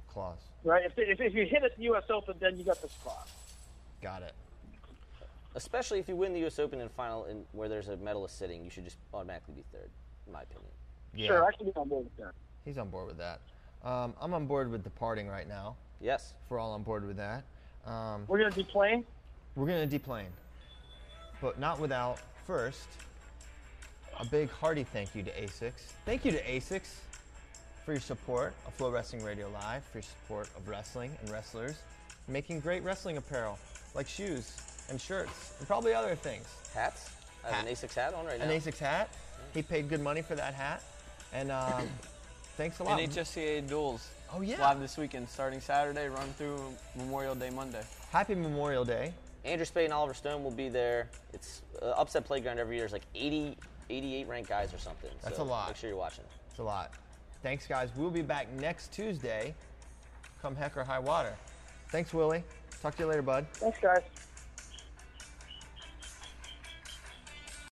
clause. 0.09 0.39
Right? 0.67 0.85
If, 0.85 0.99
if, 0.99 1.21
if 1.21 1.35
you 1.35 1.47
hit 1.47 1.63
at 1.63 1.77
the 1.77 1.85
U.S. 1.85 2.05
Open, 2.11 2.35
then 2.41 2.59
you 2.59 2.65
got 2.65 2.83
this 2.83 2.91
spot. 2.91 3.29
Got 4.03 4.23
it. 4.23 4.33
Especially 5.55 5.99
if 5.99 6.09
you 6.09 6.17
win 6.17 6.35
the 6.35 6.41
U.S. 6.41 6.59
Open 6.59 6.81
in 6.81 6.89
final 6.91 7.25
in, 7.27 7.45
where 7.53 7.69
there's 7.69 7.89
a 7.89 7.97
medalist 7.97 8.39
sitting, 8.39 8.63
you 8.63 8.71
should 8.71 8.85
just 8.85 8.99
automatically 9.15 9.55
be 9.55 9.65
third, 9.73 9.89
in 10.27 10.33
my 10.33 10.43
opinion. 10.43 10.71
Yeah. 11.15 11.29
Sure, 11.29 11.45
I 11.47 11.57
should 11.57 11.67
be 11.67 11.73
on 11.77 11.89
board 11.89 12.05
with 12.05 12.17
that. 12.19 12.33
He's 12.65 12.77
on 12.77 12.91
board 12.91 13.07
with 13.07 13.19
that. 13.19 13.41
Um, 13.85 14.13
I'm 14.21 14.35
on 14.35 14.47
board 14.47 14.71
with 14.71 14.85
departing 14.85 15.29
right 15.29 15.49
now. 15.49 15.77
Yes. 16.01 16.35
If 16.45 16.51
we're 16.51 16.59
all 16.59 16.73
on 16.73 16.83
board 16.83 17.07
with 17.07 17.17
that. 17.17 17.45
Um, 17.87 18.25
We're 18.27 18.39
gonna 18.39 18.51
deplane. 18.51 19.05
we're 19.55 19.67
gonna 19.67 19.87
deplane, 19.87 20.27
but 21.41 21.61
not 21.61 21.79
without 21.79 22.19
first 22.45 22.89
a 24.19 24.25
big 24.25 24.51
hearty 24.51 24.83
thank 24.83 25.15
you 25.15 25.23
to 25.23 25.31
ASICS. 25.31 25.93
Thank 26.05 26.25
you 26.25 26.33
to 26.33 26.43
ASICS 26.43 26.95
for 27.87 27.93
your 27.93 28.01
support 28.01 28.53
of 28.67 28.77
FloWrestling 28.77 29.25
Radio 29.25 29.49
Live, 29.51 29.85
for 29.85 29.99
your 29.99 30.03
support 30.03 30.49
of 30.57 30.69
wrestling 30.69 31.17
and 31.21 31.31
wrestlers, 31.31 31.77
making 32.27 32.59
great 32.59 32.83
wrestling 32.83 33.17
apparel 33.17 33.61
like 33.95 34.09
shoes 34.09 34.57
and 34.91 35.01
shirts 35.01 35.55
and 35.61 35.69
probably 35.69 35.95
other 35.95 36.17
things. 36.17 36.47
Hats. 36.75 37.11
I 37.45 37.53
have 37.53 37.61
an 37.65 37.69
Hat. 37.73 37.89
A6 37.89 37.95
hat 37.95 38.15
on 38.15 38.27
right 38.27 38.41
now. 38.41 38.47
An 38.47 38.61
ASICS 38.61 38.79
hat. 38.79 39.11
He 39.55 39.63
paid 39.63 39.89
good 39.89 40.01
money 40.01 40.21
for 40.21 40.35
that 40.35 40.53
hat, 40.53 40.83
and 41.33 41.53
um, 41.53 41.89
thanks 42.57 42.81
a 42.81 42.83
lot. 42.83 42.99
NHSCA 42.99 43.69
duels. 43.69 44.09
Oh, 44.35 44.41
yeah. 44.41 44.61
Live 44.61 44.81
this 44.81 44.97
weekend, 44.97 45.29
starting 45.29 45.61
Saturday, 45.61 46.09
run 46.09 46.29
through 46.37 46.59
Memorial 46.97 47.37
Day 47.37 47.51
Monday. 47.51 47.83
Happy 48.11 48.35
Memorial 48.35 48.85
Day. 48.85 49.15
Andrew 49.45 49.65
Spey 49.65 49.85
and 49.85 49.95
Oliver 49.95 50.13
Stone 50.13 50.43
will 50.43 50.51
be 50.51 50.69
there. 50.69 51.09
It's 51.33 51.63
uh, 51.81 51.91
upset 51.91 52.25
playground 52.25 52.59
every 52.59 52.75
year. 52.75 52.85
It's 52.85 52.93
like 52.93 53.07
80, 53.15 53.57
88 53.89 54.27
ranked 54.27 54.49
guys 54.49 54.75
or 54.75 54.79
something. 54.79 55.11
That's 55.23 55.37
so 55.37 55.45
a 55.45 55.45
lot. 55.45 55.69
Make 55.69 55.77
sure 55.77 55.89
you're 55.89 55.97
watching. 55.97 56.25
It's 56.51 56.59
a 56.59 56.65
lot. 56.65 56.91
Thanks, 57.47 57.65
guys. 57.65 57.91
We'll 57.95 58.11
be 58.11 58.23
back 58.23 58.53
next 58.55 58.93
Tuesday, 58.93 59.55
come 60.43 60.57
heck 60.57 60.77
or 60.77 60.83
high 60.83 60.99
water. 60.99 61.37
Thanks, 61.91 62.13
Willie. 62.13 62.43
Talk 62.83 62.97
to 62.97 63.05
you 63.05 63.09
later, 63.09 63.23
bud. 63.23 63.47
Thanks, 63.53 63.79
guys. 63.81 64.03